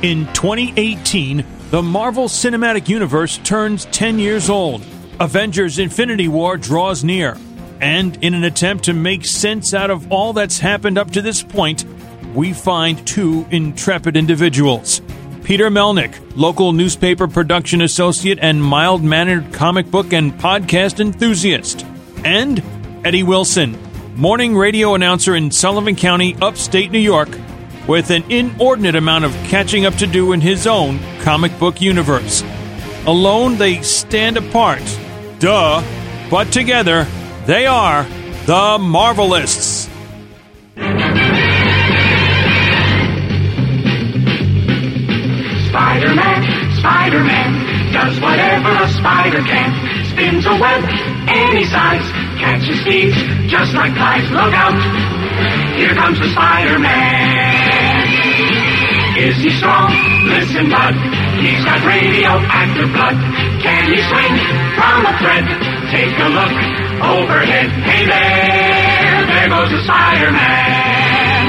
In 0.00 0.26
2018, 0.26 1.44
the 1.70 1.82
Marvel 1.82 2.28
Cinematic 2.28 2.88
Universe 2.88 3.38
turns 3.38 3.84
10 3.86 4.20
years 4.20 4.48
old. 4.48 4.86
Avengers 5.18 5.80
Infinity 5.80 6.28
War 6.28 6.56
draws 6.56 7.02
near. 7.02 7.36
And 7.80 8.16
in 8.22 8.32
an 8.32 8.44
attempt 8.44 8.84
to 8.84 8.92
make 8.92 9.24
sense 9.24 9.74
out 9.74 9.90
of 9.90 10.12
all 10.12 10.32
that's 10.32 10.60
happened 10.60 10.98
up 10.98 11.10
to 11.10 11.20
this 11.20 11.42
point, 11.42 11.84
we 12.32 12.52
find 12.52 13.04
two 13.08 13.44
intrepid 13.50 14.16
individuals. 14.16 15.02
Peter 15.42 15.68
Melnick, 15.68 16.14
local 16.36 16.72
newspaper 16.72 17.26
production 17.26 17.80
associate 17.80 18.38
and 18.40 18.62
mild 18.62 19.02
mannered 19.02 19.52
comic 19.52 19.90
book 19.90 20.12
and 20.12 20.32
podcast 20.34 21.00
enthusiast. 21.00 21.84
And 22.24 22.62
Eddie 23.04 23.24
Wilson, 23.24 23.76
morning 24.14 24.56
radio 24.56 24.94
announcer 24.94 25.34
in 25.34 25.50
Sullivan 25.50 25.96
County, 25.96 26.36
upstate 26.40 26.92
New 26.92 27.00
York, 27.00 27.30
with 27.88 28.10
an 28.10 28.30
inordinate 28.30 28.94
amount 28.94 29.24
of 29.24 29.32
catching 29.48 29.86
up 29.86 29.94
to 29.94 30.06
do 30.06 30.32
in 30.32 30.40
his 30.40 30.66
own 30.66 31.00
comic 31.22 31.58
book 31.58 31.80
universe. 31.80 32.44
Alone, 33.06 33.56
they 33.56 33.80
stand 33.82 34.36
apart. 34.36 34.82
Duh. 35.38 35.82
But 36.30 36.52
together, 36.52 37.06
they 37.46 37.66
are 37.66 38.04
the 38.44 38.76
Marvelists. 38.78 39.88
Spider-Man, 45.68 46.76
Spider-Man, 46.76 47.92
does 47.92 48.20
whatever 48.20 48.70
a 48.70 48.88
spider 48.88 49.42
can. 49.42 50.04
Spins 50.10 50.44
a 50.44 50.50
web 50.50 50.84
any 51.28 51.64
size, 51.64 52.10
catches 52.38 52.82
thieves 52.84 53.16
just 53.50 53.72
like 53.74 53.94
flies. 53.94 54.30
Look 54.30 54.52
out, 54.52 54.76
here 55.76 55.94
comes 55.94 56.18
the 56.18 56.28
Spider-Man. 56.30 57.37
Is 59.18 59.34
he 59.42 59.50
strong? 59.58 59.90
Listen, 60.30 60.70
bud, 60.70 60.94
he's 61.42 61.58
got 61.66 61.82
radioactive 61.82 62.86
blood. 62.94 63.18
Can 63.58 63.90
he 63.90 63.98
swing 63.98 64.34
from 64.78 65.10
a 65.10 65.14
thread? 65.18 65.42
Take 65.90 66.14
a 66.22 66.30
look 66.30 66.54
overhead. 67.02 67.66
Hey 67.82 68.06
there, 68.06 69.26
there 69.26 69.50
goes 69.50 69.74
Spider-Man. 69.82 71.44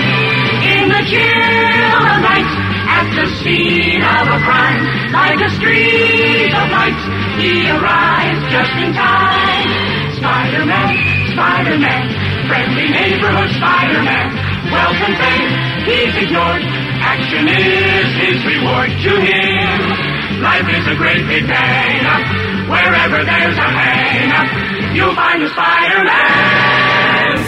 In 0.65 0.89
the 0.89 1.03
chill 1.13 2.01
of 2.09 2.17
night, 2.25 2.49
at 2.89 3.05
the 3.13 3.29
scene 3.37 4.01
of 4.01 4.25
a 4.33 4.39
crime, 4.41 5.13
like 5.13 5.37
a 5.37 5.49
streak 5.61 6.49
of 6.49 6.73
light, 6.73 6.97
he 7.37 7.69
arrives 7.69 8.49
just 8.49 8.73
in 8.81 8.97
time. 8.97 9.69
Spider-Man, 10.17 10.89
Spider-Man, 11.37 12.03
friendly 12.49 12.89
neighborhood 12.89 13.53
Spider-Man, 13.61 14.27
welcome 14.73 15.13
fame, 15.21 15.53
he's 15.85 16.17
ignored. 16.17 16.88
Action 17.09 17.49
is 17.49 18.05
his 18.21 18.37
reward 18.45 18.91
to 19.01 19.09
him. 19.19 20.41
Life 20.43 20.69
is 20.69 20.85
a 20.85 20.95
great 20.95 21.25
big 21.25 21.49
up. 21.49 22.21
Wherever 22.69 23.25
there's 23.25 23.57
a 23.57 23.61
hang 23.61 24.95
you'll 24.95 25.15
find 25.15 25.41
a 25.41 25.49
Spider-Man. 25.49 27.39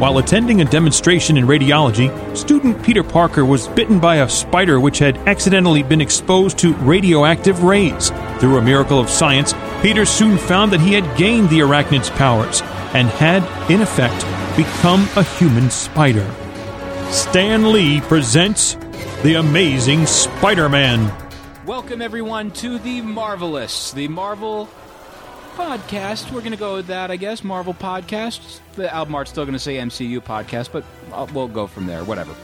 While 0.00 0.18
attending 0.18 0.60
a 0.60 0.64
demonstration 0.64 1.36
in 1.36 1.46
radiology, 1.46 2.10
student 2.36 2.82
Peter 2.82 3.04
Parker 3.04 3.44
was 3.44 3.68
bitten 3.68 4.00
by 4.00 4.16
a 4.16 4.28
spider 4.28 4.80
which 4.80 4.98
had 4.98 5.16
accidentally 5.28 5.84
been 5.84 6.00
exposed 6.00 6.58
to 6.58 6.74
radioactive 6.74 7.62
rays. 7.62 8.10
Through 8.40 8.58
a 8.58 8.62
miracle 8.62 8.98
of 8.98 9.08
science, 9.08 9.54
Peter 9.80 10.04
soon 10.04 10.38
found 10.38 10.72
that 10.72 10.80
he 10.80 10.92
had 10.92 11.16
gained 11.16 11.50
the 11.50 11.60
arachnid's 11.60 12.10
powers 12.10 12.62
and 12.94 13.06
had, 13.10 13.44
in 13.70 13.80
effect, 13.80 14.26
become 14.56 15.08
a 15.14 15.22
human 15.22 15.70
spider. 15.70 16.28
Stan 17.10 17.72
Lee 17.72 18.00
presents 18.02 18.74
The 19.22 19.34
Amazing 19.38 20.06
Spider 20.06 20.68
Man. 20.68 21.10
Welcome, 21.64 22.02
everyone, 22.02 22.50
to 22.52 22.78
the 22.78 23.00
Marvelists, 23.00 23.94
the 23.94 24.08
Marvel 24.08 24.68
podcast. 25.54 26.30
We're 26.30 26.40
going 26.40 26.52
to 26.52 26.58
go 26.58 26.76
with 26.76 26.88
that, 26.88 27.10
I 27.10 27.16
guess. 27.16 27.42
Marvel 27.42 27.72
podcast. 27.72 28.60
The 28.74 28.92
album 28.94 29.14
art's 29.14 29.30
still 29.30 29.44
going 29.44 29.54
to 29.54 29.58
say 29.58 29.76
MCU 29.76 30.20
podcast, 30.20 30.70
but 30.70 30.84
uh, 31.12 31.26
we'll 31.32 31.48
go 31.48 31.66
from 31.66 31.86
there. 31.86 32.04
Whatever. 32.04 32.34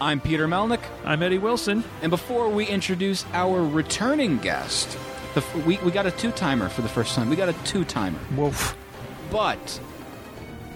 I'm 0.00 0.20
Peter 0.20 0.48
Melnick. 0.48 0.82
I'm 1.04 1.22
Eddie 1.22 1.38
Wilson. 1.38 1.84
And 2.00 2.10
before 2.10 2.48
we 2.48 2.66
introduce 2.66 3.26
our 3.34 3.62
returning 3.62 4.38
guest, 4.38 4.98
the, 5.34 5.44
we, 5.66 5.76
we 5.78 5.90
got 5.90 6.06
a 6.06 6.10
two 6.10 6.32
timer 6.32 6.68
for 6.70 6.82
the 6.82 6.88
first 6.88 7.14
time. 7.14 7.28
We 7.28 7.36
got 7.36 7.50
a 7.50 7.64
two 7.64 7.84
timer. 7.84 8.18
Woof. 8.36 8.76
But 9.30 9.80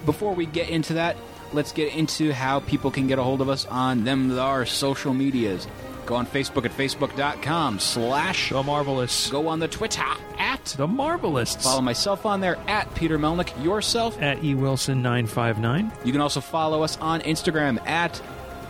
before 0.05 0.35
we 0.35 0.47
get 0.47 0.69
into 0.69 0.95
that, 0.95 1.17
let's 1.53 1.73
get 1.73 1.95
into 1.95 2.33
how 2.33 2.61
people 2.61 2.91
can 2.91 3.07
get 3.07 3.19
a 3.19 3.23
hold 3.23 3.41
of 3.41 3.49
us 3.49 3.67
on 3.67 4.05
them 4.05 4.39
our 4.39 4.67
social 4.67 5.15
medias. 5.15 5.67
Go 6.09 6.15
on 6.15 6.27
Facebook 6.27 6.65
at 6.65 6.71
facebook.com 6.71 7.79
slash 7.79 8.49
The 8.49 8.63
Marvelists. 8.63 9.31
Go 9.31 9.49
on 9.49 9.59
the 9.59 9.69
Twitter 9.69 10.03
at 10.39 10.65
The 10.65 10.87
Marvelists. 10.87 11.63
Follow 11.63 11.83
myself 11.83 12.25
on 12.25 12.41
there 12.41 12.57
at 12.67 12.95
Peter 12.95 13.19
Melnick. 13.19 13.53
Yourself 13.63 14.21
at 14.23 14.43
E 14.43 14.55
eWilson959. 14.55 16.07
You 16.07 16.13
can 16.13 16.23
also 16.23 16.41
follow 16.41 16.83
us 16.83 16.97
on 16.97 17.21
Instagram 17.21 17.87
at 17.87 18.23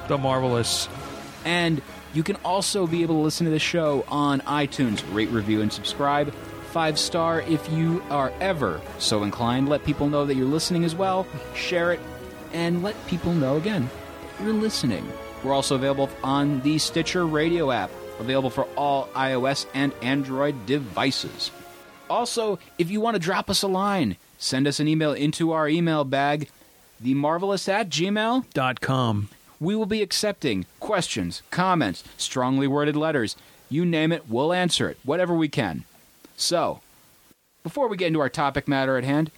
The 0.09 0.19
Marvelists. 0.19 0.89
And 1.45 1.81
you 2.13 2.25
can 2.25 2.35
also 2.45 2.89
be 2.89 3.03
able 3.03 3.15
to 3.17 3.21
listen 3.21 3.45
to 3.45 3.53
the 3.53 3.61
show 3.61 4.05
on 4.09 4.41
iTunes. 4.41 5.05
Rate, 5.15 5.31
review, 5.31 5.61
and 5.63 5.73
subscribe. 5.73 6.35
Five 6.73 6.99
star 6.99 7.43
if 7.43 7.71
you 7.71 8.03
are 8.11 8.33
ever 8.41 8.81
so 8.99 9.23
inclined. 9.23 9.69
Let 9.69 9.85
people 9.85 10.09
know 10.09 10.27
that 10.27 10.35
you're 10.35 10.45
listening 10.45 10.85
as 10.85 10.97
well. 10.97 11.25
Share 11.55 11.93
it 11.93 12.01
and 12.53 12.83
let 12.83 12.95
people 13.07 13.33
know 13.33 13.57
again 13.57 13.89
you're 14.41 14.53
listening. 14.53 15.07
We're 15.43 15.53
also 15.53 15.75
available 15.75 16.11
on 16.23 16.61
the 16.61 16.79
Stitcher 16.79 17.27
radio 17.27 17.71
app, 17.71 17.91
available 18.19 18.51
for 18.51 18.65
all 18.77 19.09
iOS 19.09 19.67
and 19.75 19.93
Android 20.03 20.67
devices. 20.67 21.51
Also, 22.11 22.59
if 22.79 22.91
you 22.91 23.01
want 23.01 23.15
to 23.15 23.21
drop 23.21 23.51
us 23.51 23.63
a 23.63 23.69
line, 23.69 24.17
send 24.39 24.67
us 24.67 24.81
an 24.81 24.89
email 24.89 25.13
into 25.13 25.53
our 25.53 25.69
email 25.69 26.05
bag, 26.05 26.49
themarvelists 27.03 27.69
at 27.69 27.89
gmail.com. 27.89 29.29
We 29.61 29.75
will 29.75 29.87
be 29.87 30.03
accepting 30.03 30.67
questions, 30.81 31.43
comments, 31.51 32.05
strongly 32.17 32.67
worded 32.67 32.97
letters. 32.97 33.37
You 33.69 33.85
name 33.85 34.13
it, 34.13 34.29
we'll 34.29 34.53
answer 34.53 34.89
it, 34.89 34.99
whatever 35.05 35.35
we 35.35 35.49
can. 35.49 35.85
So, 36.37 36.81
before 37.63 37.89
we 37.89 37.97
get 37.97 38.07
into 38.07 38.21
our 38.21 38.29
topic 38.29 38.69
matter 38.69 38.97
at 38.97 39.05
hand, 39.05 39.31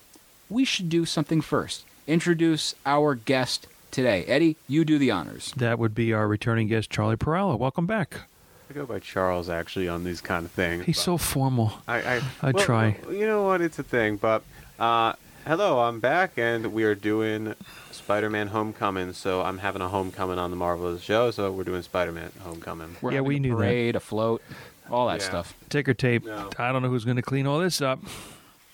we 0.48 0.64
should 0.64 0.88
do 0.88 1.04
something 1.04 1.40
first. 1.40 1.84
Introduce 2.06 2.74
our 2.86 3.14
guest 3.14 3.66
today. 3.90 4.24
Eddie, 4.24 4.56
you 4.68 4.84
do 4.84 4.98
the 4.98 5.10
honors. 5.10 5.52
That 5.56 5.78
would 5.78 5.94
be 5.94 6.12
our 6.12 6.26
returning 6.26 6.66
guest, 6.68 6.90
Charlie 6.90 7.16
Perala. 7.16 7.58
Welcome 7.58 7.86
back. 7.86 8.20
I 8.68 8.72
go 8.72 8.86
by 8.86 8.98
Charles 9.00 9.48
actually 9.48 9.88
on 9.88 10.04
these 10.04 10.20
kind 10.20 10.44
of 10.46 10.52
things. 10.52 10.84
He's 10.86 11.00
so 11.00 11.18
formal. 11.18 11.72
I, 11.88 11.96
I, 12.16 12.22
I 12.42 12.50
well, 12.52 12.64
try. 12.64 12.96
well, 13.04 13.14
You 13.14 13.26
know 13.26 13.44
what? 13.44 13.60
It's 13.60 13.78
a 13.78 13.82
thing. 13.82 14.16
But 14.16 14.42
uh, 14.78 15.14
hello, 15.46 15.80
I'm 15.80 15.98
back, 16.00 16.32
and 16.36 16.72
we 16.72 16.84
are 16.84 16.94
doing 16.94 17.54
Spider-Man: 17.90 18.48
Homecoming. 18.48 19.12
So 19.12 19.42
I'm 19.42 19.58
having 19.58 19.82
a 19.82 19.88
homecoming 19.88 20.38
on 20.38 20.50
the 20.50 20.56
Marvelists 20.56 21.02
show. 21.02 21.30
So 21.32 21.50
we're 21.52 21.64
doing 21.64 21.82
Spider-Man: 21.82 22.30
Homecoming. 22.42 22.96
We're 23.02 23.10
Yeah, 23.10 23.16
having 23.16 23.28
we 23.28 23.36
a 23.36 23.40
knew 23.40 23.50
that. 23.50 23.56
parade, 23.56 23.96
a 23.96 24.00
float, 24.00 24.40
all 24.90 25.08
that 25.08 25.20
Yeah. 25.20 25.26
stuff. 25.28 25.54
Ticker 25.68 25.94
tape. 25.94 26.24
No. 26.24 26.50
I 26.58 26.70
don't 26.72 26.82
know 26.82 26.88
who's 26.90 27.04
going 27.04 27.16
to 27.16 27.22
clean 27.22 27.46
all 27.48 27.58
this 27.58 27.80
up. 27.82 27.98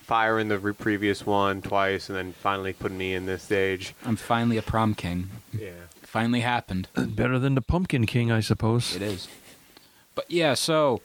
Firing 0.07 0.47
the 0.47 0.57
re- 0.57 0.71
previous 0.71 1.25
one 1.25 1.61
twice, 1.61 2.07
and 2.07 2.17
then 2.17 2.31
finally 2.31 2.71
putting 2.71 2.97
me 2.97 3.13
in 3.13 3.25
this 3.25 3.43
stage. 3.43 3.93
I'm 4.05 4.15
finally 4.15 4.55
a 4.55 4.61
prom 4.61 4.95
king. 4.95 5.29
Yeah. 5.51 5.71
Finally 6.01 6.39
happened. 6.39 6.87
Better 6.95 7.37
than 7.37 7.55
the 7.55 7.61
Pumpkin 7.61 8.05
King, 8.05 8.31
I 8.31 8.39
suppose. 8.39 8.95
It 8.95 9.01
is. 9.01 9.27
But 10.15 10.31
yeah, 10.31 10.53
so 10.53 11.01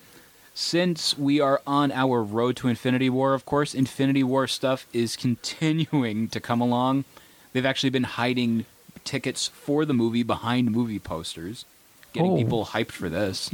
since 0.54 1.18
we 1.18 1.40
are 1.40 1.60
on 1.66 1.90
our 1.90 2.22
road 2.22 2.54
to 2.58 2.68
Infinity 2.68 3.10
War, 3.10 3.34
of 3.34 3.44
course, 3.44 3.74
Infinity 3.74 4.22
War 4.22 4.46
stuff 4.46 4.86
is 4.92 5.16
continuing 5.26 6.28
to 6.28 6.38
come 6.38 6.60
along. 6.60 7.04
They've 7.52 7.66
actually 7.66 7.90
been 7.90 8.04
hiding 8.04 8.66
tickets 9.02 9.48
for 9.48 9.84
the 9.84 9.92
movie 9.92 10.22
behind 10.22 10.70
movie 10.70 11.00
posters, 11.00 11.64
getting 12.12 12.30
Oh. 12.30 12.36
people 12.36 12.66
hyped 12.66 12.92
for 12.92 13.08
this. 13.08 13.50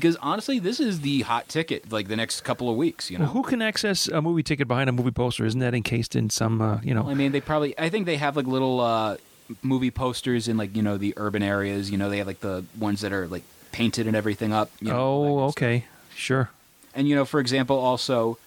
Because 0.00 0.16
honestly, 0.16 0.58
this 0.58 0.80
is 0.80 1.00
the 1.00 1.22
hot 1.22 1.48
ticket. 1.48 1.90
Like 1.92 2.08
the 2.08 2.16
next 2.16 2.42
couple 2.42 2.70
of 2.70 2.76
weeks, 2.76 3.10
you 3.10 3.18
know. 3.18 3.24
Well, 3.24 3.32
who 3.34 3.42
can 3.42 3.62
access 3.62 4.08
a 4.08 4.22
movie 4.22 4.42
ticket 4.42 4.68
behind 4.68 4.88
a 4.88 4.92
movie 4.92 5.10
poster? 5.10 5.44
Isn't 5.44 5.60
that 5.60 5.74
encased 5.74 6.16
in 6.16 6.30
some, 6.30 6.60
uh, 6.60 6.80
you 6.82 6.94
know? 6.94 7.08
I 7.08 7.14
mean, 7.14 7.32
they 7.32 7.40
probably. 7.40 7.78
I 7.78 7.88
think 7.88 8.06
they 8.06 8.16
have 8.16 8.36
like 8.36 8.46
little 8.46 8.80
uh, 8.80 9.16
movie 9.62 9.90
posters 9.90 10.48
in 10.48 10.56
like 10.56 10.76
you 10.76 10.82
know 10.82 10.96
the 10.96 11.14
urban 11.16 11.42
areas. 11.42 11.90
You 11.90 11.98
know, 11.98 12.10
they 12.10 12.18
have 12.18 12.26
like 12.26 12.40
the 12.40 12.64
ones 12.78 13.00
that 13.02 13.12
are 13.12 13.26
like 13.26 13.42
painted 13.72 14.06
and 14.06 14.16
everything 14.16 14.52
up. 14.52 14.70
You 14.80 14.88
know, 14.88 14.98
oh, 14.98 15.38
okay, 15.48 15.84
sure. 16.14 16.50
And 16.94 17.08
you 17.08 17.14
know, 17.14 17.24
for 17.24 17.40
example, 17.40 17.78
also 17.78 18.38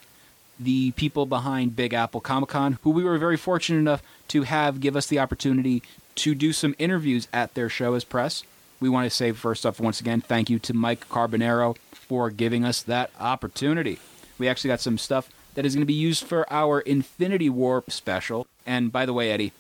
the 0.59 0.92
people 0.92 1.25
behind 1.25 1.75
Big 1.75 1.94
Apple 1.94 2.21
Comic 2.21 2.50
Con, 2.50 2.77
who 2.83 2.92
we 2.92 3.03
were 3.03 3.18
very 3.18 3.38
fortunate 3.38 3.80
enough 3.80 4.03
to 4.30 4.44
have 4.44 4.80
give 4.80 4.95
us 4.95 5.07
the 5.07 5.19
opportunity 5.19 5.81
to 6.15 6.36
do 6.36 6.53
some 6.53 6.75
interviews 6.77 7.27
at 7.33 7.53
their 7.53 7.69
show 7.69 7.94
as 7.94 8.03
press. 8.03 8.44
We 8.81 8.89
want 8.89 9.06
to 9.10 9.16
say 9.16 9.31
first 9.31 9.66
off, 9.66 9.80
once 9.80 10.01
again, 10.01 10.19
thank 10.22 10.50
you 10.50 10.60
to 10.60 10.74
Mike 10.74 11.07
Carbonero 11.07 11.78
for 11.94 12.30
giving 12.30 12.66
us 12.66 12.81
that 12.83 13.12
opportunity. 13.19 14.00
We 14.39 14.48
actually 14.50 14.69
got 14.69 14.81
some 14.81 14.98
stuff 14.98 15.30
that 15.54 15.66
is 15.66 15.75
going 15.75 15.83
to 15.83 15.86
be 15.88 15.94
used 15.94 16.24
for 16.25 16.51
our 16.51 16.81
Infinity 16.81 17.50
War 17.50 17.83
special. 17.88 18.48
And 18.66 18.92
by 18.92 19.06
the 19.06 19.13
way, 19.13 19.31
Eddie, 19.31 19.54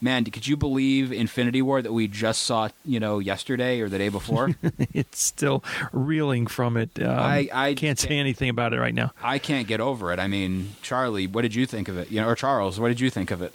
man, 0.00 0.24
could 0.24 0.46
you 0.46 0.56
believe 0.56 1.12
Infinity 1.12 1.60
War 1.60 1.82
that 1.82 1.92
we 1.92 2.08
just 2.08 2.42
saw, 2.42 2.70
you 2.84 2.98
know, 2.98 3.18
yesterday 3.18 3.80
or 3.80 3.90
the 3.90 3.98
day 3.98 4.08
before? 4.08 4.54
it's 4.94 5.20
still 5.22 5.62
reeling 5.92 6.46
from 6.46 6.78
it. 6.78 6.90
Um, 7.02 7.10
I- 7.10 7.50
I 7.52 7.74
can't 7.74 7.98
say 7.98 8.08
can't- 8.08 8.20
anything 8.20 8.48
about 8.48 8.72
it 8.72 8.78
right 8.80 8.94
now. 8.94 9.12
I 9.22 9.38
can't 9.38 9.68
get 9.68 9.80
over 9.80 10.12
it. 10.12 10.18
I 10.18 10.28
mean, 10.28 10.70
Charlie, 10.80 11.26
what 11.26 11.42
did 11.42 11.54
you 11.54 11.66
think 11.66 11.88
of 11.88 11.98
it? 11.98 12.10
You 12.10 12.22
know, 12.22 12.28
or 12.28 12.34
Charles, 12.36 12.80
what 12.80 12.88
did 12.88 13.00
you 13.00 13.10
think 13.10 13.30
of 13.30 13.42
it? 13.42 13.54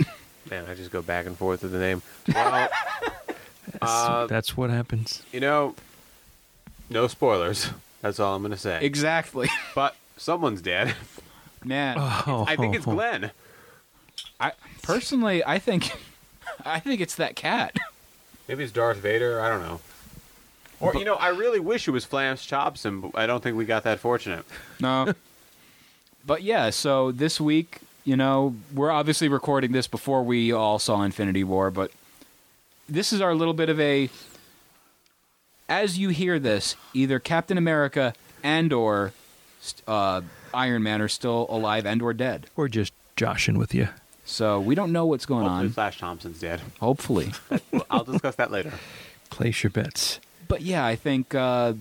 Man, 0.52 0.66
I 0.70 0.76
just 0.76 0.92
go 0.92 1.02
back 1.02 1.26
and 1.26 1.36
forth 1.36 1.64
with 1.64 1.72
the 1.72 1.80
name. 1.80 2.02
Well, 2.34 2.70
uh, 3.82 4.28
That's 4.28 4.56
what 4.58 4.70
happens. 4.70 5.24
you 5.32 5.40
know, 5.40 5.76
no 6.90 7.08
spoilers. 7.08 7.70
That's 8.02 8.20
all 8.20 8.36
I'm 8.36 8.42
going 8.42 8.52
to 8.52 8.58
say. 8.58 8.80
exactly. 8.84 9.50
but 9.76 9.96
someone's 10.18 10.62
dead. 10.62 10.96
Man, 11.64 11.98
Oh, 12.00 12.46
I 12.48 12.56
think 12.56 12.76
it's 12.76 12.86
Glenn. 12.86 13.32
I 14.40 14.52
personally, 14.84 15.44
I 15.44 15.60
think, 15.60 15.92
I 16.66 16.80
think 16.80 17.02
it's 17.02 17.16
that 17.16 17.36
cat. 17.36 17.76
Maybe 18.48 18.64
it's 18.64 18.72
Darth 18.72 18.98
Vader. 18.98 19.42
I 19.42 19.50
don't 19.50 19.62
know. 19.62 19.82
Or 20.80 20.96
you 20.96 21.04
know, 21.06 21.16
I 21.16 21.30
really 21.30 21.60
wish 21.60 21.88
it 21.88 21.92
was 21.92 22.06
Flams 22.06 22.46
Chopson, 22.46 23.02
but 23.02 23.18
I 23.18 23.26
don't 23.26 23.42
think 23.42 23.58
we 23.58 23.66
got 23.66 23.84
that 23.84 24.00
fortunate. 24.00 24.46
No. 24.80 25.12
but 26.26 26.44
yeah, 26.44 26.70
so 26.70 27.12
this 27.12 27.42
week, 27.42 27.80
you 28.06 28.16
know, 28.16 28.56
we're 28.74 28.92
obviously 28.92 29.28
recording 29.28 29.72
this 29.72 29.88
before 29.88 30.22
we 30.24 30.52
all 30.52 30.78
saw 30.78 31.02
Infinity 31.02 31.44
War, 31.44 31.72
but 31.72 31.92
this 32.88 33.12
is 33.14 33.22
our 33.22 33.34
little 33.36 33.54
bit 33.54 33.70
of 33.70 33.80
a. 33.80 34.10
As 35.70 35.98
you 35.98 36.10
hear 36.10 36.40
this, 36.40 36.76
either 36.94 37.20
Captain 37.20 37.58
America 37.58 38.14
and 38.42 38.72
or 38.72 39.12
uh, 39.86 40.22
Iron 40.54 40.84
Man 40.84 41.02
are 41.02 41.10
still 41.10 41.46
alive 41.50 41.86
and 41.86 42.02
or 42.02 42.14
dead. 42.14 42.48
We're 42.56 42.70
just 42.70 42.94
joshing 43.18 43.58
with 43.58 43.74
you. 43.74 43.90
So 44.24 44.60
we 44.60 44.76
don't 44.76 44.92
know 44.92 45.06
what's 45.06 45.26
going 45.26 45.44
Hopefully, 45.44 45.68
on. 45.68 45.74
Flash 45.74 45.98
Thompson's 46.00 46.40
dead. 46.40 46.62
Hopefully. 46.80 47.32
I'll 47.90 48.04
discuss 48.06 48.36
that 48.36 48.52
later. 48.52 48.72
Place 49.30 49.64
your 49.64 49.72
bets. 49.72 50.20
but 50.48 50.62
yeah, 50.62 50.86
I 50.86 50.96
think 50.96 51.36
uh, 51.36 51.74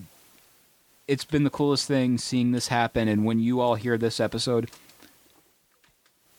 it's 1.07 1.23
been 1.25 1.43
the 1.45 1.49
coolest 1.49 1.87
thing 1.87 2.17
seeing 2.17 2.51
this 2.51 2.67
happen. 2.67 3.07
And 3.07 3.25
when 3.25 3.39
you 3.39 3.59
all 3.61 3.75
hear 3.75 3.97
this 3.97 4.19
episode, 4.19 4.69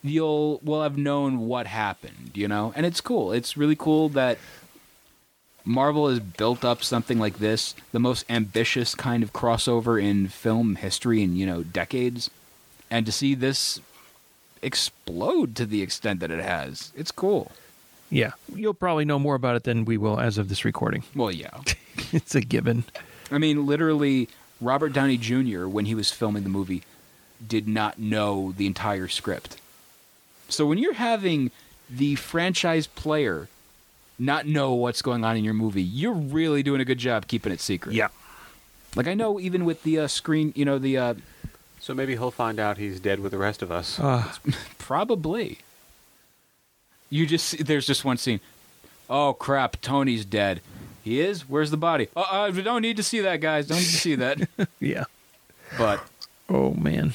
you'll 0.03 0.61
will 0.63 0.83
have 0.83 0.97
known 0.97 1.41
what 1.41 1.67
happened, 1.67 2.33
you 2.35 2.49
know. 2.49 2.73
And 2.77 2.87
it's 2.87 3.01
cool. 3.01 3.33
It's 3.33 3.57
really 3.57 3.77
cool 3.77 4.09
that 4.11 4.39
Marvel 5.65 6.09
has 6.09 6.21
built 6.21 6.65
up 6.65 6.83
something 6.83 7.19
like 7.19 7.39
this, 7.39 7.75
the 7.93 7.99
most 7.99 8.25
ambitious 8.31 8.95
kind 8.95 9.23
of 9.23 9.33
crossover 9.33 10.03
in 10.03 10.29
film 10.29 10.77
history 10.77 11.23
in 11.23 11.37
you 11.37 11.47
know 11.47 11.63
decades, 11.63 12.31
and 12.91 13.05
to 13.07 13.13
see 13.13 13.35
this 13.35 13.81
explode 14.63 15.55
to 15.57 15.67
the 15.67 15.83
extent 15.83 16.21
that 16.21 16.31
it 16.31 16.43
has, 16.43 16.93
it's 16.97 17.11
cool. 17.11 17.53
Yeah, 18.11 18.33
you'll 18.55 18.75
probably 18.75 19.05
know 19.05 19.19
more 19.19 19.35
about 19.35 19.57
it 19.57 19.65
than 19.65 19.85
we 19.85 19.99
will 19.99 20.19
as 20.19 20.39
of 20.39 20.49
this 20.49 20.65
recording. 20.65 21.03
Well, 21.15 21.31
yeah. 21.31 21.61
it's 22.13 22.35
a 22.35 22.41
given. 22.41 22.85
I 23.31 23.39
mean, 23.39 23.67
literally, 23.67 24.29
Robert 24.61 24.93
Downey 24.93 25.19
Jr., 25.19 25.67
when 25.67 25.85
he 25.85 25.95
was 25.95 26.11
filming 26.11 26.45
the 26.45 26.49
movie, 26.49 26.85
did 27.47 27.69
not 27.69 27.99
know 27.99 28.55
the 28.57 28.67
entire 28.67 29.09
script. 29.09 29.61
So 30.49 30.67
when 30.67 30.79
you're 30.79 30.95
having 30.95 31.51
the 31.91 32.15
franchise 32.17 32.87
player 32.87 33.49
not 34.19 34.47
know 34.47 34.73
what's 34.75 35.03
going 35.03 35.25
on 35.25 35.37
in 35.37 35.45
your 35.45 35.55
movie, 35.55 35.83
you're 35.83 36.13
really 36.13 36.63
doing 36.63 36.81
a 36.81 36.85
good 36.85 36.99
job 36.99 37.27
keeping 37.29 37.53
it 37.53 37.61
secret. 37.61 37.95
Yeah. 37.95 38.09
Like 38.97 39.07
I 39.07 39.15
know 39.15 39.39
even 39.39 39.65
with 39.65 39.83
the 39.83 40.01
uh, 40.01 40.07
screen, 40.09 40.53
you 40.57 40.65
know, 40.65 40.79
the 40.79 40.99
uh, 40.99 41.15
So 41.81 41.95
maybe 41.95 42.15
he'll 42.15 42.31
find 42.31 42.59
out 42.59 42.79
he's 42.79 42.99
dead 43.01 43.21
with 43.21 43.33
the 43.33 43.39
rest 43.39 43.63
of 43.63 43.71
us. 43.71 43.99
Uh, 44.01 44.33
probably. 44.79 45.59
You 47.11 47.27
just 47.27 47.65
there's 47.67 47.87
just 47.87 48.05
one 48.05 48.17
scene. 48.17 48.41
Oh 49.09 49.33
crap, 49.35 49.81
Tony's 49.81 50.25
dead. 50.25 50.61
He 51.05 51.21
is? 51.21 51.49
Where's 51.49 51.71
the 51.71 51.77
body? 51.79 52.09
Uh, 52.15 52.21
uh, 52.21 52.53
we 52.55 52.61
don't 52.61 52.83
need 52.83 52.97
to 52.99 53.03
see 53.03 53.21
that, 53.21 53.41
guys. 53.41 53.67
Don't 53.67 53.79
need 53.79 53.85
to 53.85 53.97
see 53.97 54.15
that. 54.17 54.47
yeah. 54.81 55.05
but 55.79 56.03
Oh 56.51 56.73
man. 56.75 57.15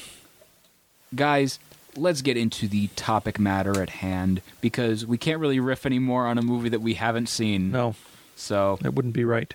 guys, 1.14 1.58
let's 1.96 2.22
get 2.22 2.36
into 2.36 2.66
the 2.68 2.88
topic 2.96 3.38
matter 3.38 3.80
at 3.82 3.90
hand 3.90 4.40
because 4.60 5.04
we 5.06 5.16
can't 5.18 5.40
really 5.40 5.60
riff 5.60 5.86
anymore 5.86 6.26
on 6.26 6.38
a 6.38 6.42
movie 6.42 6.68
that 6.70 6.80
we 6.80 6.94
haven't 6.94 7.28
seen. 7.28 7.70
No, 7.70 7.94
So, 8.36 8.78
that 8.82 8.94
wouldn't 8.94 9.14
be 9.14 9.24
right. 9.24 9.52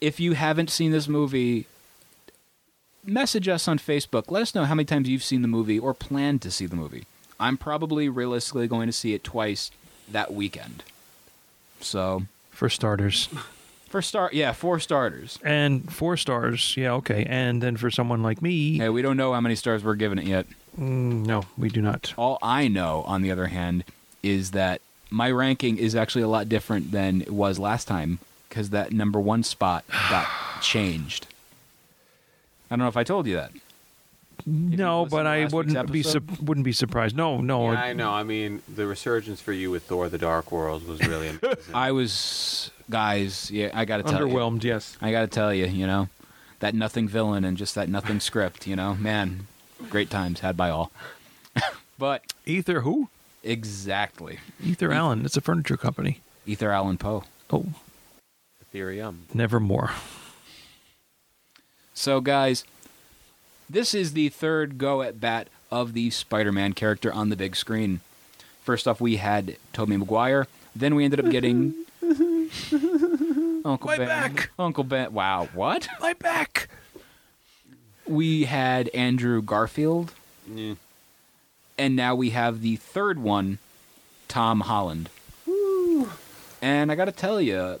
if 0.00 0.18
you 0.20 0.32
haven't 0.34 0.70
seen 0.70 0.92
this 0.92 1.08
movie, 1.08 1.66
message 3.04 3.48
us 3.48 3.68
on 3.68 3.78
Facebook. 3.78 4.30
Let 4.30 4.42
us 4.42 4.54
know 4.54 4.64
how 4.64 4.74
many 4.74 4.84
times 4.84 5.08
you've 5.08 5.22
seen 5.24 5.42
the 5.42 5.48
movie 5.48 5.78
or 5.78 5.94
plan 5.94 6.38
to 6.40 6.50
see 6.50 6.66
the 6.66 6.76
movie. 6.76 7.04
I'm 7.38 7.56
probably 7.56 8.08
realistically 8.08 8.66
going 8.66 8.86
to 8.86 8.92
see 8.92 9.14
it 9.14 9.22
twice 9.22 9.70
that 10.10 10.32
weekend. 10.32 10.82
So, 11.80 12.22
For 12.50 12.68
starters. 12.70 13.28
for 13.88 14.00
start, 14.02 14.32
yeah, 14.32 14.52
four 14.52 14.80
starters. 14.80 15.38
And 15.44 15.92
four 15.92 16.16
stars, 16.16 16.76
yeah, 16.76 16.92
okay. 16.94 17.24
And 17.28 17.62
then 17.62 17.76
for 17.76 17.90
someone 17.90 18.22
like 18.22 18.40
me, 18.42 18.78
Hey, 18.78 18.88
we 18.88 19.02
don't 19.02 19.16
know 19.16 19.32
how 19.34 19.40
many 19.40 19.54
stars 19.54 19.84
we're 19.84 19.94
giving 19.94 20.18
it 20.18 20.24
yet. 20.24 20.46
Mm, 20.78 21.26
no, 21.26 21.44
we 21.56 21.68
do 21.68 21.80
not. 21.82 22.14
All 22.16 22.38
I 22.42 22.68
know, 22.68 23.02
on 23.06 23.22
the 23.22 23.30
other 23.30 23.46
hand, 23.46 23.84
is 24.22 24.52
that 24.52 24.80
my 25.10 25.30
ranking 25.30 25.78
is 25.78 25.94
actually 25.94 26.22
a 26.22 26.28
lot 26.28 26.48
different 26.48 26.90
than 26.92 27.22
it 27.22 27.30
was 27.32 27.58
last 27.58 27.86
time 27.86 28.18
because 28.48 28.70
that 28.70 28.92
number 28.92 29.20
one 29.20 29.42
spot 29.42 29.84
got 30.10 30.28
changed. 30.62 31.26
I 32.70 32.74
don't 32.74 32.80
know 32.80 32.88
if 32.88 32.96
I 32.96 33.04
told 33.04 33.26
you 33.26 33.36
that. 33.36 33.52
No, 34.44 35.06
but 35.06 35.26
I 35.26 35.46
wouldn't 35.46 35.90
be 35.90 36.02
su- 36.02 36.22
wouldn't 36.40 36.64
be 36.64 36.72
surprised. 36.72 37.16
No, 37.16 37.40
no. 37.40 37.72
Yeah, 37.72 37.82
I 37.82 37.92
know. 37.94 38.10
I 38.10 38.22
mean, 38.22 38.62
the 38.72 38.86
resurgence 38.86 39.40
for 39.40 39.52
you 39.52 39.70
with 39.70 39.84
Thor: 39.84 40.08
The 40.08 40.18
Dark 40.18 40.52
World 40.52 40.86
was 40.86 41.00
really 41.06 41.28
amazing. 41.42 41.74
I 41.74 41.90
was, 41.92 42.70
guys, 42.88 43.50
yeah, 43.50 43.70
I 43.74 43.84
got 43.84 43.96
to 43.98 44.02
tell 44.04 44.20
you. 44.20 44.34
underwhelmed, 44.34 44.62
yes. 44.62 44.96
I 45.00 45.10
got 45.10 45.22
to 45.22 45.26
tell 45.26 45.52
you, 45.52 45.66
you 45.66 45.86
know, 45.86 46.08
that 46.60 46.74
nothing 46.74 47.08
villain 47.08 47.44
and 47.44 47.56
just 47.56 47.74
that 47.74 47.88
nothing 47.88 48.20
script, 48.20 48.66
you 48.68 48.76
know, 48.76 48.94
man, 48.94 49.48
great 49.90 50.10
times 50.10 50.40
had 50.40 50.56
by 50.56 50.70
all. 50.70 50.90
but 51.98 52.24
Ether 52.44 52.80
who? 52.80 53.08
exactly, 53.42 54.38
Ether 54.62 54.92
Allen. 54.92 55.24
It's 55.24 55.36
a 55.36 55.40
furniture 55.40 55.76
company. 55.76 56.20
Ether 56.46 56.70
Allen 56.72 56.98
Poe. 56.98 57.24
Oh, 57.50 57.66
Ethereum. 58.74 59.20
nevermore. 59.32 59.92
So, 61.94 62.20
guys, 62.20 62.64
this 63.70 63.94
is 63.94 64.12
the 64.12 64.28
third 64.28 64.78
go 64.78 65.02
at 65.02 65.20
bat 65.20 65.48
of 65.70 65.92
the 65.92 66.10
Spider 66.10 66.52
Man 66.52 66.72
character 66.72 67.12
on 67.12 67.30
the 67.30 67.36
big 67.36 67.56
screen. 67.56 68.00
First 68.62 68.86
off, 68.88 69.00
we 69.00 69.16
had 69.16 69.56
Tobey 69.72 69.96
Maguire. 69.96 70.46
Then 70.74 70.94
we 70.94 71.04
ended 71.04 71.20
up 71.20 71.30
getting. 71.30 71.74
Uncle 73.64 73.86
My 73.86 73.96
Ben. 73.98 74.06
back. 74.08 74.50
Uncle 74.58 74.84
Ben. 74.84 75.12
Wow, 75.12 75.48
what? 75.54 75.88
My 76.00 76.12
back. 76.14 76.68
We 78.08 78.44
had 78.44 78.88
Andrew 78.90 79.42
Garfield. 79.42 80.14
Yeah. 80.52 80.74
And 81.78 81.96
now 81.96 82.14
we 82.14 82.30
have 82.30 82.62
the 82.62 82.76
third 82.76 83.18
one, 83.18 83.58
Tom 84.28 84.60
Holland. 84.60 85.10
And 86.62 86.90
I 86.90 86.94
got 86.94 87.04
to 87.06 87.12
tell 87.12 87.40
you, 87.40 87.78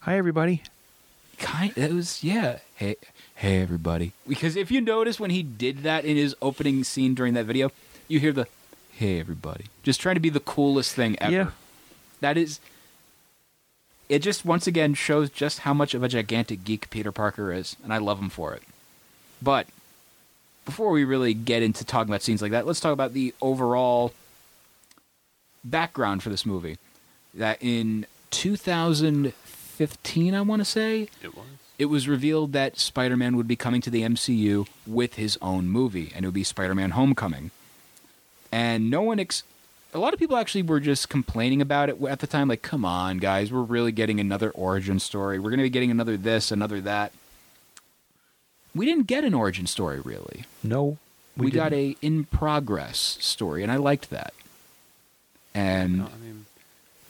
Hi, 0.00 0.16
everybody. 0.16 0.62
kind 1.38 1.72
it 1.76 1.92
was 1.92 2.24
yeah 2.24 2.58
hey 2.76 2.96
hey 3.36 3.60
everybody 3.62 4.12
because 4.26 4.56
if 4.56 4.70
you 4.72 4.80
notice 4.80 5.20
when 5.20 5.30
he 5.30 5.40
did 5.42 5.82
that 5.84 6.04
in 6.04 6.16
his 6.16 6.34
opening 6.42 6.82
scene 6.82 7.14
during 7.14 7.34
that 7.34 7.44
video 7.46 7.70
you 8.08 8.18
hear 8.18 8.32
the 8.32 8.46
hey 8.94 9.20
everybody 9.20 9.66
just 9.84 10.00
trying 10.00 10.16
to 10.16 10.20
be 10.20 10.30
the 10.30 10.40
coolest 10.40 10.94
thing 10.96 11.16
ever 11.20 11.32
Yeah. 11.32 11.50
that 12.20 12.36
is 12.36 12.58
it 14.08 14.18
just 14.20 14.44
once 14.44 14.66
again 14.66 14.94
shows 14.94 15.30
just 15.30 15.60
how 15.60 15.72
much 15.72 15.94
of 15.94 16.02
a 16.02 16.08
gigantic 16.08 16.64
geek 16.64 16.90
peter 16.90 17.12
parker 17.12 17.52
is 17.52 17.76
and 17.84 17.92
i 17.92 17.98
love 17.98 18.18
him 18.18 18.30
for 18.30 18.52
it 18.54 18.62
but 19.42 19.66
before 20.64 20.90
we 20.90 21.04
really 21.04 21.34
get 21.34 21.62
into 21.62 21.84
talking 21.84 22.10
about 22.10 22.22
scenes 22.22 22.40
like 22.42 22.50
that 22.52 22.66
let's 22.66 22.80
talk 22.80 22.92
about 22.92 23.12
the 23.14 23.34
overall 23.40 24.12
background 25.64 26.22
for 26.22 26.28
this 26.30 26.44
movie 26.46 26.78
that 27.34 27.58
in 27.60 28.06
2015 28.30 30.34
i 30.34 30.40
want 30.40 30.60
to 30.60 30.64
say 30.64 31.08
It 31.22 31.34
was. 31.36 31.44
it 31.78 31.84
was 31.86 32.08
revealed 32.08 32.52
that 32.52 32.78
Spider-Man 32.78 33.36
would 33.36 33.48
be 33.48 33.56
coming 33.56 33.80
to 33.82 33.90
the 33.90 34.02
MCU 34.02 34.66
with 34.86 35.14
his 35.14 35.38
own 35.40 35.68
movie, 35.68 36.12
and 36.14 36.24
it 36.24 36.28
would 36.28 36.34
be 36.34 36.44
Spider-Man: 36.44 36.90
Homecoming. 36.90 37.50
And 38.50 38.90
no 38.90 39.02
one, 39.02 39.20
ex- 39.20 39.44
a 39.94 39.98
lot 39.98 40.12
of 40.14 40.18
people 40.18 40.36
actually 40.36 40.62
were 40.62 40.80
just 40.80 41.08
complaining 41.08 41.60
about 41.62 41.88
it 41.90 42.02
at 42.02 42.18
the 42.20 42.26
time. 42.26 42.48
Like, 42.48 42.62
come 42.62 42.84
on, 42.84 43.18
guys, 43.18 43.52
we're 43.52 43.62
really 43.62 43.92
getting 43.92 44.18
another 44.18 44.50
origin 44.50 44.98
story. 44.98 45.38
We're 45.38 45.50
going 45.50 45.58
to 45.58 45.64
be 45.64 45.70
getting 45.70 45.90
another 45.92 46.16
this, 46.16 46.50
another 46.50 46.80
that. 46.80 47.12
We 48.78 48.86
didn't 48.86 49.08
get 49.08 49.24
an 49.24 49.34
origin 49.34 49.66
story, 49.66 49.98
really. 49.98 50.44
No, 50.62 50.98
We, 51.36 51.50
got 51.50 51.70
didn't. 51.70 51.96
a 52.02 52.06
in 52.06 52.24
progress 52.24 53.18
story, 53.20 53.64
and 53.64 53.72
I 53.72 53.76
liked 53.76 54.10
that. 54.10 54.32
And 55.52 55.98
No, 55.98 56.04
I 56.04 56.24
mean, 56.24 56.46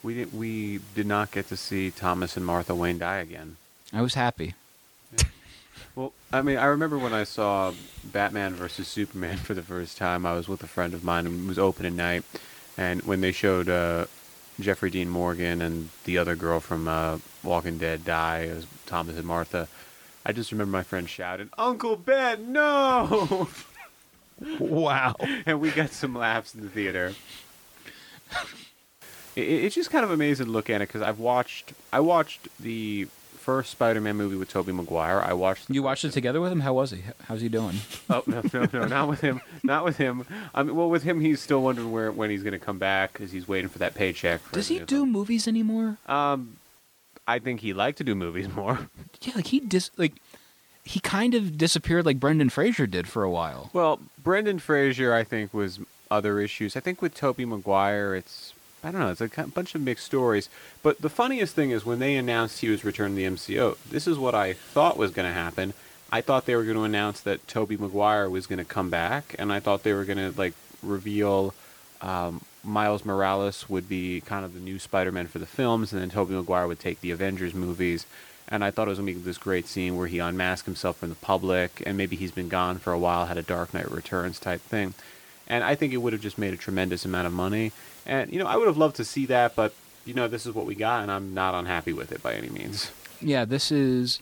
we 0.03 0.15
did 0.15 0.33
we 0.33 0.81
did 0.95 1.07
not 1.07 1.31
get 1.31 1.49
to 1.49 1.57
see 1.57 1.91
Thomas 1.91 2.39
and 2.39 2.47
Martha 2.47 2.75
Wayne 2.75 2.99
die 2.99 3.19
again. 3.19 3.59
I 3.93 4.01
was 4.01 4.15
happy. 4.15 4.55
Well, 5.95 6.13
I 6.33 6.43
mean, 6.43 6.57
I 6.59 6.67
remember 6.67 6.97
when 6.97 7.13
I 7.13 7.25
saw 7.25 7.75
Batman 8.05 8.55
versus 8.55 8.87
Superman 8.89 9.37
for 9.47 9.53
the 9.53 9.63
first 9.63 9.99
time. 9.99 10.25
I 10.25 10.33
was 10.35 10.49
with 10.49 10.63
a 10.63 10.67
friend 10.67 10.95
of 10.95 11.05
mine, 11.05 11.27
and 11.27 11.45
it 11.45 11.49
was 11.49 11.59
opening 11.59 11.97
night. 11.97 12.25
And 12.79 13.03
when 13.03 13.21
they 13.21 13.33
showed 13.33 13.69
uh, 13.69 14.07
Jeffrey 14.61 14.91
Dean 14.91 15.09
Morgan 15.09 15.61
and 15.61 15.89
the 16.05 16.17
other 16.17 16.37
girl 16.37 16.61
from 16.61 16.87
uh, 16.89 17.19
Walking 17.43 17.77
Dead 17.79 18.05
die 18.05 18.43
as 18.45 18.67
Thomas 18.87 19.17
and 19.19 19.27
Martha, 19.27 19.69
I 20.29 20.33
just 20.33 20.53
remember 20.53 20.71
my 20.73 20.83
friend 20.83 21.09
shouting, 21.09 21.49
"Uncle 21.57 21.97
Ben, 21.97 22.53
no!" 22.53 23.49
Wow. 24.61 25.17
and 25.47 25.61
we 25.61 25.71
got 25.73 25.91
some 25.91 26.15
laughs 26.15 26.55
in 26.55 26.61
the 26.61 26.69
theater. 26.69 27.15
It, 29.35 29.41
it's 29.41 29.75
just 29.75 29.91
kind 29.91 30.05
of 30.05 30.11
amazing 30.13 30.47
to 30.47 30.53
look 30.53 30.71
at 30.71 30.81
it 30.81 30.89
because 30.89 31.03
I've 31.03 31.19
watched 31.19 31.73
I 31.93 32.01
watched 32.01 32.47
the 32.61 33.09
first 33.39 33.71
Spider-Man 33.71 34.15
movie 34.17 34.37
with 34.37 34.51
Tobey 34.51 34.73
Maguire. 34.73 35.21
I 35.23 35.33
watched 35.33 35.71
You 35.71 35.83
watched 35.83 36.05
it 36.05 36.13
together 36.13 36.41
with 36.41 36.53
him? 36.53 36.61
How 36.61 36.75
was 36.75 36.91
he? 36.91 37.03
How's 37.25 37.41
he 37.41 37.49
doing? 37.49 37.77
Oh 38.11 38.23
no, 38.27 38.43
no, 38.53 38.69
no, 38.73 38.85
not 38.87 39.09
with 39.09 39.23
him. 39.23 39.41
Not 39.65 39.85
with 39.85 39.97
him. 39.97 40.25
I 40.55 40.63
mean, 40.63 40.77
well, 40.77 40.91
with 40.91 41.03
him, 41.03 41.21
he's 41.21 41.41
still 41.41 41.63
wondering 41.63 41.91
where 41.91 42.13
when 42.13 42.31
he's 42.31 42.43
going 42.43 42.53
to 42.53 42.59
come 42.65 42.79
back 42.79 43.15
because 43.15 43.33
he's 43.33 43.49
waiting 43.49 43.69
for 43.71 43.79
that 43.79 43.95
paycheck. 43.95 44.41
Does 44.53 44.69
he 44.69 44.79
do 44.81 45.05
movies 45.07 45.49
anymore? 45.49 45.97
Um, 46.07 46.59
I 47.29 47.39
think 47.39 47.61
he 47.61 47.75
liked 47.75 47.99
to 47.99 48.05
do 48.05 48.15
movies 48.17 48.49
more. 48.57 48.89
Yeah, 49.21 49.35
like 49.37 49.47
he 49.47 49.61
dis 49.61 49.91
like 49.97 50.15
he 50.83 50.99
kind 50.99 51.35
of 51.35 51.59
disappeared 51.59 52.07
like 52.07 52.19
Brendan 52.19 52.49
Fraser 52.49 52.87
did 52.87 53.07
for 53.07 53.23
a 53.23 53.31
while. 53.31 53.71
Well, 53.75 54.01
Brendan 54.25 54.59
Fraser, 54.59 55.13
I 55.13 55.23
think, 55.23 55.53
was 55.53 55.79
other 56.11 56.41
issues. 56.41 56.75
I 56.75 56.81
think 56.81 57.03
with 57.03 57.15
Tobey 57.15 57.45
Maguire, 57.45 58.15
it's 58.15 58.55
I 58.83 58.91
don't 58.91 59.01
know. 59.01 59.11
It's 59.11 59.21
a 59.21 59.29
bunch 59.49 59.75
of 59.75 59.83
mixed 59.83 60.07
stories. 60.07 60.49
But 60.83 61.03
the 61.03 61.11
funniest 61.11 61.55
thing 61.55 61.71
is 61.71 61.85
when 61.85 61.99
they 61.99 62.17
announced 62.17 62.61
he 62.61 62.71
was 62.71 62.85
returning 62.85 63.17
to 63.17 63.23
the 63.23 63.37
MCO. 63.37 63.77
This 63.91 64.07
is 64.07 64.17
what 64.19 64.35
I 64.35 64.55
thought 64.55 64.97
was 64.97 65.11
going 65.11 65.29
to 65.29 65.35
happen. 65.35 65.75
I 66.11 66.23
thought 66.23 66.47
they 66.47 66.57
were 66.57 66.65
going 66.65 66.77
to 66.77 66.85
announce 66.85 67.21
that 67.21 67.47
Tobey 67.47 67.77
Maguire 67.77 68.31
was 68.31 68.47
going 68.47 68.61
to 68.61 68.65
come 68.65 68.89
back, 68.89 69.35
and 69.39 69.53
I 69.53 69.61
thought 69.61 69.83
they 69.83 69.93
were 69.93 70.05
going 70.05 70.33
to 70.33 70.39
like 70.39 70.55
reveal 70.83 71.53
um, 72.01 72.41
Miles 72.65 73.05
Morales 73.05 73.69
would 73.69 73.89
be 73.89 74.21
kind 74.21 74.45
of 74.45 74.55
the 74.55 74.61
new 74.61 74.79
Spider-Man 74.79 75.29
for 75.29 75.39
the 75.39 75.47
films, 75.47 75.93
and 75.93 76.01
then 76.01 76.11
Tobey 76.11 76.35
Maguire 76.35 76.67
would 76.67 76.81
take 76.81 77.01
the 77.01 77.11
Avengers 77.11 77.55
movies. 77.55 78.07
And 78.49 78.65
I 78.65 78.71
thought 78.71 78.89
it 78.89 78.91
was 78.91 78.99
going 78.99 79.13
to 79.13 79.21
be 79.21 79.25
this 79.25 79.39
great 79.39 79.67
scene 79.67 79.97
where 79.97 80.07
he 80.07 80.19
unmasked 80.19 80.67
himself 80.67 80.97
from 80.97 81.11
the 81.11 81.15
public, 81.17 81.83
and 81.87 81.97
maybe 81.97 82.17
he's 82.17 82.33
been 82.33 82.49
gone 82.49 82.79
for 82.79 82.93
a 82.93 82.99
while, 82.99 83.27
had 83.27 83.37
a 83.37 83.43
Dark 83.43 83.75
Knight 83.75 83.91
Returns 83.91 84.39
type 84.39 84.61
thing. 84.63 84.95
And 85.47 85.63
I 85.63 85.75
think 85.75 85.93
it 85.93 85.99
would 85.99 86.13
have 86.13 86.23
just 86.23 86.39
made 86.39 86.55
a 86.55 86.57
tremendous 86.57 87.05
amount 87.05 87.27
of 87.27 87.33
money. 87.33 87.73
And 88.07 88.33
you 88.33 88.39
know, 88.39 88.47
I 88.47 88.57
would 88.57 88.67
have 88.67 88.77
loved 88.77 88.97
to 88.97 89.05
see 89.05 89.27
that, 89.27 89.55
but 89.55 89.75
you 90.05 90.15
know, 90.15 90.29
this 90.29 90.47
is 90.47 90.55
what 90.55 90.65
we 90.65 90.75
got, 90.75 91.03
and 91.03 91.11
I'm 91.11 91.35
not 91.35 91.55
unhappy 91.55 91.93
with 91.93 92.11
it 92.13 92.23
by 92.23 92.35
any 92.35 92.49
means. 92.49 92.91
Yeah, 93.21 93.45
this 93.45 93.71
is. 93.71 94.21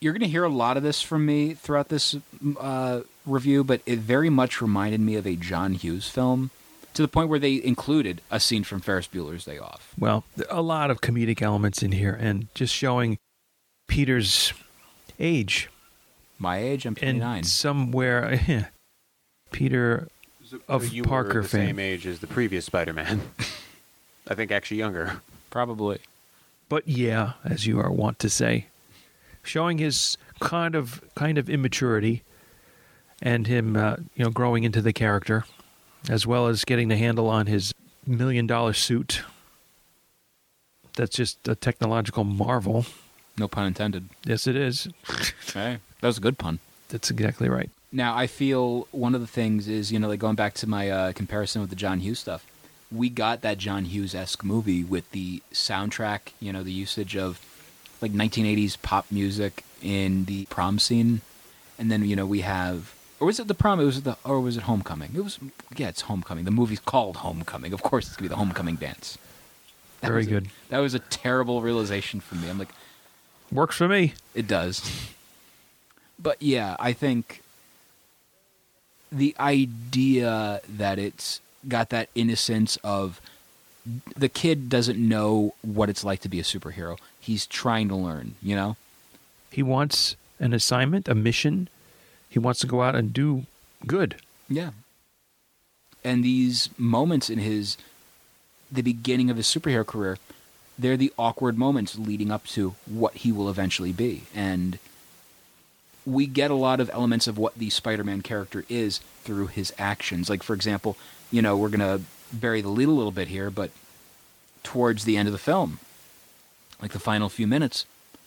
You're 0.00 0.12
going 0.12 0.22
to 0.22 0.28
hear 0.28 0.44
a 0.44 0.48
lot 0.48 0.76
of 0.76 0.82
this 0.82 1.02
from 1.02 1.26
me 1.26 1.54
throughout 1.54 1.88
this 1.88 2.16
uh, 2.58 3.00
review, 3.24 3.62
but 3.62 3.80
it 3.86 4.00
very 4.00 4.30
much 4.30 4.60
reminded 4.60 5.00
me 5.00 5.14
of 5.14 5.26
a 5.26 5.36
John 5.36 5.74
Hughes 5.74 6.08
film 6.08 6.50
to 6.94 7.02
the 7.02 7.08
point 7.08 7.28
where 7.28 7.38
they 7.38 7.62
included 7.62 8.20
a 8.30 8.38
scene 8.40 8.64
from 8.64 8.80
Ferris 8.80 9.06
Bueller's 9.08 9.44
Day 9.44 9.58
Off. 9.58 9.92
Well, 9.98 10.24
a 10.50 10.62
lot 10.62 10.90
of 10.90 11.00
comedic 11.00 11.40
elements 11.42 11.82
in 11.82 11.92
here, 11.92 12.16
and 12.18 12.48
just 12.54 12.74
showing 12.74 13.18
Peter's 13.88 14.52
age 15.18 15.68
My 16.38 16.58
age, 16.58 16.86
I'm 16.86 16.94
29. 16.94 17.36
and 17.38 17.46
somewhere 17.46 18.70
Peter 19.52 20.08
of 20.68 20.88
you 20.92 21.02
Parker 21.02 21.34
were 21.34 21.42
the 21.42 21.48
fame. 21.48 21.66
same 21.68 21.78
age 21.78 22.06
as 22.06 22.18
the 22.20 22.26
previous 22.26 22.64
Spider-Man. 22.66 23.20
I 24.28 24.34
think 24.34 24.50
actually 24.52 24.78
younger. 24.78 25.20
Probably. 25.50 25.98
But 26.68 26.86
yeah, 26.88 27.32
as 27.44 27.66
you 27.66 27.80
are 27.80 27.90
wont 27.90 28.18
to 28.20 28.30
say, 28.30 28.66
showing 29.42 29.78
his 29.78 30.16
kind 30.40 30.74
of 30.74 31.02
kind 31.14 31.38
of 31.38 31.48
immaturity 31.50 32.22
and 33.20 33.46
him, 33.46 33.76
uh, 33.76 33.96
you 34.14 34.24
know, 34.24 34.30
growing 34.30 34.64
into 34.64 34.80
the 34.80 34.92
character, 34.92 35.44
as 36.08 36.26
well 36.26 36.46
as 36.46 36.64
getting 36.64 36.88
the 36.88 36.96
handle 36.96 37.28
on 37.28 37.46
his 37.46 37.72
million 38.06 38.46
dollar 38.46 38.72
suit. 38.72 39.22
That's 40.96 41.16
just 41.16 41.46
a 41.48 41.54
technological 41.54 42.24
marvel. 42.24 42.84
No 43.38 43.48
pun 43.48 43.66
intended. 43.66 44.08
Yes, 44.24 44.46
it 44.46 44.56
is. 44.56 44.88
Hey, 45.54 45.78
that 46.00 46.06
was 46.06 46.18
a 46.18 46.20
good 46.20 46.38
pun. 46.38 46.58
That's 46.88 47.10
exactly 47.10 47.48
right. 47.48 47.70
Now, 47.90 48.16
I 48.16 48.26
feel 48.26 48.88
one 48.90 49.14
of 49.14 49.20
the 49.20 49.26
things 49.26 49.68
is, 49.68 49.92
you 49.92 49.98
know, 49.98 50.08
like 50.08 50.20
going 50.20 50.34
back 50.34 50.54
to 50.54 50.66
my 50.66 50.90
uh, 50.90 51.12
comparison 51.12 51.60
with 51.60 51.70
the 51.70 51.76
John 51.76 52.00
Hughes 52.00 52.18
stuff, 52.18 52.46
we 52.90 53.08
got 53.08 53.40
that 53.42 53.58
John 53.58 53.86
Hughes 53.86 54.14
esque 54.14 54.44
movie 54.44 54.84
with 54.84 55.10
the 55.12 55.42
soundtrack, 55.52 56.32
you 56.40 56.52
know, 56.52 56.62
the 56.62 56.72
usage 56.72 57.16
of 57.16 57.40
like 58.00 58.12
1980s 58.12 58.80
pop 58.80 59.06
music 59.10 59.64
in 59.82 60.24
the 60.26 60.46
prom 60.46 60.78
scene. 60.78 61.20
And 61.78 61.90
then, 61.90 62.04
you 62.06 62.16
know, 62.16 62.26
we 62.26 62.40
have, 62.40 62.94
or 63.22 63.26
was 63.26 63.38
it 63.38 63.46
the 63.46 63.54
prom? 63.54 63.78
It 63.78 63.84
was 63.84 64.02
the, 64.02 64.16
or 64.24 64.40
was 64.40 64.56
it 64.56 64.64
Homecoming? 64.64 65.12
It 65.14 65.22
was, 65.22 65.38
yeah, 65.76 65.88
it's 65.88 66.00
Homecoming. 66.02 66.44
The 66.44 66.50
movie's 66.50 66.80
called 66.80 67.18
Homecoming. 67.18 67.72
Of 67.72 67.80
course, 67.82 68.08
it's 68.08 68.16
going 68.16 68.24
to 68.24 68.30
be 68.30 68.34
the 68.34 68.36
Homecoming 68.36 68.74
dance. 68.74 69.16
That 70.00 70.08
Very 70.08 70.18
was 70.18 70.26
a- 70.26 70.30
good. 70.30 70.48
that 70.70 70.78
was 70.80 70.94
a 70.94 70.98
terrible 70.98 71.62
realization 71.62 72.18
for 72.20 72.34
me. 72.34 72.50
I'm 72.50 72.58
like, 72.58 72.70
Works 73.52 73.76
for 73.76 73.86
me. 73.86 74.14
it 74.34 74.48
does. 74.48 74.82
But 76.18 76.42
yeah, 76.42 76.74
I 76.80 76.92
think 76.92 77.42
the 79.12 79.36
idea 79.38 80.60
that 80.68 80.98
it's 80.98 81.40
got 81.68 81.90
that 81.90 82.08
innocence 82.16 82.76
of 82.82 83.20
the 84.16 84.28
kid 84.28 84.68
doesn't 84.68 84.98
know 84.98 85.54
what 85.62 85.88
it's 85.88 86.02
like 86.02 86.20
to 86.20 86.28
be 86.28 86.40
a 86.40 86.42
superhero. 86.42 86.98
He's 87.20 87.46
trying 87.46 87.88
to 87.88 87.94
learn, 87.94 88.34
you 88.42 88.56
know? 88.56 88.76
He 89.50 89.62
wants 89.62 90.16
an 90.40 90.52
assignment, 90.52 91.08
a 91.08 91.14
mission. 91.14 91.68
He 92.32 92.38
wants 92.38 92.60
to 92.60 92.66
go 92.66 92.80
out 92.80 92.94
and 92.94 93.12
do 93.12 93.44
good. 93.86 94.16
Yeah. 94.48 94.70
And 96.02 96.24
these 96.24 96.70
moments 96.78 97.28
in 97.28 97.38
his 97.38 97.76
the 98.70 98.80
beginning 98.80 99.28
of 99.28 99.36
his 99.36 99.46
superhero 99.46 99.86
career, 99.86 100.16
they're 100.78 100.96
the 100.96 101.12
awkward 101.18 101.58
moments 101.58 101.98
leading 101.98 102.30
up 102.30 102.46
to 102.46 102.74
what 102.86 103.16
he 103.16 103.32
will 103.32 103.50
eventually 103.50 103.92
be. 103.92 104.22
And 104.34 104.78
we 106.06 106.24
get 106.26 106.50
a 106.50 106.54
lot 106.54 106.80
of 106.80 106.88
elements 106.88 107.26
of 107.26 107.36
what 107.36 107.54
the 107.54 107.68
Spider-Man 107.68 108.22
character 108.22 108.64
is 108.70 109.00
through 109.24 109.48
his 109.48 109.74
actions. 109.78 110.30
Like 110.30 110.42
for 110.42 110.54
example, 110.54 110.96
you 111.30 111.42
know, 111.42 111.54
we're 111.58 111.68
to 111.80 112.00
bury 112.32 112.62
the 112.62 112.68
lead 112.68 112.88
a 112.88 112.92
little 112.92 113.12
bit 113.12 113.28
here, 113.28 113.50
but 113.50 113.70
towards 114.62 115.04
the 115.04 115.18
end 115.18 115.28
of 115.28 115.32
the 115.32 115.38
film, 115.38 115.80
like 116.80 116.92
the 116.92 116.98
final 116.98 117.28
few 117.28 117.46
minutes, 117.46 117.84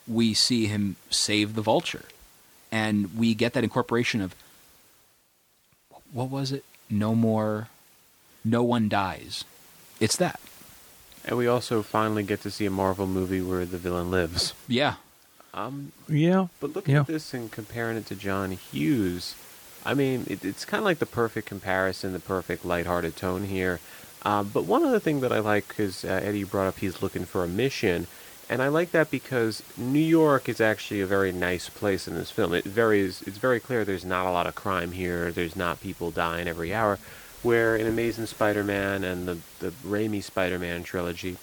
we 0.07 0.35
see 0.35 0.67
him 0.67 0.95
save 1.09 1.55
the 1.55 1.63
vulture. 1.63 2.05
And 2.75 3.15
we 3.17 3.33
get 3.35 3.53
that 3.53 3.63
incorporation 3.63 4.19
of 4.19 4.35
what 6.11 6.29
was 6.29 6.51
it? 6.51 6.65
No 6.89 7.15
more, 7.15 7.69
no 8.43 8.63
one 8.63 8.89
dies. 8.89 9.45
It's 10.01 10.17
that. 10.17 10.41
And 11.23 11.37
we 11.37 11.47
also 11.47 11.81
finally 11.81 12.21
get 12.23 12.41
to 12.41 12.51
see 12.51 12.65
a 12.65 12.69
Marvel 12.69 13.07
movie 13.07 13.41
where 13.41 13.65
the 13.65 13.77
villain 13.77 14.11
lives. 14.11 14.53
Yeah. 14.67 14.95
Um, 15.53 15.93
Yeah. 16.09 16.47
But 16.59 16.73
looking 16.75 16.95
Yeah. 16.95 17.01
at 17.01 17.07
this 17.07 17.33
and 17.33 17.49
comparing 17.49 17.95
it 17.95 18.07
to 18.07 18.15
John 18.15 18.51
Hughes, 18.51 19.35
I 19.85 19.93
mean, 19.93 20.25
it, 20.29 20.43
it's 20.43 20.65
kind 20.65 20.79
of 20.79 20.85
like 20.85 20.99
the 20.99 21.05
perfect 21.05 21.47
comparison, 21.47 22.11
the 22.11 22.19
perfect 22.19 22.65
lighthearted 22.65 23.15
tone 23.15 23.45
here. 23.45 23.79
Uh, 24.23 24.43
but 24.43 24.65
one 24.65 24.83
other 24.83 24.99
thing 24.99 25.21
that 25.21 25.31
I 25.31 25.39
like 25.39 25.79
is 25.79 26.03
uh, 26.03 26.09
Eddie 26.21 26.43
brought 26.43 26.67
up 26.67 26.79
he's 26.79 27.01
looking 27.01 27.23
for 27.23 27.45
a 27.45 27.47
mission, 27.47 28.07
and 28.49 28.61
I 28.61 28.67
like 28.67 28.91
that 28.91 29.09
because 29.11 29.63
New 29.77 29.99
York 29.99 30.47
is 30.49 30.61
actually 30.61 31.01
a 31.01 31.05
very 31.07 31.31
nice 31.31 31.69
place 31.69 32.07
in 32.07 32.15
this 32.15 32.31
film. 32.31 32.53
It 32.53 32.63
varies. 32.65 33.21
It's 33.23 33.37
very 33.37 33.59
clear 33.59 33.83
there's 33.85 34.05
not 34.05 34.25
a 34.25 34.31
lot 34.31 34.47
of 34.47 34.55
crime 34.55 34.91
here. 34.91 35.31
There's 35.31 35.55
not 35.55 35.81
people 35.81 36.11
dying 36.11 36.47
every 36.47 36.73
hour. 36.73 36.99
Where 37.43 37.75
in 37.75 37.85
Amazing 37.85 38.25
Spider-Man 38.25 39.03
and 39.03 39.27
the 39.27 39.37
the 39.59 39.69
Raimi 39.85 40.23
Spider-Man 40.23 40.83
trilogy, 40.83 41.37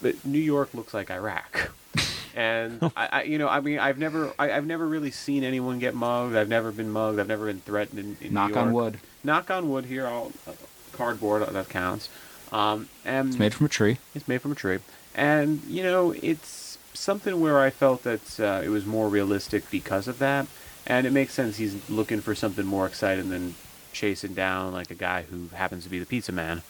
but 0.00 0.24
New 0.24 0.38
York 0.38 0.72
looks 0.72 0.94
like 0.94 1.10
Iraq. 1.10 1.70
and 2.34 2.82
I, 2.96 3.08
I, 3.12 3.22
you 3.24 3.36
know, 3.38 3.48
I 3.48 3.60
mean, 3.60 3.78
I've 3.78 3.98
never, 3.98 4.32
I, 4.38 4.52
I've 4.52 4.66
never 4.66 4.86
really 4.86 5.10
seen 5.10 5.44
anyone 5.44 5.78
get 5.78 5.94
mugged. 5.94 6.34
I've 6.34 6.48
never 6.48 6.72
been 6.72 6.90
mugged. 6.90 7.20
I've 7.20 7.28
never 7.28 7.46
been 7.46 7.60
threatened 7.60 7.98
in, 7.98 8.26
in 8.26 8.32
Knock 8.34 8.56
on 8.56 8.72
wood. 8.72 8.98
Knock 9.22 9.50
on 9.50 9.68
wood 9.68 9.84
here. 9.84 10.06
All 10.06 10.32
uh, 10.46 10.52
cardboard 10.92 11.46
that 11.46 11.68
counts. 11.68 12.08
Um, 12.50 12.88
and 13.04 13.28
It's 13.28 13.38
made 13.38 13.52
from 13.52 13.66
a 13.66 13.68
tree. 13.68 13.98
it's 14.14 14.28
made 14.28 14.40
from 14.40 14.52
a 14.52 14.54
tree, 14.54 14.78
and 15.14 15.62
you 15.64 15.82
know, 15.82 16.12
it's 16.22 16.78
something 16.92 17.40
where 17.40 17.60
I 17.60 17.70
felt 17.70 18.02
that 18.04 18.40
uh, 18.40 18.62
it 18.64 18.68
was 18.68 18.86
more 18.86 19.08
realistic 19.08 19.70
because 19.70 20.08
of 20.08 20.18
that, 20.18 20.46
and 20.86 21.06
it 21.06 21.12
makes 21.12 21.34
sense. 21.34 21.56
He's 21.56 21.88
looking 21.90 22.20
for 22.20 22.34
something 22.34 22.66
more 22.66 22.86
exciting 22.86 23.30
than 23.30 23.54
chasing 23.92 24.34
down 24.34 24.72
like 24.72 24.90
a 24.90 24.94
guy 24.94 25.22
who 25.22 25.48
happens 25.54 25.84
to 25.84 25.90
be 25.90 25.98
the 25.98 26.06
pizza 26.06 26.32
man. 26.32 26.62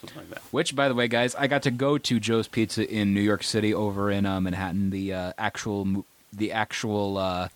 Something 0.00 0.18
like 0.18 0.30
that. 0.30 0.42
Which, 0.50 0.74
by 0.74 0.88
the 0.88 0.94
way, 0.94 1.08
guys, 1.08 1.34
I 1.34 1.46
got 1.46 1.62
to 1.64 1.70
go 1.70 1.98
to 1.98 2.18
Joe's 2.20 2.48
Pizza 2.48 2.88
in 2.90 3.12
New 3.12 3.20
York 3.20 3.42
City, 3.42 3.74
over 3.74 4.10
in 4.10 4.24
uh, 4.24 4.40
Manhattan, 4.40 4.90
the 4.90 5.12
uh, 5.12 5.32
actual 5.36 6.04
the 6.32 6.52
actual 6.52 7.18
uh, 7.18 7.48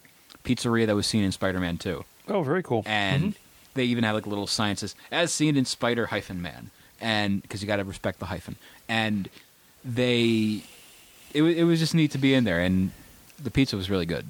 pizzeria 0.45 0.87
that 0.87 0.95
was 0.95 1.07
seen 1.07 1.25
in 1.25 1.33
Spider-Man 1.33 1.79
Two. 1.79 2.05
Oh, 2.29 2.43
very 2.43 2.63
cool. 2.63 2.83
and 2.87 3.35
they 3.75 3.85
even 3.85 4.05
have 4.05 4.15
like 4.15 4.27
little 4.27 4.47
signs 4.47 4.81
that 4.81 4.89
says 4.89 4.97
as 5.11 5.33
seen 5.33 5.57
in 5.57 5.65
Spider 5.65 6.07
hyphen 6.07 6.43
Man, 6.43 6.71
and 7.01 7.41
because 7.43 7.63
you 7.63 7.67
got 7.67 7.77
to 7.77 7.85
respect 7.85 8.19
the 8.19 8.27
hyphen, 8.27 8.57
and 8.89 9.29
they 9.85 10.63
it 11.33 11.43
wa- 11.43 11.49
it 11.49 11.65
was 11.65 11.81
just 11.81 11.95
neat 11.95 12.11
to 12.13 12.19
be 12.19 12.35
in 12.35 12.45
there, 12.45 12.61
and 12.61 12.91
the 13.43 13.51
pizza 13.51 13.77
was 13.77 13.91
really 13.91 14.07
good. 14.07 14.27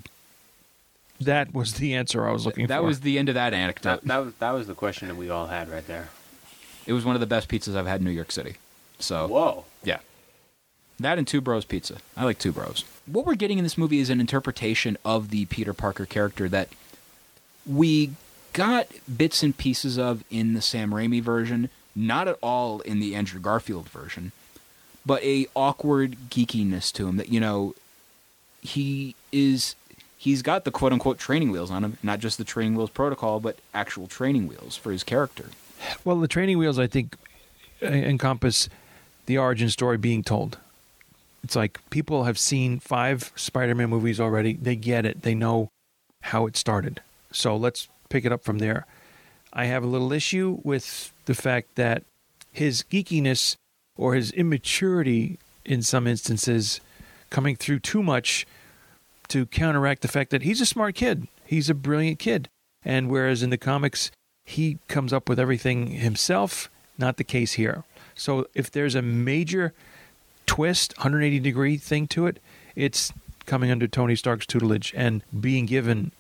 that 1.21 1.55
was 1.55 1.75
the 1.75 1.95
answer 1.95 2.27
I 2.27 2.33
was 2.33 2.45
looking 2.45 2.67
that 2.67 2.77
for. 2.77 2.83
That 2.83 2.87
was 2.87 3.01
the 3.01 3.19
end 3.19 3.29
of 3.29 3.35
that 3.37 3.55
anecdote. 3.55 4.03
That, 4.03 4.05
that 4.09 4.19
was 4.25 4.35
that 4.35 4.51
was 4.51 4.67
the 4.67 4.75
question 4.75 5.09
that 5.09 5.15
we 5.17 5.31
all 5.31 5.47
had 5.47 5.69
right 5.69 5.87
there. 5.87 6.09
It 6.87 6.93
was 6.93 7.05
one 7.05 7.15
of 7.17 7.21
the 7.21 7.27
best 7.27 7.49
pizzas 7.49 7.77
I've 7.77 7.87
had 7.87 8.01
in 8.01 8.05
New 8.05 8.11
York 8.11 8.31
City. 8.33 8.57
So 8.99 9.27
Whoa. 9.29 9.65
Yeah. 9.83 9.99
That 11.01 11.19
and 11.19 11.27
Two 11.27 11.41
Bros 11.41 11.65
Pizza. 11.65 11.97
I 12.17 12.25
like 12.25 12.39
Two 12.39 12.53
Bros. 12.53 12.85
What 13.07 13.27
we're 13.27 13.35
getting 13.35 13.59
in 13.59 13.65
this 13.65 13.77
movie 13.79 13.99
is 14.01 14.11
an 14.11 14.21
interpretation 14.21 14.97
of 15.05 15.31
the 15.31 15.47
Peter 15.47 15.73
Parker 15.75 16.07
character 16.07 16.49
that 16.49 16.69
we 17.67 18.13
got 18.53 18.87
bits 19.17 19.43
and 19.43 19.57
pieces 19.57 19.99
of 19.99 20.25
in 20.31 20.55
the 20.55 20.63
Sam 20.63 20.91
Raimi 20.93 21.21
version, 21.21 21.69
not 21.97 22.29
at 22.29 22.39
all 22.43 22.81
in 22.81 23.01
the 23.01 23.15
Andrew 23.15 23.41
Garfield 23.41 23.89
version, 23.89 24.33
but 25.07 25.23
a 25.23 25.47
awkward 25.55 26.17
geekiness 26.31 26.93
to 26.93 27.07
him 27.07 27.17
that, 27.17 27.29
you 27.29 27.41
know, 27.41 27.75
he 28.61 29.15
is 29.33 29.77
he's 30.17 30.43
got 30.43 30.65
the 30.65 30.71
quote 30.71 30.93
unquote 30.93 31.19
training 31.19 31.51
wheels 31.51 31.71
on 31.71 31.85
him, 31.85 31.99
not 32.03 32.19
just 32.19 32.39
the 32.39 32.45
training 32.45 32.77
wheels 32.77 32.91
protocol, 32.91 33.41
but 33.41 33.59
actual 33.75 34.07
training 34.07 34.49
wheels 34.49 34.77
for 34.77 34.91
his 34.91 35.05
character. 35.05 35.47
Well, 36.05 36.19
the 36.19 36.29
training 36.29 36.59
wheels, 36.59 36.79
I 36.79 36.87
think, 36.87 37.17
uh, 37.83 37.87
encompass 37.87 38.69
the 39.27 39.39
origin 39.39 39.69
story 39.69 39.99
being 39.99 40.23
told. 40.23 40.59
It's 41.43 41.55
like 41.55 41.79
people 41.91 42.25
have 42.25 42.39
seen 42.39 42.81
five 42.81 43.31
Spider 43.37 43.75
Man 43.75 43.91
movies 43.91 44.19
already. 44.19 44.55
They 44.55 44.77
get 44.77 45.05
it, 45.05 45.23
they 45.23 45.35
know 45.35 45.69
how 46.23 46.47
it 46.47 46.57
started. 46.57 47.03
So 47.33 47.55
let's 47.55 47.89
pick 48.09 48.25
it 48.25 48.33
up 48.33 48.45
from 48.45 48.59
there. 48.59 48.87
I 49.53 49.67
have 49.67 49.85
a 49.85 49.87
little 49.87 50.13
issue 50.13 50.59
with 50.65 51.13
the 51.27 51.35
fact 51.35 51.75
that 51.75 52.03
his 52.51 52.83
geekiness 52.91 53.57
or 53.97 54.15
his 54.15 54.31
immaturity 54.33 55.39
in 55.65 55.83
some 55.83 56.07
instances 56.07 56.81
coming 57.31 57.57
through 57.57 57.81
too 57.81 58.03
much 58.03 58.47
to 59.29 59.47
counteract 59.47 60.03
the 60.03 60.09
fact 60.09 60.31
that 60.31 60.43
he's 60.43 60.61
a 60.61 60.67
smart 60.67 60.95
kid. 60.95 61.27
He's 61.47 61.71
a 61.71 61.75
brilliant 61.75 62.19
kid. 62.19 62.49
And 62.85 63.09
whereas 63.09 63.43
in 63.43 63.51
the 63.51 63.59
comics, 63.59 64.11
he 64.45 64.79
comes 64.89 65.13
up 65.13 65.29
with 65.29 65.39
everything 65.39 65.89
himself, 65.89 66.71
not 66.99 67.17
the 67.17 67.25
case 67.25 67.55
here. 67.55 67.85
So 68.15 68.47
if 68.55 68.71
there's 68.71 68.95
a 68.95 69.03
major 69.03 69.73
twist, 70.47 70.97
180 70.99 71.41
degree 71.41 71.77
thing 71.77 72.07
to 72.09 72.27
it, 72.27 72.39
it's 72.77 73.13
coming 73.47 73.71
under 73.71 73.87
Tony 73.87 74.17
Stark's 74.17 74.47
tutelage 74.47 74.93
and 74.97 75.23
being 75.39 75.67
given 75.67 76.13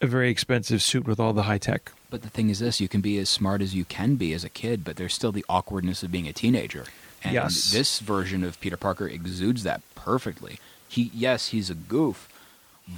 a 0.00 0.06
very 0.06 0.30
expensive 0.30 0.82
suit 0.82 1.06
with 1.06 1.20
all 1.20 1.32
the 1.32 1.44
high 1.44 1.58
tech. 1.58 1.92
But 2.10 2.22
the 2.22 2.28
thing 2.28 2.50
is 2.50 2.58
this, 2.58 2.80
you 2.80 2.88
can 2.88 3.00
be 3.00 3.18
as 3.18 3.28
smart 3.28 3.62
as 3.62 3.74
you 3.74 3.84
can 3.84 4.16
be 4.16 4.34
as 4.34 4.44
a 4.44 4.48
kid, 4.48 4.84
but 4.84 4.96
there's 4.96 5.14
still 5.14 5.32
the 5.32 5.44
awkwardness 5.48 6.02
of 6.02 6.12
being 6.12 6.28
a 6.28 6.32
teenager. 6.32 6.84
And 7.24 7.34
Yes. 7.34 7.70
this 7.70 8.00
version 8.00 8.42
of 8.44 8.60
Peter 8.60 8.76
Parker 8.76 9.06
exudes 9.06 9.62
that 9.62 9.80
perfectly. 9.94 10.58
He 10.88 11.10
yes, 11.14 11.48
he's 11.48 11.70
a 11.70 11.74
goof, 11.74 12.28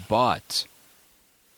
but 0.08 0.66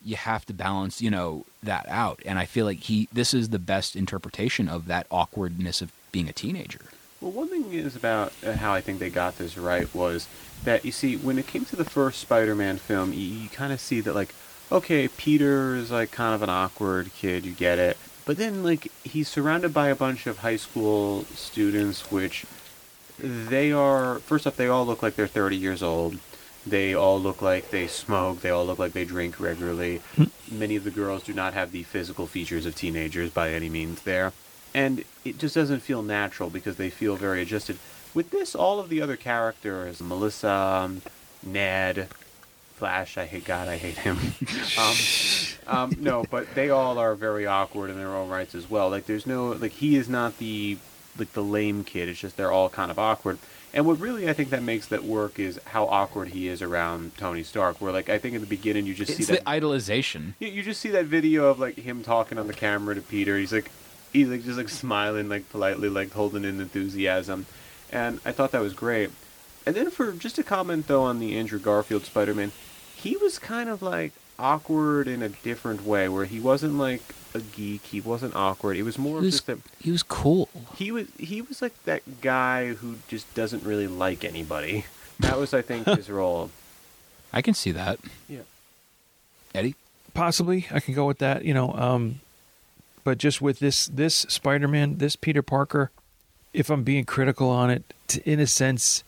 you 0.05 0.17
have 0.17 0.45
to 0.47 0.52
balance, 0.52 1.00
you 1.00 1.11
know, 1.11 1.45
that 1.63 1.87
out. 1.89 2.21
And 2.26 2.39
I 2.39 2.45
feel 2.45 2.67
like 2.67 2.81
he 2.81 3.09
this 3.13 3.33
is 3.35 3.49
the 3.49 3.59
best 3.59 3.97
interpretation 3.97 4.69
of 4.69 4.87
that 4.87 5.07
awkwardness 5.11 5.81
of 5.81 5.93
being 6.13 6.29
a 6.29 6.33
teenager. 6.33 6.83
Well, 7.21 7.33
one 7.33 7.49
thing 7.49 7.73
is 7.73 7.97
about 7.97 8.33
uh, 8.45 8.52
how 8.52 8.73
I 8.75 8.81
think 8.81 8.99
they 8.99 9.11
got 9.11 9.39
this 9.39 9.57
right 9.57 9.93
was 9.95 10.29
that 10.65 10.85
you 10.85 10.93
see 10.93 11.17
when 11.17 11.39
it 11.39 11.47
came 11.47 11.65
to 11.67 11.76
the 11.76 11.85
first 11.85 12.21
Spider-Man 12.21 12.76
film, 12.76 13.13
you, 13.13 13.21
you 13.21 13.49
kind 13.49 13.73
of 13.73 13.81
see 13.81 14.00
that 14.02 14.15
like, 14.15 14.35
okay, 14.71 15.09
Peter 15.09 15.75
is 15.76 15.91
like 15.91 16.11
kind 16.11 16.35
of 16.35 16.43
an 16.43 16.50
awkward 16.50 17.13
kid, 17.15 17.47
you 17.47 17.52
get 17.52 17.79
it, 17.79 17.97
but 18.26 18.37
then 18.37 18.63
like 18.63 18.93
he's 19.02 19.29
surrounded 19.29 19.73
by 19.73 19.89
a 19.89 19.95
bunch 19.95 20.26
of 20.26 20.39
high 20.39 20.57
school 20.57 21.25
students, 21.35 22.11
which 22.13 22.45
they 23.19 23.73
are 23.73 24.19
first 24.21 24.47
off 24.47 24.57
they 24.57 24.69
all 24.69 24.87
look 24.87 25.02
like 25.02 25.17
they're 25.17 25.26
30 25.26 25.57
years 25.57 25.83
old. 25.83 26.19
They 26.67 26.95
all 26.95 27.21
look 27.21 27.41
like 27.41 27.71
they 27.71 27.87
smoke. 27.87 28.41
They 28.41 28.50
all 28.50 28.67
look 28.67 28.79
like 28.79 28.93
they 28.93 29.05
drink 29.05 29.39
regularly. 29.39 30.02
Many 30.50 30.76
of 30.76 30.85
the 30.85 30.91
girls 30.91 31.23
do 31.23 31.33
not 31.33 31.55
have 31.55 31.71
the 31.71 31.85
physical 31.85 32.26
features 32.26 32.67
of 32.67 32.75
teenagers 32.75 33.31
by 33.31 33.52
any 33.52 33.69
means 33.69 34.02
there. 34.02 34.33
And 34.75 35.05
it 35.25 35.39
just 35.39 35.55
doesn't 35.55 35.81
feel 35.81 36.02
natural 36.02 36.50
because 36.50 36.76
they 36.76 36.91
feel 36.91 37.17
very 37.17 37.41
adjusted. 37.41 37.79
With 38.15 38.31
this, 38.31 38.55
all 38.55 38.81
of 38.81 38.89
the 38.89 39.00
other 39.00 39.17
characters 39.17 40.00
Melissa, 40.00 40.50
um, 40.50 41.02
Ned, 41.43 42.09
Flash, 42.75 43.17
I 43.17 43.26
hate 43.26 43.45
God, 43.45 43.69
I 43.69 43.76
hate 43.76 43.99
him. 43.99 44.19
um, 44.79 44.97
um, 45.67 45.97
no, 45.99 46.25
but 46.31 46.55
they 46.55 46.71
all 46.71 46.99
are 46.99 47.15
very 47.15 47.47
awkward 47.47 47.91
in 47.91 47.97
their 47.97 48.15
own 48.15 48.29
rights 48.29 48.55
as 48.55 48.69
well. 48.69 48.91
Like, 48.91 49.07
there's 49.07 49.26
no, 49.26 49.49
like, 49.52 49.73
he 49.73 49.97
is 49.97 50.09
not 50.09 50.37
the, 50.39 50.76
like, 51.19 51.33
the 51.33 51.43
lame 51.43 51.85
kid. 51.85 52.09
It's 52.09 52.21
just 52.21 52.37
they're 52.37 52.52
all 52.52 52.69
kind 52.69 52.91
of 52.91 52.99
awkward. 52.99 53.39
And 53.75 53.85
what 53.85 54.00
really 54.00 54.29
I 54.29 54.33
think 54.33 54.50
that 54.50 54.63
makes 54.63 54.87
that 54.87 55.05
work 55.05 55.39
is 55.39 55.61
how 55.67 55.85
awkward 55.85 56.29
he 56.29 56.49
is 56.49 56.63
around 56.63 57.17
Tony 57.19 57.43
Stark. 57.43 57.81
Where 57.81 57.93
like 57.93 58.09
I 58.09 58.19
think 58.19 58.35
in 58.35 58.41
the 58.41 58.47
beginning 58.47 58.87
you 58.87 58.95
just 58.95 59.11
It's 59.11 59.26
see 59.26 59.35
that 59.35 59.45
the 59.45 59.50
idolization. 59.50 60.33
you, 60.39 60.49
you 60.49 60.63
just 60.63 60.81
see 60.81 60.89
that 60.91 61.05
video 61.07 61.47
of 61.47 61.59
like 61.59 61.76
him 61.76 62.02
talking 62.02 62.39
on 62.39 62.47
the 62.47 62.55
camera 62.55 62.95
to 62.95 63.02
Peter. 63.02 63.37
He's 63.37 63.52
like 63.52 63.71
he's 64.15 64.29
like 64.29 64.45
just 64.45 64.57
like 64.57 64.71
smiling 64.71 65.29
like 65.29 65.50
politely 65.50 65.91
like 65.91 66.13
holding 66.13 66.45
in 66.45 66.59
enthusiasm. 66.61 67.45
And 67.93 68.19
I 68.25 68.33
thought 68.33 68.52
that 68.52 68.63
was 68.63 68.73
great. 68.73 69.11
And 69.67 69.75
then 69.75 69.91
for 69.91 70.13
just 70.13 70.39
a 70.39 70.43
comment 70.43 70.87
though 70.87 71.02
on 71.02 71.19
the 71.19 71.37
Andrew 71.37 71.59
Garfield 71.59 72.05
Spider-Man, 72.05 72.52
he 72.95 73.17
was 73.17 73.39
kind 73.39 73.69
of 73.69 73.83
like 73.83 74.13
awkward 74.39 75.09
in 75.09 75.23
a 75.23 75.29
different 75.29 75.85
way 75.85 76.09
where 76.09 76.25
he 76.25 76.41
wasn't 76.41 76.75
like 76.75 77.02
a 77.37 77.41
geek, 77.41 77.83
he 77.85 78.01
wasn't 78.01 78.35
awkward. 78.35 78.77
It 78.77 78.83
was 78.83 78.99
more 78.99 79.15
He 79.15 79.19
of 79.19 79.25
was, 79.25 79.35
just 79.35 79.47
that 79.47 79.59
he 79.81 79.91
was 79.91 80.03
cool. 80.03 80.49
he 80.77 80.91
was 80.91 81.07
he 81.19 81.41
was 81.43 81.63
like 81.63 81.75
that 81.85 82.21
guy 82.21 82.75
who 82.75 82.97
just 83.09 83.33
doesn't 83.35 83.63
really 83.65 83.87
like 83.87 84.25
anybody. 84.25 84.85
That 85.21 85.39
was 85.39 85.55
I 85.55 85.63
think 85.63 85.87
his 85.97 86.11
role. 86.11 86.51
I 87.33 87.43
can 87.43 87.55
see 87.55 87.73
that. 87.73 87.99
Yeah. 88.29 88.41
Eddie? 89.55 89.75
Possibly, 90.15 90.67
I 90.71 90.81
can 90.81 90.95
go 90.95 91.07
with 91.07 91.19
that. 91.19 91.45
You 91.45 91.55
know, 91.55 91.73
um, 91.73 92.21
but 93.05 93.19
just 93.19 93.41
with 93.43 93.59
this 93.59 93.87
this 93.87 94.15
Spider-Man, 94.29 94.99
this 94.99 95.15
Peter 95.17 95.43
Parker, 95.43 95.91
if 96.53 96.71
I'm 96.71 96.83
being 96.85 97.05
critical 97.05 97.51
on 97.51 97.71
it, 97.71 97.85
t- 98.09 98.23
in 98.25 98.41
a 98.41 98.47
sense, 98.47 99.05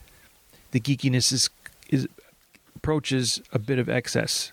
the 0.73 0.81
geekiness 0.81 1.33
is 1.33 1.49
is 1.89 2.07
approaches 2.77 3.41
a 3.53 3.59
bit 3.59 3.79
of 3.79 3.89
excess. 3.89 4.53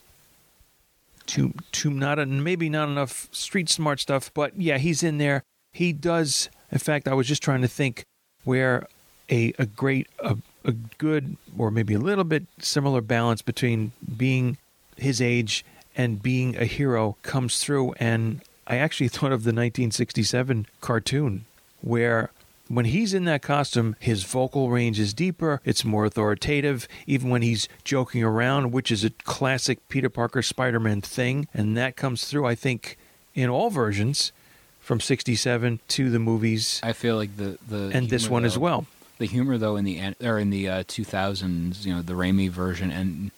To 1.28 1.54
to 1.74 1.90
not 1.90 2.20
a, 2.20 2.26
maybe 2.26 2.70
not 2.70 2.88
enough 2.88 3.28
street 3.32 3.70
smart 3.70 4.00
stuff, 4.00 4.32
but 4.34 4.60
yeah, 4.60 4.78
he's 4.78 5.04
in 5.04 5.18
there. 5.18 5.44
He 5.74 5.92
does. 5.92 6.50
In 6.72 6.80
fact, 6.80 7.08
I 7.08 7.14
was 7.14 7.28
just 7.28 7.42
trying 7.42 7.62
to 7.62 7.68
think 7.68 8.04
where 8.44 8.88
a 9.30 9.54
a 9.58 9.66
great 9.66 10.08
a, 10.20 10.38
a 10.64 10.72
good 10.72 11.38
or 11.58 11.72
maybe 11.72 11.94
a 11.94 12.00
little 12.00 12.24
bit 12.24 12.46
similar 12.60 13.02
balance 13.02 13.42
between 13.42 13.92
being 14.18 14.58
his 14.98 15.22
age 15.22 15.66
and 15.96 16.22
being 16.22 16.56
a 16.58 16.66
hero 16.66 17.18
comes 17.22 17.60
through 17.60 17.94
and 17.94 18.42
I 18.68 18.78
actually 18.78 19.08
thought 19.16 19.32
of 19.32 19.44
the 19.44 19.50
1967 19.50 20.68
cartoon 20.82 21.46
where 21.82 22.32
when 22.68 22.86
he's 22.86 23.14
in 23.14 23.26
that 23.26 23.42
costume 23.42 23.96
his 24.00 24.24
vocal 24.24 24.70
range 24.70 25.00
is 25.00 25.14
deeper 25.14 25.62
it's 25.66 25.86
more 25.86 26.06
authoritative 26.06 26.88
even 27.06 27.30
when 27.30 27.42
he's 27.42 27.68
joking 27.84 28.24
around 28.24 28.72
which 28.72 28.92
is 28.92 29.04
a 29.04 29.10
classic 29.24 29.88
Peter 29.90 30.10
Parker 30.10 30.42
Spider-Man 30.42 31.02
thing 31.02 31.48
and 31.54 31.78
that 31.78 31.96
comes 31.96 32.26
through 32.26 32.46
I 32.46 32.56
think 32.56 32.98
in 33.34 33.50
all 33.50 33.70
versions 33.70 34.32
from 34.80 35.00
67 35.00 35.80
to 35.90 36.10
the 36.10 36.20
movies 36.20 36.80
I 36.84 36.94
feel 36.94 37.16
like 37.16 37.38
the 37.38 37.58
the 37.68 37.92
and 37.94 38.10
this 38.10 38.30
one 38.30 38.46
as 38.46 38.58
well 38.58 38.86
The 39.18 39.26
humor 39.28 39.58
though 39.58 39.76
in 39.78 39.86
the 39.86 40.14
or 40.22 40.38
in 40.40 40.50
the 40.50 40.68
uh, 40.68 40.84
2000s, 40.84 41.86
you 41.86 41.94
know, 41.94 42.02
the 42.02 42.14
Raimi 42.14 42.50
version 42.50 42.92
and 42.92 43.32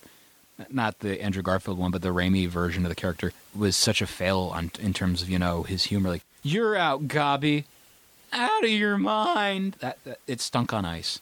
not 0.72 1.00
the 1.00 1.22
Andrew 1.22 1.44
Garfield 1.44 1.78
one, 1.78 1.92
but 1.92 2.02
the 2.02 2.10
Raimi 2.10 2.48
version 2.48 2.84
of 2.84 2.90
the 2.90 2.96
character 2.96 3.32
was 3.56 3.76
such 3.76 4.02
a 4.02 4.08
fail 4.08 4.52
on 4.54 4.72
in 4.80 4.92
terms 4.94 5.22
of 5.22 5.30
you 5.30 5.38
know 5.38 5.64
his 5.64 5.84
humor. 5.86 6.10
Like 6.10 6.24
you're 6.42 6.76
out, 6.76 7.08
Gobby, 7.08 7.66
out 8.32 8.64
of 8.64 8.70
your 8.70 8.98
mind. 8.98 9.76
That, 9.80 10.04
that 10.04 10.20
it 10.28 10.42
stunk 10.42 10.74
on 10.74 10.86
ice. 10.86 11.20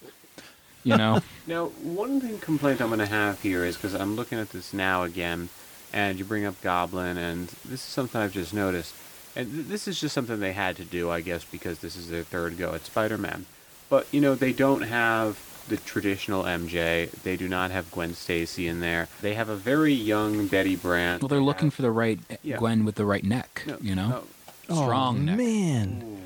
You 0.84 0.98
know, 0.98 1.22
Now, 1.48 1.68
one 1.82 2.22
thing 2.22 2.38
complaint 2.40 2.80
I'm 2.80 2.88
going 2.88 3.00
to 3.00 3.08
have 3.08 3.42
here 3.42 3.66
is 3.66 3.76
because 3.76 3.96
I'm 3.96 4.16
looking 4.16 4.38
at 4.38 4.52
this 4.52 4.72
now 4.74 5.04
again, 5.04 5.50
and 5.92 6.20
you 6.20 6.26
bring 6.26 6.46
up 6.46 6.62
Goblin, 6.62 7.18
and 7.18 7.48
this 7.66 7.82
is 7.82 7.82
something 7.82 8.22
I've 8.22 8.34
just 8.34 8.54
noticed. 8.54 8.94
And 9.36 9.52
th- 9.52 9.66
this 9.68 9.88
is 9.88 10.00
just 10.00 10.14
something 10.14 10.40
they 10.40 10.54
had 10.54 10.76
to 10.78 10.86
do, 10.86 11.10
I 11.10 11.22
guess, 11.22 11.44
because 11.44 11.80
this 11.80 11.96
is 11.96 12.10
their 12.10 12.24
third 12.24 12.58
go 12.58 12.74
at 12.74 12.86
Spider 12.86 13.18
Man. 13.18 13.46
But, 13.90 14.08
you 14.12 14.22
know, 14.22 14.36
they 14.36 14.54
don't 14.54 14.82
have 14.84 15.40
the 15.68 15.78
traditional 15.78 16.44
MJ. 16.44 17.10
They 17.24 17.36
do 17.36 17.48
not 17.48 17.72
have 17.72 17.92
Gwen 17.92 18.14
Stacy 18.14 18.68
in 18.68 18.80
there. 18.80 19.08
They 19.22 19.34
have 19.34 19.50
a 19.50 19.56
very 19.56 19.94
young 19.94 20.48
Betty 20.48 20.76
Brant. 20.76 21.22
Well, 21.22 21.30
they're 21.30 21.40
looking 21.40 21.70
for 21.72 21.82
the 21.82 21.92
right 21.92 22.20
eh, 22.30 22.38
Yeah. 22.44 22.58
Gwen 22.58 22.86
with 22.86 22.96
the 22.96 23.06
right 23.06 23.24
neck. 23.24 23.64
No, 23.66 23.78
you 23.82 23.96
know, 23.96 24.24
no. 24.70 24.76
strong 24.76 25.18
oh, 25.18 25.22
neck. 25.22 25.38
man. 25.38 26.22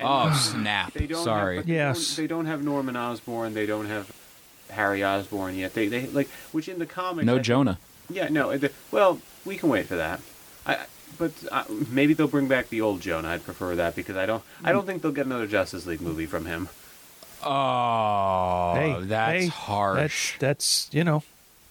Oh 0.00 0.32
snap! 0.32 0.92
They 0.92 1.06
don't 1.06 1.24
Sorry. 1.24 1.56
Have, 1.56 1.64
but 1.64 1.68
they 1.68 1.74
Yes. 1.74 2.16
Don't, 2.16 2.22
they 2.22 2.26
don't 2.28 2.46
have 2.46 2.62
Norman 2.62 2.96
Osborn. 2.96 3.54
They 3.54 3.66
don't 3.66 3.86
have 3.86 4.10
Harry 4.70 5.04
Osborn 5.04 5.54
yet. 5.56 5.74
They 5.74 5.88
they 5.88 6.06
like 6.06 6.28
which 6.52 6.68
in 6.68 6.78
the 6.78 6.86
comics. 6.86 7.26
no 7.26 7.36
I 7.36 7.40
Jonah. 7.40 7.78
Yeah, 8.10 8.28
no. 8.28 8.56
the- 8.56 8.72
Well, 8.90 9.20
we 9.44 9.56
can 9.56 9.68
wait 9.68 9.86
for 9.86 9.96
that. 9.96 10.20
I, 10.66 10.78
but 11.18 11.32
uh, 11.50 11.64
maybe 11.90 12.14
they'll 12.14 12.28
bring 12.28 12.48
back 12.48 12.68
the 12.68 12.80
old 12.80 13.00
Jonah. 13.00 13.28
I'd 13.28 13.44
prefer 13.44 13.74
that 13.76 13.96
because 13.96 14.16
I 14.16 14.26
don't. 14.26 14.42
I 14.62 14.72
don't 14.72 14.86
think 14.86 15.02
they'll 15.02 15.12
get 15.12 15.26
another 15.26 15.46
Justice 15.46 15.86
League 15.86 16.00
movie 16.00 16.26
from 16.26 16.44
him. 16.46 16.68
Oh, 17.42 18.74
hey, 18.74 18.96
that's 19.02 19.42
hey, 19.44 19.46
harsh. 19.46 20.36
That's, 20.38 20.88
that's 20.88 20.90
you 20.92 21.04
know, 21.04 21.22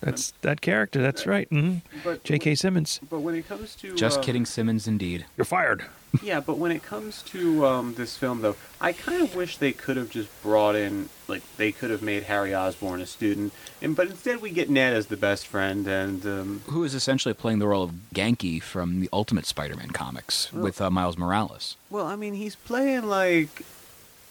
that's 0.01 0.31
that 0.41 0.61
character. 0.61 1.01
That's 1.01 1.25
right. 1.25 1.47
hmm 1.49 1.77
But 2.03 2.23
J.K. 2.23 2.55
Simmons, 2.55 2.99
But 3.09 3.19
when 3.19 3.35
it 3.35 3.47
comes 3.47 3.75
to 3.77 3.95
Just 3.95 4.19
uh, 4.19 4.23
kidding, 4.23 4.45
Simmons. 4.45 4.87
Indeed. 4.87 5.25
you're 5.37 5.45
fired. 5.45 5.85
Yeah, 6.23 6.39
but 6.39 6.57
when 6.57 6.71
it 6.71 6.81
comes 6.83 7.21
to 7.23 7.65
um, 7.65 7.93
this 7.95 8.15
film, 8.17 8.41
though, 8.41 8.55
I 8.79 8.93
kind 8.93 9.21
of 9.21 9.35
wish 9.35 9.57
they 9.57 9.73
could 9.73 9.97
have 9.97 10.09
just 10.09 10.29
brought 10.41 10.75
in, 10.75 11.09
like, 11.27 11.43
they 11.57 11.73
could 11.73 11.91
have 11.91 12.01
made 12.01 12.23
Harry 12.23 12.55
Osborn 12.55 13.01
a 13.01 13.05
student, 13.05 13.51
and 13.81 13.93
but 13.93 14.07
instead 14.07 14.41
we 14.41 14.49
get 14.51 14.69
Ned 14.69 14.93
as 14.93 15.07
the 15.07 15.17
best 15.17 15.45
friend, 15.45 15.85
and 15.85 16.25
um, 16.25 16.61
Who 16.67 16.83
is 16.85 16.95
essentially 16.95 17.33
playing 17.33 17.59
the 17.59 17.67
role 17.67 17.83
of 17.83 17.91
Ganke 18.15 18.63
from 18.63 19.01
the 19.01 19.09
Ultimate 19.11 19.45
Spider-Man 19.45 19.89
comics 19.91 20.51
with 20.53 20.79
uh, 20.81 20.89
Miles 20.89 21.17
Morales. 21.17 21.75
well, 21.89 22.07
I 22.07 22.15
mean, 22.15 22.33
he's 22.35 22.55
playing 22.55 23.03
like, 23.09 23.63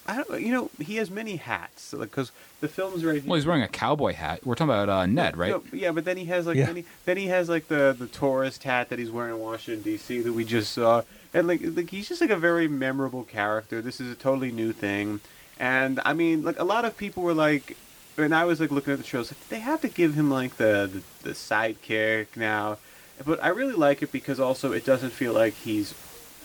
I 0.09 0.17
don't, 0.23 0.41
you 0.41 0.53
know, 0.53 0.71
he 0.81 0.97
has 0.97 1.11
many 1.11 1.37
hats, 1.37 1.95
because 1.99 2.31
the 2.61 2.69
film's 2.69 3.05
right. 3.05 3.25
Well, 3.25 3.35
he's 3.37 3.47
wearing 3.47 3.63
a 3.63 3.69
cowboy 3.69 4.13
hat. 4.15 4.45
We're 4.47 4.55
talking 4.55 4.71
about 4.71 4.89
uh, 4.89 5.07
Ned, 5.07 5.37
right? 5.37 5.51
No, 5.51 5.63
yeah, 5.73 5.91
but 5.93 6.05
then 6.05 6.17
he 6.17 6.27
has 6.27 6.47
like 6.47 6.57
Yeah. 6.57 6.67
then, 6.67 6.77
he, 6.77 6.85
then 7.05 7.17
he 7.17 7.27
has 7.27 7.49
like 7.49 7.69
the 7.69 7.95
the 7.99 8.07
tourist 8.07 8.63
hat 8.63 8.89
that 8.91 8.99
he's 8.99 9.11
wearing 9.11 9.35
in 9.35 9.41
Washington 9.41 9.83
D.C. 9.83 10.21
that 10.21 10.33
we 10.33 10.45
just 10.45 10.73
saw, 10.73 11.03
and 11.35 11.47
like 11.49 11.61
like 11.63 11.91
he's 11.91 12.09
just 12.09 12.21
like 12.21 12.31
a 12.31 12.37
very 12.37 12.69
memorable 12.69 13.25
character. 13.25 13.83
This 13.83 14.01
is 14.01 14.11
a 14.13 14.15
totally 14.17 14.53
new 14.53 14.73
thing, 14.73 15.21
and 15.59 16.01
I 16.05 16.13
mean 16.13 16.43
like 16.43 16.59
a 16.59 16.65
lot 16.65 16.85
of 16.85 16.97
people 16.97 17.23
were 17.23 17.35
like, 17.35 17.77
and 18.17 18.35
I 18.35 18.45
was 18.45 18.61
like 18.61 18.71
looking 18.71 18.93
at 18.93 18.99
the 18.99 19.05
shows, 19.05 19.31
like, 19.33 19.49
they 19.49 19.61
have 19.61 19.81
to 19.83 19.89
give 19.89 20.15
him 20.15 20.31
like 20.31 20.57
the 20.57 21.03
the, 21.23 21.29
the 21.29 21.35
sidekick 21.35 22.37
now, 22.37 22.79
but 23.25 23.43
I 23.43 23.49
really 23.49 23.75
like 23.75 24.03
it 24.03 24.13
because 24.13 24.39
also 24.41 24.73
it 24.73 24.85
doesn't 24.85 25.11
feel 25.11 25.33
like 25.33 25.55
he's 25.55 25.95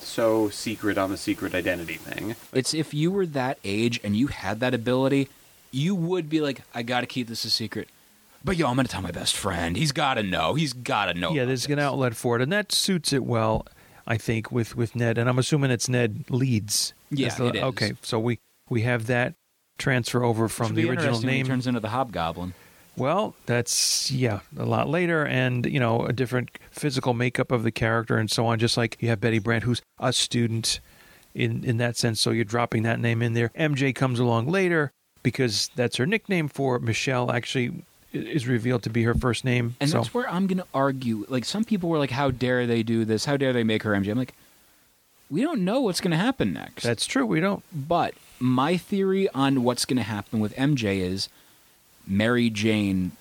so 0.02 0.48
secret 0.50 0.98
on 0.98 1.10
the 1.10 1.16
secret 1.16 1.54
identity 1.54 1.94
thing. 1.94 2.36
It's 2.52 2.74
if 2.74 2.92
you 2.94 3.10
were 3.10 3.26
that 3.26 3.58
age 3.64 4.00
and 4.04 4.16
you 4.16 4.26
had 4.28 4.60
that 4.60 4.74
ability, 4.74 5.28
you 5.70 5.94
would 5.94 6.28
be 6.28 6.40
like, 6.40 6.62
I 6.74 6.82
got 6.82 7.00
to 7.00 7.06
keep 7.06 7.28
this 7.28 7.44
a 7.44 7.50
secret. 7.50 7.88
But 8.44 8.56
yo, 8.56 8.68
I'm 8.68 8.76
gonna 8.76 8.88
tell 8.88 9.02
my 9.02 9.12
best 9.12 9.36
friend. 9.36 9.76
He's 9.76 9.92
got 9.92 10.14
to 10.14 10.22
know. 10.22 10.54
He's 10.54 10.72
got 10.72 11.06
to 11.06 11.14
know. 11.14 11.30
yeah, 11.30 11.42
about 11.42 11.48
there's 11.48 11.66
an 11.66 11.78
outlet 11.78 12.16
for 12.16 12.36
it, 12.36 12.42
and 12.42 12.50
that 12.52 12.72
suits 12.72 13.12
it 13.12 13.24
well, 13.24 13.66
I 14.06 14.16
think, 14.16 14.50
with 14.50 14.76
with 14.76 14.96
Ned. 14.96 15.16
And 15.16 15.28
I'm 15.28 15.38
assuming 15.38 15.70
it's 15.70 15.88
Ned 15.88 16.24
Leeds. 16.28 16.92
Yeah, 17.10 17.32
the- 17.34 17.46
it 17.46 17.54
is. 17.56 17.62
Okay, 17.62 17.92
so 18.02 18.18
we 18.18 18.40
we 18.68 18.82
have 18.82 19.06
that 19.06 19.34
transfer 19.78 20.22
over 20.24 20.48
from 20.48 20.68
would 20.68 20.76
the 20.76 20.82
be 20.82 20.88
original 20.88 21.06
interesting 21.06 21.30
he 21.30 21.36
name. 21.36 21.46
turns 21.46 21.66
into 21.68 21.78
the 21.80 21.88
Hobgoblin. 21.90 22.54
Well, 22.96 23.34
that's 23.46 24.10
yeah, 24.10 24.40
a 24.58 24.64
lot 24.66 24.88
later, 24.88 25.24
and 25.24 25.64
you 25.66 25.80
know, 25.80 26.04
a 26.04 26.12
different 26.12 26.50
physical 26.70 27.14
makeup 27.14 27.50
of 27.50 27.62
the 27.62 27.72
character 27.72 28.18
and 28.18 28.30
so 28.30 28.46
on. 28.46 28.58
Just 28.58 28.76
like 28.76 28.96
you 29.00 29.08
have 29.08 29.20
Betty 29.20 29.38
Brant, 29.38 29.64
who's 29.64 29.80
a 29.98 30.12
student 30.12 30.80
in 31.34 31.64
in 31.64 31.78
that 31.78 31.96
sense, 31.96 32.20
so 32.20 32.30
you're 32.30 32.44
dropping 32.44 32.82
that 32.82 33.00
name 33.00 33.22
in 33.22 33.32
there. 33.32 33.50
MJ 33.50 33.94
comes 33.94 34.18
along 34.18 34.48
later 34.48 34.92
because 35.22 35.70
that's 35.74 35.96
her 35.96 36.06
nickname 36.06 36.48
for. 36.48 36.78
Michelle. 36.78 37.30
Actually, 37.30 37.82
is 38.12 38.46
revealed 38.46 38.82
to 38.82 38.90
be 38.90 39.04
her 39.04 39.14
first 39.14 39.44
name. 39.44 39.76
And 39.80 39.90
so 39.90 39.98
that's 39.98 40.14
where 40.14 40.28
I'm 40.28 40.46
going 40.46 40.58
to 40.58 40.66
argue. 40.74 41.24
Like, 41.28 41.44
some 41.44 41.64
people 41.64 41.88
were 41.88 41.98
like, 41.98 42.10
how 42.10 42.30
dare 42.30 42.66
they 42.66 42.82
do 42.82 43.04
this? 43.04 43.24
How 43.24 43.36
dare 43.36 43.52
they 43.52 43.64
make 43.64 43.82
her 43.84 43.92
MJ? 43.92 44.10
I'm 44.10 44.18
like, 44.18 44.34
we 45.30 45.40
don't 45.40 45.64
know 45.64 45.80
what's 45.80 46.00
going 46.00 46.10
to 46.10 46.16
happen 46.18 46.52
next. 46.52 46.82
that's 46.82 47.06
true. 47.06 47.24
We 47.24 47.40
don't. 47.40 47.62
But 47.72 48.14
my 48.38 48.76
theory 48.76 49.28
on 49.30 49.62
what's 49.62 49.86
going 49.86 49.96
to 49.96 50.02
happen 50.02 50.40
with 50.40 50.54
MJ 50.56 51.00
is 51.00 51.28
Mary 52.06 52.50
Jane, 52.50 53.12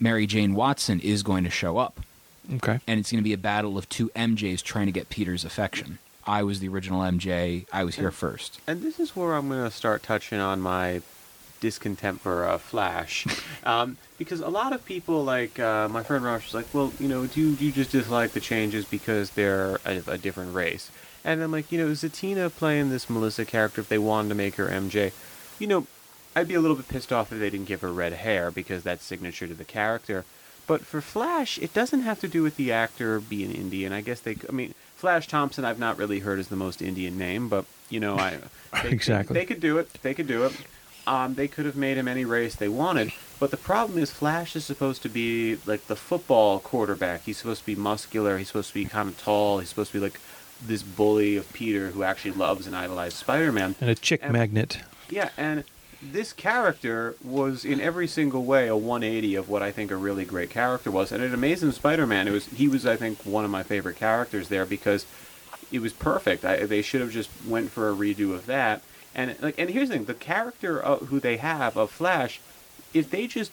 Mary 0.00 0.26
Jane 0.26 0.54
Watson 0.54 1.00
is 1.00 1.22
going 1.22 1.44
to 1.44 1.50
show 1.50 1.78
up, 1.78 2.00
Okay. 2.54 2.80
and 2.86 3.00
it's 3.00 3.10
going 3.10 3.20
to 3.20 3.24
be 3.24 3.32
a 3.32 3.38
battle 3.38 3.78
of 3.78 3.88
two 3.88 4.10
MJs 4.16 4.62
trying 4.62 4.86
to 4.86 4.92
get 4.92 5.08
Peter's 5.08 5.44
affection. 5.44 5.98
I 6.26 6.42
was 6.42 6.60
the 6.60 6.68
original 6.68 7.02
MJ. 7.02 7.66
I 7.72 7.84
was 7.84 7.96
here 7.96 8.10
first. 8.10 8.58
And 8.66 8.82
this 8.82 8.98
is 8.98 9.14
where 9.14 9.34
I'm 9.34 9.48
going 9.48 9.62
to 9.64 9.70
start 9.70 10.02
touching 10.02 10.40
on 10.40 10.60
my 10.60 11.02
discontent 11.60 12.20
for 12.20 12.44
uh, 12.46 12.58
Flash, 12.58 13.26
um, 13.64 13.96
because 14.18 14.40
a 14.40 14.48
lot 14.48 14.72
of 14.72 14.84
people, 14.84 15.22
like 15.24 15.58
uh, 15.58 15.88
my 15.88 16.02
friend 16.02 16.24
Rosh, 16.24 16.46
was 16.46 16.54
like, 16.54 16.66
"Well, 16.74 16.92
you 16.98 17.08
know, 17.08 17.26
do 17.26 17.40
you, 17.40 17.54
do 17.56 17.64
you 17.64 17.72
just 17.72 17.90
dislike 17.92 18.32
the 18.32 18.40
changes 18.40 18.84
because 18.84 19.30
they're 19.30 19.78
a, 19.84 20.02
a 20.06 20.18
different 20.18 20.54
race?" 20.54 20.90
And 21.26 21.42
I'm 21.42 21.52
like, 21.52 21.72
you 21.72 21.78
know, 21.78 21.90
Zendaya 21.92 22.54
playing 22.54 22.90
this 22.90 23.08
Melissa 23.08 23.46
character, 23.46 23.80
if 23.80 23.88
they 23.88 23.96
wanted 23.98 24.28
to 24.30 24.34
make 24.34 24.56
her 24.56 24.68
MJ, 24.68 25.12
you 25.58 25.66
know, 25.66 25.86
I'd 26.36 26.48
be 26.48 26.54
a 26.54 26.60
little 26.60 26.76
bit 26.76 26.88
pissed 26.88 27.12
off 27.12 27.32
if 27.32 27.38
they 27.38 27.50
didn't 27.50 27.66
give 27.66 27.80
her 27.82 27.92
red 27.92 28.12
hair 28.12 28.50
because 28.50 28.82
that's 28.82 29.04
signature 29.04 29.46
to 29.46 29.54
the 29.54 29.64
character. 29.64 30.24
But 30.66 30.80
for 30.82 31.00
Flash, 31.00 31.58
it 31.58 31.74
doesn't 31.74 32.00
have 32.02 32.20
to 32.20 32.28
do 32.28 32.42
with 32.42 32.56
the 32.56 32.72
actor 32.72 33.20
being 33.20 33.52
Indian. 33.52 33.92
I 33.92 34.00
guess 34.00 34.20
they, 34.20 34.36
I 34.48 34.52
mean, 34.52 34.74
Flash 34.96 35.28
Thompson, 35.28 35.64
I've 35.64 35.78
not 35.78 35.98
really 35.98 36.20
heard 36.20 36.38
is 36.38 36.48
the 36.48 36.56
most 36.56 36.80
Indian 36.80 37.18
name, 37.18 37.48
but 37.48 37.66
you 37.90 38.00
know, 38.00 38.16
I 38.18 38.38
they, 38.82 38.88
Exactly. 38.90 39.34
they, 39.34 39.44
could 39.44 39.60
do 39.60 39.78
it. 39.78 39.92
They 40.02 40.14
could 40.14 40.26
do 40.26 40.44
it. 40.44 40.56
Um, 41.06 41.34
they 41.34 41.48
could 41.48 41.66
have 41.66 41.76
made 41.76 41.98
him 41.98 42.08
any 42.08 42.24
race 42.24 42.54
they 42.56 42.68
wanted. 42.70 43.12
But 43.38 43.50
the 43.50 43.58
problem 43.58 43.98
is, 43.98 44.10
Flash 44.10 44.56
is 44.56 44.64
supposed 44.64 45.02
to 45.02 45.10
be 45.10 45.58
like 45.66 45.86
the 45.86 45.96
football 45.96 46.58
quarterback. 46.60 47.24
He's 47.24 47.36
supposed 47.36 47.60
to 47.60 47.66
be 47.66 47.74
muscular. 47.74 48.38
He's 48.38 48.46
supposed 48.46 48.68
to 48.68 48.74
be 48.74 48.86
kind 48.86 49.10
of 49.10 49.18
tall. 49.20 49.58
He's 49.58 49.68
supposed 49.68 49.92
to 49.92 49.98
be 49.98 50.02
like 50.02 50.18
this 50.64 50.82
bully 50.82 51.36
of 51.36 51.52
Peter 51.52 51.90
who 51.90 52.02
actually 52.04 52.30
loves 52.30 52.66
and 52.66 52.74
idolizes 52.74 53.18
Spider-Man. 53.18 53.74
And 53.82 53.90
a 53.90 53.94
chick 53.94 54.20
And- 54.22 54.32
magnet. 54.32 54.78
Yeah, 55.10 55.28
and 55.36 55.64
this 56.12 56.32
character 56.32 57.16
was 57.24 57.64
in 57.64 57.80
every 57.80 58.06
single 58.06 58.44
way 58.44 58.68
a 58.68 58.76
180 58.76 59.34
of 59.36 59.48
what 59.48 59.62
I 59.62 59.70
think 59.70 59.90
a 59.90 59.96
really 59.96 60.24
great 60.24 60.50
character 60.50 60.90
was. 60.90 61.12
And 61.12 61.22
in 61.22 61.32
Amazing 61.34 61.72
Spider-Man, 61.72 62.28
it 62.28 62.32
was 62.32 62.46
he 62.46 62.68
was 62.68 62.86
I 62.86 62.96
think 62.96 63.24
one 63.24 63.44
of 63.44 63.50
my 63.50 63.62
favorite 63.62 63.96
characters 63.96 64.48
there 64.48 64.66
because 64.66 65.06
it 65.72 65.80
was 65.80 65.92
perfect. 65.92 66.44
I, 66.44 66.66
they 66.66 66.82
should 66.82 67.00
have 67.00 67.10
just 67.10 67.30
went 67.46 67.70
for 67.70 67.88
a 67.88 67.94
redo 67.94 68.32
of 68.34 68.46
that. 68.46 68.82
And 69.14 69.36
like, 69.40 69.58
and 69.58 69.70
here's 69.70 69.88
the 69.88 69.96
thing: 69.96 70.04
the 70.04 70.14
character 70.14 70.78
of, 70.80 71.08
who 71.08 71.20
they 71.20 71.36
have 71.38 71.76
of 71.76 71.90
Flash, 71.90 72.40
if 72.92 73.10
they 73.10 73.26
just 73.26 73.52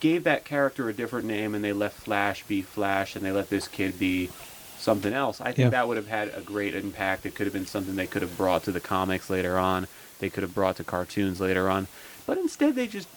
gave 0.00 0.24
that 0.24 0.44
character 0.44 0.88
a 0.88 0.92
different 0.92 1.26
name 1.26 1.54
and 1.54 1.64
they 1.64 1.72
let 1.72 1.92
Flash 1.92 2.44
be 2.44 2.62
Flash 2.62 3.14
and 3.16 3.24
they 3.24 3.32
let 3.32 3.50
this 3.50 3.68
kid 3.68 3.98
be 3.98 4.30
something 4.78 5.12
else, 5.12 5.40
I 5.40 5.46
think 5.46 5.58
Yeah. 5.58 5.70
that 5.70 5.88
would 5.88 5.96
have 5.96 6.08
had 6.08 6.32
a 6.34 6.40
great 6.40 6.74
impact. 6.74 7.26
It 7.26 7.34
could 7.34 7.46
have 7.46 7.52
been 7.54 7.66
something 7.66 7.94
they 7.94 8.06
could 8.06 8.22
have 8.22 8.36
brought 8.36 8.64
to 8.64 8.72
the 8.72 8.80
comics 8.80 9.30
later 9.30 9.58
on. 9.58 9.86
They 10.22 10.30
could 10.30 10.44
have 10.44 10.54
brought 10.54 10.76
to 10.76 10.84
cartoons 10.84 11.40
later 11.40 11.68
on. 11.68 11.88
But 12.26 12.38
instead, 12.38 12.76
they 12.76 12.86
just 12.86 13.08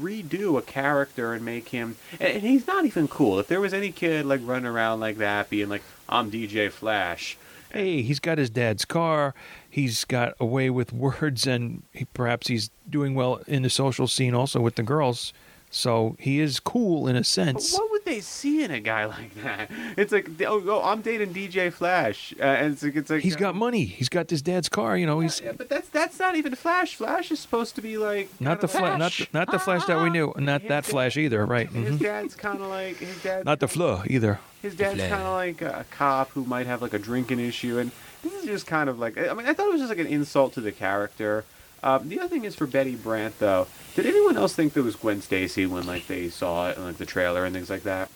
redo 0.00 0.58
a 0.58 0.62
character 0.62 1.32
and 1.32 1.44
make 1.44 1.68
him. 1.68 1.96
And 2.18 2.42
he's 2.42 2.66
not 2.66 2.84
even 2.84 3.06
cool. 3.06 3.38
If 3.38 3.46
there 3.46 3.60
was 3.60 3.72
any 3.72 3.92
kid 3.92 4.26
like 4.26 4.40
running 4.42 4.66
around 4.66 4.98
like 4.98 5.18
that, 5.18 5.48
being 5.48 5.68
like, 5.68 5.82
"I'm 6.08 6.28
DJ 6.28 6.68
Flash," 6.68 7.38
Hey, 7.72 8.02
he's 8.02 8.18
got 8.18 8.38
his 8.38 8.50
dad's 8.50 8.84
car. 8.84 9.32
He's 9.68 10.04
got 10.04 10.34
a 10.40 10.44
way 10.44 10.70
with 10.70 10.92
words, 10.92 11.46
and 11.46 11.84
he, 11.92 12.04
perhaps 12.06 12.48
he's 12.48 12.70
doing 12.88 13.14
well 13.14 13.40
in 13.46 13.62
the 13.62 13.70
social 13.70 14.08
scene 14.08 14.34
also 14.34 14.60
with 14.60 14.74
the 14.74 14.82
girls. 14.82 15.32
So 15.72 16.16
he 16.18 16.40
is 16.40 16.58
cool 16.58 17.06
in 17.06 17.14
a 17.14 17.20
But 17.20 17.26
sense. 17.26 17.72
what 17.74 17.90
would 17.92 18.04
they 18.04 18.20
see 18.20 18.64
in 18.64 18.72
a 18.72 18.80
guy 18.80 19.04
like 19.16 19.34
that? 19.42 19.70
It's 19.96 20.10
like, 20.10 20.28
oh, 20.42 20.62
oh 20.66 20.82
I'm 20.82 21.00
dating 21.00 21.32
DJ 21.32 21.72
Flash, 21.72 22.34
uh, 22.40 22.42
and 22.42 22.72
it's 22.72 22.82
like, 22.82 22.96
it's 22.96 23.08
like 23.08 23.22
He's 23.22 23.36
got 23.36 23.54
money. 23.54 23.84
He's 23.84 24.08
got 24.08 24.28
his 24.28 24.42
dad's 24.42 24.68
car. 24.68 24.96
You 24.96 25.06
know, 25.06 25.20
he's 25.20 25.40
Yeah, 25.40 25.52
but 25.52 25.68
that's 25.68 25.88
that's 25.88 26.18
not 26.18 26.34
even 26.34 26.56
Flash. 26.56 26.96
Flash 26.96 27.30
is 27.30 27.38
supposed 27.38 27.76
to 27.76 27.82
be 27.82 27.96
like 27.98 28.28
not 28.40 28.60
the 28.60 28.66
kinda 28.66 28.78
flash, 28.80 28.98
not 28.98 29.12
the, 29.12 29.26
not 29.32 29.50
the 29.52 29.58
flash 29.60 29.84
that 29.86 30.02
we 30.02 30.10
knew, 30.10 30.34
not 30.38 30.66
that 30.66 30.84
flash 30.84 31.16
either. 31.16 31.46
Right? 31.46 31.68
His 31.68 31.96
hmm 31.98 32.02
dad's 32.02 32.34
kind 32.34 32.60
of 32.60 32.68
like 32.68 32.96
his 32.96 33.22
dad. 33.22 33.44
Not 33.44 33.60
the 33.60 33.68
flaw 33.68 34.02
either. 34.08 34.40
His 34.62 34.74
dad's 34.74 35.00
kind 35.00 35.22
of 35.22 35.32
like 35.34 35.62
a 35.62 35.86
cop 35.90 36.30
who 36.30 36.44
might 36.44 36.66
have 36.66 36.82
like 36.82 36.94
a 36.94 36.98
drinking 36.98 37.38
issue, 37.38 37.78
and 37.78 37.92
this 38.24 38.32
is 38.32 38.44
just 38.44 38.66
kind 38.66 38.90
of 38.90 38.98
like 38.98 39.16
I 39.16 39.32
mean 39.34 39.46
I 39.46 39.54
thought 39.54 39.66
it 39.68 39.72
was 39.72 39.80
just 39.80 39.90
like 39.90 40.00
an 40.00 40.08
insult 40.08 40.52
to 40.54 40.60
the 40.60 40.72
character. 40.72 41.44
Um, 41.82 42.10
the 42.10 42.20
other 42.20 42.28
thing 42.28 42.44
is 42.44 42.54
for 42.54 42.66
Betty 42.66 42.94
Brant 42.94 43.38
though. 43.38 43.66
Did 43.94 44.06
anyone 44.06 44.36
else 44.36 44.54
think 44.54 44.72
there 44.72 44.82
was 44.82 44.96
Gwen 44.96 45.20
Stacy 45.20 45.66
when 45.66 45.86
like 45.86 46.06
they 46.06 46.28
saw 46.28 46.70
it 46.70 46.76
in 46.76 46.84
like 46.84 46.96
the 46.98 47.06
trailer 47.06 47.44
and 47.44 47.54
things 47.54 47.70
like 47.70 47.82
that? 47.82 48.10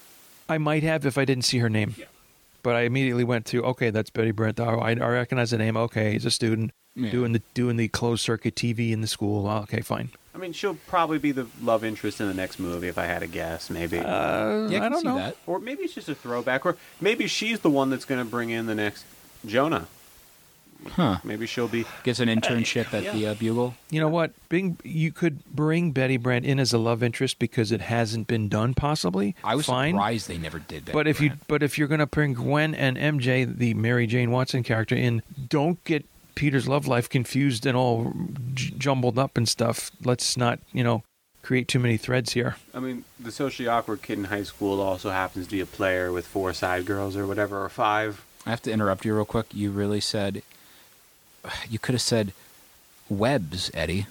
I 0.48 0.58
might 0.58 0.82
have 0.82 1.04
if 1.06 1.16
I 1.18 1.24
didn't 1.24 1.44
see 1.44 1.58
her 1.58 1.70
name. 1.70 1.94
Yeah. 1.98 2.04
But 2.62 2.76
I 2.76 2.82
immediately 2.82 3.24
went 3.24 3.46
to 3.46 3.62
okay, 3.64 3.90
that's 3.90 4.10
Betty 4.10 4.30
Brant. 4.30 4.58
Oh, 4.60 4.78
I, 4.80 4.90
I 4.92 4.94
recognize 5.08 5.50
the 5.50 5.58
name. 5.58 5.76
Okay, 5.76 6.12
he's 6.12 6.24
a 6.24 6.30
student 6.30 6.72
Yeah. 6.94 7.10
doing 7.10 7.32
the 7.32 7.42
doing 7.54 7.76
the 7.76 7.88
closed 7.88 8.22
circuit 8.22 8.54
TV 8.54 8.92
in 8.92 9.00
the 9.00 9.06
school. 9.06 9.46
Oh, 9.46 9.58
okay, 9.62 9.80
fine. 9.80 10.10
I 10.34 10.38
mean, 10.38 10.52
she'll 10.52 10.74
probably 10.88 11.18
be 11.18 11.30
the 11.30 11.46
love 11.62 11.84
interest 11.84 12.20
in 12.20 12.26
the 12.26 12.34
next 12.34 12.58
movie 12.58 12.88
if 12.88 12.98
I 12.98 13.04
had 13.04 13.20
to 13.20 13.26
guess, 13.28 13.70
maybe. 13.70 13.98
Uh, 13.98 14.66
Yeah, 14.68 14.82
I, 14.82 14.86
I 14.86 14.88
don't 14.88 15.00
see 15.02 15.06
know. 15.08 15.16
that. 15.16 15.36
or 15.46 15.60
maybe 15.60 15.82
it's 15.84 15.94
just 15.94 16.08
a 16.08 16.14
throwback, 16.14 16.66
or 16.66 16.76
maybe 17.00 17.26
she's 17.28 17.60
the 17.60 17.70
one 17.70 17.88
that's 17.90 18.04
going 18.04 18.18
to 18.24 18.28
bring 18.28 18.50
in 18.50 18.66
the 18.66 18.74
next 18.74 19.04
Jonah. 19.46 19.86
Huh. 20.92 21.18
Maybe 21.24 21.46
she'll 21.46 21.68
be. 21.68 21.84
Gets 22.02 22.20
an 22.20 22.28
internship 22.28 22.92
at 22.94 23.12
the 23.12 23.28
uh, 23.28 23.34
Bugle. 23.34 23.74
You 23.90 24.00
know 24.00 24.08
what? 24.08 24.32
Bing, 24.48 24.78
you 24.84 25.12
could 25.12 25.44
bring 25.46 25.92
Betty 25.92 26.16
Brant 26.16 26.44
in 26.44 26.58
as 26.58 26.72
a 26.72 26.78
love 26.78 27.02
interest 27.02 27.38
because 27.38 27.72
it 27.72 27.80
hasn't 27.80 28.26
been 28.26 28.48
done. 28.48 28.74
Possibly, 28.74 29.34
I 29.42 29.54
was 29.54 29.66
fine. 29.66 29.94
surprised 29.94 30.28
they 30.28 30.38
never 30.38 30.58
did 30.58 30.86
that. 30.86 30.92
But 30.92 31.06
if 31.06 31.20
you 31.20 31.32
but 31.48 31.62
if 31.62 31.78
you're 31.78 31.88
going 31.88 32.00
to 32.00 32.06
bring 32.06 32.34
Gwen 32.34 32.74
and 32.74 32.96
MJ, 32.96 33.56
the 33.56 33.74
Mary 33.74 34.06
Jane 34.06 34.30
Watson 34.30 34.62
character, 34.62 34.94
in, 34.94 35.22
don't 35.48 35.82
get 35.84 36.04
Peter's 36.34 36.68
love 36.68 36.86
life 36.86 37.08
confused 37.08 37.66
and 37.66 37.76
all 37.76 38.12
j- 38.54 38.74
jumbled 38.76 39.18
up 39.18 39.36
and 39.36 39.48
stuff. 39.48 39.90
Let's 40.04 40.36
not 40.36 40.60
you 40.72 40.84
know 40.84 41.02
create 41.42 41.68
too 41.68 41.78
many 41.78 41.96
threads 41.96 42.32
here. 42.32 42.56
I 42.72 42.80
mean, 42.80 43.04
the 43.20 43.30
socially 43.30 43.68
awkward 43.68 44.02
kid 44.02 44.18
in 44.18 44.24
high 44.24 44.42
school 44.44 44.80
also 44.80 45.10
happens 45.10 45.46
to 45.46 45.52
be 45.52 45.60
a 45.60 45.66
player 45.66 46.10
with 46.10 46.26
four 46.26 46.52
side 46.52 46.86
girls 46.86 47.16
or 47.16 47.26
whatever, 47.26 47.62
or 47.62 47.68
five. 47.68 48.24
I 48.46 48.50
have 48.50 48.62
to 48.62 48.72
interrupt 48.72 49.04
you 49.04 49.14
real 49.14 49.24
quick. 49.24 49.54
You 49.54 49.70
really 49.70 50.00
said 50.00 50.42
you 51.68 51.78
could 51.78 51.94
have 51.94 52.02
said 52.02 52.32
webs, 53.08 53.70
Eddie. 53.74 54.06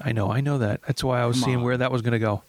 I 0.00 0.12
know, 0.12 0.30
I 0.32 0.40
know 0.40 0.58
that. 0.58 0.82
That's 0.82 1.04
why 1.04 1.20
I 1.20 1.26
was 1.26 1.36
Come 1.36 1.44
seeing 1.44 1.56
on. 1.58 1.62
where 1.64 1.76
that 1.76 1.92
was 1.92 2.02
going 2.02 2.12
to 2.12 2.18
go. 2.18 2.42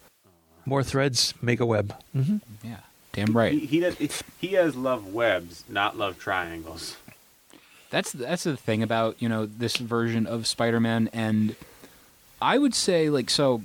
More 0.66 0.82
threads 0.82 1.34
make 1.42 1.60
a 1.60 1.66
web. 1.66 1.94
hmm 2.12 2.38
Yeah, 2.62 2.78
damn 3.12 3.32
right. 3.36 3.52
He, 3.52 3.60
he 3.60 3.80
does. 3.80 3.96
He 4.40 4.48
has 4.54 4.74
love 4.74 5.12
webs, 5.12 5.62
not 5.68 5.96
love 5.96 6.18
triangles. 6.18 6.96
That's 7.90 8.10
that's 8.12 8.42
the 8.44 8.56
thing 8.56 8.82
about 8.82 9.14
you 9.20 9.28
know 9.28 9.46
this 9.46 9.76
version 9.76 10.26
of 10.26 10.46
Spider-Man, 10.46 11.10
and 11.12 11.54
I 12.42 12.58
would 12.58 12.74
say 12.74 13.08
like 13.10 13.30
so. 13.30 13.62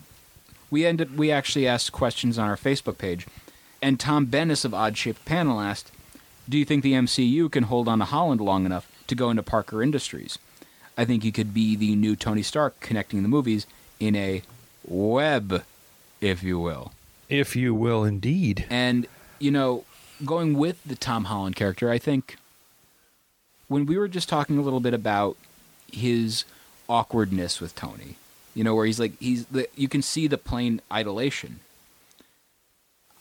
We 0.70 0.86
ended. 0.86 1.18
We 1.18 1.32
actually 1.32 1.68
asked 1.68 1.92
questions 1.92 2.38
on 2.38 2.48
our 2.48 2.58
Facebook 2.58 3.00
page, 3.00 3.26
and 3.82 4.00
Tom 4.00 4.28
Bennis 4.28 4.66
of 4.66 4.74
Odd 4.74 4.96
Shaped 4.98 5.26
Panel 5.26 5.60
asked, 5.62 5.92
"Do 6.48 6.60
you 6.60 6.66
think 6.66 6.84
the 6.84 6.94
MCU 6.94 7.50
can 7.50 7.64
hold 7.64 7.88
on 7.88 7.98
to 8.00 8.06
Holland 8.06 8.40
long 8.42 8.66
enough 8.68 8.88
to 9.08 9.16
go 9.16 9.32
into 9.32 9.42
Parker 9.42 9.82
Industries? 9.82 10.38
I 11.00 11.06
think 11.06 11.24
he 11.24 11.32
could 11.32 11.54
be 11.54 11.76
the 11.76 11.96
new 11.96 12.16
Tony 12.16 12.44
Stark, 12.44 12.80
connecting 12.82 13.22
the 13.24 13.30
movies 13.30 13.66
in 14.00 14.16
a 14.16 14.42
web, 14.86 15.64
if 16.20 16.44
you 16.44 16.60
will." 16.60 16.92
If 17.30 17.56
you 17.56 17.74
will, 17.76 18.04
indeed. 18.04 18.66
And, 18.70 19.06
you 19.40 19.52
know, 19.52 19.86
going 20.26 20.56
with 20.58 20.84
the 20.84 20.96
Tom 20.96 21.26
Holland 21.26 21.56
character, 21.56 21.90
I 21.92 22.00
think 22.00 22.38
when 23.68 23.86
we 23.86 23.98
were 23.98 24.08
just 24.08 24.28
talking 24.28 24.58
a 24.58 24.62
little 24.62 24.80
bit 24.80 24.94
about 24.96 25.38
his 25.92 26.44
awkwardness 26.90 27.62
with 27.62 27.76
Tony, 27.76 28.16
you 28.56 28.64
know, 28.64 28.74
where 28.76 28.88
he's 28.88 29.00
like, 29.00 29.14
he's 29.20 29.46
the, 29.46 29.68
you 29.76 29.88
can 29.88 30.02
see 30.02 30.26
the 30.28 30.40
plain 30.40 30.82
idolation. 30.92 31.58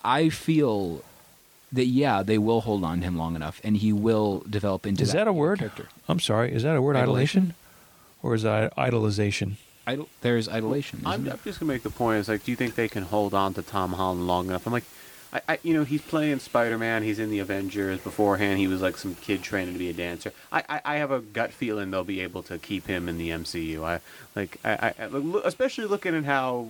I 0.02 0.30
feel 0.30 1.02
that, 1.70 1.84
yeah, 1.84 2.22
they 2.22 2.38
will 2.38 2.62
hold 2.62 2.82
on 2.84 3.00
to 3.00 3.04
him 3.04 3.16
long 3.18 3.36
enough 3.36 3.60
and 3.62 3.76
he 3.76 3.92
will 3.92 4.42
develop 4.48 4.86
into 4.86 5.02
Is 5.02 5.12
that 5.12 5.28
a 5.28 5.32
word? 5.34 5.58
character. 5.58 5.88
I'm 6.08 6.18
sorry. 6.20 6.52
Is 6.54 6.62
that 6.62 6.76
a 6.76 6.80
word? 6.82 6.96
Idolation? 6.96 7.48
Idolation, 7.48 7.52
or 8.22 8.34
is 8.34 8.42
that 8.42 8.74
idolization? 8.76 9.54
Idol, 9.86 10.08
there's 10.20 10.48
idolation. 10.48 11.00
I'm, 11.06 11.28
I'm 11.28 11.38
just 11.44 11.60
gonna 11.60 11.72
make 11.72 11.82
the 11.82 11.90
point. 11.90 12.18
Is 12.18 12.28
like, 12.28 12.44
do 12.44 12.50
you 12.50 12.56
think 12.56 12.74
they 12.74 12.88
can 12.88 13.04
hold 13.04 13.32
on 13.32 13.54
to 13.54 13.62
Tom 13.62 13.94
Holland 13.94 14.26
long 14.26 14.48
enough? 14.48 14.66
I'm 14.66 14.72
like, 14.72 14.84
I, 15.32 15.40
I 15.48 15.58
you 15.62 15.74
know, 15.74 15.84
he's 15.84 16.02
playing 16.02 16.38
Spider 16.38 16.78
Man. 16.78 17.02
He's 17.02 17.18
in 17.18 17.30
the 17.30 17.38
Avengers. 17.40 18.00
Beforehand, 18.00 18.58
he 18.58 18.66
was 18.66 18.80
like 18.80 18.96
some 18.96 19.14
kid 19.16 19.42
training 19.42 19.74
to 19.74 19.78
be 19.78 19.90
a 19.90 19.92
dancer. 19.92 20.32
I, 20.50 20.62
I, 20.68 20.80
I 20.84 20.94
have 20.96 21.10
a 21.10 21.20
gut 21.20 21.52
feeling 21.52 21.90
they'll 21.90 22.04
be 22.04 22.20
able 22.20 22.42
to 22.44 22.58
keep 22.58 22.86
him 22.86 23.08
in 23.08 23.18
the 23.18 23.30
MCU. 23.30 23.82
I 23.84 24.00
like, 24.34 24.58
I, 24.64 24.94
I 24.98 25.06
look- 25.06 25.44
especially 25.44 25.84
looking 25.86 26.14
at 26.14 26.24
how 26.24 26.68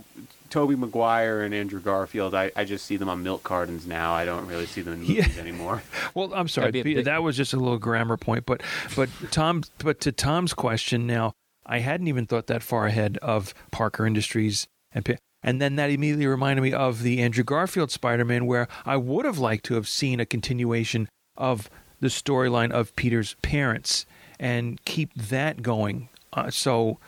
Tobey 0.51 0.75
Maguire 0.77 1.43
and 1.43 1.55
Andrew 1.55 1.81
Garfield. 1.81 2.35
I, 2.35 2.51
I 2.57 2.65
just 2.65 2.85
see 2.87 2.97
them 2.97 3.09
on 3.09 3.23
milk 3.23 3.45
cartons 3.45 3.87
now. 3.87 4.13
I 4.15 4.25
don't 4.25 4.47
really 4.47 4.67
see 4.67 4.81
them 4.81 4.95
in 4.95 5.05
Yeah. 5.05 5.23
movies 5.23 5.39
anymore. 5.39 5.83
Well, 6.15 6.33
I'm 6.35 6.49
sorry, 6.49 6.67
That'd 6.71 6.73
be 6.75 6.81
a 6.81 6.85
Peter, 6.85 6.99
big- 7.01 7.05
that 7.05 7.23
was 7.23 7.37
just 7.37 7.53
a 7.53 7.59
little 7.59 7.79
grammar 7.79 8.17
point, 8.17 8.45
but 8.47 8.63
but 8.97 9.09
Tom, 9.31 9.63
but 9.79 10.01
to 10.01 10.11
Tom's 10.11 10.53
question 10.55 11.07
now, 11.07 11.33
I 11.65 11.79
hadn't 11.79 12.09
even 12.09 12.27
thought 12.27 12.47
that 12.49 12.63
far 12.63 12.87
ahead 12.87 13.19
of 13.19 13.55
Parker 13.71 14.05
Industries 14.07 14.67
and 14.91 15.05
Pe- 15.05 15.19
and 15.49 15.63
then 15.63 15.77
that 15.77 15.89
immediately 15.89 16.27
reminded 16.27 16.61
me 16.61 16.75
of 16.75 17.03
the 17.03 17.23
Andrew 17.23 17.43
Garfield 17.43 17.91
Spider-Man, 17.91 18.45
where 18.45 18.69
I 18.85 18.99
would 18.99 19.25
have 19.25 19.39
liked 19.39 19.65
to 19.65 19.75
have 19.77 19.89
seen 19.89 20.21
a 20.21 20.27
continuation 20.27 21.09
of 21.39 21.71
the 22.01 22.09
storyline 22.09 22.71
of 22.71 22.95
Peter's 22.97 23.33
parents 23.41 24.05
and 24.39 24.85
keep 24.85 25.11
that 25.15 25.63
going. 25.63 26.11
Uh, 26.35 26.51
so 26.51 26.99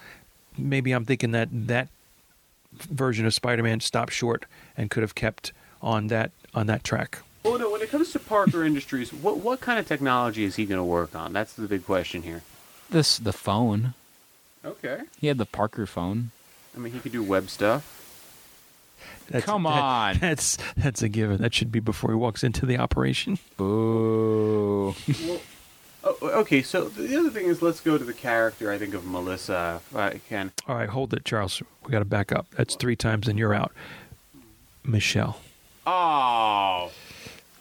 maybe 0.57 0.93
I'm 0.93 1.05
thinking 1.05 1.33
that 1.33 1.51
that 1.53 1.89
version 2.73 3.27
of 3.27 3.35
Spider-Man 3.35 3.81
stopped 3.81 4.15
short 4.15 4.47
and 4.75 4.89
could 4.89 5.03
have 5.03 5.15
kept 5.15 5.53
on 5.83 6.07
that 6.07 6.31
on 6.55 6.67
that 6.67 6.83
track. 6.83 7.19
Well, 7.45 7.59
no. 7.59 7.71
When 7.71 7.83
it 7.83 7.91
comes 7.91 8.11
to 8.13 8.19
Parker 8.19 8.65
Industries, 8.71 9.13
what 9.13 9.37
what 9.37 9.61
kind 9.61 9.79
of 9.79 9.87
technology 9.87 10.45
is 10.45 10.57
he 10.57 10.65
going 10.65 10.79
to 10.81 10.85
work 10.85 11.15
on? 11.15 11.35
That's 11.35 11.53
the 11.53 11.69
big 11.69 11.85
question 11.85 12.23
here. 12.23 12.41
This, 12.89 13.19
the 13.19 13.35
phone. 13.35 13.93
Okay. 14.65 15.03
He 15.21 15.27
had 15.27 15.37
the 15.37 15.45
Parker 15.45 15.85
phone. 15.85 16.31
I 16.75 16.79
mean, 16.79 16.95
he 16.95 17.01
could 17.01 17.13
do 17.13 17.23
web 17.23 17.51
stuff. 17.51 18.00
That's, 19.31 19.45
Come 19.45 19.63
that- 19.63 19.71
on. 19.71 20.19
that's 20.19 20.59
that's 20.77 21.03
a 21.03 21.09
given. 21.09 21.39
That 21.39 21.55
should 21.55 21.71
be 21.71 21.79
before 21.81 22.11
he 22.11 22.17
walks 22.17 22.43
into 22.43 22.67
the 22.67 22.77
operation. 22.79 23.39
Boo. 23.57 24.95
Well, 26.03 26.17
oh, 26.23 26.41
okay. 26.41 26.63
So 26.63 26.89
the 26.89 27.15
other 27.19 27.29
thing 27.29 27.45
is, 27.45 27.61
let's 27.61 27.81
go 27.81 27.99
to 27.99 28.05
the 28.05 28.15
character. 28.15 28.73
I 28.73 28.79
think 28.79 28.95
of 28.95 29.05
Melissa. 29.05 29.83
If 29.91 29.95
I 29.97 30.21
can. 30.31 30.51
All 30.67 30.75
right, 30.77 30.89
hold 30.89 31.13
it, 31.13 31.27
Charles. 31.27 31.63
We 31.85 31.91
got 31.93 31.99
to 31.99 32.07
back 32.07 32.33
up. 32.33 32.47
That's 32.57 32.75
three 32.75 32.97
times, 32.97 33.29
and 33.29 33.39
you're 33.39 33.53
out. 33.53 33.73
Michelle. 34.83 35.41
Oh, 35.87 36.91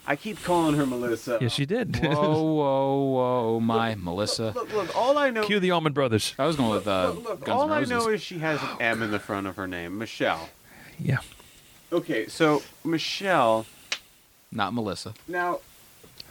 I 0.08 0.16
keep 0.16 0.42
calling 0.42 0.76
her 0.76 0.86
Melissa. 0.86 1.38
Yes, 1.42 1.60
you 1.60 1.66
did. 1.66 1.98
whoa, 1.98 2.14
whoa, 2.14 3.00
whoa, 3.04 3.60
my 3.60 3.96
Melissa. 3.96 4.54
Look, 4.56 4.74
look. 4.74 4.96
All 4.98 5.18
I 5.18 5.32
know. 5.32 5.44
Cue 5.44 5.60
the 5.60 5.72
Allman 5.72 5.92
Brothers. 5.94 6.34
I 6.40 6.46
was 6.46 6.56
going 6.56 6.70
with 6.70 6.88
uh, 6.88 7.12
look, 7.12 7.24
look, 7.26 7.46
Guns 7.46 7.50
all 7.62 7.74
N' 7.74 7.84
I 7.84 7.86
know 7.86 8.08
is 8.08 8.22
she 8.22 8.40
has 8.40 8.62
an 8.62 8.70
M 8.80 9.02
in 9.04 9.12
the 9.12 9.20
front 9.20 9.48
of 9.48 9.58
her 9.58 9.68
name, 9.68 9.98
Michelle. 9.98 10.48
Yeah. 10.98 11.20
Okay, 11.92 12.28
so 12.28 12.62
Michelle. 12.84 13.66
Not 14.52 14.74
Melissa. 14.74 15.14
Now, 15.28 15.60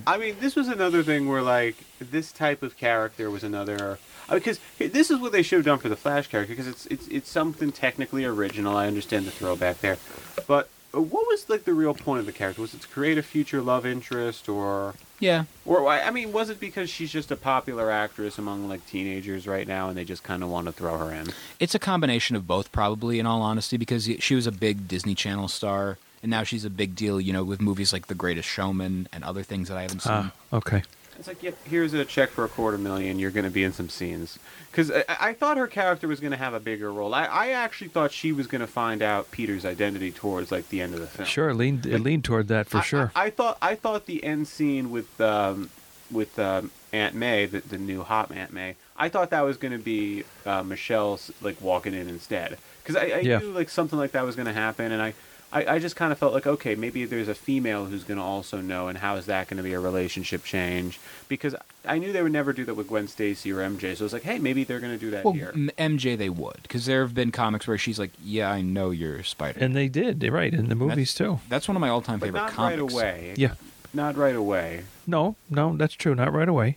I 0.06 0.18
mean, 0.18 0.36
this 0.40 0.56
was 0.56 0.68
another 0.68 1.02
thing 1.02 1.28
where 1.28 1.42
like 1.42 1.76
this 1.98 2.32
type 2.32 2.62
of 2.62 2.76
character 2.76 3.30
was 3.30 3.44
another 3.44 3.98
because 4.30 4.60
this 4.78 5.10
is 5.10 5.18
what 5.18 5.32
they 5.32 5.42
should 5.42 5.56
have 5.58 5.66
done 5.66 5.78
for 5.78 5.88
the 5.88 5.96
Flash 5.96 6.28
character 6.28 6.52
because 6.52 6.68
it's 6.68 6.86
it's 6.86 7.08
it's 7.08 7.30
something 7.30 7.72
technically 7.72 8.24
original. 8.24 8.76
I 8.76 8.86
understand 8.86 9.26
the 9.26 9.30
throwback 9.30 9.80
there, 9.80 9.98
but 10.46 10.68
what 10.92 11.26
was 11.26 11.48
like 11.48 11.64
the 11.64 11.74
real 11.74 11.94
point 11.94 12.20
of 12.20 12.26
the 12.26 12.32
character? 12.32 12.62
Was 12.62 12.74
it 12.74 12.80
to 12.82 12.88
create 12.88 13.18
a 13.18 13.22
future 13.22 13.60
love 13.60 13.84
interest 13.84 14.48
or? 14.48 14.94
Yeah. 15.20 15.44
Or 15.64 15.86
I 15.88 16.02
I 16.02 16.10
mean, 16.10 16.32
was 16.32 16.48
it 16.50 16.60
because 16.60 16.88
she's 16.88 17.10
just 17.10 17.30
a 17.30 17.36
popular 17.36 17.90
actress 17.90 18.38
among 18.38 18.68
like 18.68 18.86
teenagers 18.86 19.46
right 19.46 19.66
now, 19.66 19.88
and 19.88 19.96
they 19.96 20.04
just 20.04 20.22
kind 20.22 20.42
of 20.42 20.48
want 20.48 20.66
to 20.66 20.72
throw 20.72 20.96
her 20.96 21.12
in? 21.12 21.28
It's 21.60 21.74
a 21.74 21.78
combination 21.78 22.36
of 22.36 22.46
both, 22.46 22.72
probably, 22.72 23.18
in 23.18 23.26
all 23.26 23.42
honesty, 23.42 23.76
because 23.76 24.08
she 24.20 24.34
was 24.34 24.46
a 24.46 24.52
big 24.52 24.88
Disney 24.88 25.14
Channel 25.14 25.48
star, 25.48 25.98
and 26.22 26.30
now 26.30 26.42
she's 26.42 26.64
a 26.64 26.70
big 26.70 26.94
deal, 26.94 27.20
you 27.20 27.32
know, 27.32 27.44
with 27.44 27.60
movies 27.60 27.92
like 27.92 28.06
The 28.06 28.14
Greatest 28.14 28.48
Showman 28.48 29.08
and 29.12 29.24
other 29.24 29.42
things 29.42 29.68
that 29.68 29.76
I 29.76 29.82
haven't 29.82 30.00
seen. 30.00 30.12
Ah, 30.12 30.32
okay. 30.52 30.82
It's 31.18 31.26
like, 31.26 31.42
yep, 31.42 31.56
here's 31.64 31.92
a 31.94 32.04
check 32.04 32.30
for 32.30 32.44
a 32.44 32.48
quarter 32.48 32.78
million. 32.78 33.18
You're 33.18 33.32
going 33.32 33.44
to 33.44 33.50
be 33.50 33.64
in 33.64 33.72
some 33.72 33.88
scenes. 33.88 34.38
Because 34.70 34.90
I, 34.92 35.04
I 35.08 35.32
thought 35.32 35.56
her 35.56 35.66
character 35.66 36.06
was 36.06 36.20
going 36.20 36.30
to 36.30 36.36
have 36.36 36.54
a 36.54 36.60
bigger 36.60 36.92
role. 36.92 37.12
I, 37.12 37.24
I 37.24 37.48
actually 37.50 37.88
thought 37.88 38.12
she 38.12 38.30
was 38.30 38.46
going 38.46 38.60
to 38.60 38.66
find 38.68 39.02
out 39.02 39.30
Peter's 39.32 39.64
identity 39.64 40.12
towards 40.12 40.52
like 40.52 40.68
the 40.68 40.80
end 40.80 40.94
of 40.94 41.00
the 41.00 41.06
film. 41.08 41.26
Sure, 41.26 41.48
it 41.50 41.54
leaned, 41.54 41.86
it 41.86 41.98
leaned 42.00 42.24
toward 42.24 42.46
that 42.48 42.68
for 42.68 42.78
I- 42.78 42.82
sure. 42.82 43.12
I, 43.16 43.24
I 43.26 43.30
thought 43.30 43.58
I 43.60 43.74
thought 43.74 44.06
the 44.06 44.22
end 44.22 44.46
scene 44.46 44.90
with 44.92 45.20
um, 45.20 45.70
with 46.10 46.38
um, 46.38 46.70
Aunt 46.92 47.14
May, 47.16 47.46
the, 47.46 47.60
the 47.60 47.78
new 47.78 48.04
hot 48.04 48.30
Aunt 48.30 48.52
May. 48.52 48.76
I 48.96 49.08
thought 49.08 49.30
that 49.30 49.42
was 49.42 49.56
going 49.56 49.72
to 49.72 49.78
be 49.78 50.22
uh, 50.46 50.62
Michelle's 50.62 51.32
like 51.42 51.60
walking 51.60 51.94
in 51.94 52.08
instead. 52.08 52.58
Because 52.82 52.94
I, 52.96 53.06
I 53.06 53.18
Yeah. 53.20 53.38
knew 53.38 53.50
like 53.50 53.70
something 53.70 53.98
like 53.98 54.12
that 54.12 54.24
was 54.24 54.36
going 54.36 54.46
to 54.46 54.52
happen, 54.52 54.92
and 54.92 55.02
I. 55.02 55.14
I, 55.52 55.76
I 55.76 55.78
just 55.78 55.96
kind 55.96 56.12
of 56.12 56.18
felt 56.18 56.34
like 56.34 56.46
okay, 56.46 56.74
maybe 56.74 57.04
there's 57.04 57.28
a 57.28 57.34
female 57.34 57.86
who's 57.86 58.04
going 58.04 58.18
to 58.18 58.24
also 58.24 58.60
know, 58.60 58.88
and 58.88 58.98
how 58.98 59.16
is 59.16 59.26
that 59.26 59.48
going 59.48 59.56
to 59.56 59.62
be 59.62 59.72
a 59.72 59.80
relationship 59.80 60.44
change? 60.44 61.00
Because 61.26 61.54
I 61.86 61.98
knew 61.98 62.12
they 62.12 62.22
would 62.22 62.32
never 62.32 62.52
do 62.52 62.64
that 62.66 62.74
with 62.74 62.88
Gwen 62.88 63.08
Stacy 63.08 63.50
or 63.50 63.56
MJ, 63.56 63.96
so 63.96 64.02
I 64.02 64.06
was 64.06 64.12
like, 64.12 64.24
hey, 64.24 64.38
maybe 64.38 64.64
they're 64.64 64.80
going 64.80 64.92
to 64.92 64.98
do 64.98 65.10
that 65.10 65.24
well, 65.24 65.32
here. 65.32 65.52
M- 65.54 65.70
MJ 65.78 66.18
they 66.18 66.28
would, 66.28 66.58
because 66.62 66.84
there 66.84 67.00
have 67.02 67.14
been 67.14 67.32
comics 67.32 67.66
where 67.66 67.78
she's 67.78 67.98
like, 67.98 68.10
"Yeah, 68.22 68.50
I 68.50 68.60
know 68.60 68.90
you're 68.90 69.22
Spider." 69.22 69.58
and 69.60 69.74
they 69.74 69.88
did, 69.88 70.20
they're 70.20 70.32
right, 70.32 70.52
in 70.52 70.68
the 70.68 70.74
movies 70.74 71.14
too. 71.14 71.40
That's 71.48 71.66
one 71.66 71.76
of 71.76 71.80
my 71.80 71.88
all-time 71.88 72.20
favorite 72.20 72.38
not 72.38 72.50
comics. 72.50 72.80
right 72.80 72.92
away. 72.92 73.34
Yeah. 73.36 73.54
Not 73.94 74.16
right 74.16 74.36
away. 74.36 74.84
No, 75.06 75.36
no, 75.48 75.76
that's 75.76 75.94
true. 75.94 76.14
Not 76.14 76.32
right 76.32 76.48
away. 76.48 76.76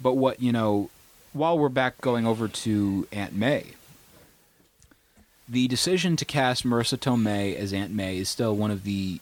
But 0.00 0.14
what 0.14 0.42
you 0.42 0.50
know, 0.50 0.90
while 1.32 1.56
we're 1.56 1.68
back 1.68 2.00
going 2.00 2.26
over 2.26 2.48
to 2.48 3.06
Aunt 3.12 3.34
May, 3.34 3.74
the 5.48 5.68
decision 5.68 6.16
to 6.16 6.24
cast 6.24 6.64
Marisa 6.64 6.98
Tomei 6.98 7.56
as 7.56 7.72
Aunt 7.72 7.92
May 7.92 8.18
is 8.18 8.28
still 8.28 8.54
one 8.54 8.70
of 8.70 8.84
the 8.84 9.20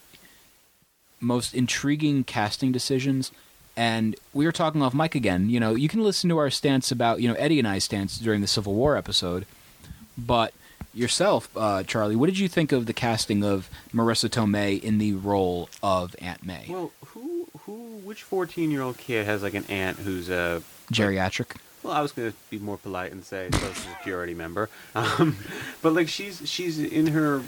most 1.20 1.54
intriguing 1.54 2.24
casting 2.24 2.72
decisions. 2.72 3.30
And 3.76 4.16
we 4.32 4.46
were 4.46 4.52
talking 4.52 4.82
off 4.82 4.94
mic 4.94 5.14
again. 5.14 5.50
You 5.50 5.60
know, 5.60 5.74
you 5.74 5.88
can 5.88 6.02
listen 6.02 6.30
to 6.30 6.38
our 6.38 6.50
stance 6.50 6.90
about 6.90 7.20
you 7.20 7.28
know 7.28 7.34
Eddie 7.34 7.58
and 7.58 7.68
I's 7.68 7.84
stance 7.84 8.18
during 8.18 8.40
the 8.40 8.46
Civil 8.46 8.74
War 8.74 8.96
episode, 8.96 9.46
but 10.16 10.54
yourself, 10.94 11.50
uh, 11.54 11.82
Charlie, 11.82 12.16
what 12.16 12.26
did 12.26 12.38
you 12.38 12.48
think 12.48 12.72
of 12.72 12.86
the 12.86 12.94
casting 12.94 13.44
of 13.44 13.68
Marisa 13.92 14.30
Tomei 14.30 14.82
in 14.82 14.96
the 14.96 15.12
role 15.12 15.68
of 15.82 16.16
Aunt 16.22 16.42
May? 16.42 16.64
Well, 16.68 16.90
who, 17.08 17.48
who, 17.60 17.72
which 18.02 18.22
fourteen-year-old 18.22 18.96
kid 18.96 19.26
has 19.26 19.42
like 19.42 19.54
an 19.54 19.66
aunt 19.68 19.98
who's 19.98 20.30
a 20.30 20.62
Geriatric. 20.90 21.56
Well, 21.86 21.96
I 21.96 22.00
was 22.00 22.12
going 22.12 22.30
to 22.30 22.36
be 22.50 22.58
more 22.58 22.76
polite 22.76 23.12
and 23.12 23.24
say 23.24 23.48
social 23.52 23.74
security 23.74 24.34
member, 24.34 24.68
um, 24.94 25.36
but 25.82 25.92
like 25.92 26.08
she's 26.08 26.48
she's 26.48 26.78
in 26.78 27.08
her 27.08 27.42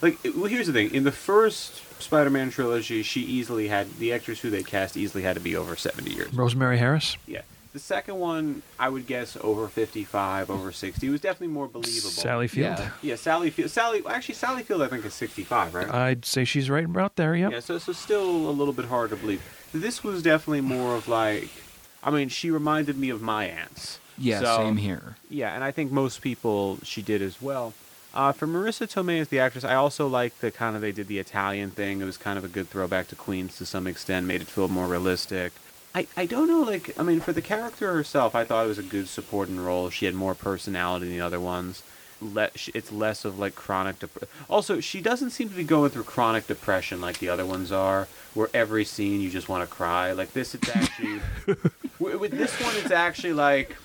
like. 0.00 0.18
Well, 0.24 0.44
here's 0.46 0.66
the 0.66 0.72
thing: 0.72 0.94
in 0.94 1.04
the 1.04 1.12
first 1.12 1.82
Spider-Man 2.02 2.50
trilogy, 2.50 3.02
she 3.02 3.20
easily 3.20 3.68
had 3.68 3.98
the 3.98 4.12
actress 4.12 4.40
who 4.40 4.50
they 4.50 4.62
cast 4.62 4.96
easily 4.96 5.22
had 5.24 5.34
to 5.34 5.40
be 5.40 5.56
over 5.56 5.76
seventy 5.76 6.14
years. 6.14 6.32
Rosemary 6.32 6.78
Harris. 6.78 7.16
Yeah. 7.26 7.42
The 7.72 7.78
second 7.78 8.16
one, 8.18 8.62
I 8.80 8.88
would 8.88 9.06
guess 9.06 9.36
over 9.40 9.68
fifty-five, 9.68 10.50
over 10.50 10.72
sixty. 10.72 11.06
It 11.06 11.10
was 11.10 11.20
definitely 11.20 11.54
more 11.54 11.68
believable. 11.68 12.10
Sally 12.10 12.48
Field. 12.48 12.78
Yeah. 12.78 12.90
Yeah, 13.00 13.14
Sally 13.14 13.50
Field. 13.50 13.70
Sally, 13.70 14.02
actually, 14.08 14.34
Sally 14.34 14.64
Field, 14.64 14.82
I 14.82 14.88
think 14.88 15.04
is 15.04 15.14
sixty-five, 15.14 15.72
right? 15.72 15.88
I'd 15.88 16.24
say 16.24 16.44
she's 16.44 16.68
right 16.68 16.84
about 16.84 17.14
there. 17.14 17.36
Yep. 17.36 17.52
Yeah, 17.52 17.60
so 17.60 17.78
so 17.78 17.92
still 17.92 18.28
a 18.28 18.50
little 18.50 18.74
bit 18.74 18.86
hard 18.86 19.10
to 19.10 19.16
believe. 19.16 19.40
This 19.72 20.02
was 20.02 20.20
definitely 20.20 20.62
more 20.62 20.96
of 20.96 21.06
like, 21.06 21.48
I 22.02 22.10
mean, 22.10 22.28
she 22.28 22.50
reminded 22.50 22.96
me 22.98 23.10
of 23.10 23.20
my 23.20 23.44
aunts. 23.46 23.98
Yeah, 24.16 24.40
So- 24.40 24.56
same 24.58 24.76
here. 24.78 25.16
Yeah, 25.28 25.54
and 25.54 25.62
I 25.64 25.70
think 25.70 25.90
most 25.92 26.20
people 26.22 26.78
she 26.82 27.02
did 27.02 27.22
as 27.22 27.40
well. 27.40 27.72
Uh, 28.12 28.32
for 28.32 28.46
Marisa 28.46 28.88
Tomei 28.92 29.20
as 29.20 29.28
the 29.28 29.38
actress, 29.38 29.62
I 29.64 29.74
also 29.76 30.08
like 30.08 30.38
the 30.40 30.50
kind 30.50 30.74
of 30.74 30.82
they 30.82 30.90
did 30.92 31.06
the 31.06 31.18
Italian 31.20 31.70
thing. 31.70 32.00
It 32.00 32.04
was 32.04 32.16
kind 32.16 32.36
of 32.36 32.44
a 32.44 32.48
good 32.48 32.68
throwback 32.68 33.06
to 33.08 33.14
Queens 33.16 33.56
to 33.58 33.66
some 33.66 33.86
extent, 33.86 34.26
made 34.26 34.40
it 34.40 34.48
feel 34.48 34.66
more 34.66 34.86
realistic. 34.88 35.52
I, 35.94 36.06
I 36.16 36.26
don't 36.26 36.48
know, 36.48 36.60
like, 36.60 36.98
I 36.98 37.02
mean, 37.04 37.20
for 37.20 37.32
the 37.32 37.42
character 37.42 37.92
herself, 37.92 38.34
I 38.34 38.44
thought 38.44 38.64
it 38.64 38.68
was 38.68 38.78
a 38.78 38.82
good 38.82 39.08
supporting 39.08 39.58
role. 39.60 39.90
She 39.90 40.06
had 40.06 40.14
more 40.14 40.34
personality 40.34 41.06
than 41.06 41.14
the 41.16 41.20
other 41.24 41.40
ones. 41.40 41.82
Le- 42.20 42.50
it's 42.74 42.92
less 42.92 43.24
of 43.24 43.38
like 43.38 43.54
chronic 43.54 43.98
dep- 43.98 44.28
Also, 44.48 44.80
she 44.80 45.00
doesn't 45.00 45.30
seem 45.30 45.48
to 45.48 45.54
be 45.54 45.64
going 45.64 45.90
through 45.90 46.04
chronic 46.04 46.46
depression 46.46 47.00
like 47.00 47.18
the 47.18 47.28
other 47.28 47.46
ones 47.46 47.72
are, 47.72 48.08
where 48.34 48.48
every 48.52 48.84
scene 48.84 49.20
you 49.20 49.30
just 49.30 49.48
want 49.48 49.68
to 49.68 49.74
cry. 49.74 50.12
Like 50.12 50.32
this, 50.32 50.54
it's 50.54 50.68
actually 50.68 51.20
with, 51.98 52.16
with 52.20 52.30
this 52.32 52.52
one, 52.60 52.74
it's 52.76 52.90
actually 52.90 53.32
like, 53.32 53.76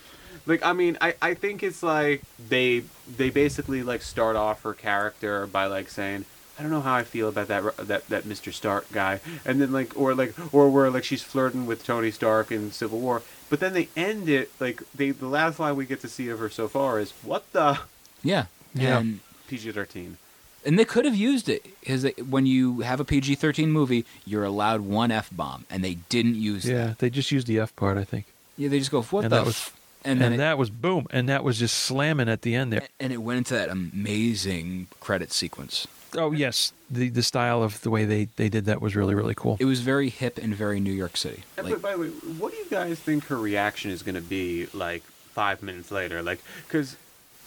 like 0.46 0.64
I 0.66 0.74
mean, 0.74 0.98
I, 1.02 1.16
I 1.22 1.34
think 1.34 1.64
it's 1.64 1.82
like 1.82 2.24
they 2.50 2.84
they 3.18 3.30
basically 3.30 3.84
like 3.84 4.02
start 4.02 4.36
off 4.36 4.64
her 4.64 4.74
character 4.74 5.48
by 5.48 5.66
like 5.68 5.90
saying. 5.90 6.26
I 6.58 6.62
don't 6.62 6.72
know 6.72 6.80
how 6.80 6.96
I 6.96 7.04
feel 7.04 7.28
about 7.28 7.50
that 7.50 7.76
that 7.88 8.08
that 8.08 8.24
Mr. 8.24 8.54
Stark 8.54 8.90
guy, 8.94 9.20
and 9.46 9.60
then 9.60 9.74
like 9.74 9.92
or 10.00 10.16
like 10.16 10.34
or 10.54 10.70
where 10.70 10.90
like 10.90 11.04
she's 11.04 11.22
flirting 11.22 11.66
with 11.66 11.86
Tony 11.86 12.12
Stark 12.12 12.50
in 12.50 12.72
Civil 12.72 13.00
War, 13.00 13.24
but 13.50 13.60
then 13.60 13.74
they 13.74 13.90
end 13.98 14.30
it 14.30 14.50
like 14.58 14.82
they 14.96 15.12
the 15.12 15.28
last 15.28 15.60
line 15.60 15.76
we 15.76 15.86
get 15.86 16.00
to 16.00 16.08
see 16.08 16.30
of 16.30 16.40
her 16.40 16.50
so 16.50 16.70
far 16.70 16.98
is 16.98 17.12
what 17.24 17.44
the 17.52 17.80
Yeah. 18.26 18.46
Yeah. 18.74 19.00
And 19.00 19.20
PG 19.48 19.72
thirteen. 19.72 20.18
and 20.66 20.78
they 20.80 20.84
could 20.86 21.06
have 21.06 21.16
used 21.16 21.48
it 21.48 21.64
because 21.80 22.06
when 22.28 22.46
you 22.46 22.82
have 22.82 23.00
a 23.00 23.06
PG 23.06 23.36
thirteen 23.36 23.72
movie, 23.72 24.06
you're 24.26 24.44
allowed 24.44 24.82
one 24.82 25.12
f 25.12 25.30
bomb, 25.32 25.66
and 25.70 25.84
they 25.84 25.96
didn't 26.10 26.36
use 26.36 26.66
Yeah, 26.68 26.88
that. 26.88 27.00
they 27.00 27.10
just 27.10 27.32
used 27.32 27.48
the 27.48 27.60
F 27.60 27.76
part, 27.76 27.98
I 27.98 28.04
think. 28.04 28.26
Yeah, 28.58 28.70
they 28.70 28.80
just 28.80 28.92
go 28.92 29.02
what 29.04 29.24
And 29.26 29.32
the 29.32 29.38
that 29.38 29.46
was- 29.46 29.56
f-? 29.56 29.72
And, 30.04 30.12
and 30.14 30.22
then 30.22 30.34
it, 30.34 30.38
that 30.38 30.58
was 30.60 30.70
boom, 30.70 31.08
and 31.10 31.30
that 31.30 31.44
was 31.44 31.58
just 31.58 31.76
slamming 31.80 32.30
at 32.30 32.44
the 32.44 32.54
end 32.54 32.72
there. 32.74 32.88
and 33.00 33.12
it 33.12 33.18
went 33.18 33.40
into 33.40 33.54
that 33.56 33.70
amazing 33.70 34.88
credit 35.00 35.32
sequence. 35.32 35.88
Oh 36.18 36.32
yes, 36.32 36.72
the 36.90 37.10
the 37.10 37.24
style 37.24 37.62
of 37.64 37.82
the 37.82 37.90
way 37.90 38.06
they 38.06 38.26
they 38.36 38.48
did 38.50 38.66
that 38.66 38.82
was 38.82 38.96
really 38.96 39.16
really 39.16 39.34
cool. 39.36 39.58
It 39.60 39.66
was 39.66 39.82
very 39.82 40.10
hip 40.10 40.38
and 40.38 40.54
very 40.56 40.80
New 40.80 40.94
York 40.94 41.18
City. 41.18 41.44
Like, 41.62 41.82
by 41.82 41.94
the 41.94 41.98
way, 42.00 42.08
what 42.40 42.52
do 42.52 42.58
you 42.58 42.66
guys 42.70 43.00
think 43.00 43.26
her 43.26 43.38
reaction 43.38 43.92
is 43.92 44.04
going 44.04 44.16
to 44.16 44.22
be 44.22 44.68
like 44.74 45.04
five 45.34 45.62
minutes 45.64 45.92
later? 45.92 46.22
Like, 46.24 46.40
because 46.68 46.96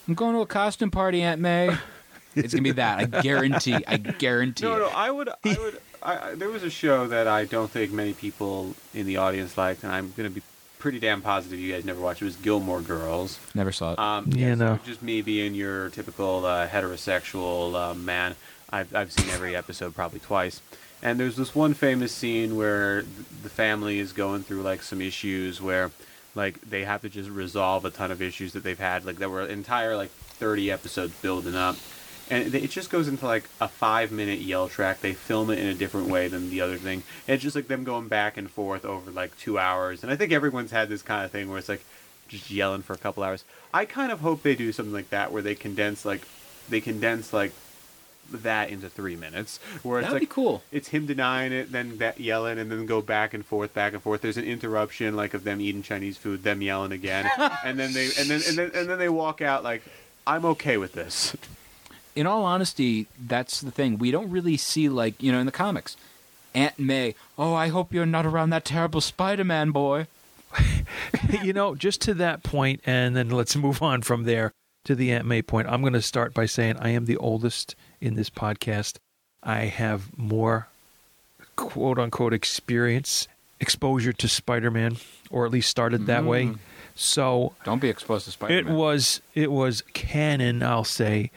I'm 0.09 0.15
going 0.15 0.33
to 0.33 0.41
a 0.41 0.47
costume 0.47 0.89
party, 0.89 1.21
Aunt 1.21 1.39
May. 1.39 1.69
it's 2.35 2.51
gonna 2.51 2.63
be 2.63 2.71
that. 2.71 2.97
I 2.97 3.21
guarantee. 3.21 3.75
I 3.87 3.97
guarantee. 3.97 4.65
no, 4.65 4.75
it. 4.75 4.79
no, 4.79 4.87
I 4.87 5.11
would, 5.11 5.29
I 5.29 5.55
would. 5.59 5.81
I, 6.01 6.29
I, 6.29 6.33
there 6.35 6.49
was 6.49 6.63
a 6.63 6.69
show 6.71 7.05
that 7.09 7.27
I 7.27 7.45
don't 7.45 7.69
think 7.69 7.91
many 7.91 8.13
people 8.13 8.73
in 8.95 9.05
the 9.05 9.17
audience 9.17 9.55
liked, 9.55 9.83
and 9.83 9.91
I'm 9.91 10.11
going 10.17 10.27
to 10.27 10.33
be 10.33 10.41
pretty 10.79 10.97
damn 10.97 11.21
positive 11.21 11.59
you 11.59 11.71
guys 11.71 11.85
never 11.85 12.01
watched. 12.01 12.23
It 12.23 12.25
was 12.25 12.37
Gilmore 12.37 12.81
Girls. 12.81 13.37
Never 13.53 13.71
saw 13.71 13.93
it. 13.93 13.99
Um, 13.99 14.31
Yeah, 14.31 14.55
so 14.55 14.65
no. 14.65 14.79
just 14.83 15.03
me 15.03 15.21
being 15.21 15.53
your 15.53 15.91
typical 15.91 16.43
uh, 16.43 16.67
heterosexual 16.67 17.75
uh, 17.75 17.93
man. 17.93 18.35
I've 18.71 18.95
I've 18.95 19.11
seen 19.11 19.29
every 19.29 19.55
episode 19.55 19.93
probably 19.93 20.21
twice. 20.21 20.59
And 21.03 21.19
there's 21.19 21.35
this 21.35 21.53
one 21.53 21.75
famous 21.75 22.11
scene 22.11 22.55
where 22.55 23.03
the 23.43 23.49
family 23.49 23.99
is 23.99 24.11
going 24.11 24.41
through 24.41 24.63
like 24.63 24.81
some 24.81 25.01
issues 25.01 25.61
where 25.61 25.91
like 26.35 26.61
they 26.61 26.83
have 26.83 27.01
to 27.01 27.09
just 27.09 27.29
resolve 27.29 27.85
a 27.85 27.89
ton 27.89 28.11
of 28.11 28.21
issues 28.21 28.53
that 28.53 28.63
they've 28.63 28.79
had 28.79 29.05
like 29.05 29.17
there 29.17 29.29
were 29.29 29.45
entire 29.45 29.95
like 29.95 30.11
30 30.11 30.71
episodes 30.71 31.13
building 31.21 31.55
up. 31.55 31.75
And 32.31 32.53
it 32.53 32.69
just 32.69 32.91
goes 32.91 33.07
into 33.07 33.25
like 33.25 33.49
a 33.59 33.67
five 33.67 34.11
minute 34.11 34.39
yell 34.39 34.67
track. 34.69 35.01
They 35.01 35.13
film 35.13 35.49
it 35.49 35.57
in 35.57 35.65
a 35.65 35.73
different 35.73 36.09
way 36.09 36.27
than 36.27 36.51
the 36.51 36.61
other 36.61 36.77
thing. 36.77 37.03
And 37.27 37.35
it's 37.35 37.43
just 37.43 37.55
like 37.55 37.67
them 37.67 37.83
going 37.83 38.07
back 38.07 38.37
and 38.37 38.49
forth 38.49 38.85
over 38.85 39.09
like 39.09 39.35
two 39.37 39.57
hours. 39.57 40.03
And 40.03 40.11
I 40.11 40.15
think 40.15 40.31
everyone's 40.31 40.71
had 40.71 40.89
this 40.89 41.01
kind 41.01 41.25
of 41.25 41.31
thing 41.31 41.49
where 41.49 41.57
it's 41.57 41.69
like 41.69 41.83
just 42.27 42.51
yelling 42.51 42.83
for 42.83 42.93
a 42.93 42.97
couple 42.97 43.23
hours. 43.23 43.43
I 43.73 43.85
kind 43.85 44.11
of 44.11 44.19
hope 44.19 44.43
they 44.43 44.55
do 44.55 44.71
something 44.71 44.93
like 44.93 45.09
that 45.09 45.31
where 45.31 45.41
they 45.41 45.55
condense 45.55 46.05
like 46.05 46.21
they 46.69 46.79
condense 46.79 47.33
like 47.33 47.51
that 48.31 48.69
into 48.69 48.89
three 48.89 49.15
minutes. 49.15 49.59
Where 49.83 49.99
it's 49.99 50.07
That'd 50.07 50.21
like 50.21 50.29
be 50.29 50.33
cool. 50.33 50.63
It's 50.71 50.89
him 50.89 51.05
denying 51.05 51.51
it, 51.51 51.71
then 51.71 51.97
that 51.97 52.19
yelling, 52.19 52.57
and 52.59 52.71
then 52.71 52.85
go 52.85 53.01
back 53.01 53.33
and 53.33 53.45
forth, 53.45 53.73
back 53.73 53.93
and 53.93 54.01
forth. 54.01 54.21
There's 54.21 54.37
an 54.37 54.45
interruption 54.45 55.15
like 55.15 55.33
of 55.33 55.43
them 55.43 55.61
eating 55.61 55.83
Chinese 55.83 56.17
food, 56.17 56.43
them 56.43 56.61
yelling 56.61 56.91
again, 56.91 57.29
and 57.65 57.79
then 57.79 57.93
they 57.93 58.09
and 58.17 58.29
then 58.29 58.41
and 58.47 58.57
then 58.57 58.71
and 58.73 58.89
then 58.89 58.97
they 58.99 59.09
walk 59.09 59.41
out 59.41 59.63
like 59.63 59.83
I'm 60.25 60.45
okay 60.45 60.77
with 60.77 60.93
this. 60.93 61.35
in 62.15 62.27
all 62.27 62.43
honesty, 62.45 63.07
that's 63.19 63.61
the 63.61 63.71
thing. 63.71 63.97
We 63.97 64.11
don't 64.11 64.29
really 64.29 64.57
see 64.57 64.89
like 64.89 65.21
you 65.21 65.31
know 65.31 65.39
in 65.39 65.45
the 65.45 65.51
comics, 65.51 65.97
Aunt 66.53 66.79
May. 66.79 67.15
Oh, 67.37 67.53
I 67.53 67.69
hope 67.69 67.93
you're 67.93 68.05
not 68.05 68.25
around 68.25 68.49
that 68.51 68.65
terrible 68.65 69.01
Spider-Man 69.01 69.71
boy. 69.71 70.07
you 71.43 71.53
know, 71.53 71.75
just 71.75 72.01
to 72.01 72.13
that 72.15 72.41
point, 72.41 72.81
and 72.83 73.15
then 73.15 73.29
let's 73.29 73.55
move 73.55 73.83
on 73.83 74.01
from 74.01 74.23
there 74.23 74.51
to 74.89 74.95
the 74.95 75.11
Aunt 75.11 75.27
May 75.27 75.43
point. 75.43 75.67
I'm 75.67 75.81
going 75.81 75.93
to 75.93 76.01
start 76.01 76.33
by 76.33 76.47
saying 76.47 76.77
I 76.79 76.89
am 76.89 77.05
the 77.05 77.17
oldest 77.17 77.75
in 78.01 78.15
this 78.15 78.31
podcast. 78.31 78.97
I 79.43 79.65
have 79.65 80.17
more 80.17 80.67
quote 81.55 81.99
unquote 81.99 82.33
experience, 82.33 83.27
exposure 83.59 84.13
to 84.13 84.27
Spider 84.27 84.71
Man, 84.71 84.97
or 85.29 85.45
at 85.45 85.51
least 85.51 85.69
started 85.69 86.07
that 86.07 86.25
way. 86.25 86.47
Mm. 86.47 86.57
So 86.95 87.53
Don't 87.65 87.79
be 87.79 87.87
exposed 87.87 88.25
to 88.25 88.31
Spider-Man. 88.31 88.67
It 88.67 88.73
was 88.73 89.21
it 89.35 89.51
was 89.51 89.83
canon, 89.93 90.63
I'll 90.63 90.83
say, 90.83 91.29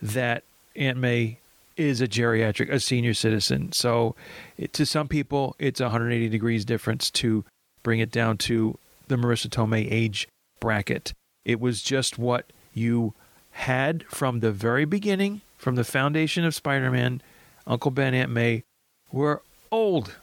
that 0.00 0.42
Aunt 0.74 0.96
May 0.96 1.36
is 1.76 2.00
a 2.00 2.08
geriatric, 2.08 2.72
a 2.72 2.80
senior 2.80 3.12
citizen. 3.12 3.72
So 3.72 4.14
it, 4.56 4.72
to 4.72 4.86
some 4.86 5.08
people, 5.08 5.56
it's 5.58 5.78
180 5.78 6.30
degrees 6.30 6.64
difference 6.64 7.10
to 7.10 7.44
bring 7.82 8.00
it 8.00 8.10
down 8.10 8.38
to 8.38 8.78
the 9.08 9.16
Marisa 9.16 9.48
Tomei 9.48 9.86
age 9.90 10.26
bracket. 10.58 11.12
It 11.44 11.60
was 11.60 11.82
just 11.82 12.18
what 12.18 12.46
you 12.74 13.14
had 13.52 14.04
from 14.08 14.40
the 14.40 14.52
very 14.52 14.84
beginning, 14.84 15.40
from 15.56 15.76
the 15.76 15.84
foundation 15.84 16.44
of 16.44 16.54
Spider-Man. 16.54 17.22
Uncle 17.66 17.90
Ben, 17.90 18.12
Aunt 18.14 18.30
May 18.30 18.64
were 19.10 19.40
old. 19.72 20.16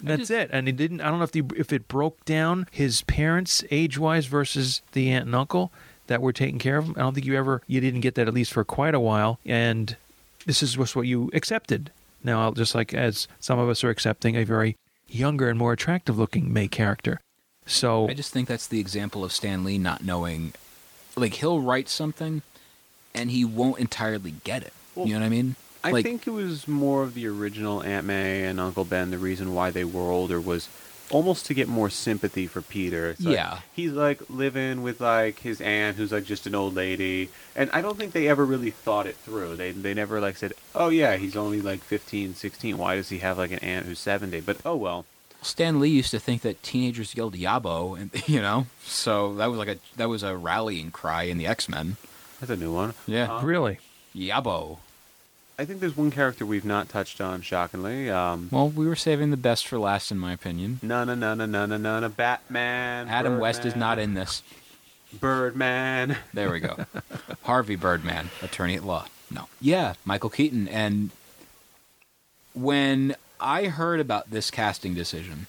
That's 0.00 0.20
just- 0.20 0.30
it. 0.30 0.50
And 0.52 0.68
it 0.68 0.76
didn't. 0.76 1.00
I 1.00 1.08
don't 1.08 1.18
know 1.18 1.24
if 1.24 1.32
the 1.32 1.42
if 1.56 1.72
it 1.72 1.88
broke 1.88 2.24
down 2.24 2.66
his 2.70 3.02
parents 3.02 3.64
age 3.70 3.98
wise 3.98 4.26
versus 4.26 4.82
the 4.92 5.10
aunt 5.10 5.26
and 5.26 5.34
uncle 5.34 5.72
that 6.06 6.22
were 6.22 6.32
taking 6.32 6.58
care 6.58 6.78
of 6.78 6.84
him. 6.86 6.94
I 6.96 7.00
don't 7.00 7.14
think 7.14 7.26
you 7.26 7.34
ever 7.36 7.62
you 7.66 7.80
didn't 7.80 8.00
get 8.00 8.14
that 8.14 8.28
at 8.28 8.34
least 8.34 8.52
for 8.52 8.64
quite 8.64 8.94
a 8.94 9.00
while. 9.00 9.38
And 9.44 9.96
this 10.44 10.62
is 10.62 10.74
just 10.74 10.94
what 10.96 11.06
you 11.06 11.30
accepted. 11.34 11.90
Now, 12.22 12.50
just 12.52 12.74
like 12.74 12.92
as 12.94 13.26
some 13.40 13.58
of 13.58 13.68
us 13.68 13.82
are 13.84 13.90
accepting 13.90 14.36
a 14.36 14.44
very 14.44 14.76
younger 15.08 15.48
and 15.48 15.58
more 15.58 15.72
attractive 15.72 16.18
looking 16.18 16.52
May 16.52 16.68
character. 16.68 17.20
So 17.66 18.08
I 18.08 18.14
just 18.14 18.32
think 18.32 18.48
that's 18.48 18.66
the 18.66 18.80
example 18.80 19.24
of 19.24 19.32
Stan 19.32 19.64
Lee 19.64 19.78
not 19.78 20.04
knowing. 20.04 20.52
Like 21.16 21.34
he'll 21.34 21.60
write 21.60 21.88
something, 21.88 22.42
and 23.14 23.30
he 23.30 23.44
won't 23.44 23.78
entirely 23.78 24.34
get 24.44 24.62
it. 24.62 24.72
Well, 24.94 25.06
you 25.06 25.14
know 25.14 25.20
what 25.20 25.26
I 25.26 25.30
mean? 25.30 25.56
I 25.82 25.90
like, 25.90 26.04
think 26.04 26.26
it 26.26 26.30
was 26.30 26.66
more 26.68 27.02
of 27.02 27.14
the 27.14 27.26
original 27.26 27.82
Aunt 27.82 28.06
May 28.06 28.44
and 28.44 28.58
Uncle 28.60 28.84
Ben. 28.84 29.10
The 29.10 29.18
reason 29.18 29.54
why 29.54 29.70
they 29.70 29.84
were 29.84 30.10
older 30.10 30.40
was 30.40 30.68
almost 31.08 31.46
to 31.46 31.54
get 31.54 31.68
more 31.68 31.88
sympathy 31.88 32.46
for 32.48 32.60
Peter. 32.60 33.10
It's 33.10 33.20
like, 33.20 33.34
Yeah. 33.36 33.60
he's 33.74 33.92
like 33.92 34.20
living 34.28 34.82
with 34.82 35.00
like 35.00 35.38
his 35.38 35.60
aunt, 35.60 35.96
who's 35.96 36.10
like 36.12 36.24
just 36.24 36.46
an 36.46 36.54
old 36.54 36.74
lady, 36.74 37.30
and 37.54 37.70
I 37.72 37.80
don't 37.80 37.96
think 37.96 38.12
they 38.12 38.28
ever 38.28 38.44
really 38.44 38.70
thought 38.72 39.06
it 39.06 39.16
through. 39.16 39.56
They 39.56 39.70
they 39.70 39.94
never 39.94 40.20
like 40.20 40.36
said, 40.36 40.52
"Oh 40.74 40.88
yeah, 40.88 41.16
he's 41.16 41.36
only 41.36 41.60
like 41.62 41.80
15, 41.80 42.34
16. 42.34 42.76
Why 42.76 42.96
does 42.96 43.08
he 43.08 43.18
have 43.20 43.38
like 43.38 43.52
an 43.52 43.60
aunt 43.60 43.86
who's 43.86 44.00
70?" 44.00 44.40
But 44.40 44.58
oh 44.66 44.76
well. 44.76 45.06
Stan 45.46 45.80
Lee 45.80 45.88
used 45.90 46.10
to 46.10 46.18
think 46.18 46.42
that 46.42 46.62
teenagers 46.62 47.14
yelled 47.14 47.34
"Yabo," 47.34 47.98
and 47.98 48.10
you 48.28 48.40
know, 48.40 48.66
so 48.84 49.34
that 49.36 49.46
was 49.46 49.58
like 49.58 49.68
a 49.68 49.76
that 49.96 50.08
was 50.08 50.22
a 50.22 50.36
rallying 50.36 50.90
cry 50.90 51.24
in 51.24 51.38
the 51.38 51.46
X 51.46 51.68
Men. 51.68 51.96
That's 52.40 52.50
a 52.50 52.56
new 52.56 52.72
one. 52.74 52.94
Yeah, 53.06 53.44
really, 53.44 53.78
Yabo. 54.14 54.78
I 55.58 55.64
think 55.64 55.80
there's 55.80 55.96
one 55.96 56.10
character 56.10 56.44
we've 56.44 56.66
not 56.66 56.90
touched 56.90 57.18
on, 57.18 57.40
shockingly. 57.40 58.10
Um, 58.10 58.50
Well, 58.52 58.68
we 58.68 58.86
were 58.86 58.94
saving 58.94 59.30
the 59.30 59.38
best 59.38 59.66
for 59.66 59.78
last, 59.78 60.10
in 60.10 60.18
my 60.18 60.34
opinion. 60.34 60.80
Nana, 60.82 61.16
nana, 61.16 61.46
nana, 61.46 61.78
nana, 61.78 62.10
Batman. 62.10 63.08
Adam 63.08 63.38
West 63.38 63.64
is 63.64 63.74
not 63.74 63.98
in 63.98 64.12
this. 64.12 64.42
Birdman. 65.18 66.18
There 66.34 66.50
we 66.52 66.60
go. 66.60 66.76
Harvey 67.44 67.76
Birdman, 67.76 68.28
attorney 68.42 68.74
at 68.76 68.84
law. 68.84 69.06
No. 69.30 69.48
Yeah, 69.58 69.94
Michael 70.04 70.28
Keaton. 70.28 70.68
And 70.68 71.10
when 72.54 73.14
I 73.40 73.66
heard 73.66 74.00
about 74.00 74.30
this 74.30 74.50
casting 74.50 74.94
decision, 74.94 75.46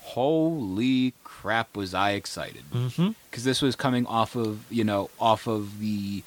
holy 0.00 1.14
crap 1.24 1.76
was 1.76 1.94
I 1.94 2.12
excited. 2.12 2.64
Mm-hmm. 2.72 3.10
Because 3.30 3.44
this 3.44 3.60
was 3.62 3.76
coming 3.76 4.06
off 4.06 4.34
of, 4.36 4.64
you 4.70 4.84
know, 4.84 5.10
off 5.20 5.46
of 5.46 5.80
the 5.80 6.22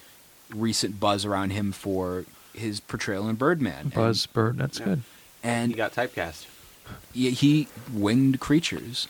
recent 0.54 1.00
buzz 1.00 1.26
around 1.26 1.52
him 1.52 1.72
for 1.72 2.26
his 2.54 2.80
portrayal 2.80 3.28
in 3.30 3.36
Birdman. 3.36 3.90
Buzz 3.96 4.26
Bird, 4.26 4.58
that's 4.58 4.80
Yeah. 4.80 4.86
good. 4.86 5.02
And, 5.44 5.72
He 5.72 5.78
got 5.78 5.94
typecast. 5.94 6.46
he, 7.14 7.32
he 7.32 7.68
winged 7.92 8.40
creatures. 8.40 9.08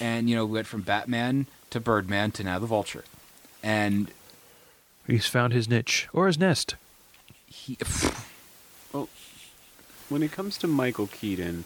And, 0.00 0.28
you 0.30 0.34
know, 0.36 0.46
we 0.46 0.52
went 0.54 0.66
from 0.66 0.80
Batman 0.82 1.46
to 1.70 1.78
Birdman 1.80 2.30
to 2.32 2.44
now 2.44 2.58
the 2.58 2.66
Vulture. 2.66 3.04
And 3.62 4.10
He's 5.06 5.26
found 5.26 5.52
his 5.52 5.68
niche 5.68 6.08
or 6.12 6.26
his 6.26 6.38
nest. 6.38 6.76
he. 7.46 7.76
When 10.10 10.22
it 10.22 10.32
comes 10.32 10.58
to 10.58 10.66
Michael 10.66 11.06
Keaton, 11.06 11.64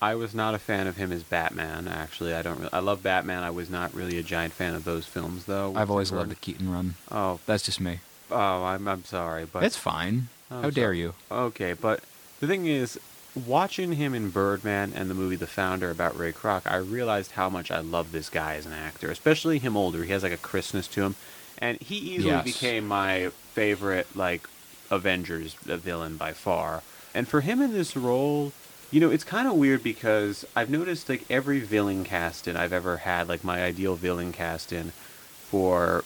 I 0.00 0.14
was 0.16 0.34
not 0.34 0.54
a 0.54 0.58
fan 0.58 0.86
of 0.88 0.96
him 0.96 1.12
as 1.12 1.22
Batman. 1.22 1.86
Actually, 1.86 2.34
I 2.34 2.42
don't. 2.42 2.58
Really, 2.58 2.72
I 2.72 2.80
love 2.80 3.02
Batman. 3.02 3.42
I 3.44 3.50
was 3.50 3.70
not 3.70 3.94
really 3.94 4.18
a 4.18 4.22
giant 4.22 4.52
fan 4.54 4.74
of 4.74 4.82
those 4.84 5.06
films, 5.06 5.44
though. 5.44 5.74
I've 5.76 5.90
always 5.90 6.10
loved 6.10 6.30
the 6.30 6.34
Keaton 6.34 6.72
run. 6.72 6.94
Oh, 7.10 7.38
That's 7.46 7.62
just 7.62 7.80
me. 7.80 8.00
oh, 8.30 8.64
I'm 8.64 8.88
I'm 8.88 9.04
sorry, 9.04 9.44
but 9.44 9.62
it's 9.62 9.76
fine. 9.76 10.28
Oh, 10.50 10.56
I'm 10.56 10.62
How 10.64 10.70
dare 10.70 10.86
sorry. 10.86 10.98
you? 11.00 11.14
Okay, 11.30 11.74
but 11.74 12.00
the 12.40 12.46
thing 12.48 12.66
is, 12.66 12.98
watching 13.46 13.92
him 13.92 14.14
in 14.14 14.30
Birdman 14.30 14.92
and 14.96 15.08
the 15.08 15.14
movie 15.14 15.36
The 15.36 15.46
Founder 15.46 15.90
about 15.90 16.18
Ray 16.18 16.32
Kroc, 16.32 16.62
I 16.66 16.76
realized 16.76 17.32
how 17.32 17.48
much 17.48 17.70
I 17.70 17.80
love 17.80 18.10
this 18.10 18.28
guy 18.30 18.54
as 18.56 18.66
an 18.66 18.72
actor, 18.72 19.10
especially 19.10 19.58
him 19.60 19.76
older. 19.76 20.02
He 20.02 20.12
has 20.12 20.22
like 20.22 20.32
a 20.32 20.36
crispness 20.38 20.88
to 20.88 21.02
him, 21.02 21.14
and 21.58 21.78
he 21.80 21.96
easily 21.96 22.30
Yes. 22.32 22.44
became 22.44 22.88
my 22.88 23.28
favorite 23.52 24.16
like 24.16 24.48
Avengers 24.90 25.54
villain 25.54 26.16
by 26.16 26.32
far. 26.32 26.82
And 27.14 27.28
for 27.28 27.40
him 27.40 27.60
in 27.60 27.72
this 27.72 27.96
role, 27.96 28.52
you 28.90 29.00
know, 29.00 29.10
it's 29.10 29.24
kind 29.24 29.48
of 29.48 29.54
weird 29.54 29.82
because 29.82 30.44
I've 30.54 30.70
noticed 30.70 31.08
like 31.08 31.24
every 31.30 31.60
villain 31.60 32.04
cast 32.04 32.46
in 32.46 32.56
I've 32.56 32.72
ever 32.72 32.98
had, 32.98 33.28
like 33.28 33.42
my 33.42 33.62
ideal 33.62 33.94
villain 33.94 34.32
cast 34.32 34.72
in 34.72 34.90
for 34.90 36.04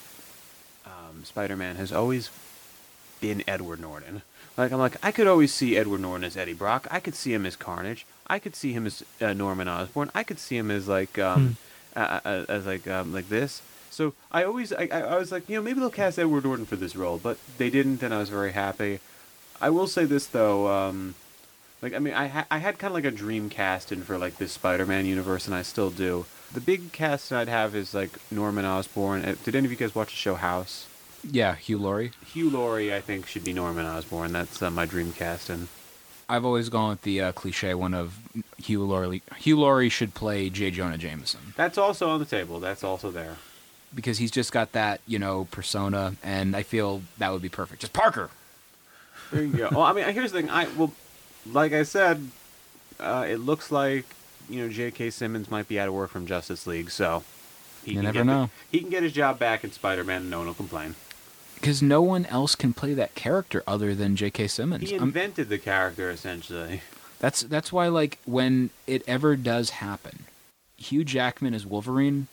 um, 0.85 1.25
Spider-Man 1.25 1.77
has 1.77 1.93
always 1.93 2.31
been 3.21 3.43
Edward 3.47 3.81
Norton. 3.81 4.23
Like 4.57 4.73
I'm 4.73 4.79
like 4.79 4.97
I 5.05 5.13
could 5.13 5.27
always 5.27 5.53
see 5.53 5.77
Edward 5.77 6.01
Norton 6.01 6.25
as 6.25 6.37
Eddie 6.37 6.55
Brock. 6.55 6.87
I 6.91 7.01
could 7.01 7.15
see 7.15 7.35
him 7.35 7.45
as 7.45 7.57
Carnage. 7.57 8.07
I 8.27 8.39
could 8.39 8.57
see 8.57 8.73
him 8.73 8.87
as 8.87 9.05
uh, 9.21 9.33
Norman 9.33 9.69
Osborn. 9.69 10.11
I 10.15 10.23
could 10.23 10.39
see 10.39 10.57
him 10.57 10.71
as 10.71 10.89
like 10.89 11.19
um, 11.19 11.57
uh, 11.95 12.21
uh, 12.25 12.45
as 12.49 12.67
like 12.67 12.87
um, 12.87 13.13
like 13.13 13.29
this. 13.29 13.63
So 13.91 14.15
I 14.33 14.45
always 14.45 14.73
I 14.73 14.87
I 14.87 15.19
was 15.19 15.31
like 15.31 15.49
you 15.49 15.57
know 15.57 15.63
maybe 15.63 15.81
they'll 15.81 15.91
cast 15.91 16.19
Edward 16.19 16.45
Norton 16.45 16.67
for 16.67 16.77
this 16.77 16.97
role, 16.97 17.19
but 17.19 17.39
they 17.59 17.69
didn't, 17.69 18.03
and 18.03 18.15
I 18.15 18.19
was 18.19 18.31
very 18.31 18.53
happy. 18.53 19.01
I 19.61 19.71
will 19.71 19.87
say 19.87 20.05
this 20.05 20.27
though, 20.27 20.69
um, 20.69 21.15
like 21.83 21.95
I 21.95 21.99
mean 21.99 22.15
I 22.15 22.29
ha- 22.29 22.47
I 22.51 22.59
had 22.59 22.79
kind 22.79 22.91
of 22.91 22.95
like 22.95 23.05
a 23.05 23.11
dream 23.17 23.49
casting 23.51 24.03
for 24.03 24.19
like 24.19 24.39
this 24.39 24.53
Spider-Man 24.53 25.07
universe, 25.07 25.47
and 25.47 25.55
I 25.55 25.63
still 25.63 25.91
do. 25.91 26.27
The 26.53 26.61
big 26.61 26.93
cast 26.93 27.33
I'd 27.33 27.49
have 27.49 27.75
is 27.75 27.93
like 27.95 28.11
Norman 28.31 28.65
Osborn. 28.65 29.25
Uh, 29.25 29.35
Did 29.45 29.55
any 29.57 29.67
of 29.67 29.71
you 29.71 29.77
guys 29.77 29.95
watch 29.95 30.11
the 30.11 30.17
show 30.17 30.37
House? 30.37 30.87
Yeah, 31.29 31.57
Hugh 31.57 31.79
Laurie. 31.79 32.13
Hugh 32.25 32.51
Laurie, 32.51 32.95
I 32.95 33.01
think, 33.01 33.27
should 33.27 33.43
be 33.45 33.53
Norman 33.53 33.85
Osborn. 33.85 34.33
That's 34.33 34.63
uh, 34.63 34.71
my 34.71 34.87
dream 34.87 35.13
casting. 35.13 35.69
I've 36.29 36.45
always 36.45 36.69
gone 36.69 36.91
with 36.91 37.03
the 37.03 37.21
uh, 37.21 37.33
cliche 37.33 37.75
one 37.75 37.95
of 37.95 38.19
Hugh 38.59 38.85
Laurie. 38.85 39.23
Hugh 39.37 39.59
Laurie 39.59 39.89
should 39.89 40.15
play 40.15 40.51
J. 40.51 40.71
Jonah 40.73 40.99
Jameson 40.99 41.53
That's 41.57 41.79
also 41.79 42.09
on 42.11 42.19
the 42.21 42.25
table. 42.27 42.59
That's 42.61 42.83
also 42.85 43.11
there. 43.11 43.37
because 43.95 44.19
he's 44.19 44.31
just 44.31 44.53
got 44.53 44.73
that 44.73 45.01
you 45.07 45.19
know 45.19 45.47
persona, 45.51 46.15
and 46.23 46.55
I 46.57 46.63
feel 46.63 47.03
that 47.19 47.33
would 47.33 47.43
be 47.43 47.49
perfect. 47.49 47.81
Just 47.81 47.93
Parker. 47.93 48.31
There 49.33 49.43
you 49.43 49.53
go. 49.57 49.69
well, 49.73 49.83
I 49.83 49.93
mean, 49.93 50.05
here's 50.15 50.33
the 50.33 50.41
thing. 50.41 50.51
I 50.51 50.67
well, 50.77 50.93
like 51.51 51.73
I 51.73 51.83
said, 51.83 52.29
uh, 53.01 53.27
it 53.29 53.39
looks 53.39 53.71
like 53.71 54.05
you 54.49 54.61
know 54.63 54.69
J.K. 54.73 55.11
Simmons 55.11 55.51
might 55.51 55.69
be 55.69 55.79
out 55.81 55.89
of 55.89 55.95
work 55.95 56.11
from 56.11 56.27
Justice 56.27 56.67
League, 56.67 56.91
so 56.91 57.25
he 57.85 57.93
You 57.93 57.97
can 57.99 58.05
never 58.05 58.13
get 58.15 58.19
the- 58.21 58.25
know. 58.33 58.51
he 58.71 58.81
can 58.81 58.91
get 58.91 59.03
his 59.03 59.13
job 59.13 59.39
back 59.39 59.65
in 59.65 59.73
Spider-Man, 59.73 60.23
and 60.23 60.31
no 60.31 60.39
one 60.39 60.47
will 60.47 60.55
complain. 60.55 60.95
Because 61.55 61.83
no 61.83 62.03
one 62.03 62.27
else 62.27 62.55
can 62.55 62.73
play 62.75 62.93
that 62.95 63.15
character 63.15 63.63
other 63.67 63.95
than 63.95 64.15
J.K. 64.15 64.47
Simmons. 64.49 64.89
He 64.91 64.95
I'm- 64.97 65.05
invented 65.05 65.49
the 65.49 65.59
character 65.59 66.11
essentially. 66.11 66.83
That's 67.19 67.41
that's 67.43 67.73
why 67.73 67.89
like 67.89 68.19
when 68.27 68.71
it 68.87 69.03
ever 69.09 69.37
does 69.37 69.71
happen, 69.71 70.25
Hugh 70.77 71.03
Jackman 71.05 71.55
is 71.55 71.65
Wolverine. 71.67 72.27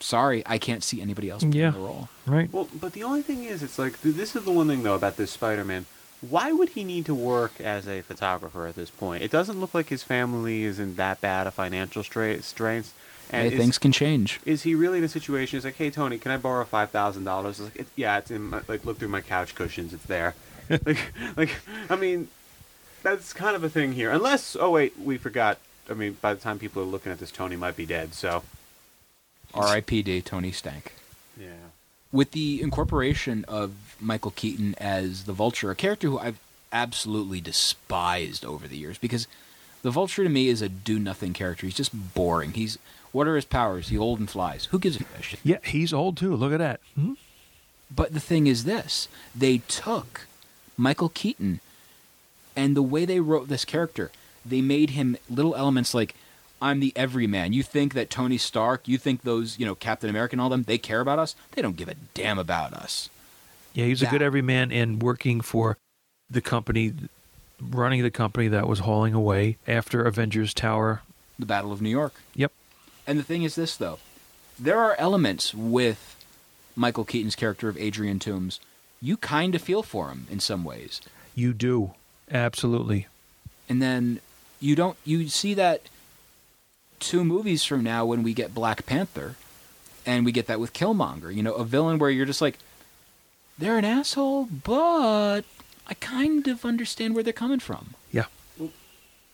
Sorry, 0.00 0.42
I 0.46 0.58
can't 0.58 0.82
see 0.84 1.02
anybody 1.02 1.28
else 1.28 1.42
playing 1.42 1.54
Yeah. 1.54 1.70
the 1.70 1.78
role. 1.80 2.08
Right. 2.24 2.50
Well, 2.52 2.68
but 2.72 2.92
the 2.92 3.02
only 3.02 3.20
thing 3.20 3.42
is, 3.44 3.62
it's 3.64 3.78
like 3.78 4.00
this 4.00 4.34
is 4.36 4.44
the 4.44 4.50
one 4.52 4.68
thing 4.68 4.82
though 4.82 4.94
about 4.94 5.16
this 5.16 5.30
Spider-Man. 5.32 5.86
Why 6.20 6.50
would 6.52 6.70
he 6.70 6.82
need 6.84 7.06
to 7.06 7.14
work 7.14 7.60
as 7.60 7.86
a 7.86 8.00
photographer 8.02 8.66
at 8.66 8.74
this 8.74 8.90
point? 8.90 9.22
It 9.22 9.30
doesn't 9.30 9.60
look 9.60 9.72
like 9.72 9.88
his 9.88 10.02
family 10.02 10.64
is 10.64 10.78
in 10.80 10.96
that 10.96 11.20
bad 11.20 11.46
of 11.46 11.54
financial 11.54 12.02
stra- 12.02 12.42
straits. 12.42 12.92
Hey, 13.30 13.48
is- 13.52 13.58
things 13.58 13.78
can 13.78 13.92
change. 13.92 14.40
is 14.44 14.62
he 14.62 14.74
really 14.74 14.98
in 14.98 15.04
a 15.04 15.08
situation? 15.08 15.56
He's 15.58 15.64
like, 15.64 15.76
"Hey 15.76 15.90
Tony, 15.90 16.18
can 16.18 16.32
I 16.32 16.36
borrow 16.38 16.64
five 16.64 16.90
thousand 16.90 17.24
dollars?" 17.24 17.60
Like, 17.60 17.86
"Yeah, 17.94 18.18
it's 18.18 18.30
in 18.30 18.50
my, 18.50 18.62
like 18.68 18.84
look 18.84 18.98
through 18.98 19.08
my 19.08 19.20
couch 19.20 19.54
cushions. 19.54 19.92
It's 19.92 20.06
there." 20.06 20.34
like, 20.86 21.12
like 21.36 21.50
I 21.90 21.94
mean, 21.96 22.28
that's 23.02 23.32
kind 23.32 23.54
of 23.54 23.62
a 23.62 23.68
thing 23.68 23.92
here. 23.92 24.10
Unless, 24.10 24.56
oh 24.58 24.70
wait, 24.70 24.98
we 24.98 25.18
forgot. 25.18 25.58
I 25.90 25.94
mean, 25.94 26.16
by 26.20 26.34
the 26.34 26.40
time 26.40 26.58
people 26.58 26.82
are 26.82 26.86
looking 26.86 27.12
at 27.12 27.18
this, 27.18 27.30
Tony 27.30 27.54
might 27.56 27.76
be 27.76 27.86
dead. 27.86 28.12
So, 28.14 28.42
R.I.P.D. 29.54 30.22
Tony 30.22 30.52
Stank. 30.52 30.92
yeah, 31.38 31.52
with 32.12 32.32
the 32.32 32.62
incorporation 32.62 33.44
of 33.46 33.96
Michael 34.00 34.30
Keaton 34.30 34.74
as 34.78 35.24
the 35.24 35.32
Vulture, 35.32 35.70
a 35.70 35.74
character 35.74 36.08
who 36.08 36.18
I've 36.18 36.40
absolutely 36.72 37.40
despised 37.40 38.44
over 38.44 38.68
the 38.68 38.76
years 38.76 38.98
because 38.98 39.26
the 39.82 39.90
Vulture 39.90 40.22
to 40.22 40.28
me 40.28 40.48
is 40.48 40.62
a 40.62 40.68
do 40.68 40.98
nothing 40.98 41.32
character. 41.32 41.66
He's 41.66 41.76
just 41.76 42.14
boring. 42.14 42.52
He's 42.52 42.78
what 43.12 43.26
are 43.26 43.36
his 43.36 43.44
powers? 43.44 43.88
He 43.88 43.96
old 43.96 44.18
and 44.18 44.28
flies. 44.28 44.66
Who 44.66 44.78
gives 44.78 45.00
a 45.00 45.22
shit? 45.22 45.40
Yeah, 45.42 45.58
he's 45.64 45.92
old 45.92 46.16
too. 46.16 46.34
Look 46.34 46.52
at 46.52 46.58
that. 46.58 46.80
Hmm? 46.94 47.14
But 47.94 48.12
the 48.12 48.20
thing 48.20 48.46
is 48.46 48.64
this 48.64 49.08
they 49.34 49.58
took 49.58 50.26
Michael 50.76 51.08
Keaton 51.08 51.60
and 52.56 52.76
the 52.76 52.82
way 52.82 53.04
they 53.04 53.20
wrote 53.20 53.48
this 53.48 53.64
character, 53.64 54.10
they 54.44 54.60
made 54.60 54.90
him 54.90 55.16
little 55.30 55.54
elements 55.54 55.94
like 55.94 56.14
I'm 56.60 56.80
the 56.80 56.92
everyman. 56.96 57.52
You 57.52 57.62
think 57.62 57.94
that 57.94 58.10
Tony 58.10 58.38
Stark, 58.38 58.88
you 58.88 58.98
think 58.98 59.22
those, 59.22 59.58
you 59.58 59.66
know, 59.66 59.74
Captain 59.74 60.10
America 60.10 60.34
and 60.34 60.40
all 60.40 60.48
them, 60.48 60.64
they 60.64 60.78
care 60.78 61.00
about 61.00 61.18
us? 61.18 61.34
They 61.52 61.62
don't 61.62 61.76
give 61.76 61.88
a 61.88 61.94
damn 62.14 62.38
about 62.38 62.72
us. 62.72 63.08
Yeah, 63.74 63.86
he's 63.86 64.02
a 64.02 64.06
good 64.06 64.22
everyman 64.22 64.72
and 64.72 65.00
working 65.02 65.40
for 65.40 65.76
the 66.28 66.40
company, 66.40 66.94
running 67.60 68.02
the 68.02 68.10
company 68.10 68.48
that 68.48 68.66
was 68.66 68.80
hauling 68.80 69.14
away 69.14 69.56
after 69.68 70.02
Avengers 70.02 70.52
Tower. 70.52 71.02
The 71.38 71.46
Battle 71.46 71.70
of 71.70 71.80
New 71.80 71.90
York. 71.90 72.14
Yep. 72.34 72.50
And 73.06 73.18
the 73.18 73.22
thing 73.22 73.44
is 73.44 73.54
this 73.54 73.76
though. 73.76 73.98
There 74.58 74.78
are 74.78 74.96
elements 74.98 75.54
with 75.54 76.16
Michael 76.74 77.04
Keaton's 77.04 77.36
character 77.36 77.68
of 77.68 77.78
Adrian 77.78 78.18
Toombs. 78.18 78.58
You 79.00 79.16
kind 79.16 79.54
of 79.54 79.62
feel 79.62 79.84
for 79.84 80.08
him 80.08 80.26
in 80.28 80.40
some 80.40 80.64
ways. 80.64 81.00
You 81.36 81.52
do. 81.52 81.92
Absolutely. 82.30 83.06
and 83.68 83.80
then 83.80 84.20
you 84.60 84.74
don't 84.74 84.96
you 85.04 85.28
see 85.28 85.54
that 85.54 85.82
two 87.00 87.24
movies 87.24 87.64
from 87.64 87.82
now 87.82 88.04
when 88.04 88.22
we 88.22 88.34
get 88.34 88.54
Black 88.54 88.86
Panther 88.86 89.36
and 90.06 90.24
we 90.24 90.32
get 90.32 90.46
that 90.46 90.60
with 90.60 90.72
Killmonger, 90.72 91.34
you 91.34 91.42
know, 91.42 91.54
a 91.54 91.64
villain 91.64 91.98
where 91.98 92.10
you're 92.10 92.26
just 92.26 92.40
like 92.40 92.58
they're 93.58 93.78
an 93.78 93.84
asshole, 93.84 94.44
but 94.46 95.42
I 95.86 95.94
kind 95.94 96.46
of 96.48 96.64
understand 96.64 97.14
where 97.14 97.24
they're 97.24 97.32
coming 97.32 97.58
from. 97.58 97.94
Yeah. 98.12 98.26
Well, 98.56 98.70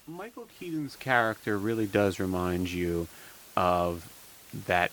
Michael 0.07 0.49
Keaton's 0.59 0.97
character 0.97 1.59
really 1.59 1.87
does 1.87 2.19
remind 2.19 2.71
you 2.71 3.07
of 3.57 4.11
that 4.67 4.91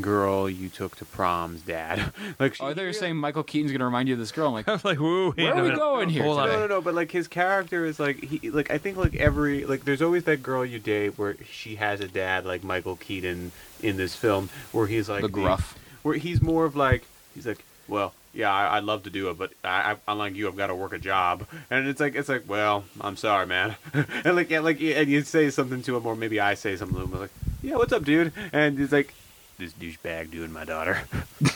girl 0.00 0.48
you 0.48 0.68
took 0.68 0.96
to 0.96 1.04
prom's 1.04 1.62
dad. 1.62 2.12
like, 2.38 2.56
Oh, 2.60 2.66
I 2.66 2.74
thought 2.74 2.80
you 2.82 2.86
were 2.86 2.92
saying 2.92 3.16
Michael 3.16 3.42
Keaton's 3.42 3.72
going 3.72 3.80
to 3.80 3.84
remind 3.84 4.08
you 4.08 4.14
of 4.14 4.20
this 4.20 4.30
girl. 4.32 4.48
I'm 4.48 4.52
like, 4.54 4.68
I 4.68 4.72
was 4.72 4.84
like, 4.84 4.98
whoa, 4.98 5.32
Where 5.32 5.54
are 5.54 5.64
we 5.64 5.70
going 5.70 6.08
here 6.08 6.22
Hold 6.22 6.38
on. 6.38 6.48
No, 6.48 6.58
no, 6.60 6.66
no. 6.66 6.80
But 6.80 6.94
like 6.94 7.10
his 7.10 7.26
character 7.28 7.84
is 7.84 7.98
like 7.98 8.22
he 8.22 8.50
like 8.50 8.70
I 8.70 8.78
think 8.78 8.96
like 8.96 9.16
every 9.16 9.64
like 9.64 9.84
there's 9.84 10.02
always 10.02 10.24
that 10.24 10.42
girl 10.42 10.64
you 10.64 10.78
date 10.78 11.18
where 11.18 11.36
she 11.50 11.76
has 11.76 12.00
a 12.00 12.08
dad 12.08 12.44
like 12.46 12.62
Michael 12.62 12.96
Keaton 12.96 13.52
in 13.82 13.96
this 13.96 14.14
film 14.14 14.48
where 14.72 14.86
he's 14.86 15.08
like 15.08 15.22
The 15.22 15.28
gruff. 15.28 15.76
where 16.02 16.16
he's 16.16 16.40
more 16.40 16.64
of 16.64 16.76
like 16.76 17.04
he's 17.34 17.46
like 17.46 17.64
well 17.88 18.12
yeah 18.32 18.52
I, 18.52 18.76
I'd 18.76 18.84
love 18.84 19.02
to 19.04 19.10
do 19.10 19.28
it 19.30 19.38
but 19.38 19.52
I, 19.64 19.92
I 19.92 19.96
unlike 20.06 20.36
you 20.36 20.46
I've 20.46 20.56
got 20.56 20.68
to 20.68 20.74
work 20.74 20.92
a 20.92 20.98
job 20.98 21.46
and 21.70 21.88
it's 21.88 21.98
like 21.98 22.14
it's 22.14 22.28
like 22.28 22.44
well 22.46 22.84
I'm 23.00 23.16
sorry 23.16 23.46
man 23.46 23.74
and 24.24 24.36
like 24.36 24.50
yeah 24.50 24.60
like 24.60 24.80
and 24.80 25.08
you 25.08 25.22
say 25.22 25.50
something 25.50 25.82
to 25.82 25.96
him 25.96 26.06
or 26.06 26.14
maybe 26.14 26.38
I 26.38 26.54
say 26.54 26.76
something 26.76 26.96
to 26.98 27.02
him 27.04 27.18
like 27.20 27.30
yeah 27.62 27.74
what's 27.76 27.92
up 27.92 28.04
dude 28.04 28.32
and 28.52 28.78
he's 28.78 28.92
like 28.92 29.12
this 29.60 29.72
douchebag 29.74 30.30
doing 30.30 30.52
my 30.52 30.64
daughter 30.64 31.02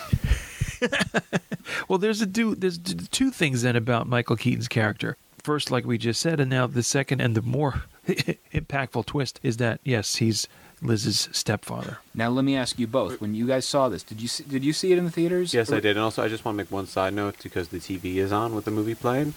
Well, 1.88 1.98
there's 1.98 2.20
a 2.20 2.26
do 2.26 2.54
there's 2.54 2.78
two 2.78 3.30
things 3.30 3.62
then 3.62 3.74
about 3.76 4.06
Michael 4.06 4.36
Keaton's 4.36 4.68
character. 4.68 5.16
First, 5.42 5.70
like 5.70 5.84
we 5.84 5.98
just 5.98 6.20
said, 6.20 6.40
and 6.40 6.50
now 6.50 6.66
the 6.66 6.82
second 6.82 7.20
and 7.20 7.34
the 7.34 7.42
more 7.42 7.84
impactful 8.06 9.06
twist 9.06 9.40
is 9.42 9.56
that 9.58 9.80
yes, 9.84 10.16
he's 10.16 10.46
Liz's 10.82 11.28
stepfather. 11.32 11.98
now 12.14 12.28
let 12.28 12.44
me 12.44 12.54
ask 12.56 12.78
you 12.78 12.86
both. 12.86 13.20
When 13.20 13.34
you 13.34 13.46
guys 13.46 13.64
saw 13.66 13.88
this, 13.88 14.02
did 14.02 14.20
you 14.20 14.28
see, 14.28 14.44
did 14.44 14.62
you 14.64 14.72
see 14.74 14.92
it 14.92 14.98
in 14.98 15.04
the 15.04 15.10
theaters? 15.10 15.54
yes 15.54 15.72
I 15.72 15.80
did 15.80 15.96
and 15.96 16.00
also 16.00 16.22
I 16.22 16.28
just 16.28 16.44
want 16.44 16.56
to 16.56 16.62
make 16.64 16.70
one 16.70 16.86
side 16.86 17.14
note 17.14 17.36
because 17.42 17.68
the 17.68 17.78
TV 17.78 18.16
is 18.16 18.32
on 18.32 18.54
with 18.54 18.64
the 18.66 18.70
movie 18.70 18.94
playing 18.94 19.32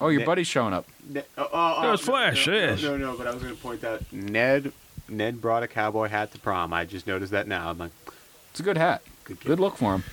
Oh, 0.00 0.08
your 0.08 0.20
Ne- 0.20 0.26
buddy's 0.26 0.48
showing 0.48 0.74
up. 0.74 0.86
Ne- 1.08 1.20
uh, 1.38 1.40
uh, 1.40 1.42
uh, 1.42 1.46
oh, 1.46 1.48
oh, 1.54 1.74
oh, 1.78 1.82
There's 1.86 2.06
no, 2.06 2.12
Flash, 2.12 2.46
No, 2.46 2.52
yes. 2.52 2.82
no, 2.82 2.96
no, 2.96 3.12
no, 3.12 3.16
but 3.16 3.26
I 3.26 3.30
was 3.32 3.42
going 3.42 3.54
to 3.54 3.62
point 3.62 3.84
out 3.84 4.02
Ned 4.12 4.72
Ned 5.08 5.40
brought 5.40 5.62
a 5.62 5.68
cowboy 5.68 6.08
hat 6.08 6.32
to 6.32 6.38
prom. 6.38 6.72
I 6.72 6.84
just 6.84 7.06
noticed 7.06 7.32
that 7.32 7.46
now. 7.46 7.70
I'm 7.70 7.78
like, 7.78 7.92
It's 8.50 8.60
a 8.60 8.62
good 8.62 8.78
hat. 8.78 9.02
Good. 9.24 9.40
Good 9.40 9.60
look 9.60 9.76
for 9.76 9.94
him. 9.94 10.04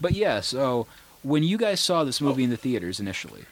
But 0.00 0.12
yeah, 0.12 0.40
so 0.40 0.86
when 1.22 1.42
you 1.42 1.56
guys 1.56 1.80
saw 1.80 2.04
this 2.04 2.20
movie 2.20 2.44
in 2.44 2.50
the 2.50 2.56
theaters 2.56 2.98
initially, 2.98 3.44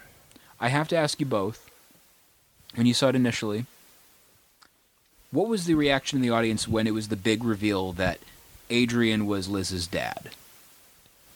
I 0.58 0.68
have 0.68 0.88
to 0.88 0.96
ask 0.96 1.20
you 1.20 1.26
both. 1.26 1.70
When 2.74 2.86
you 2.86 2.94
saw 2.94 3.08
it 3.08 3.16
initially, 3.16 3.66
what 5.32 5.48
was 5.48 5.66
the 5.66 5.74
reaction 5.74 6.18
in 6.18 6.22
the 6.22 6.30
audience 6.30 6.68
when 6.68 6.86
it 6.86 6.94
was 6.94 7.08
the 7.08 7.16
big 7.16 7.42
reveal 7.42 7.92
that 7.94 8.20
Adrian 8.68 9.26
was 9.26 9.48
Liz's 9.48 9.86
dad? 9.86 10.30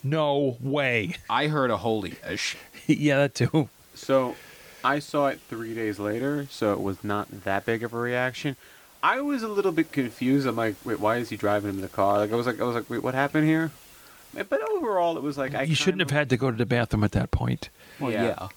No 0.02 0.56
way. 0.60 1.16
I 1.28 1.48
heard 1.48 1.70
a 1.70 1.78
holy 1.78 2.16
ish. 2.28 2.56
yeah, 2.86 3.16
that 3.18 3.34
too. 3.34 3.68
So, 3.94 4.36
I 4.84 4.98
saw 4.98 5.28
it 5.28 5.40
three 5.48 5.74
days 5.74 5.98
later, 5.98 6.46
so 6.50 6.72
it 6.72 6.80
was 6.80 7.02
not 7.02 7.44
that 7.44 7.64
big 7.64 7.82
of 7.82 7.94
a 7.94 7.98
reaction. 7.98 8.56
I 9.04 9.20
was 9.20 9.42
a 9.42 9.48
little 9.48 9.70
bit 9.70 9.92
confused. 9.92 10.46
I'm 10.46 10.56
like, 10.56 10.76
wait, 10.82 10.98
why 10.98 11.16
is 11.18 11.28
he 11.28 11.36
driving 11.36 11.68
him 11.70 11.76
in 11.76 11.82
the 11.82 11.88
car? 11.88 12.18
Like, 12.18 12.32
I 12.32 12.36
was 12.36 12.46
like, 12.46 12.58
I 12.58 12.64
was 12.64 12.74
like, 12.74 12.88
wait, 12.88 13.02
what 13.02 13.12
happened 13.14 13.46
here? 13.46 13.70
But 14.32 14.60
overall, 14.70 15.16
it 15.18 15.22
was 15.22 15.36
like 15.36 15.54
I. 15.54 15.62
you 15.62 15.74
shouldn't 15.74 16.00
have 16.00 16.10
had 16.10 16.30
to 16.30 16.36
go 16.38 16.50
to 16.50 16.56
the 16.56 16.64
bathroom 16.66 17.04
at 17.04 17.12
that 17.12 17.30
point. 17.30 17.68
Well, 18.00 18.10
Yeah. 18.10 18.24
yeah. 18.24 18.48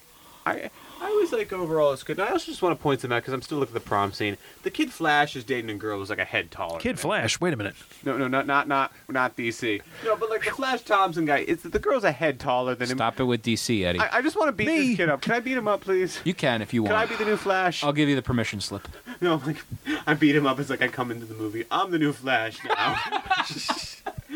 I 0.45 0.69
I 0.99 1.11
was 1.11 1.31
like 1.31 1.51
overall 1.53 1.93
it's 1.93 2.03
good. 2.03 2.19
And 2.19 2.27
I 2.27 2.31
also 2.31 2.45
just 2.45 2.61
want 2.61 2.77
to 2.77 2.81
point 2.81 3.01
some 3.01 3.11
out 3.11 3.17
because 3.21 3.33
I'm 3.33 3.41
still 3.41 3.57
looking 3.59 3.75
at 3.75 3.81
the 3.83 3.87
prom 3.87 4.11
scene. 4.11 4.37
The 4.63 4.71
kid 4.71 4.91
Flash 4.91 5.35
is 5.35 5.43
dating 5.43 5.69
a 5.69 5.75
girl 5.75 5.99
who's 5.99 6.09
like 6.09 6.19
a 6.19 6.25
head 6.25 6.51
taller. 6.51 6.79
Kid 6.79 6.99
Flash, 6.99 7.39
wait 7.39 7.53
a 7.53 7.57
minute. 7.57 7.75
No, 8.03 8.17
no, 8.17 8.27
not 8.27 8.47
not 8.47 8.67
not 8.67 8.91
not 9.09 9.35
DC. 9.37 9.81
No, 10.03 10.15
but 10.15 10.29
like 10.29 10.43
the 10.43 10.51
Flash 10.51 10.81
Thompson 10.81 11.25
guy. 11.25 11.39
It's 11.39 11.63
the 11.63 11.79
girl's 11.79 12.03
a 12.03 12.11
head 12.11 12.39
taller 12.39 12.75
than 12.75 12.89
him. 12.89 12.97
Stop 12.97 13.19
it 13.19 13.23
with 13.25 13.43
DC, 13.43 13.83
Eddie. 13.83 13.99
I, 13.99 14.17
I 14.17 14.21
just 14.21 14.35
want 14.35 14.47
to 14.49 14.51
beat 14.53 14.67
Me? 14.67 14.87
this 14.89 14.97
kid 14.97 15.09
up. 15.09 15.21
Can 15.21 15.33
I 15.33 15.39
beat 15.39 15.57
him 15.57 15.67
up, 15.67 15.81
please? 15.81 16.19
you 16.23 16.33
can 16.33 16.61
if 16.61 16.73
you 16.73 16.83
want. 16.83 16.91
Can 16.91 16.95
I 16.97 17.05
want. 17.05 17.17
be 17.17 17.23
the 17.23 17.29
new 17.29 17.37
Flash? 17.37 17.83
I'll 17.83 17.93
give 17.93 18.09
you 18.09 18.15
the 18.15 18.21
permission 18.21 18.59
slip. 18.61 18.87
No, 19.19 19.33
I'm 19.33 19.45
like 19.45 19.65
I 20.05 20.13
beat 20.13 20.35
him 20.35 20.45
up. 20.45 20.59
It's 20.59 20.69
like 20.69 20.83
I 20.83 20.87
come 20.89 21.09
into 21.09 21.25
the 21.25 21.33
movie. 21.33 21.65
I'm 21.71 21.89
the 21.89 21.97
new 21.97 22.13
Flash 22.13 22.59
now. 22.63 22.95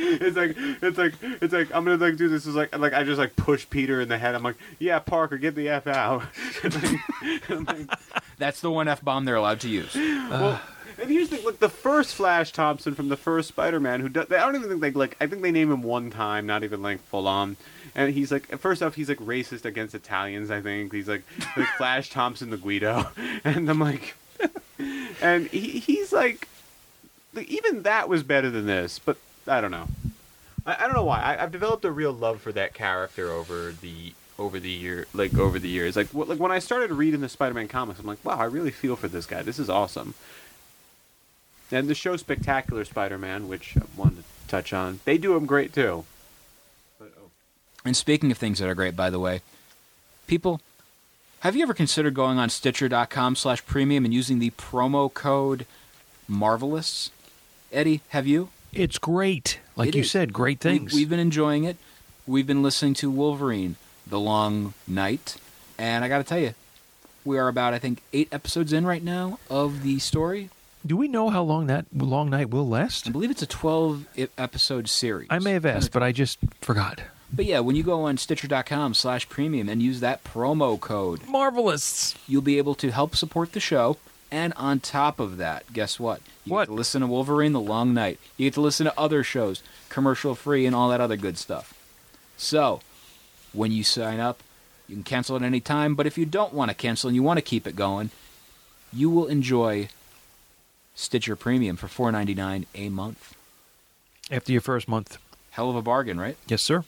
it's 0.03 0.35
like 0.35 0.55
it's 0.81 0.97
like 0.97 1.13
it's 1.41 1.53
like 1.53 1.73
I'm 1.73 1.85
gonna 1.85 2.03
like 2.03 2.17
do 2.17 2.27
this. 2.27 2.47
Is 2.47 2.55
like 2.55 2.75
like 2.75 2.93
I 2.93 3.03
just 3.03 3.19
like 3.19 3.35
push 3.35 3.69
Peter 3.69 4.01
in 4.01 4.09
the 4.09 4.17
head. 4.17 4.33
I'm 4.33 4.41
like, 4.41 4.55
yeah, 4.79 4.97
Parker, 4.97 5.37
get 5.37 5.53
the 5.55 5.69
f 5.69 5.85
out. 5.87 6.23
Like, 7.49 7.89
That's 8.37 8.61
the 8.61 8.71
one 8.71 8.87
F 8.87 9.03
bomb 9.03 9.25
they're 9.25 9.35
allowed 9.35 9.59
to 9.61 9.69
use. 9.69 9.93
well, 9.95 10.59
and 10.99 11.09
here's 11.09 11.29
the 11.29 11.39
like 11.41 11.59
the 11.59 11.69
first 11.69 12.15
Flash 12.15 12.51
Thompson 12.51 12.95
from 12.95 13.09
the 13.09 13.17
first 13.17 13.49
Spider-Man 13.49 13.99
who. 13.99 14.07
I 14.07 14.23
don't 14.23 14.55
even 14.55 14.69
think 14.69 14.81
they 14.81 14.91
like. 14.91 15.15
I 15.21 15.27
think 15.27 15.43
they 15.43 15.51
name 15.51 15.71
him 15.71 15.83
one 15.83 16.09
time, 16.09 16.47
not 16.47 16.63
even 16.63 16.81
like 16.81 16.99
full 17.01 17.27
on. 17.27 17.57
And 17.93 18.13
he's 18.13 18.31
like, 18.31 18.47
first 18.57 18.81
off, 18.81 18.95
he's 18.95 19.09
like 19.09 19.19
racist 19.19 19.65
against 19.65 19.93
Italians. 19.93 20.49
I 20.49 20.61
think 20.61 20.91
he's 20.91 21.07
like 21.07 21.23
like 21.55 21.67
Flash 21.77 22.09
Thompson 22.09 22.49
the 22.49 22.57
Guido, 22.57 23.09
and 23.43 23.69
I'm 23.69 23.79
like, 23.79 24.15
and 25.21 25.47
he, 25.47 25.79
he's 25.79 26.11
like, 26.11 26.47
like, 27.33 27.49
even 27.49 27.83
that 27.83 28.09
was 28.09 28.23
better 28.23 28.49
than 28.49 28.65
this, 28.65 28.97
but 28.97 29.17
I 29.47 29.61
don't 29.61 29.71
know. 29.71 29.87
I, 30.65 30.75
I 30.75 30.85
don't 30.85 30.93
know 30.93 31.03
why. 31.03 31.21
I, 31.21 31.43
I've 31.43 31.51
developed 31.51 31.85
a 31.85 31.91
real 31.91 32.13
love 32.13 32.41
for 32.41 32.51
that 32.51 32.73
character 32.73 33.31
over 33.31 33.71
the 33.71 34.13
over 34.39 34.59
the 34.59 34.69
year, 34.69 35.05
like 35.13 35.37
over 35.37 35.59
the 35.59 35.69
years. 35.69 35.95
Like 35.95 36.13
like 36.13 36.39
when 36.39 36.51
I 36.51 36.59
started 36.59 36.91
reading 36.91 37.21
the 37.21 37.29
Spider-Man 37.29 37.67
comics, 37.67 37.99
I'm 37.99 38.05
like, 38.05 38.23
wow, 38.23 38.37
I 38.37 38.45
really 38.45 38.71
feel 38.71 38.95
for 38.95 39.07
this 39.07 39.25
guy. 39.25 39.41
This 39.41 39.59
is 39.59 39.69
awesome. 39.69 40.13
And 41.71 41.87
the 41.87 41.95
show 41.95 42.17
Spectacular 42.17 42.83
Spider-Man, 42.83 43.47
which 43.47 43.77
I 43.77 43.83
wanted 43.95 44.17
to 44.17 44.23
touch 44.47 44.73
on, 44.73 44.99
they 45.05 45.17
do 45.17 45.37
him 45.37 45.45
great 45.45 45.73
too. 45.73 46.03
But, 46.99 47.13
oh. 47.17 47.29
And 47.85 47.95
speaking 47.95 48.29
of 48.29 48.37
things 48.37 48.59
that 48.59 48.67
are 48.67 48.75
great, 48.75 48.95
by 48.95 49.09
the 49.09 49.19
way, 49.19 49.41
people, 50.27 50.59
have 51.39 51.55
you 51.55 51.63
ever 51.63 51.73
considered 51.73 52.13
going 52.13 52.37
on 52.37 52.49
Stitcher.com 52.49 53.37
slash 53.37 53.65
premium 53.65 54.03
and 54.03 54.13
using 54.13 54.39
the 54.39 54.51
promo 54.51 55.11
code 55.13 55.65
Marvelous? 56.27 57.09
Eddie, 57.71 58.01
have 58.09 58.27
you? 58.27 58.49
It's 58.74 58.97
great. 58.97 59.59
Like 59.76 59.89
It 59.89 59.95
you 59.95 60.01
is. 60.01 60.11
said, 60.11 60.34
great 60.34 60.59
things. 60.59 60.93
We've 60.93 61.09
been 61.09 61.19
enjoying 61.19 61.63
it. 61.63 61.78
We've 62.28 62.47
been 62.47 62.61
listening 62.63 62.93
to 62.95 63.09
Wolverine, 63.11 63.76
The 64.07 64.19
Long 64.19 64.74
Night, 64.88 65.38
and 65.78 66.03
I 66.05 66.07
got 66.07 66.19
to 66.19 66.24
tell 66.24 66.39
you, 66.39 66.53
we 67.26 67.38
are 67.38 67.47
about 67.47 67.74
I 67.74 67.80
think 67.80 68.01
eight 68.13 68.30
episodes 68.32 68.72
in 68.74 68.86
right 68.86 69.03
now 69.03 69.39
of 69.49 69.84
the 69.84 69.99
story. 69.99 70.49
Do 70.86 70.97
we 70.97 71.07
know 71.07 71.30
how 71.30 71.43
long 71.43 71.67
that 71.67 71.86
long 71.95 72.30
night 72.32 72.49
will 72.49 72.67
last? 72.67 73.07
I 73.07 73.11
believe 73.11 73.30
it's 73.30 73.41
a 73.43 73.47
twelve 73.47 74.05
e- 74.15 74.28
episode 74.38 74.89
series. 74.89 75.28
I 75.30 75.38
may 75.39 75.51
have 75.51 75.65
asked, 75.65 75.91
but 75.91 76.01
I 76.01 76.11
just 76.11 76.39
forgot. 76.61 77.01
But 77.34 77.45
yeah, 77.45 77.59
when 77.59 77.76
you 77.76 77.84
go 77.84 78.03
on 78.03 78.17
Stitcher.com 78.17 78.93
slash 78.95 79.30
premium 79.30 79.69
and 79.69 79.82
use 79.82 79.99
that 79.99 80.24
promo 80.24 80.80
code, 80.80 81.22
Marvelous. 81.28 82.15
you'll 82.28 82.41
be 82.41 82.57
able 82.57 82.74
to 82.76 82.91
help 82.91 83.15
support 83.15 83.51
the 83.53 83.59
show. 83.59 83.97
And 84.32 84.53
on 84.55 84.79
top 84.79 85.19
of 85.19 85.38
that, 85.38 85.73
guess 85.73 85.99
what? 85.99 86.21
You 86.45 86.53
What? 86.53 86.61
get 86.63 86.71
to 86.71 86.73
listen 86.73 87.01
to 87.01 87.07
Wolverine 87.07 87.51
the 87.51 87.59
Long 87.59 87.93
Night. 87.93 88.17
You 88.38 88.45
get 88.47 88.53
to 88.53 88.61
listen 88.61 88.86
to 88.86 88.97
other 88.99 89.23
shows, 89.23 89.61
commercial 89.89 90.36
free, 90.36 90.65
and 90.65 90.73
all 90.75 90.88
that 90.89 91.01
other 91.01 91.17
good 91.17 91.38
stuff. 91.38 91.73
So, 92.38 92.79
when 93.51 93.71
you 93.73 93.84
sign 93.84 94.19
up, 94.21 94.41
you 94.88 94.95
can 94.95 95.03
cancel 95.03 95.36
at 95.36 95.41
any 95.43 95.59
time. 95.59 95.95
But 95.95 96.07
if 96.07 96.17
you 96.17 96.25
don't 96.25 96.53
want 96.53 96.69
to 96.71 96.75
cancel 96.75 97.09
and 97.09 97.15
you 97.15 97.23
want 97.23 97.38
to 97.38 97.41
keep 97.43 97.67
it 97.67 97.75
going, 97.75 98.09
you 98.93 99.09
will 99.09 99.27
enjoy 99.27 99.89
Stitcher 100.95 101.36
Premium 101.36 101.75
for 101.75 101.88
four 101.89 102.11
ninety 102.11 102.34
nine 102.34 102.65
a 102.73 102.88
month. 102.89 103.36
After 104.29 104.51
your 104.53 104.61
first 104.61 104.88
month. 104.88 105.17
Hell 105.51 105.69
of 105.69 105.75
a 105.75 105.82
bargain, 105.82 106.17
right? 106.19 106.38
Yes, 106.47 106.61
sir. 106.61 106.86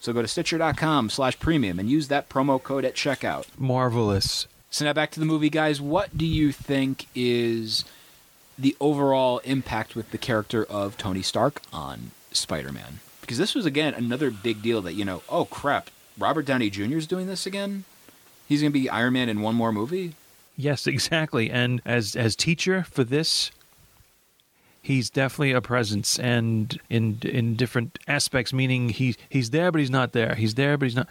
So 0.00 0.12
go 0.12 0.22
to 0.22 0.26
Stitcher.com 0.28 1.10
slash 1.10 1.38
premium 1.38 1.78
and 1.78 1.88
use 1.88 2.08
that 2.08 2.28
promo 2.28 2.60
code 2.60 2.84
at 2.84 2.94
checkout. 2.96 3.46
Marvelous. 3.56 4.48
So 4.70 4.84
now 4.84 4.92
back 4.92 5.10
to 5.12 5.20
the 5.20 5.26
movie, 5.26 5.50
guys. 5.50 5.80
What 5.80 6.16
do 6.16 6.24
you 6.24 6.52
think 6.52 7.06
is 7.14 7.84
the 8.56 8.76
overall 8.78 9.38
impact 9.38 9.96
with 9.96 10.12
the 10.12 10.18
character 10.18 10.64
of 10.64 10.96
Tony 10.96 11.22
Stark 11.22 11.60
on 11.72 12.12
Spider-Man? 12.30 13.00
Because 13.20 13.36
this 13.36 13.54
was 13.54 13.66
again 13.66 13.94
another 13.94 14.30
big 14.30 14.62
deal 14.62 14.80
that 14.82 14.94
you 14.94 15.04
know, 15.04 15.22
oh 15.28 15.44
crap, 15.44 15.90
Robert 16.16 16.46
Downey 16.46 16.70
Jr. 16.70 16.96
is 16.96 17.06
doing 17.06 17.26
this 17.26 17.46
again. 17.46 17.84
He's 18.48 18.60
going 18.60 18.72
to 18.72 18.78
be 18.78 18.88
Iron 18.88 19.14
Man 19.14 19.28
in 19.28 19.42
one 19.42 19.54
more 19.54 19.72
movie. 19.72 20.14
Yes, 20.56 20.86
exactly. 20.86 21.50
And 21.50 21.82
as 21.84 22.14
as 22.14 22.36
teacher 22.36 22.84
for 22.84 23.02
this, 23.02 23.50
he's 24.82 25.10
definitely 25.10 25.52
a 25.52 25.60
presence, 25.60 26.18
and 26.18 26.78
in 26.88 27.18
in 27.22 27.56
different 27.56 27.98
aspects. 28.06 28.52
Meaning 28.52 28.90
he 28.90 29.16
he's 29.28 29.50
there, 29.50 29.72
but 29.72 29.80
he's 29.80 29.90
not 29.90 30.12
there. 30.12 30.34
He's 30.36 30.54
there, 30.54 30.76
but 30.76 30.86
he's 30.86 30.96
not. 30.96 31.08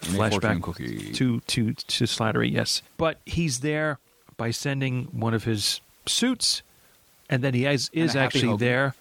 Flashback 0.00 0.62
cookie. 0.62 1.12
to 1.12 1.40
to 1.40 1.74
to 1.74 2.04
Slattery, 2.04 2.50
yes, 2.50 2.82
but 2.96 3.18
he's 3.26 3.60
there 3.60 3.98
by 4.36 4.50
sending 4.50 5.04
one 5.06 5.34
of 5.34 5.44
his 5.44 5.80
suits, 6.06 6.62
and 7.28 7.42
then 7.42 7.54
he 7.54 7.62
has, 7.62 7.90
is 7.92 8.16
actually 8.16 8.48
Hogan. 8.48 8.58
there 8.58 8.94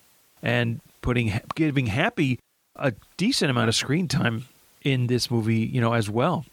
and 0.44 0.82
putting 1.02 1.39
giving 1.56 1.88
Happy 1.88 2.39
a 2.76 2.94
decent 3.18 3.50
amount 3.52 3.70
of 3.70 3.76
screen 3.76 4.08
time 4.08 4.46
in 4.84 5.08
this 5.08 5.30
movie, 5.30 5.60
you 5.60 5.80
know, 5.82 5.94
as 5.94 6.10
well 6.10 6.46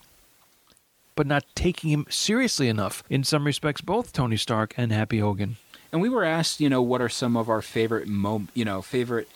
but 1.19 1.27
not 1.27 1.45
taking 1.57 1.91
him 1.91 2.07
seriously 2.09 2.69
enough 2.69 3.03
in 3.11 3.25
some 3.25 3.45
respects 3.45 3.81
both 3.81 4.13
Tony 4.13 4.37
Stark 4.37 4.73
and 4.77 4.93
Happy 4.93 5.19
Hogan. 5.19 5.57
And 5.91 6.01
we 6.01 6.09
were 6.09 6.23
asked, 6.23 6.61
you 6.61 6.69
know, 6.69 6.81
what 6.81 7.03
are 7.03 7.09
some 7.09 7.37
of 7.37 7.49
our 7.49 7.61
favorite 7.61 8.07
mom, 8.07 8.47
you 8.55 8.65
know, 8.65 8.81
favorite 8.83 9.29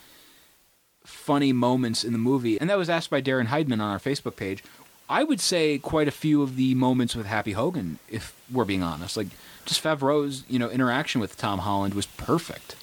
funny 1.03 1.51
moments 1.51 2.05
in 2.05 2.13
the 2.13 2.17
movie, 2.17 2.57
and 2.57 2.69
that 2.69 2.77
was 2.77 2.89
asked 2.89 3.09
by 3.09 3.21
Darren 3.21 3.47
Heidman 3.47 3.73
on 3.73 3.81
our 3.81 3.99
Facebook 3.99 4.37
page. 4.37 4.63
I 5.09 5.23
would 5.23 5.39
say 5.39 5.77
quite 5.77 6.07
a 6.07 6.11
few 6.11 6.41
of 6.41 6.55
the 6.55 6.75
moments 6.75 7.15
with 7.15 7.25
Happy 7.25 7.51
Hogan, 7.51 7.99
if 8.09 8.35
we're 8.51 8.65
being 8.65 8.83
honest, 8.83 9.17
like 9.17 9.27
just 9.65 9.83
Favreau's, 9.83 10.43
you 10.47 10.59
know, 10.59 10.69
interaction 10.69 11.21
with 11.21 11.37
Tom 11.37 11.59
Holland 11.59 11.93
was 11.93 12.05
perfect. 12.05 12.75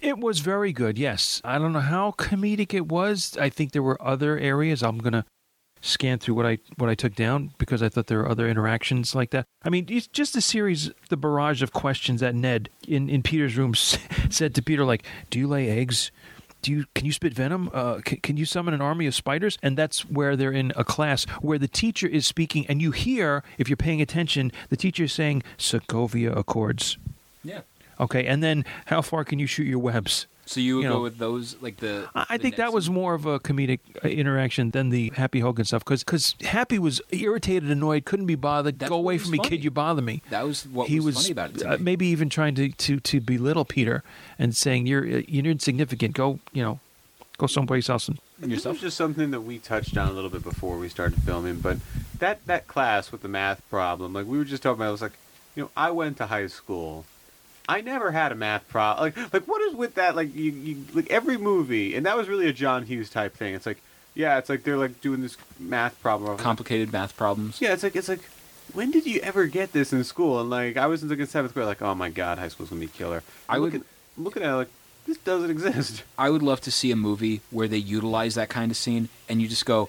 It 0.00 0.18
was 0.18 0.40
very 0.40 0.72
good, 0.72 0.98
yes. 0.98 1.40
I 1.44 1.58
don't 1.58 1.72
know 1.72 1.80
how 1.80 2.12
comedic 2.18 2.74
it 2.74 2.88
was. 2.88 3.36
I 3.40 3.48
think 3.48 3.72
there 3.72 3.82
were 3.82 4.00
other 4.02 4.36
areas. 4.38 4.82
I'm 4.82 5.00
to 5.00 5.24
scan 5.80 6.18
through 6.18 6.34
what 6.34 6.46
I 6.46 6.58
what 6.76 6.88
I 6.88 6.94
took 6.94 7.14
down 7.14 7.50
because 7.58 7.82
I 7.82 7.88
thought 7.88 8.06
there 8.06 8.18
were 8.18 8.28
other 8.28 8.48
interactions 8.48 9.14
like 9.14 9.30
that. 9.30 9.44
I 9.62 9.68
mean, 9.68 9.86
it's 9.88 10.06
just 10.06 10.34
a 10.36 10.40
series, 10.40 10.90
the 11.08 11.16
barrage 11.16 11.62
of 11.62 11.72
questions 11.72 12.20
that 12.20 12.34
Ned 12.34 12.68
in 12.86 13.08
in 13.08 13.22
Peter's 13.22 13.56
room 13.56 13.74
said 14.30 14.54
to 14.54 14.62
Peter, 14.62 14.84
like, 14.84 15.04
"Do 15.30 15.38
you 15.38 15.46
lay 15.46 15.68
eggs? 15.68 16.10
Do 16.62 16.72
you 16.72 16.84
can 16.94 17.06
you 17.06 17.12
spit 17.12 17.34
venom? 17.34 17.70
Uh, 17.72 18.00
can, 18.04 18.18
can 18.18 18.36
you 18.36 18.44
summon 18.44 18.72
an 18.72 18.80
army 18.80 19.06
of 19.06 19.14
spiders?" 19.14 19.58
And 19.62 19.76
that's 19.76 20.08
where 20.08 20.36
they're 20.36 20.52
in 20.52 20.72
a 20.76 20.84
class 20.84 21.24
where 21.40 21.58
the 21.58 21.68
teacher 21.68 22.06
is 22.06 22.26
speaking, 22.26 22.66
and 22.68 22.80
you 22.80 22.92
hear, 22.92 23.42
if 23.58 23.68
you're 23.68 23.76
paying 23.76 24.00
attention, 24.00 24.52
the 24.68 24.76
teacher 24.76 25.04
is 25.04 25.12
saying 25.12 25.42
Sokovia 25.58 26.36
Accords. 26.36 26.96
Yeah. 27.44 27.62
Okay, 28.00 28.26
and 28.26 28.42
then 28.42 28.64
how 28.86 29.02
far 29.02 29.24
can 29.24 29.38
you 29.38 29.46
shoot 29.46 29.66
your 29.66 29.78
webs? 29.78 30.26
So 30.44 30.60
you 30.60 30.76
would 30.76 30.82
You 30.82 30.88
go 30.90 31.02
with 31.02 31.18
those, 31.18 31.56
like 31.62 31.76
the. 31.76 32.08
I 32.14 32.26
I 32.30 32.36
the 32.36 32.42
think 32.42 32.56
that 32.56 32.64
next- 32.64 32.74
was 32.74 32.90
more 32.90 33.14
of 33.14 33.26
a 33.26 33.38
comedic 33.38 33.78
uh, 34.04 34.08
interaction 34.08 34.70
than 34.72 34.90
the 34.90 35.12
Happy 35.14 35.40
Hogan 35.40 35.64
stuff 35.64 35.84
because 35.84 36.02
because 36.02 36.34
Happy 36.42 36.78
was 36.78 37.00
irritated, 37.10 37.70
annoyed, 37.70 38.04
couldn't 38.04 38.26
be 38.26 38.34
bothered. 38.34 38.78
That's 38.78 38.90
Go 38.90 38.96
away 38.96 39.14
was 39.14 39.22
from 39.22 39.30
me, 39.32 39.38
kid! 39.38 39.62
You 39.62 39.70
bother 39.70 40.02
me. 40.02 40.20
That 40.30 40.44
was 40.44 40.66
what 40.66 40.88
he 40.88 40.96
was, 40.98 41.14
was, 41.14 41.24
funny 41.24 41.32
about 41.32 41.50
it. 41.50 41.58
to 41.58 41.74
uh, 41.74 41.76
me. 41.78 41.84
maybe 41.84 42.06
even 42.08 42.28
trying 42.28 42.54
to, 42.56 42.70
to, 42.70 42.98
to 43.00 43.20
belittle 43.20 43.64
Peter 43.64 44.02
and 44.38 44.54
saying 44.56 44.86
you're 44.86 45.04
uh, 45.04 45.22
you're 45.28 45.46
insignificant. 45.46 46.14
Go 46.14 46.40
you 46.52 46.62
know, 46.62 46.80
go 47.38 47.46
someplace 47.46 47.88
else. 47.88 48.08
And, 48.08 48.18
This 48.40 48.50
yourself. 48.50 48.74
was 48.74 48.80
just 48.82 48.96
something 48.96 49.30
that 49.30 49.42
we 49.42 49.58
touched 49.58 49.96
on 49.96 50.08
a 50.08 50.12
little 50.12 50.30
bit 50.30 50.42
before 50.42 50.76
we 50.76 50.88
started 50.88 51.22
filming, 51.22 51.60
but 51.60 51.78
that 52.18 52.44
that 52.46 52.66
class 52.66 53.12
with 53.12 53.22
the 53.22 53.28
math 53.28 53.62
problem, 53.70 54.12
like 54.12 54.26
we 54.26 54.36
were 54.38 54.44
just 54.44 54.62
talking 54.64 54.80
about, 54.80 54.88
I 54.88 54.90
was 54.90 55.02
like, 55.02 55.12
you 55.54 55.62
know, 55.62 55.70
I 55.76 55.92
went 55.92 56.16
to 56.16 56.26
high 56.26 56.48
school, 56.48 57.04
I 57.68 57.80
never 57.80 58.10
had 58.10 58.32
a 58.32 58.34
math 58.34 58.68
problem. 58.68 59.04
Like, 59.16 59.32
like 59.32 59.44
what 59.48 59.62
is 59.62 59.74
with 59.74 59.94
that? 59.94 60.16
Like, 60.16 60.34
you, 60.34 60.50
you, 60.52 60.84
like 60.94 61.10
every 61.10 61.36
movie, 61.38 61.94
and 61.94 62.04
that 62.06 62.16
was 62.16 62.28
really 62.28 62.48
a 62.48 62.52
John 62.52 62.84
Hughes 62.84 63.08
type 63.10 63.34
thing. 63.36 63.54
It's 63.54 63.66
like, 63.66 63.80
yeah, 64.14 64.38
it's 64.38 64.48
like 64.48 64.64
they're 64.64 64.76
like 64.76 65.00
doing 65.00 65.22
this 65.22 65.36
math 65.58 66.00
problem. 66.02 66.36
Complicated 66.38 66.92
math 66.92 67.16
problems. 67.16 67.60
yeah, 67.60 67.72
it's 67.72 67.82
like 67.82 67.96
it's 67.96 68.08
like, 68.08 68.20
when 68.74 68.90
did 68.90 69.06
you 69.06 69.20
ever 69.20 69.46
get 69.46 69.72
this 69.72 69.92
in 69.92 70.02
school? 70.04 70.40
And 70.40 70.50
like, 70.50 70.76
I 70.76 70.86
was 70.86 71.02
in 71.02 71.08
like 71.08 71.18
in 71.18 71.26
seventh 71.26 71.54
grade, 71.54 71.66
like, 71.66 71.82
oh 71.82 71.94
my 71.94 72.08
god, 72.10 72.38
high 72.38 72.48
school's 72.48 72.68
gonna 72.70 72.80
be 72.80 72.88
killer. 72.88 73.22
I 73.48 73.54
I'm 73.56 73.60
would- 73.62 73.72
looking, 73.72 73.88
looking 74.18 74.42
at 74.42 74.50
it 74.52 74.56
like 74.56 74.68
this 75.06 75.18
doesn't 75.18 75.50
exist. 75.50 76.02
I 76.18 76.30
would 76.30 76.42
love 76.42 76.60
to 76.62 76.70
see 76.70 76.90
a 76.90 76.96
movie 76.96 77.40
where 77.50 77.68
they 77.68 77.78
utilize 77.78 78.34
that 78.34 78.48
kind 78.48 78.70
of 78.70 78.76
scene, 78.76 79.08
and 79.28 79.40
you 79.40 79.48
just 79.48 79.66
go, 79.66 79.88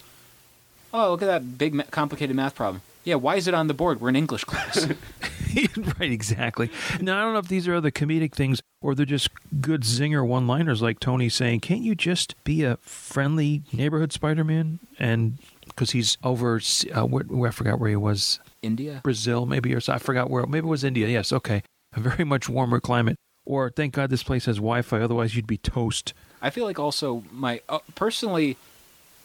"Oh, 0.93 1.11
look 1.11 1.21
at 1.21 1.25
that 1.27 1.57
big, 1.57 1.73
ma- 1.73 1.83
complicated 1.91 2.35
math 2.35 2.55
problem." 2.55 2.81
Yeah, 3.03 3.15
why 3.15 3.35
is 3.35 3.47
it 3.47 3.53
on 3.53 3.67
the 3.67 3.73
board? 3.73 3.99
We're 3.99 4.09
in 4.09 4.15
English 4.15 4.45
class. 4.45 4.87
right, 5.99 6.11
exactly. 6.11 6.69
Now, 7.01 7.19
I 7.19 7.23
don't 7.23 7.33
know 7.33 7.39
if 7.39 7.47
these 7.47 7.67
are 7.67 7.75
other 7.75 7.91
comedic 7.91 8.33
things 8.33 8.61
or 8.81 8.95
they're 8.95 9.05
just 9.05 9.29
good 9.59 9.81
zinger 9.81 10.25
one 10.25 10.47
liners 10.47 10.81
like 10.81 10.99
Tony 10.99 11.29
saying, 11.29 11.59
Can't 11.59 11.81
you 11.81 11.95
just 11.95 12.41
be 12.43 12.63
a 12.63 12.77
friendly 12.77 13.63
neighborhood 13.73 14.13
Spider 14.13 14.43
Man? 14.43 14.79
And 14.99 15.37
because 15.67 15.91
he's 15.91 16.17
over, 16.23 16.61
uh, 16.93 17.05
where, 17.05 17.23
where, 17.23 17.49
I 17.49 17.51
forgot 17.51 17.79
where 17.79 17.89
he 17.89 17.95
was, 17.95 18.39
India. 18.61 19.01
Brazil 19.03 19.45
maybe, 19.45 19.73
or 19.73 19.81
so, 19.81 19.93
I 19.93 19.97
forgot 19.97 20.29
where, 20.29 20.45
maybe 20.45 20.67
it 20.67 20.69
was 20.69 20.83
India. 20.83 21.07
Yes, 21.07 21.33
okay. 21.33 21.61
A 21.95 21.99
very 21.99 22.23
much 22.23 22.47
warmer 22.47 22.79
climate. 22.79 23.17
Or 23.45 23.69
thank 23.69 23.93
God 23.93 24.09
this 24.09 24.23
place 24.23 24.45
has 24.45 24.55
Wi 24.55 24.81
Fi, 24.81 25.01
otherwise 25.01 25.35
you'd 25.35 25.47
be 25.47 25.57
toast. 25.57 26.13
I 26.41 26.49
feel 26.49 26.65
like 26.65 26.79
also 26.79 27.23
my 27.29 27.59
uh, 27.67 27.79
personally 27.95 28.55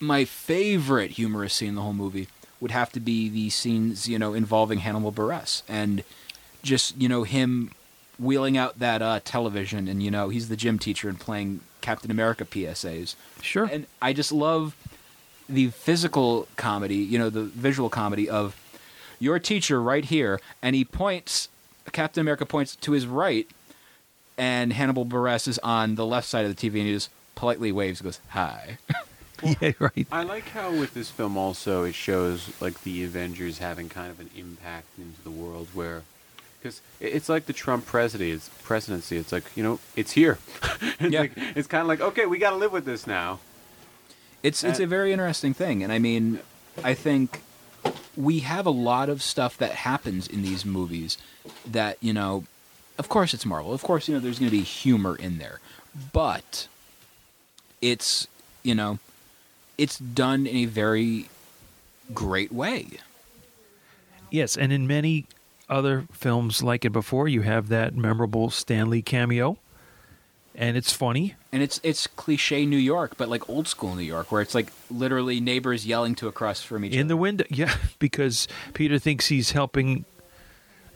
my 0.00 0.24
favorite 0.24 1.12
humorous 1.12 1.54
scene 1.54 1.70
in 1.70 1.74
the 1.76 1.82
whole 1.82 1.92
movie 1.92 2.28
would 2.60 2.70
have 2.70 2.90
to 2.92 3.00
be 3.00 3.28
the 3.28 3.50
scenes 3.50 4.08
you 4.08 4.18
know 4.18 4.34
involving 4.34 4.80
Hannibal 4.80 5.12
Buress 5.12 5.62
and 5.68 6.02
just 6.62 6.96
you 6.96 7.08
know 7.08 7.22
him 7.22 7.70
wheeling 8.18 8.56
out 8.56 8.78
that 8.78 9.00
uh, 9.00 9.20
television 9.24 9.88
and 9.88 10.02
you 10.02 10.10
know 10.10 10.28
he's 10.28 10.48
the 10.48 10.56
gym 10.56 10.78
teacher 10.78 11.08
and 11.08 11.18
playing 11.20 11.60
Captain 11.80 12.10
America 12.10 12.44
PSAs. 12.44 13.14
Sure. 13.40 13.64
And 13.64 13.86
I 14.02 14.12
just 14.12 14.32
love 14.32 14.76
the 15.48 15.68
physical 15.68 16.48
comedy, 16.56 16.96
you 16.96 17.18
know, 17.18 17.30
the 17.30 17.44
visual 17.44 17.88
comedy 17.88 18.28
of 18.28 18.56
your 19.18 19.38
teacher 19.38 19.80
right 19.80 20.04
here, 20.04 20.40
and 20.62 20.76
he 20.76 20.84
points. 20.84 21.48
Captain 21.92 22.20
America 22.20 22.44
points 22.44 22.76
to 22.76 22.92
his 22.92 23.06
right, 23.06 23.48
and 24.36 24.74
Hannibal 24.74 25.06
Buress 25.06 25.48
is 25.48 25.58
on 25.60 25.94
the 25.94 26.04
left 26.04 26.28
side 26.28 26.44
of 26.44 26.54
the 26.54 26.70
TV, 26.70 26.74
and 26.74 26.86
he 26.86 26.92
just 26.92 27.08
politely 27.34 27.72
waves, 27.72 28.00
and 28.00 28.08
goes 28.08 28.20
hi. 28.28 28.76
yeah, 29.60 29.72
right. 29.78 30.06
I 30.10 30.22
like 30.22 30.48
how 30.48 30.70
with 30.70 30.94
this 30.94 31.10
film 31.10 31.36
also 31.36 31.84
it 31.84 31.94
shows 31.94 32.50
like 32.60 32.82
the 32.82 33.04
Avengers 33.04 33.58
having 33.58 33.88
kind 33.88 34.10
of 34.10 34.20
an 34.20 34.30
impact 34.36 34.86
into 34.98 35.20
the 35.22 35.30
world 35.30 35.68
where 35.74 36.02
because 36.60 36.80
it's 37.00 37.28
like 37.28 37.46
the 37.46 37.52
Trump 37.52 37.86
presidency. 37.86 38.32
It's 38.32 38.48
presidency. 38.64 39.16
It's 39.16 39.30
like 39.32 39.44
you 39.54 39.62
know 39.62 39.78
it's 39.96 40.12
here. 40.12 40.38
it's 41.00 41.12
Yeah. 41.12 41.20
like, 41.20 41.32
it's 41.54 41.68
kind 41.68 41.82
of 41.82 41.88
like 41.88 42.00
okay, 42.00 42.26
we 42.26 42.38
got 42.38 42.50
to 42.50 42.56
live 42.56 42.72
with 42.72 42.84
this 42.84 43.06
now. 43.06 43.38
It's 44.42 44.62
it's 44.64 44.80
a 44.80 44.86
very 44.86 45.12
interesting 45.12 45.52
thing, 45.54 45.82
and 45.82 45.92
I 45.92 45.98
mean, 45.98 46.40
I 46.84 46.94
think 46.94 47.42
we 48.16 48.40
have 48.40 48.66
a 48.66 48.70
lot 48.70 49.08
of 49.08 49.22
stuff 49.22 49.56
that 49.58 49.70
happens 49.72 50.26
in 50.26 50.42
these 50.42 50.64
movies 50.64 51.16
that 51.66 51.96
you 52.00 52.12
know, 52.12 52.44
of 52.98 53.08
course 53.08 53.34
it's 53.34 53.44
Marvel, 53.46 53.72
of 53.72 53.82
course 53.82 54.08
you 54.08 54.14
know 54.14 54.20
there's 54.20 54.38
going 54.38 54.50
to 54.50 54.56
be 54.56 54.62
humor 54.62 55.14
in 55.16 55.38
there, 55.38 55.60
but 56.12 56.66
it's 57.80 58.26
you 58.62 58.74
know, 58.74 58.98
it's 59.78 59.98
done 59.98 60.46
in 60.46 60.56
a 60.56 60.64
very 60.66 61.28
great 62.12 62.52
way. 62.52 62.88
Yes, 64.30 64.56
and 64.56 64.72
in 64.72 64.86
many 64.86 65.26
other 65.68 66.06
films 66.12 66.62
like 66.62 66.84
it 66.84 66.90
before, 66.90 67.28
you 67.28 67.42
have 67.42 67.68
that 67.68 67.94
memorable 67.94 68.50
Stan 68.50 68.90
Lee 68.90 69.00
cameo, 69.00 69.58
and 70.54 70.76
it's 70.76 70.92
funny. 70.92 71.34
And 71.52 71.62
it's 71.62 71.80
it's 71.82 72.06
cliche 72.06 72.66
New 72.66 72.76
York, 72.76 73.12
but 73.16 73.28
like 73.28 73.48
old 73.48 73.68
school 73.68 73.94
New 73.94 74.02
York, 74.02 74.30
where 74.30 74.42
it's 74.42 74.54
like 74.54 74.70
literally 74.90 75.40
neighbors 75.40 75.86
yelling 75.86 76.14
to 76.16 76.28
across 76.28 76.60
from 76.62 76.84
each 76.84 76.92
in 76.92 77.00
other. 77.00 77.08
the 77.08 77.16
window. 77.16 77.44
Yeah, 77.50 77.74
because 77.98 78.48
Peter 78.74 78.98
thinks 78.98 79.28
he's 79.28 79.52
helping 79.52 80.04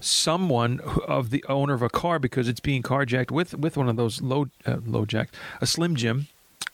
someone 0.01 0.80
of 1.07 1.30
the 1.30 1.45
owner 1.49 1.74
of 1.74 1.83
a 1.83 1.89
car 1.89 2.18
because 2.18 2.49
it's 2.49 2.61
being 2.61 2.83
carjacked 2.83 3.30
with 3.30 3.55
with 3.55 3.76
one 3.76 3.89
of 3.89 3.97
those 3.97 4.20
low 4.20 4.47
uh, 4.66 4.78
low 4.85 5.05
jacked 5.05 5.37
a 5.61 5.66
slim 5.66 5.95
jim 5.95 6.26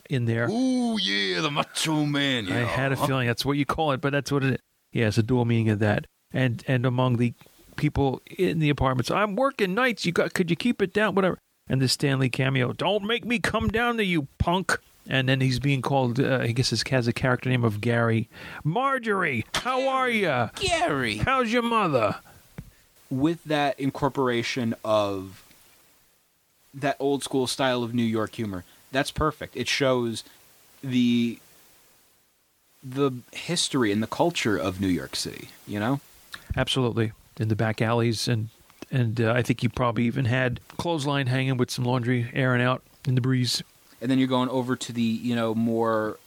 in 0.09 0.25
there. 0.25 0.49
Ooh 0.51 0.99
yeah, 0.99 1.41
the 1.41 1.51
Macho 1.51 2.05
Man. 2.05 2.51
I 2.51 2.61
had 2.61 2.93
a 2.93 2.97
feeling 2.97 3.27
that's 3.27 3.45
what 3.45 3.57
you 3.57 3.67
call 3.67 3.93
it, 3.93 4.01
but 4.01 4.13
that's 4.13 4.33
what 4.33 4.45
it 4.45 4.55
is. 4.55 4.61
Yeah, 4.93 5.09
it's 5.09 5.19
a 5.19 5.23
dual 5.23 5.45
meaning 5.45 5.71
of 5.71 5.79
that. 5.81 6.07
And 6.33 6.63
and 6.67 6.87
among 6.87 7.17
the 7.17 7.35
people 7.77 8.21
in 8.27 8.59
the 8.59 8.71
apartments, 8.71 9.11
I'm 9.11 9.37
working 9.37 9.75
nights. 9.75 10.07
You 10.07 10.13
got 10.13 10.35
could 10.35 10.51
you 10.51 10.57
keep 10.57 10.83
it 10.83 10.93
down? 10.93 11.15
Whatever. 11.15 11.39
And 11.69 11.83
the 11.83 11.89
Stan 11.89 12.19
Lee 12.19 12.31
cameo, 12.31 12.73
don't 12.73 13.05
make 13.05 13.27
me 13.27 13.39
come 13.39 13.69
down 13.69 13.99
to 13.99 14.05
you, 14.05 14.29
punk. 14.39 14.79
And 15.11 15.29
then 15.29 15.41
he's 15.41 15.59
being 15.59 15.81
called, 15.81 16.21
uh, 16.21 16.39
I 16.43 16.53
guess, 16.53 16.71
he 16.71 16.91
has 16.91 17.09
a 17.09 17.13
character 17.15 17.49
name 17.49 17.65
of 17.65 17.81
Gary. 17.81 18.29
Marjorie, 18.63 19.47
how 19.55 19.89
are 19.89 20.09
you? 20.09 20.51
Gary. 20.57 21.17
How's 21.19 21.51
your 21.51 21.63
mother? 21.63 22.17
with 23.11 23.43
that 23.45 23.79
incorporation 23.81 24.75
of 24.85 25.45
that 26.75 26.97
old 26.99 27.23
school 27.23 27.47
style 27.47 27.83
of 27.83 27.95
New 27.95 28.03
York 28.03 28.35
humor. 28.35 28.65
That's 28.93 29.11
perfect. 29.11 29.57
It 29.57 29.69
shows 29.69 30.25
the 30.83 31.39
the 32.83 33.13
history 33.33 33.91
and 33.93 34.03
the 34.03 34.07
culture 34.07 34.57
of 34.57 34.81
New 34.81 34.89
York 34.89 35.17
City, 35.17 35.49
you 35.67 35.81
know? 35.81 36.01
Absolutely. 36.57 37.13
In 37.39 37.49
the 37.49 37.57
back 37.57 37.83
alleys, 37.83 38.29
and 38.29 38.49
and 38.91 39.21
uh, 39.21 39.33
I 39.33 39.43
think 39.43 39.63
you 39.63 39.69
probably 39.69 40.05
even 40.05 40.25
had 40.25 40.61
clothesline 40.77 41.27
hanging 41.27 41.57
with 41.57 41.71
some 41.71 41.85
laundry 41.85 42.31
airing 42.33 42.63
out 42.63 42.83
in 43.07 43.15
the 43.15 43.21
breeze. 43.21 43.63
And 44.01 44.11
then 44.11 44.19
you're 44.19 44.29
going 44.29 44.49
over 44.49 44.77
to 44.77 44.93
the, 44.93 45.03
you 45.03 45.35
know, 45.35 45.55
more 45.55 46.19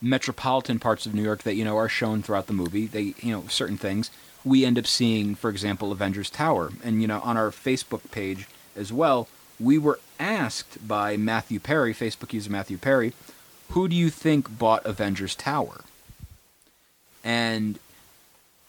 metropolitan 0.00 0.78
parts 0.78 1.06
of 1.06 1.14
New 1.14 1.22
York 1.22 1.42
that, 1.42 1.54
you 1.54 1.64
know, 1.64 1.76
are 1.76 1.88
shown 1.88 2.22
throughout 2.22 2.46
the 2.46 2.52
movie. 2.52 2.86
They, 2.86 3.14
you 3.18 3.32
know, 3.32 3.44
certain 3.48 3.78
things. 3.78 4.10
We 4.44 4.64
end 4.64 4.78
up 4.78 4.86
seeing, 4.86 5.34
for 5.34 5.48
example, 5.48 5.90
Avengers 5.90 6.28
Tower. 6.28 6.70
And, 6.84 7.00
you 7.00 7.08
know, 7.08 7.20
on 7.20 7.36
our 7.36 7.50
Facebook 7.50 8.10
page 8.10 8.46
as 8.76 8.92
well, 8.92 9.28
we 9.58 9.78
were 9.78 9.98
asked 10.18 10.86
by 10.86 11.16
Matthew 11.16 11.60
Perry, 11.60 11.94
Facebook 11.94 12.32
user 12.32 12.50
Matthew 12.50 12.78
Perry, 12.78 13.12
who 13.70 13.88
do 13.88 13.96
you 13.96 14.10
think 14.10 14.58
bought 14.58 14.84
Avengers 14.84 15.34
Tower? 15.34 15.82
And 17.22 17.78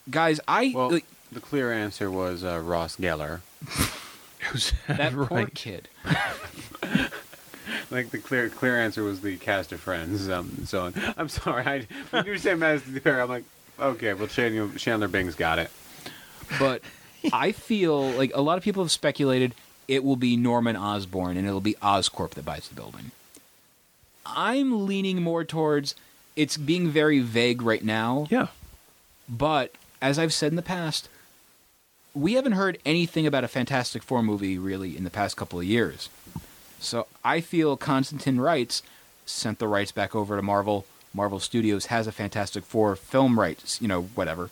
guys, 0.09 0.39
I 0.47 0.71
Well, 0.73 0.91
like, 0.91 1.05
the 1.31 1.39
clear 1.39 1.71
answer 1.71 2.09
was 2.09 2.43
uh, 2.43 2.61
Ross 2.63 2.95
Geller. 2.95 3.41
that 4.87 5.13
poor 5.13 5.25
right. 5.25 5.53
kid. 5.53 5.89
Like 7.91 8.09
the 8.09 8.17
clear 8.17 8.49
clear 8.49 8.79
answer 8.79 9.03
was 9.03 9.21
the 9.21 9.37
cast 9.37 9.71
of 9.71 9.79
Friends. 9.79 10.27
Um, 10.29 10.65
so 10.65 10.85
on. 10.85 10.93
I'm 11.17 11.29
sorry. 11.29 11.65
I, 11.65 11.87
when 12.09 12.25
you 12.25 12.37
say 12.37 12.55
Matthew 12.55 12.99
Perry, 12.99 13.21
I'm 13.21 13.29
like, 13.29 13.43
okay, 13.79 14.13
well 14.13 14.27
Chandler, 14.27 14.75
Chandler 14.77 15.07
Bing's 15.07 15.35
got 15.35 15.59
it. 15.59 15.69
but 16.59 16.81
I 17.31 17.51
feel 17.51 18.11
like 18.11 18.31
a 18.33 18.41
lot 18.41 18.57
of 18.57 18.63
people 18.63 18.83
have 18.83 18.91
speculated 18.91 19.55
it 19.87 20.03
will 20.03 20.15
be 20.15 20.35
Norman 20.35 20.75
Osborn 20.75 21.37
and 21.37 21.47
it'll 21.47 21.61
be 21.61 21.75
Oscorp 21.75 22.31
that 22.31 22.45
buys 22.45 22.67
the 22.67 22.75
building. 22.75 23.11
I'm 24.25 24.85
leaning 24.87 25.21
more 25.21 25.43
towards 25.43 25.95
it's 26.35 26.57
being 26.57 26.89
very 26.89 27.19
vague 27.19 27.61
right 27.61 27.83
now, 27.83 28.27
Yeah. 28.29 28.47
but 29.29 29.73
as 30.01 30.19
I've 30.19 30.33
said 30.33 30.51
in 30.51 30.55
the 30.55 30.61
past, 30.61 31.07
we 32.13 32.33
haven't 32.33 32.53
heard 32.53 32.77
anything 32.85 33.25
about 33.27 33.43
a 33.43 33.47
Fantastic 33.47 34.01
Four 34.03 34.21
movie 34.23 34.57
really 34.57 34.97
in 34.97 35.03
the 35.03 35.09
past 35.09 35.37
couple 35.37 35.59
of 35.59 35.65
years. 35.65 36.09
So 36.79 37.07
I 37.23 37.41
feel 37.41 37.77
Constantine 37.77 38.37
Rights 38.37 38.83
sent 39.25 39.59
the 39.59 39.67
rights 39.67 39.91
back 39.91 40.15
over 40.15 40.35
to 40.35 40.41
Marvel. 40.41 40.85
Marvel 41.13 41.39
Studios 41.39 41.87
has 41.87 42.07
a 42.07 42.11
Fantastic 42.11 42.63
Four 42.63 42.95
film 42.95 43.39
rights, 43.39 43.81
you 43.81 43.87
know, 43.87 44.03
whatever. 44.15 44.49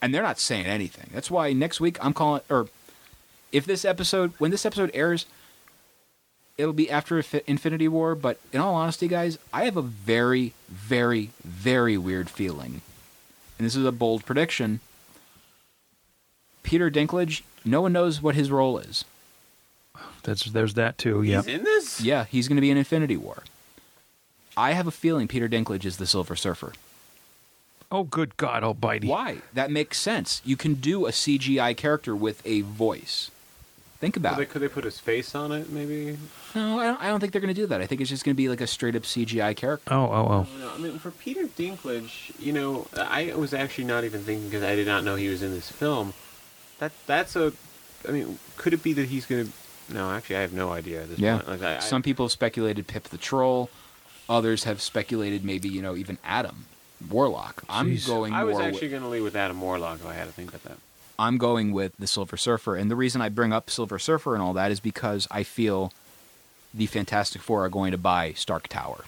And 0.00 0.12
they're 0.14 0.22
not 0.22 0.38
saying 0.40 0.66
anything. 0.66 1.10
That's 1.14 1.30
why 1.30 1.52
next 1.52 1.80
week 1.80 1.96
I'm 2.04 2.12
calling, 2.12 2.42
or 2.50 2.68
if 3.52 3.64
this 3.66 3.84
episode, 3.84 4.32
when 4.38 4.50
this 4.50 4.66
episode 4.66 4.90
airs, 4.94 5.26
it'll 6.58 6.72
be 6.72 6.90
after 6.90 7.22
Infinity 7.46 7.88
War. 7.88 8.14
But 8.14 8.40
in 8.52 8.60
all 8.60 8.74
honesty, 8.74 9.08
guys, 9.08 9.38
I 9.52 9.64
have 9.64 9.76
a 9.76 9.82
very, 9.82 10.54
very, 10.68 11.30
very 11.44 11.96
weird 11.96 12.28
feeling. 12.30 12.80
And 13.58 13.66
this 13.66 13.76
is 13.76 13.84
a 13.84 13.92
bold 13.92 14.24
prediction. 14.24 14.80
Peter 16.62 16.90
Dinklage, 16.90 17.42
no 17.64 17.80
one 17.80 17.92
knows 17.92 18.22
what 18.22 18.34
his 18.34 18.50
role 18.50 18.78
is. 18.78 19.04
That's 20.22 20.44
there's 20.44 20.74
that 20.74 20.98
too. 20.98 21.22
Yeah. 21.22 21.42
He's 21.42 21.54
in 21.54 21.64
this. 21.64 22.00
Yeah, 22.00 22.24
he's 22.24 22.48
going 22.48 22.56
to 22.56 22.62
be 22.62 22.70
in 22.70 22.76
Infinity 22.76 23.16
War. 23.16 23.42
I 24.56 24.72
have 24.72 24.86
a 24.86 24.92
feeling 24.92 25.28
Peter 25.28 25.48
Dinklage 25.48 25.84
is 25.84 25.96
the 25.96 26.06
Silver 26.06 26.36
Surfer. 26.36 26.72
Oh, 27.90 28.04
good 28.04 28.38
God 28.38 28.64
Almighty! 28.64 29.08
Why? 29.08 29.38
That 29.52 29.70
makes 29.70 29.98
sense. 29.98 30.40
You 30.46 30.56
can 30.56 30.74
do 30.74 31.06
a 31.06 31.10
CGI 31.10 31.76
character 31.76 32.16
with 32.16 32.40
a 32.46 32.62
voice. 32.62 33.30
Think 34.02 34.14
Could 34.14 34.22
about 34.24 34.36
they, 34.38 34.46
could 34.46 34.60
they 34.62 34.66
put 34.68 34.82
his 34.82 34.98
face 34.98 35.32
on 35.32 35.52
it? 35.52 35.70
Maybe. 35.70 36.18
No, 36.56 36.80
I 36.80 36.86
don't, 36.86 37.00
I 37.00 37.06
don't 37.06 37.20
think 37.20 37.32
they're 37.32 37.40
going 37.40 37.54
to 37.54 37.60
do 37.60 37.68
that. 37.68 37.80
I 37.80 37.86
think 37.86 38.00
it's 38.00 38.10
just 38.10 38.24
going 38.24 38.34
to 38.34 38.36
be 38.36 38.48
like 38.48 38.60
a 38.60 38.66
straight 38.66 38.96
up 38.96 39.04
CGI 39.04 39.54
character. 39.54 39.94
Oh, 39.94 40.06
oh, 40.06 40.26
oh. 40.28 40.46
No, 40.58 40.72
I 40.74 40.78
mean, 40.78 40.98
for 40.98 41.12
Peter 41.12 41.44
Dinklage, 41.46 42.36
you 42.40 42.52
know, 42.52 42.88
I 42.96 43.32
was 43.36 43.54
actually 43.54 43.84
not 43.84 44.02
even 44.02 44.22
thinking 44.22 44.48
because 44.48 44.64
I 44.64 44.74
did 44.74 44.88
not 44.88 45.04
know 45.04 45.14
he 45.14 45.28
was 45.28 45.40
in 45.40 45.52
this 45.52 45.70
film. 45.70 46.14
That 46.80 46.90
that's 47.06 47.36
a, 47.36 47.52
I 48.08 48.10
mean, 48.10 48.40
could 48.56 48.74
it 48.74 48.82
be 48.82 48.92
that 48.94 49.06
he's 49.06 49.24
going 49.24 49.46
to 49.46 49.94
No, 49.94 50.10
actually, 50.10 50.34
I 50.34 50.40
have 50.40 50.52
no 50.52 50.72
idea 50.72 51.02
at 51.02 51.08
this 51.10 51.20
Yeah. 51.20 51.36
point. 51.36 51.60
Like, 51.60 51.62
I, 51.62 51.76
I- 51.76 51.78
Some 51.78 52.02
people 52.02 52.24
have 52.24 52.32
speculated 52.32 52.88
Pip 52.88 53.04
the 53.04 53.18
Troll. 53.18 53.70
Others 54.28 54.64
have 54.64 54.82
speculated 54.82 55.44
maybe 55.44 55.68
you 55.68 55.80
know 55.80 55.94
even 55.94 56.18
Adam 56.24 56.66
Warlock. 57.08 57.62
I'm 57.68 57.90
Jeez. 57.92 58.04
going. 58.08 58.32
I 58.32 58.42
was 58.42 58.54
more 58.54 58.62
actually 58.62 58.80
with, 58.88 58.90
going 58.90 59.02
to 59.04 59.08
leave 59.10 59.22
with 59.22 59.36
Adam 59.36 59.60
Warlock 59.60 60.00
if 60.00 60.06
I 60.06 60.14
had 60.14 60.24
to 60.26 60.32
think 60.32 60.48
about 60.48 60.64
that. 60.64 60.78
I'm 61.22 61.38
going 61.38 61.72
with 61.72 61.92
the 61.98 62.06
Silver 62.08 62.36
Surfer, 62.36 62.74
and 62.76 62.90
the 62.90 62.96
reason 62.96 63.20
I 63.22 63.28
bring 63.28 63.52
up 63.52 63.70
Silver 63.70 63.98
Surfer 63.98 64.34
and 64.34 64.42
all 64.42 64.52
that 64.54 64.70
is 64.72 64.80
because 64.80 65.28
I 65.30 65.42
feel 65.44 65.92
the 66.74 66.86
Fantastic 66.86 67.40
Four 67.42 67.64
are 67.64 67.68
going 67.68 67.92
to 67.92 67.98
buy 67.98 68.32
Stark 68.32 68.66
Tower. 68.68 69.04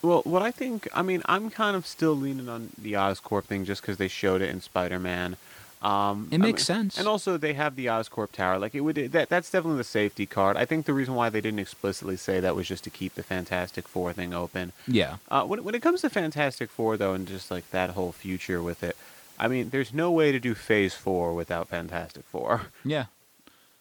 Well, 0.00 0.22
what 0.24 0.42
I 0.42 0.50
think, 0.50 0.88
I 0.94 1.02
mean, 1.02 1.22
I'm 1.26 1.50
kind 1.50 1.76
of 1.76 1.86
still 1.86 2.14
leaning 2.14 2.48
on 2.48 2.70
the 2.80 2.92
Oscorp 2.94 3.44
thing 3.44 3.64
just 3.64 3.82
because 3.82 3.96
they 3.98 4.08
showed 4.08 4.40
it 4.40 4.48
in 4.48 4.60
Spider-Man. 4.60 5.36
Um, 5.82 6.28
It 6.30 6.36
I 6.36 6.38
makes 6.38 6.60
mean- 6.68 6.76
sense. 6.76 6.98
and 6.98 7.06
also 7.06 7.36
they 7.36 7.52
have 7.54 7.76
the 7.76 7.86
Oscorp 7.86 8.32
Tower. 8.32 8.58
Like 8.58 8.74
it 8.74 8.80
would, 8.80 8.96
that 9.12 9.28
that's 9.28 9.50
definitely 9.50 9.78
the 9.78 9.84
safety 9.84 10.24
card. 10.26 10.56
I 10.56 10.64
think 10.64 10.86
the 10.86 10.92
reason 10.94 11.14
why 11.14 11.28
they 11.30 11.40
didn't 11.40 11.60
explicitly 11.60 12.16
say 12.16 12.40
that 12.40 12.56
was 12.56 12.66
just 12.66 12.84
to 12.84 12.90
keep 12.90 13.14
the 13.16 13.22
Fantastic 13.22 13.86
Four 13.86 14.12
thing 14.12 14.32
open. 14.32 14.72
Yeah, 14.88 15.16
Uh, 15.30 15.44
when 15.44 15.62
when 15.62 15.74
it 15.74 15.82
comes 15.82 16.00
to 16.00 16.10
Fantastic 16.10 16.70
Four, 16.70 16.96
though, 16.96 17.12
and 17.14 17.28
just 17.28 17.50
like 17.50 17.70
that 17.70 17.90
whole 17.90 18.12
future 18.12 18.60
with 18.62 18.82
it, 18.82 18.96
I 19.38 19.48
mean, 19.48 19.70
there's 19.70 19.94
no 19.94 20.10
way 20.10 20.32
to 20.32 20.40
do 20.40 20.54
Phase 20.54 20.94
Four 20.94 21.34
without 21.34 21.68
Fantastic 21.68 22.24
Four. 22.26 22.62
yeah. 22.84 23.06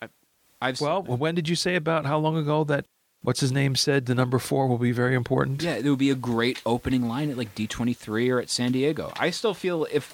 I- 0.02 0.08
I've 0.62 0.80
Well, 0.82 1.02
when 1.04 1.36
did 1.36 1.50
you 1.50 1.56
say 1.56 1.76
about 1.76 2.06
how 2.06 2.18
long 2.18 2.38
ago 2.38 2.64
that 2.66 2.86
what's 3.24 3.40
his 3.40 3.52
name 3.52 3.76
said 3.76 4.06
the 4.06 4.16
number 4.16 4.40
four 4.40 4.68
will 4.68 4.78
be 4.78 4.92
very 4.92 5.16
important? 5.16 5.62
Yeah, 5.64 5.76
it 5.76 5.86
would 5.86 6.00
be 6.00 6.10
a 6.12 6.16
great 6.16 6.62
opening 6.66 7.08
line 7.08 7.30
at 7.30 7.38
like 7.38 7.56
D23 7.56 8.30
or 8.32 8.40
at 8.40 8.50
San 8.50 8.72
Diego. 8.72 9.12
I 9.20 9.30
still 9.32 9.54
feel 9.54 9.86
if 9.92 10.14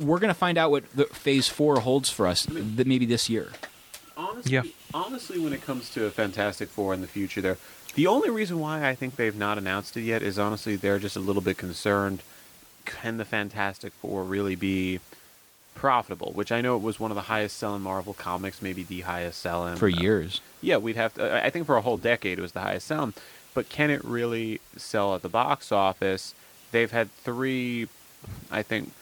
we're 0.00 0.18
going 0.18 0.28
to 0.28 0.34
find 0.34 0.58
out 0.58 0.70
what 0.70 0.84
the 0.94 1.06
Phase 1.06 1.48
4 1.48 1.80
holds 1.80 2.10
for 2.10 2.26
us 2.26 2.44
that 2.46 2.86
maybe 2.86 3.06
this 3.06 3.28
year. 3.30 3.50
Honestly, 4.16 4.52
Yeah. 4.52 4.62
honestly, 4.92 5.38
when 5.38 5.52
it 5.52 5.62
comes 5.64 5.90
to 5.90 6.10
Fantastic 6.10 6.68
Four 6.68 6.92
in 6.94 7.00
the 7.00 7.06
future, 7.06 7.40
there, 7.40 7.56
the 7.94 8.06
only 8.06 8.30
reason 8.30 8.58
why 8.60 8.86
I 8.88 8.94
think 8.94 9.16
they've 9.16 9.34
not 9.34 9.56
announced 9.58 9.96
it 9.96 10.02
yet 10.02 10.22
is 10.22 10.38
honestly 10.38 10.76
they're 10.76 10.98
just 10.98 11.16
a 11.16 11.20
little 11.20 11.42
bit 11.42 11.56
concerned. 11.58 12.22
Can 13.02 13.16
the 13.16 13.24
Fantastic 13.24 13.92
Four 13.94 14.24
really 14.24 14.54
be 14.56 15.00
profitable? 15.74 16.32
Which 16.32 16.50
I 16.52 16.60
know 16.60 16.76
it 16.76 16.82
was 16.82 16.98
one 16.98 17.10
of 17.10 17.14
the 17.14 17.22
highest 17.22 17.56
selling 17.58 17.82
Marvel 17.82 18.14
comics, 18.14 18.60
maybe 18.62 18.82
the 18.82 19.02
highest 19.02 19.40
selling 19.40 19.76
For 19.76 19.86
uh, 19.86 20.00
years. 20.00 20.40
yeah, 20.60 20.76
we'd 20.78 20.96
have 20.96 21.14
to. 21.14 21.22
I- 21.30 21.46
I 21.46 21.50
think 21.50 21.66
for 21.66 21.76
a 21.76 21.80
whole 21.82 21.96
decade 21.96 22.38
it 22.38 22.42
was 22.42 22.52
the 22.52 22.60
highest 22.60 22.86
selling. 22.86 23.14
But 23.54 23.68
can 23.68 23.90
it 23.90 24.04
really 24.04 24.60
sell 24.76 25.14
at 25.14 25.22
the 25.22 25.28
box 25.28 25.72
office? 25.72 26.34
They've 26.70 26.90
had 26.90 27.10
three, 27.16 27.88
I 28.50 28.62
think, 28.62 28.92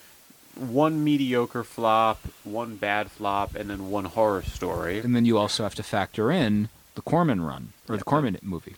one 0.55 1.03
mediocre 1.05 1.64
flop, 1.64 2.20
one 2.45 2.76
bad 2.76 3.11
flop, 3.11 3.55
and 3.55 3.68
then 3.68 3.91
one 3.91 4.05
horror 4.07 4.43
story. 4.43 5.01
And 5.01 5.14
then 5.14 5.24
you 5.26 5.37
also 5.37 5.62
have 5.64 5.74
to 5.74 5.82
factor 5.82 6.30
in 6.30 6.68
the 6.95 7.03
Corman 7.03 7.43
run, 7.43 7.72
or 7.89 7.97
the 7.99 8.05
Corman 8.05 8.39
movie, 8.43 8.76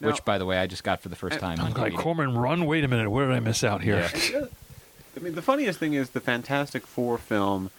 Now- 0.00 0.08
which, 0.08 0.24
by 0.24 0.36
the 0.38 0.44
way, 0.44 0.58
I 0.58 0.66
just 0.66 0.84
got 0.84 1.00
for 1.00 1.08
the 1.08 1.16
first 1.16 1.38
time. 1.40 1.58
I'm 1.60 1.72
on 1.72 1.80
like 1.80 1.94
Corman 1.94 2.36
Run. 2.36 2.66
Wait 2.66 2.84
a 2.84 2.88
minute, 2.88 3.08
where 3.10 3.26
did 3.26 3.34
I 3.34 3.40
miss 3.40 3.64
out 3.64 3.82
here? 3.82 4.08
I 5.16 5.20
mean, 5.20 5.34
the 5.34 5.42
funniest 5.42 5.78
thing 5.78 5.94
is 5.94 6.10
the 6.10 6.20
Fantastic 6.20 6.86
Four 6.86 7.16
film. 7.18 7.70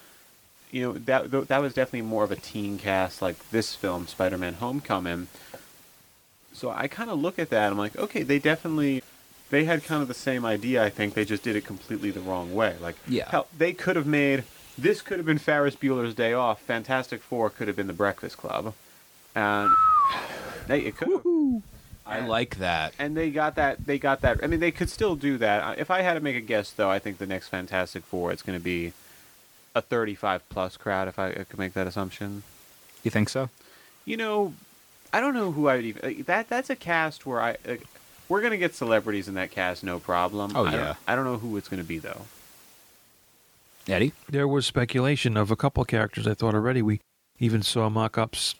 You 0.71 0.81
know 0.83 0.93
that 0.93 1.47
that 1.47 1.61
was 1.61 1.73
definitely 1.73 2.01
more 2.01 2.23
of 2.23 2.31
a 2.31 2.35
teen 2.35 2.77
cast, 2.79 3.21
like 3.21 3.51
this 3.51 3.75
film, 3.75 4.07
Spider-Man: 4.07 4.55
Homecoming. 4.55 5.27
So 6.53 6.71
I 6.71 6.87
kind 6.87 7.09
of 7.11 7.19
look 7.19 7.37
at 7.37 7.51
that. 7.51 7.71
I'm 7.71 7.77
like, 7.77 7.95
okay, 7.95 8.23
they 8.23 8.39
definitely 8.39 9.03
they 9.51 9.63
had 9.65 9.83
kind 9.85 10.01
of 10.01 10.07
the 10.07 10.13
same 10.15 10.43
idea. 10.43 10.83
I 10.83 10.89
think 10.89 11.13
they 11.13 11.23
just 11.23 11.43
did 11.43 11.55
it 11.55 11.63
completely 11.65 12.09
the 12.11 12.19
wrong 12.19 12.53
way. 12.55 12.75
Like, 12.81 12.95
Yeah. 13.07 13.29
hell, 13.29 13.47
they 13.55 13.71
could 13.73 13.95
have 13.95 14.07
made 14.07 14.43
this 14.77 15.01
could 15.01 15.17
have 15.17 15.25
been 15.25 15.37
Ferris 15.37 15.75
Bueller's 15.75 16.15
Day 16.15 16.33
Off. 16.33 16.61
Fantastic 16.61 17.21
Four 17.21 17.49
could 17.51 17.67
have 17.67 17.77
been 17.77 17.87
The 17.87 17.93
Breakfast 17.93 18.37
Club, 18.37 18.73
and 19.35 19.71
they 20.67 20.79
it 20.81 20.97
could. 20.97 21.61
Have. 22.15 22.23
I 22.23 22.27
like 22.27 22.57
that. 22.57 22.93
And 22.99 23.15
they 23.15 23.29
got 23.31 23.55
that. 23.55 23.85
They 23.85 23.97
got 23.99 24.21
that. 24.21 24.39
I 24.43 24.47
mean, 24.47 24.59
they 24.59 24.71
could 24.71 24.89
still 24.89 25.15
do 25.15 25.37
that. 25.37 25.77
If 25.79 25.89
I 25.91 26.01
had 26.01 26.13
to 26.15 26.19
make 26.19 26.35
a 26.35 26.41
guess, 26.41 26.71
though, 26.71 26.89
I 26.89 26.99
think 26.99 27.17
the 27.17 27.25
next 27.27 27.47
Fantastic 27.49 28.03
Four 28.05 28.31
it's 28.31 28.41
going 28.41 28.57
to 28.57 28.63
be 28.63 28.93
a 29.75 29.81
35 29.81 30.47
plus 30.49 30.77
crowd. 30.77 31.07
If 31.07 31.19
I, 31.19 31.27
I 31.29 31.43
could 31.43 31.59
make 31.59 31.73
that 31.73 31.87
assumption. 31.87 32.43
You 33.03 33.11
think 33.11 33.29
so? 33.29 33.49
You 34.05 34.17
know, 34.17 34.53
I 35.13 35.19
don't 35.21 35.33
know 35.33 35.51
who 35.51 35.67
I 35.67 35.75
would 35.77 35.85
even. 35.85 36.23
that 36.27 36.49
that's 36.49 36.69
a 36.69 36.75
cast 36.75 37.25
where 37.25 37.41
I. 37.41 37.57
Like, 37.65 37.83
we're 38.29 38.41
gonna 38.41 38.57
get 38.57 38.75
celebrities 38.75 39.27
in 39.29 39.35
that 39.35 39.51
cast, 39.51 39.83
no 39.85 39.99
problem. 39.99 40.51
Oh, 40.55 40.65
I 40.65 40.71
don't- 40.71 40.79
yeah. 40.81 40.95
I 41.07 41.15
don't 41.15 41.23
know 41.25 41.37
who 41.37 41.55
it's 41.55 41.69
gonna 41.69 41.83
be 41.85 41.97
though. 41.97 42.25
Eddie? 43.87 44.11
There 44.29 44.47
was 44.47 44.65
speculation 44.65 45.37
of 45.37 45.49
a 45.49 45.55
couple 45.55 45.83
characters. 45.85 46.27
I 46.27 46.33
thought 46.33 46.53
already 46.53 46.81
we 46.81 46.99
even 47.39 47.61
saw 47.61 47.89
mock-ups 47.89 48.55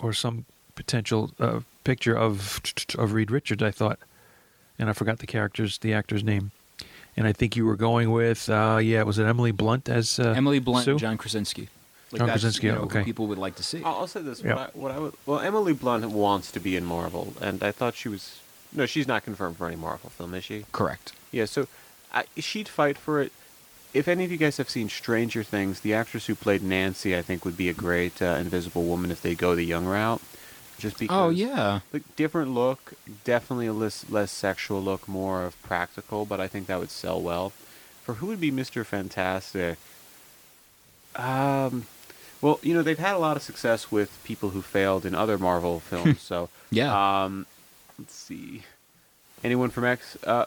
or 0.00 0.12
some 0.12 0.44
potential 0.74 1.30
uh, 1.40 1.60
picture 1.86 2.16
of 2.16 2.60
of 2.98 3.12
Reed 3.12 3.30
Richards. 3.30 3.62
I 3.62 3.70
thought, 3.70 3.98
and 4.78 4.90
I 4.90 4.92
forgot 4.92 5.18
the 5.18 5.26
character's 5.26 5.78
the 5.78 5.94
actor's 5.94 6.24
name. 6.24 6.50
And 7.16 7.26
I 7.26 7.32
think 7.32 7.56
you 7.56 7.64
were 7.64 7.76
going 7.76 8.10
with 8.10 8.50
uh, 8.50 8.78
yeah, 8.82 9.02
was 9.04 9.18
it 9.18 9.24
Emily 9.24 9.52
Blunt 9.52 9.88
as 9.88 10.18
uh, 10.18 10.34
Emily 10.36 10.58
Blunt 10.58 10.84
Sue? 10.84 10.98
John 10.98 11.16
Krasinski. 11.16 11.68
Like 12.12 12.18
John 12.18 12.28
that's, 12.28 12.42
Krasinski, 12.42 12.66
you 12.66 12.72
know, 12.72 12.80
who 12.80 12.86
okay. 12.86 13.02
people 13.02 13.26
would 13.28 13.38
like 13.38 13.56
to 13.56 13.62
see. 13.62 13.82
I'll, 13.82 14.00
I'll 14.00 14.06
say 14.06 14.22
this. 14.22 14.42
Yeah. 14.42 14.54
What, 14.54 14.58
I, 14.60 14.78
what 14.78 14.92
I 14.92 14.98
would. 14.98 15.14
Well, 15.24 15.40
Emily 15.40 15.72
Blunt 15.72 16.04
wants 16.10 16.52
to 16.52 16.60
be 16.60 16.76
in 16.76 16.84
Marvel, 16.84 17.32
and 17.40 17.62
I 17.62 17.72
thought 17.72 17.94
she 17.94 18.08
was. 18.08 18.40
No, 18.72 18.84
she's 18.84 19.08
not 19.08 19.24
confirmed 19.24 19.56
for 19.56 19.66
any 19.66 19.76
Marvel 19.76 20.10
film, 20.10 20.34
is 20.34 20.44
she? 20.44 20.66
Correct. 20.72 21.12
Yeah, 21.32 21.46
so 21.46 21.66
I, 22.12 22.24
she'd 22.36 22.68
fight 22.68 22.98
for 22.98 23.22
it. 23.22 23.32
If 23.94 24.08
any 24.08 24.24
of 24.24 24.30
you 24.30 24.36
guys 24.36 24.58
have 24.58 24.68
seen 24.68 24.90
Stranger 24.90 25.42
Things, 25.42 25.80
the 25.80 25.94
actress 25.94 26.26
who 26.26 26.34
played 26.34 26.62
Nancy, 26.62 27.16
I 27.16 27.22
think, 27.22 27.44
would 27.46 27.56
be 27.56 27.70
a 27.70 27.72
great 27.72 28.20
uh, 28.20 28.36
Invisible 28.38 28.84
Woman 28.84 29.10
if 29.10 29.22
they 29.22 29.34
go 29.34 29.54
the 29.54 29.64
young 29.64 29.86
route. 29.86 30.20
Just 30.78 30.98
because. 30.98 31.16
Oh, 31.16 31.28
yeah. 31.30 31.80
Like, 31.92 32.16
different 32.16 32.52
look, 32.52 32.94
definitely 33.24 33.66
a 33.66 33.72
less, 33.72 34.08
less 34.10 34.30
sexual 34.30 34.82
look, 34.82 35.08
more 35.08 35.44
of 35.44 35.60
practical, 35.62 36.26
but 36.26 36.40
I 36.40 36.48
think 36.48 36.66
that 36.66 36.78
would 36.78 36.90
sell 36.90 37.20
well. 37.20 37.50
For 38.02 38.14
who 38.14 38.26
would 38.26 38.40
be 38.40 38.52
Mr. 38.52 38.84
Fantastic? 38.84 39.78
Um, 41.16 41.86
well, 42.40 42.60
you 42.62 42.74
know, 42.74 42.82
they've 42.82 42.98
had 42.98 43.14
a 43.14 43.18
lot 43.18 43.36
of 43.36 43.42
success 43.42 43.90
with 43.90 44.22
people 44.24 44.50
who 44.50 44.62
failed 44.62 45.06
in 45.06 45.14
other 45.14 45.38
Marvel 45.38 45.80
films, 45.90 46.20
so. 46.20 46.48
Yeah. 46.70 47.24
Um, 47.24 47.46
let's 47.98 48.14
see. 48.14 48.62
Anyone 49.42 49.70
from 49.70 49.84
X? 49.84 50.16
Uh, 50.24 50.46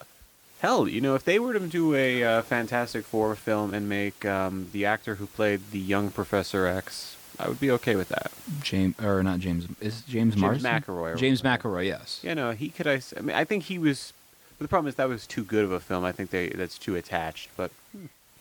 hell, 0.60 0.88
you 0.88 1.02
know, 1.02 1.16
if 1.16 1.24
they 1.24 1.40
were 1.40 1.54
to 1.54 1.60
do 1.60 1.96
a 1.96 2.24
uh, 2.24 2.42
Fantastic 2.44 3.06
Four 3.06 3.36
film 3.36 3.74
and 3.74 3.90
make 3.90 4.26
um, 4.26 4.70
the 4.72 4.86
actor 4.86 5.16
who 5.16 5.26
played 5.26 5.72
the 5.72 5.80
young 5.80 6.10
Professor 6.12 6.68
X, 6.68 7.16
I 7.40 7.48
would 7.48 7.60
be 7.60 7.72
okay 7.72 7.96
with 7.96 8.10
that. 8.10 8.32
James, 8.62 8.96
or 9.02 9.24
not 9.24 9.40
James, 9.40 9.66
is 9.82 10.02
James, 10.02 10.34
James 10.36 10.38
Marsden? 10.38 10.72
McAvoy 10.72 11.14
or 11.14 11.16
James 11.16 11.42
whatever. 11.44 11.70
McAvoy, 11.70 11.86
yes. 11.86 12.20
Yeah, 12.24 12.34
no, 12.34 12.52
he 12.52 12.70
could. 12.70 12.86
I, 12.88 12.96
s- 12.96 13.14
I 13.18 13.22
mean, 13.22 13.36
I 13.36 13.44
think 13.46 13.64
he 13.64 13.80
was. 13.80 14.14
But 14.58 14.66
the 14.66 14.68
problem 14.68 14.88
is 14.90 14.96
that 14.96 15.08
was 15.08 15.26
too 15.26 15.44
good 15.44 15.64
of 15.64 15.72
a 15.72 15.80
film. 15.80 16.04
I 16.04 16.12
think 16.12 16.32
they 16.32 16.50
that's 16.50 16.78
too 16.78 16.96
attached. 16.96 17.50
But 17.56 17.72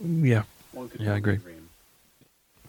yeah. 0.00 0.42
one 0.72 0.88
could 0.88 1.00
Yeah, 1.00 1.12
I 1.14 1.20
totally 1.20 1.36
agree. 1.36 1.54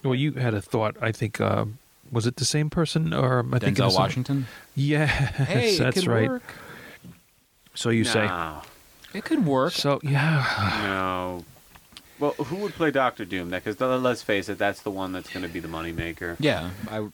Well, 0.03 0.15
you 0.15 0.33
had 0.33 0.53
a 0.53 0.61
thought. 0.61 0.95
I 1.01 1.11
think 1.11 1.41
uh, 1.41 1.65
was 2.11 2.27
it 2.27 2.35
the 2.37 2.45
same 2.45 2.69
person 2.69 3.11
or 3.13 3.39
I 3.51 3.57
think 3.59 3.77
it 3.79 3.81
Denzel 3.81 3.91
some- 3.91 4.01
Washington? 4.03 4.47
Yes, 4.75 5.09
Hey, 5.47 5.73
it 5.75 5.79
that's 5.79 5.99
could 6.01 6.07
right. 6.07 6.29
work. 6.29 6.43
So 7.73 7.89
you 7.89 8.03
say. 8.03 8.25
No, 8.27 8.61
It 9.13 9.25
could 9.25 9.45
work. 9.45 9.73
So 9.73 9.99
yeah, 10.03 10.45
no. 10.83 11.43
Well, 12.19 12.31
who 12.33 12.57
would 12.57 12.73
play 12.73 12.91
Doctor 12.91 13.23
Doom? 13.25 13.49
That 13.49 13.63
Because 13.63 13.79
let's 14.01 14.21
face 14.21 14.49
it, 14.49 14.57
that's 14.57 14.81
the 14.81 14.91
one 14.91 15.11
that's 15.13 15.29
going 15.29 15.43
to 15.43 15.49
be 15.49 15.59
the 15.59 15.67
moneymaker. 15.69 16.35
yeah. 16.39 16.71
I, 16.89 17.07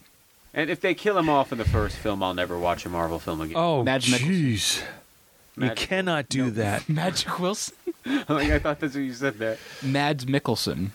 And 0.54 0.70
if 0.70 0.82
they 0.82 0.94
kill 0.96 1.18
him 1.18 1.30
off 1.30 1.52
in 1.52 1.58
the 1.60 1.66
first 1.66 1.96
film, 1.98 2.24
I'll 2.24 2.34
never 2.34 2.58
watch 2.58 2.86
a 2.86 2.90
Marvel 2.90 3.20
film 3.20 3.42
again. 3.42 3.56
Oh, 3.58 3.84
Mads 3.84 4.08
Mikkelsen. 4.08 4.28
jeez. 4.28 4.82
You 5.58 5.68
Madge- 5.68 5.78
cannot 5.78 6.28
do 6.28 6.50
that. 6.52 6.90
Magic 6.90 7.40
Wilson? 7.40 7.76
like, 8.06 8.50
I 8.52 8.60
thought 8.60 8.80
that's 8.80 8.96
what 8.96 9.02
you 9.04 9.14
said 9.14 9.36
there. 9.38 9.58
Mads 9.84 10.26
Mikkelsen. 10.26 10.90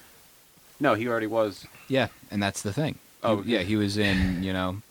No, 0.80 0.94
he 0.94 1.06
already 1.08 1.26
was. 1.28 1.66
Yeah, 1.88 2.08
and 2.30 2.42
that's 2.42 2.62
the 2.62 2.72
thing. 2.72 2.96
Oh, 3.22 3.42
He- 3.42 3.52
yeah, 3.52 3.60
he 3.62 3.76
was 3.76 3.96
in, 3.96 4.42
you 4.42 4.52
know, 4.52 4.82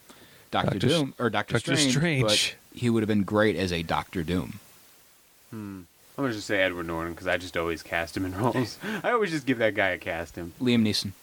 Doctor 0.52 0.72
Doctor 0.80 0.88
Doom 0.88 1.14
or 1.20 1.30
Doctor, 1.30 1.54
Doctor 1.56 1.76
Strange, 1.76 1.94
Strange. 1.96 2.24
but 2.24 2.56
he 2.74 2.90
would 2.90 3.02
have 3.04 3.08
been 3.08 3.24
great 3.24 3.56
as 3.56 3.72
a 3.74 3.84
Doctor 3.84 4.24
Doom. 4.24 4.60
Hmm. 5.52 5.82
I'm 6.20 6.26
gonna 6.26 6.34
just 6.36 6.48
say 6.48 6.62
Edward 6.62 6.86
Norton 6.86 7.14
because 7.14 7.28
I 7.28 7.38
just 7.38 7.56
always 7.56 7.82
cast 7.82 8.18
him 8.18 8.26
in 8.26 8.36
roles. 8.38 8.78
I 9.04 9.12
always 9.12 9.32
just 9.32 9.46
give 9.46 9.60
that 9.60 9.74
guy 9.74 9.88
a 9.92 9.98
cast 9.98 10.36
him. 10.36 10.52
Liam 10.62 10.82
Neeson. 10.86 11.14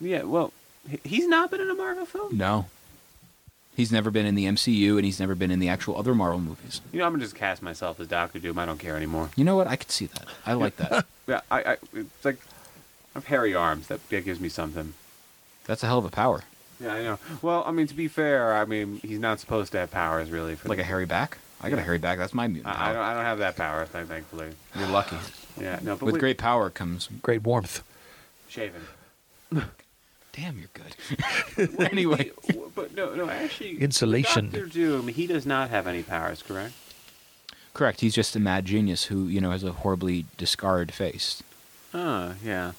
Yeah, 0.00 0.22
well, 0.22 0.52
he- 0.88 1.00
he's 1.02 1.26
not 1.26 1.50
been 1.50 1.60
in 1.60 1.68
a 1.68 1.74
Marvel 1.74 2.06
film. 2.06 2.36
No. 2.38 2.66
He's 3.76 3.90
never 3.90 4.12
been 4.12 4.26
in 4.26 4.36
the 4.36 4.44
MCU 4.44 4.94
and 4.94 5.04
he's 5.04 5.18
never 5.18 5.34
been 5.34 5.50
in 5.50 5.58
the 5.58 5.68
actual 5.68 5.98
other 5.98 6.14
Marvel 6.14 6.38
movies. 6.38 6.80
You 6.92 7.00
know, 7.00 7.06
I'm 7.06 7.12
gonna 7.14 7.24
just 7.24 7.34
cast 7.34 7.62
myself 7.62 7.98
as 7.98 8.06
Doctor 8.06 8.38
Doom. 8.38 8.60
I 8.60 8.64
don't 8.66 8.78
care 8.78 8.96
anymore. 8.96 9.30
You 9.34 9.42
know 9.42 9.56
what? 9.56 9.66
I 9.66 9.74
could 9.74 9.90
see 9.90 10.06
that. 10.06 10.26
I 10.46 10.52
like 10.52 10.76
that. 10.76 11.04
Yeah, 11.26 11.40
I, 11.50 11.62
I 11.62 11.76
it's 11.94 12.24
like 12.24 12.36
I 12.36 13.18
have 13.18 13.24
hairy 13.26 13.54
arms. 13.54 13.86
That, 13.88 14.06
that 14.10 14.24
gives 14.26 14.38
me 14.40 14.50
something. 14.50 14.92
That's 15.64 15.82
a 15.82 15.86
hell 15.86 15.96
of 15.98 16.04
a 16.04 16.10
power. 16.10 16.44
Yeah, 16.78 16.92
I 16.92 17.02
know. 17.02 17.18
Well, 17.40 17.64
I 17.66 17.70
mean, 17.72 17.86
to 17.86 17.94
be 17.94 18.08
fair, 18.08 18.54
I 18.54 18.66
mean, 18.66 18.98
he's 19.02 19.18
not 19.18 19.40
supposed 19.40 19.72
to 19.72 19.78
have 19.78 19.90
powers 19.90 20.30
really. 20.30 20.54
For 20.54 20.68
Like 20.68 20.78
a 20.78 20.84
hairy 20.84 21.06
back? 21.06 21.38
I 21.64 21.70
got 21.70 21.78
a 21.78 21.82
hairy 21.82 21.98
back. 21.98 22.18
That's 22.18 22.34
my 22.34 22.46
mutant 22.46 22.74
I, 22.74 22.90
I 22.90 22.92
don't. 22.92 22.94
power. 22.96 23.02
I 23.04 23.14
don't 23.14 23.24
have 23.24 23.38
that 23.38 23.56
power, 23.56 23.86
th- 23.86 24.06
thankfully. 24.06 24.50
You're 24.78 24.88
lucky. 24.88 25.16
Yeah, 25.60 25.78
no. 25.84 25.94
But 25.94 26.06
With 26.06 26.14
wait- 26.14 26.20
great 26.20 26.38
power 26.38 26.68
comes 26.68 27.08
Great 27.22 27.44
warmth. 27.44 27.84
shaving. 28.48 28.80
Damn, 30.32 30.58
you're 30.58 30.68
good. 30.74 31.80
anyway, 31.92 32.32
but 32.74 32.92
no, 32.96 33.14
no, 33.14 33.30
actually, 33.30 33.80
Insulation. 33.80 34.46
Doctor 34.50 34.66
Doom, 34.66 35.06
he 35.06 35.28
does 35.28 35.46
not 35.46 35.70
have 35.70 35.86
any 35.86 36.02
powers, 36.02 36.42
correct? 36.42 36.74
correct. 37.72 38.00
He's 38.00 38.14
just 38.14 38.34
a 38.34 38.40
mad 38.40 38.64
genius 38.64 39.04
who 39.04 39.26
you 39.28 39.40
know 39.40 39.52
has 39.52 39.62
a 39.62 39.70
horribly 39.70 40.26
discarded 40.36 40.92
face. 40.92 41.40
Ah, 41.92 42.34
yeah. 42.44 42.72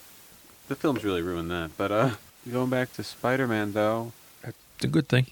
The 0.67 0.75
film's 0.75 1.05
really 1.05 1.21
ruined 1.21 1.49
that. 1.51 1.71
But 1.77 1.91
uh, 1.93 2.09
going 2.51 2.69
back 2.69 2.91
to 2.93 3.03
Spider-Man, 3.03 3.71
though. 3.71 4.11
It's 4.43 4.83
a 4.83 4.87
good 4.89 5.07
thing. 5.07 5.27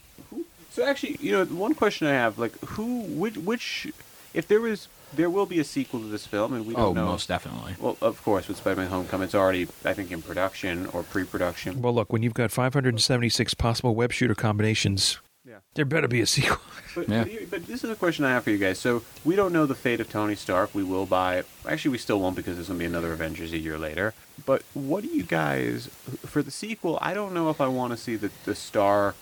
So 0.73 0.83
actually, 0.83 1.17
you 1.21 1.31
know, 1.31 1.45
one 1.45 1.75
question 1.75 2.07
I 2.07 2.13
have, 2.13 2.39
like, 2.39 2.57
who, 2.61 3.01
which, 3.01 3.37
which, 3.37 3.91
if 4.33 4.47
there 4.47 4.59
was, 4.59 4.87
there 5.15 5.29
will 5.29 5.45
be 5.45 5.59
a 5.59 5.63
sequel 5.63 5.99
to 5.99 6.07
this 6.07 6.25
film, 6.25 6.51
and 6.53 6.65
we 6.65 6.73
don't 6.73 6.81
Oh, 6.83 6.93
know. 6.93 7.05
most 7.05 7.27
definitely. 7.27 7.75
Well, 7.79 7.95
of 8.01 8.23
course, 8.23 8.47
with 8.47 8.57
Spider-Man: 8.57 8.87
Homecoming, 8.89 9.25
it's 9.25 9.35
already, 9.35 9.67
I 9.85 9.93
think, 9.93 10.11
in 10.11 10.23
production 10.23 10.87
or 10.87 11.03
pre-production. 11.03 11.79
Well, 11.81 11.93
look, 11.93 12.11
when 12.11 12.23
you've 12.23 12.33
got 12.33 12.49
576 12.51 13.53
possible 13.53 13.93
web 13.93 14.11
shooter 14.11 14.33
combinations, 14.33 15.19
Yeah. 15.45 15.57
there 15.75 15.85
better 15.85 16.07
be 16.07 16.21
a 16.21 16.25
sequel. 16.25 16.57
But, 16.95 17.07
Yeah. 17.09 17.23
but, 17.25 17.49
but 17.51 17.67
this 17.67 17.83
is 17.83 17.91
a 17.91 17.95
question 17.95 18.25
I 18.25 18.29
have 18.31 18.43
for 18.45 18.49
you 18.49 18.57
guys. 18.57 18.79
So 18.79 19.03
we 19.23 19.35
don't 19.35 19.53
know 19.53 19.65
the 19.67 19.75
fate 19.75 19.99
of 19.99 20.09
Tony 20.09 20.35
Stark. 20.35 20.73
We 20.73 20.83
will 20.83 21.05
buy. 21.05 21.43
Actually, 21.67 21.91
we 21.91 21.97
still 21.99 22.19
won't 22.19 22.35
because 22.35 22.55
there's 22.55 22.67
going 22.69 22.79
to 22.79 22.83
be 22.83 22.87
another 22.87 23.13
Avengers 23.13 23.53
a 23.53 23.57
year 23.59 23.77
later. 23.77 24.15
But 24.45 24.63
what 24.73 25.03
do 25.03 25.09
you 25.09 25.23
guys 25.23 25.87
for 26.25 26.41
the 26.41 26.49
sequel? 26.51 26.97
I 27.01 27.13
don't 27.13 27.33
know 27.35 27.49
if 27.51 27.61
I 27.61 27.67
want 27.67 27.91
to 27.91 27.97
see 27.97 28.15
the 28.15 28.31
the 28.45 28.55
Stark 28.55 29.15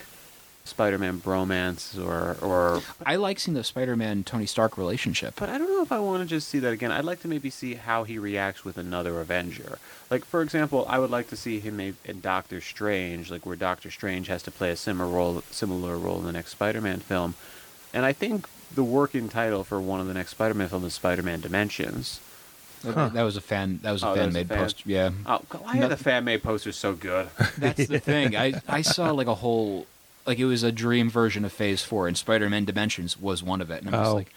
Spider-Man 0.72 1.22
bromance 1.22 1.95
or 2.03 2.38
or. 2.43 2.82
I 3.05 3.15
like 3.17 3.39
seeing 3.39 3.53
the 3.55 3.63
Spider-Man 3.63 4.24
Tony 4.24 4.45
Stark 4.47 4.78
relationship. 4.78 5.36
But 5.38 5.49
I 5.49 5.57
don't 5.59 5.69
know 5.69 5.84
if 5.84 5.91
I 5.91 5.99
want 5.99 6.24
to 6.24 6.28
just 6.28 6.47
see 6.47 6.57
that 6.59 6.74
again. 6.74 6.91
I'd 6.91 7.05
like 7.05 7.22
to 7.22 7.28
maybe 7.28 7.49
see 7.51 7.76
how 7.76 8.03
he 8.03 8.17
reacts 8.17 8.65
with 8.65 8.78
another 8.78 9.19
Avenger. 9.22 9.78
Like, 10.09 10.26
for 10.26 10.41
example, 10.41 10.86
I 10.89 10.97
would 10.99 11.11
like 11.11 11.30
to 11.30 11.36
see 11.36 11.59
him 11.59 11.80
in 11.80 12.22
Doctor 12.22 12.59
Strange, 12.61 13.30
like 13.30 13.45
where 13.45 13.55
Doctor 13.55 13.91
Strange 13.91 14.28
has 14.28 14.41
to 14.43 14.51
play 14.51 14.72
a 14.72 14.76
similar 14.76 15.09
role, 15.09 15.43
similar 15.51 15.97
role 15.97 16.17
in 16.19 16.26
the 16.26 16.32
next 16.32 16.51
Spider-Man 16.51 16.99
film. 17.01 17.36
And 17.93 18.03
I 18.05 18.13
think 18.13 18.47
the 18.74 18.84
working 18.84 19.30
title 19.30 19.63
for 19.63 19.80
one 19.80 19.99
of 19.99 20.07
the 20.07 20.13
next 20.13 20.32
Spider-Man 20.32 20.69
films 20.69 20.86
is 20.86 20.93
Spider-Man 20.95 21.41
Dimensions. 21.41 22.19
That- 22.84 23.13
That 23.13 23.22
was 23.24 23.38
a 23.38 23.41
fan. 23.41 23.80
That 23.84 23.91
was 23.91 24.01
a 24.01 24.07
Oh, 24.07 24.15
fan 24.15 24.26
was 24.28 24.36
a 24.36 24.39
made 24.39 24.47
fan- 24.47 24.57
post. 24.57 24.86
Yeah, 24.88 25.11
Oh, 25.28 25.41
why 25.61 25.80
are 25.82 25.88
the 25.88 25.97
fan 25.97 26.24
made 26.24 26.41
posters 26.41 26.76
so 26.78 26.93
good? 26.93 27.30
that's 27.59 27.86
the 27.88 27.99
thing. 27.99 28.36
I 28.36 28.59
I 28.67 28.82
saw 28.82 29.11
like 29.11 29.28
a 29.28 29.36
whole 29.36 29.86
like 30.26 30.39
it 30.39 30.45
was 30.45 30.63
a 30.63 30.72
dream 30.72 31.09
version 31.09 31.43
of 31.45 31.51
Phase 31.51 31.84
Four, 31.84 32.07
and 32.07 32.17
Spider-Man 32.17 32.65
Dimensions 32.65 33.19
was 33.19 33.41
one 33.43 33.61
of 33.61 33.69
it. 33.72 33.84
And 33.84 33.93
I'm 33.93 34.01
Oh. 34.01 34.03
just 34.03 34.15
like, 34.15 34.34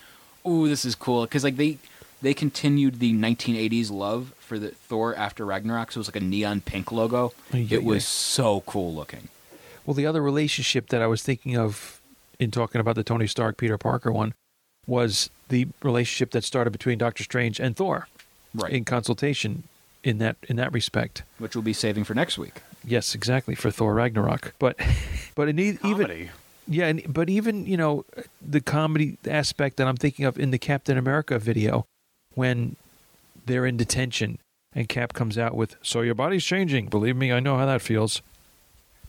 ooh, 0.46 0.68
this 0.68 0.84
is 0.84 0.94
cool 0.94 1.22
because 1.22 1.44
like 1.44 1.56
they 1.56 1.78
they 2.22 2.32
continued 2.34 3.00
the 3.00 3.12
1980s 3.12 3.90
love 3.90 4.32
for 4.40 4.58
the 4.58 4.70
Thor 4.70 5.14
after 5.14 5.44
Ragnarok. 5.44 5.92
So 5.92 5.98
it 5.98 6.00
was 6.00 6.08
like 6.08 6.16
a 6.16 6.20
neon 6.24 6.62
pink 6.62 6.90
logo. 6.90 7.32
Ay, 7.52 7.58
ay, 7.58 7.66
It 7.70 7.84
was 7.84 8.02
ay. 8.04 8.06
so 8.06 8.62
cool 8.66 8.94
looking. 8.94 9.28
Well, 9.84 9.94
the 9.94 10.06
other 10.06 10.22
relationship 10.22 10.88
that 10.88 11.02
I 11.02 11.06
was 11.06 11.22
thinking 11.22 11.56
of 11.56 12.00
in 12.38 12.50
talking 12.50 12.80
about 12.80 12.94
the 12.94 13.04
Tony 13.04 13.26
Stark 13.26 13.58
Peter 13.58 13.76
Parker 13.76 14.10
one 14.10 14.32
was 14.86 15.28
the 15.48 15.66
relationship 15.82 16.30
that 16.32 16.44
started 16.44 16.70
between 16.70 16.98
Doctor 16.98 17.22
Strange 17.24 17.60
and 17.60 17.76
Thor 17.76 18.08
Right. 18.54 18.72
in 18.72 18.84
consultation 18.84 19.64
in 20.02 20.18
that 20.18 20.36
in 20.48 20.56
that 20.56 20.72
respect. 20.72 21.22
Which 21.38 21.54
we'll 21.54 21.62
be 21.62 21.72
saving 21.74 22.04
for 22.04 22.14
next 22.14 22.38
week. 22.38 22.54
Yes, 22.86 23.14
exactly 23.14 23.54
for 23.54 23.70
Thor 23.70 23.94
Ragnarok. 23.94 24.54
But 24.58 24.76
but 25.34 25.48
in 25.48 25.58
e- 25.58 25.78
even 25.84 26.30
yeah, 26.66 26.86
and, 26.86 27.02
but 27.12 27.28
even 27.28 27.66
you 27.66 27.76
know 27.76 28.04
the 28.40 28.60
comedy 28.60 29.18
aspect 29.26 29.76
that 29.76 29.86
I'm 29.86 29.96
thinking 29.96 30.24
of 30.24 30.38
in 30.38 30.50
the 30.50 30.58
Captain 30.58 30.96
America 30.98 31.38
video 31.38 31.86
when 32.34 32.76
they're 33.46 33.66
in 33.66 33.76
detention 33.76 34.38
and 34.74 34.88
Cap 34.88 35.12
comes 35.12 35.38
out 35.38 35.54
with 35.54 35.76
"So 35.82 36.00
your 36.00 36.14
body's 36.14 36.44
changing." 36.44 36.86
Believe 36.88 37.16
me, 37.16 37.32
I 37.32 37.40
know 37.40 37.56
how 37.56 37.66
that 37.66 37.82
feels. 37.82 38.22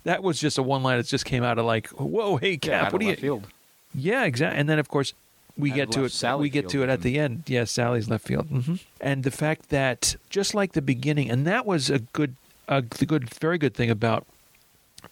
That 0.03 0.21
was 0.21 0.39
just 0.39 0.57
a 0.59 0.63
one 0.63 0.83
line 0.83 0.97
that 0.97 1.07
just 1.07 1.25
came 1.25 1.43
out 1.43 1.57
of 1.57 1.65
like, 1.65 1.87
"Whoa, 1.89 2.37
hey 2.37 2.57
Cap, 2.57 2.87
out 2.87 2.93
what 2.93 3.01
do 3.01 3.07
you?" 3.07 3.15
field. 3.15 3.47
Yeah, 3.93 4.25
exactly. 4.25 4.59
And 4.59 4.69
then 4.69 4.77
of 4.79 4.87
course 4.89 5.13
we 5.57 5.71
Out 5.71 5.75
get 5.75 5.91
to 5.93 6.03
it. 6.03 6.11
Sally 6.11 6.41
we 6.41 6.49
get 6.49 6.67
to 6.69 6.83
it 6.83 6.89
at 6.89 7.01
the 7.01 7.17
end. 7.17 7.43
Yeah, 7.47 7.63
Sally's 7.63 8.09
left 8.09 8.25
field. 8.27 8.47
hmm 8.47 8.75
And 8.99 9.23
the 9.23 9.31
fact 9.31 9.69
that 9.69 10.15
just 10.29 10.53
like 10.53 10.73
the 10.73 10.81
beginning, 10.81 11.29
and 11.31 11.47
that 11.47 11.65
was 11.65 11.89
a 11.89 11.99
good, 11.99 12.35
a 12.67 12.81
the 12.81 13.05
good, 13.05 13.29
very 13.33 13.57
good 13.57 13.73
thing 13.73 13.89
about 13.89 14.25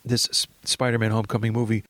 this 0.06 0.28
S- 0.30 0.48
Spider-Man: 0.64 1.12
Homecoming 1.12 1.54
movie 1.54 1.84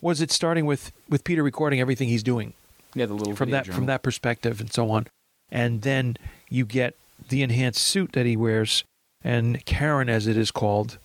was 0.00 0.20
it 0.20 0.30
starting 0.30 0.66
with 0.66 0.92
with 1.08 1.24
Peter 1.24 1.42
recording 1.42 1.80
everything 1.80 2.08
he's 2.08 2.22
doing 2.22 2.52
Yeah, 2.94 3.06
the 3.06 3.14
little 3.14 3.34
from 3.36 3.50
that 3.50 3.66
from 3.66 3.86
that 3.86 4.02
perspective 4.02 4.60
and 4.60 4.72
so 4.72 4.90
on, 4.90 5.06
and 5.50 5.82
then 5.82 6.16
you 6.48 6.64
get 6.66 6.94
the 7.28 7.42
enhanced 7.42 7.80
suit 7.80 8.12
that 8.12 8.26
he 8.26 8.36
wears, 8.36 8.84
and 9.22 9.64
Karen, 9.64 10.08
as 10.08 10.26
it 10.26 10.36
is 10.36 10.50
called, 10.50 10.98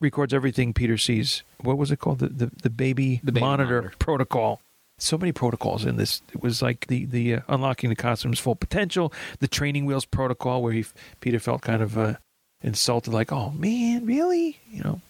records 0.00 0.32
everything 0.34 0.72
Peter 0.72 0.96
sees. 0.98 1.42
What 1.60 1.78
was 1.78 1.90
it 1.90 1.98
called? 1.98 2.18
The 2.20 2.28
the, 2.28 2.50
the 2.62 2.70
baby, 2.70 3.20
The 3.24 3.32
baby 3.32 3.40
monitor, 3.44 3.80
monitor. 3.82 3.94
protocol. 3.98 4.60
So 4.98 5.16
many 5.16 5.32
protocols 5.32 5.86
in 5.86 5.96
this. 5.96 6.20
It 6.34 6.42
was 6.42 6.60
like 6.60 6.86
the 6.88 7.06
the 7.06 7.34
uh, 7.36 7.40
unlocking 7.48 7.88
the 7.88 7.96
costume's 7.96 8.38
full 8.38 8.54
potential, 8.54 9.12
the 9.38 9.48
training 9.48 9.86
wheels 9.86 10.04
protocol, 10.04 10.62
where 10.62 10.74
he 10.74 10.84
Peter 11.20 11.38
felt 11.38 11.62
kind 11.62 11.80
of 11.82 11.96
uh, 11.96 12.14
insulted, 12.62 13.12
like, 13.12 13.32
"Oh 13.32 13.50
man, 13.50 14.04
really?" 14.06 14.58
You 14.70 14.82
know. 14.82 15.00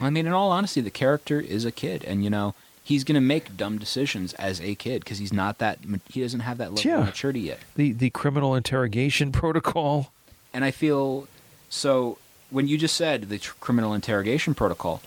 I 0.00 0.10
mean, 0.10 0.26
in 0.26 0.32
all 0.32 0.50
honesty, 0.50 0.80
the 0.80 0.90
character 0.90 1.38
is 1.40 1.64
a 1.64 1.70
kid, 1.72 2.04
and 2.04 2.24
you 2.24 2.30
know 2.30 2.54
he's 2.84 3.04
going 3.04 3.14
to 3.14 3.20
make 3.20 3.56
dumb 3.56 3.78
decisions 3.78 4.32
as 4.34 4.60
a 4.60 4.74
kid 4.74 5.04
because 5.04 5.18
he's 5.18 5.32
not 5.32 5.58
that, 5.58 5.78
he 6.10 6.20
doesn't 6.20 6.40
have 6.40 6.58
that 6.58 6.72
level 6.74 6.90
Yeah. 6.90 6.98
of 7.00 7.06
maturity 7.06 7.40
yet. 7.40 7.60
The 7.76 7.92
the 7.92 8.10
criminal 8.10 8.54
interrogation 8.56 9.30
protocol. 9.42 10.10
And 10.54 10.64
I 10.64 10.70
feel 10.70 11.28
so 11.70 12.18
when 12.50 12.66
you 12.68 12.76
just 12.76 12.96
said 12.96 13.28
the 13.28 13.38
tr- 13.38 13.54
criminal 13.60 13.94
interrogation 13.94 14.54
protocol, 14.54 15.00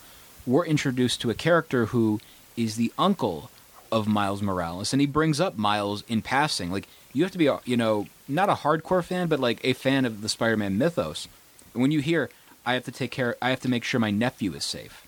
we're 0.46 0.64
introduced 0.64 1.20
to 1.20 1.30
a 1.30 1.34
character 1.34 1.86
who 1.86 2.20
is 2.56 2.76
the 2.76 2.92
uncle 2.98 3.50
of 3.92 4.08
Miles 4.08 4.40
Morales, 4.42 4.92
and 4.94 5.00
he 5.00 5.06
brings 5.06 5.38
up 5.40 5.56
Miles 5.58 6.02
in 6.08 6.22
passing. 6.22 6.70
Like 6.72 6.88
you 7.12 7.22
have 7.24 7.32
to 7.32 7.38
be, 7.38 7.48
uh, 7.48 7.58
you 7.64 7.76
know, 7.76 8.06
not 8.28 8.48
a 8.50 8.54
hardcore 8.54 9.04
fan, 9.04 9.28
but 9.28 9.40
like 9.40 9.60
a 9.64 9.72
fan 9.72 10.04
of 10.04 10.22
the 10.22 10.28
Spider-Man 10.28 10.78
mythos. 10.78 11.28
And 11.72 11.82
when 11.82 11.90
you 11.90 12.00
hear, 12.00 12.30
"I 12.64 12.74
have 12.74 12.84
to 12.84 12.92
take 12.92 13.10
care, 13.10 13.36
I 13.40 13.50
have 13.50 13.60
to 13.60 13.68
make 13.68 13.84
sure 13.84 14.00
my 14.00 14.10
nephew 14.10 14.52
is 14.54 14.64
safe," 14.64 15.06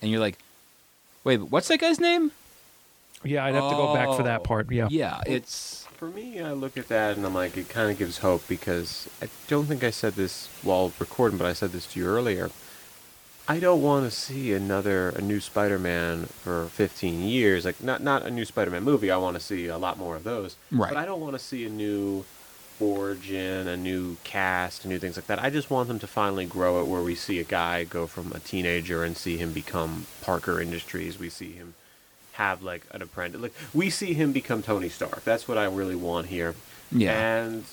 and 0.00 0.10
you're 0.10 0.20
like, 0.20 0.38
"Wait, 1.24 1.36
but 1.38 1.50
what's 1.50 1.68
that 1.68 1.78
guy's 1.78 2.00
name?" 2.00 2.32
Yeah, 3.24 3.44
I'd 3.44 3.54
have 3.54 3.68
to 3.70 3.76
go 3.76 3.92
back 3.92 4.16
for 4.16 4.22
that 4.22 4.40
Oh. 4.40 4.44
part. 4.44 4.70
Yeah. 4.70 4.86
Yeah, 4.90 5.20
it's 5.26 5.84
For 5.98 6.06
me, 6.06 6.40
I 6.40 6.52
look 6.52 6.76
at 6.76 6.86
that 6.86 7.16
and 7.16 7.26
I'm 7.26 7.34
like, 7.34 7.56
it 7.56 7.68
kind 7.68 7.90
of 7.90 7.98
gives 7.98 8.18
hope 8.18 8.46
because 8.46 9.08
I 9.20 9.26
don't 9.48 9.66
think 9.66 9.82
I 9.82 9.90
said 9.90 10.14
this 10.14 10.46
while 10.62 10.92
recording, 11.00 11.36
but 11.38 11.46
I 11.48 11.52
said 11.54 11.72
this 11.72 11.86
to 11.86 11.98
you 11.98 12.06
earlier. 12.06 12.52
I 13.48 13.58
don't 13.58 13.82
want 13.82 14.04
to 14.08 14.16
see 14.16 14.52
another 14.52 15.08
a 15.08 15.20
new 15.20 15.40
Spider-Man 15.40 16.26
for 16.26 16.66
15 16.68 17.22
years. 17.22 17.64
Like 17.64 17.82
not 17.82 18.00
not 18.00 18.22
a 18.24 18.30
new 18.30 18.44
Spider-Man 18.44 18.84
movie. 18.84 19.10
I 19.10 19.16
want 19.16 19.34
to 19.36 19.42
see 19.42 19.66
a 19.66 19.76
lot 19.78 19.98
more 19.98 20.14
of 20.14 20.22
those. 20.22 20.54
Right. 20.70 20.90
But 20.92 20.98
I 20.98 21.04
don't 21.04 21.20
want 21.20 21.32
to 21.32 21.40
see 21.40 21.64
a 21.66 21.68
new 21.68 22.24
origin, 22.80 23.68
a 23.68 23.76
new 23.76 24.16
cast, 24.24 24.84
new 24.84 24.98
things 24.98 25.16
like 25.16 25.26
that. 25.26 25.42
I 25.42 25.50
just 25.50 25.70
want 25.70 25.88
them 25.88 25.98
to 25.98 26.06
finally 26.06 26.46
grow 26.46 26.80
it 26.80 26.86
where 26.86 27.02
we 27.02 27.14
see 27.14 27.38
a 27.38 27.44
guy 27.44 27.84
go 27.84 28.06
from 28.06 28.32
a 28.32 28.38
teenager 28.38 29.04
and 29.04 29.16
see 29.16 29.36
him 29.36 29.52
become 29.52 30.06
Parker 30.22 30.60
Industries. 30.60 31.18
We 31.18 31.28
see 31.28 31.52
him 31.52 31.74
have 32.32 32.62
like 32.62 32.84
an 32.92 33.02
apprentice. 33.02 33.40
Like 33.40 33.54
we 33.74 33.90
see 33.90 34.14
him 34.14 34.32
become 34.32 34.62
Tony 34.62 34.88
Stark. 34.88 35.24
That's 35.24 35.48
what 35.48 35.58
I 35.58 35.64
really 35.64 35.96
want 35.96 36.28
here. 36.28 36.54
Yeah. 36.90 37.12
And 37.12 37.64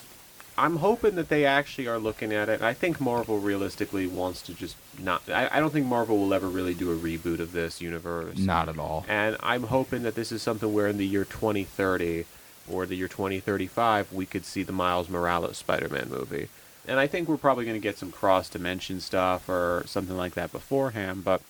I'm 0.58 0.78
hoping 0.78 1.16
that 1.16 1.30
they 1.30 1.45
actually 1.45 1.88
are 1.88 1.99
looking 1.99 2.34
at 2.34 2.49
it. 2.49 2.62
I 2.62 2.74
think 2.74 3.01
Marvel 3.01 3.39
realistically 3.39 4.08
wants 4.08 4.41
to 4.43 4.53
just 4.53 4.76
not. 4.97 5.30
I, 5.30 5.49
I 5.51 5.60
don't 5.60 5.72
think 5.72 5.86
Marvel 5.86 6.18
will 6.18 6.34
ever 6.34 6.47
really 6.47 6.74
do 6.74 6.91
a 6.91 6.95
reboot 6.95 7.39
of 7.39 7.51
this 7.51 7.82
universe. 7.82 8.38
not 8.38 8.70
at 8.70 8.80
all. 8.80 9.06
And 9.08 9.38
I'm 9.41 9.64
hoping 9.64 10.03
that 10.03 10.16
this 10.16 10.32
is 10.32 10.41
something 10.41 10.74
where 10.74 10.88
in 10.88 10.97
the 10.97 11.06
year 11.06 11.26
2030 11.26 12.26
or 12.70 12.86
the 12.86 12.95
year 12.95 13.07
2035 13.07 14.11
we 14.11 14.26
could 14.26 14.45
see 14.45 14.63
the 14.63 14.72
Miles 14.72 15.09
Morales 15.09 15.57
Spider-Man 15.57 16.09
movie. 16.09 16.49
And 16.88 16.99
I 16.99 17.07
think 17.07 17.28
we're 17.28 17.38
probably 17.38 17.66
going 17.66 17.76
to 17.76 17.82
get 17.84 17.97
some 17.97 18.11
cross-dimension 18.11 18.99
stuff 19.01 19.49
or 19.49 19.84
something 19.88 20.16
like 20.16 20.36
that 20.36 20.51
beforehand, 20.51 21.24
but 21.24 21.41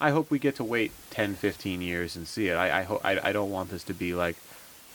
I 0.00 0.10
hope 0.10 0.30
we 0.30 0.38
get 0.38 0.56
to 0.56 0.64
wait 0.64 0.92
10, 1.10 1.34
15 1.34 1.80
years 1.80 2.16
and 2.16 2.26
see 2.26 2.48
it. 2.48 2.54
I 2.54 2.80
I, 2.80 2.82
ho- 2.82 3.00
I, 3.04 3.28
I 3.28 3.32
don't 3.32 3.50
want 3.50 3.70
this 3.70 3.84
to 3.84 3.94
be 3.94 4.14
like 4.14 4.36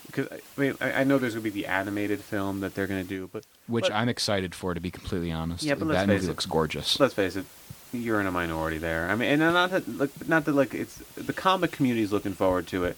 because 0.06 0.28
I 0.30 0.60
mean 0.60 0.74
I, 0.80 0.92
I 0.92 1.04
know 1.04 1.18
there's 1.18 1.34
going 1.34 1.44
to 1.44 1.50
be 1.50 1.62
the 1.62 1.66
animated 1.66 2.20
film 2.20 2.60
that 2.60 2.74
they're 2.74 2.86
going 2.86 3.02
to 3.02 3.08
do, 3.08 3.28
but 3.32 3.44
Which 3.66 3.84
but 3.84 3.92
I'm 3.92 4.08
excited 4.08 4.54
for, 4.54 4.74
to 4.74 4.80
be 4.80 4.90
completely 4.90 5.32
honest. 5.32 5.64
Yeah, 5.64 5.74
but 5.74 5.88
let's 5.88 6.00
that 6.00 6.06
face 6.06 6.14
movie 6.14 6.26
it. 6.26 6.28
looks 6.28 6.46
gorgeous. 6.46 7.00
let's 7.00 7.14
face 7.14 7.36
it, 7.36 7.46
you're 7.92 8.20
in 8.20 8.26
a 8.26 8.30
minority 8.30 8.78
there. 8.78 9.08
I 9.08 9.14
mean, 9.14 9.30
and 9.30 9.40
not 9.40 9.70
that 9.70 9.88
like 9.88 10.28
not 10.28 10.44
that 10.44 10.52
like 10.54 10.74
it's 10.74 10.96
the 11.14 11.32
comic 11.32 11.72
community 11.72 12.02
is 12.02 12.12
looking 12.12 12.34
forward 12.34 12.66
to 12.68 12.84
it. 12.84 12.96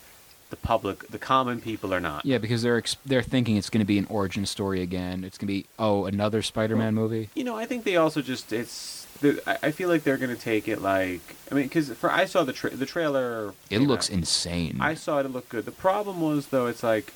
The 0.51 0.57
public, 0.57 1.09
the 1.09 1.19
common 1.19 1.61
people 1.61 1.95
are 1.95 2.01
not. 2.01 2.27
Yeah, 2.27 2.39
because 2.39 2.63
they're 2.63 2.77
ex- 2.77 2.97
they're 3.07 3.23
thinking 3.23 3.57
it's 3.57 3.71
going 3.71 3.81
to 3.81 3.87
be 3.87 3.99
an 3.99 4.07
origin 4.11 4.45
story 4.47 4.83
again. 4.83 5.25
It's 5.25 5.39
going 5.39 5.47
to 5.47 5.53
be 5.53 5.67
oh 5.79 6.05
another 6.07 6.43
Spider-Man 6.43 6.95
movie. 6.95 7.31
You 7.35 7.45
know, 7.45 7.57
I 7.57 7.67
think 7.67 7.85
they 7.85 7.97
also 7.97 8.21
just 8.21 8.53
it's. 8.53 9.07
I 9.47 9.59
I 9.63 9.71
feel 9.71 9.89
like 9.89 10.03
they're 10.03 10.17
going 10.17 10.35
to 10.35 10.41
take 10.41 10.67
it 10.67 10.83
like 10.83 11.21
I 11.51 11.55
mean, 11.55 11.65
because 11.65 11.91
for 11.91 12.11
I 12.11 12.25
saw 12.25 12.43
the 12.43 12.53
tra- 12.53 12.75
the 12.75 12.87
trailer. 12.87 13.55
It 13.71 13.79
looks 13.81 14.11
out. 14.11 14.17
insane. 14.17 14.79
I 14.81 14.95
saw 14.95 15.21
it. 15.21 15.27
It 15.27 15.31
looked 15.31 15.51
good. 15.51 15.65
The 15.67 15.73
problem 15.73 16.21
was 16.21 16.49
though, 16.49 16.67
it's 16.67 16.83
like, 16.83 17.13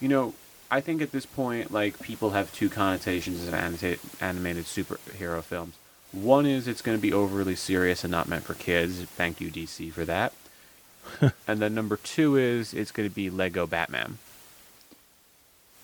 you 0.00 0.08
know, 0.08 0.34
I 0.70 0.80
think 0.80 1.02
at 1.02 1.12
this 1.12 1.26
point, 1.26 1.70
like 1.70 2.00
people 2.00 2.30
have 2.30 2.52
two 2.52 2.68
connotations 2.68 3.46
of 3.46 3.54
anita- 3.54 3.98
animated 4.20 4.64
superhero 4.64 5.42
films. 5.42 5.74
One 6.10 6.46
is 6.46 6.66
it's 6.66 6.82
going 6.82 6.96
to 6.98 7.02
be 7.02 7.12
overly 7.12 7.54
serious 7.54 8.04
and 8.04 8.10
not 8.10 8.28
meant 8.28 8.44
for 8.44 8.54
kids. 8.54 9.00
Thank 9.02 9.40
you, 9.40 9.50
DC, 9.50 9.92
for 9.92 10.04
that. 10.04 10.32
and 11.48 11.60
then 11.60 11.74
number 11.74 11.96
two 11.96 12.36
is 12.36 12.74
it's 12.74 12.90
going 12.90 13.08
to 13.08 13.14
be 13.14 13.30
Lego 13.30 13.66
Batman. 13.66 14.18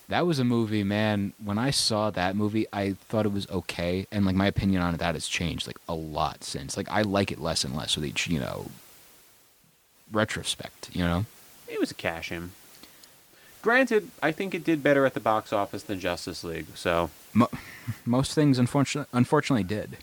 That 0.07 0.25
was 0.25 0.39
a 0.39 0.43
movie, 0.43 0.83
man. 0.83 1.33
When 1.43 1.59
I 1.59 1.69
saw 1.69 2.09
that 2.09 2.35
movie, 2.35 2.65
I 2.73 2.93
thought 3.09 3.27
it 3.27 3.31
was 3.31 3.47
okay, 3.49 4.07
and 4.11 4.25
like 4.25 4.35
my 4.35 4.47
opinion 4.47 4.81
on 4.81 4.95
that 4.95 5.13
has 5.13 5.27
changed 5.27 5.67
like 5.67 5.77
a 5.87 5.93
lot 5.93 6.43
since. 6.43 6.75
Like 6.75 6.89
I 6.89 7.03
like 7.03 7.31
it 7.31 7.39
less 7.39 7.63
and 7.63 7.75
less 7.75 7.95
with 7.95 8.05
each, 8.05 8.27
you 8.27 8.39
know, 8.39 8.71
retrospect. 10.11 10.89
You 10.93 11.03
know, 11.03 11.25
It 11.67 11.79
was 11.79 11.91
a 11.91 11.95
cash 11.95 12.31
in. 12.31 12.51
Granted, 13.61 14.09
I 14.23 14.31
think 14.31 14.55
it 14.55 14.63
did 14.63 14.81
better 14.81 15.05
at 15.05 15.13
the 15.13 15.19
box 15.19 15.51
office 15.53 15.83
than 15.83 15.99
Justice 15.99 16.43
League. 16.43 16.65
So, 16.75 17.11
Mo- 17.33 17.49
most 18.05 18.33
things 18.33 18.57
unfortunately 18.57 19.09
unfortunately 19.13 19.63
did. 19.63 19.97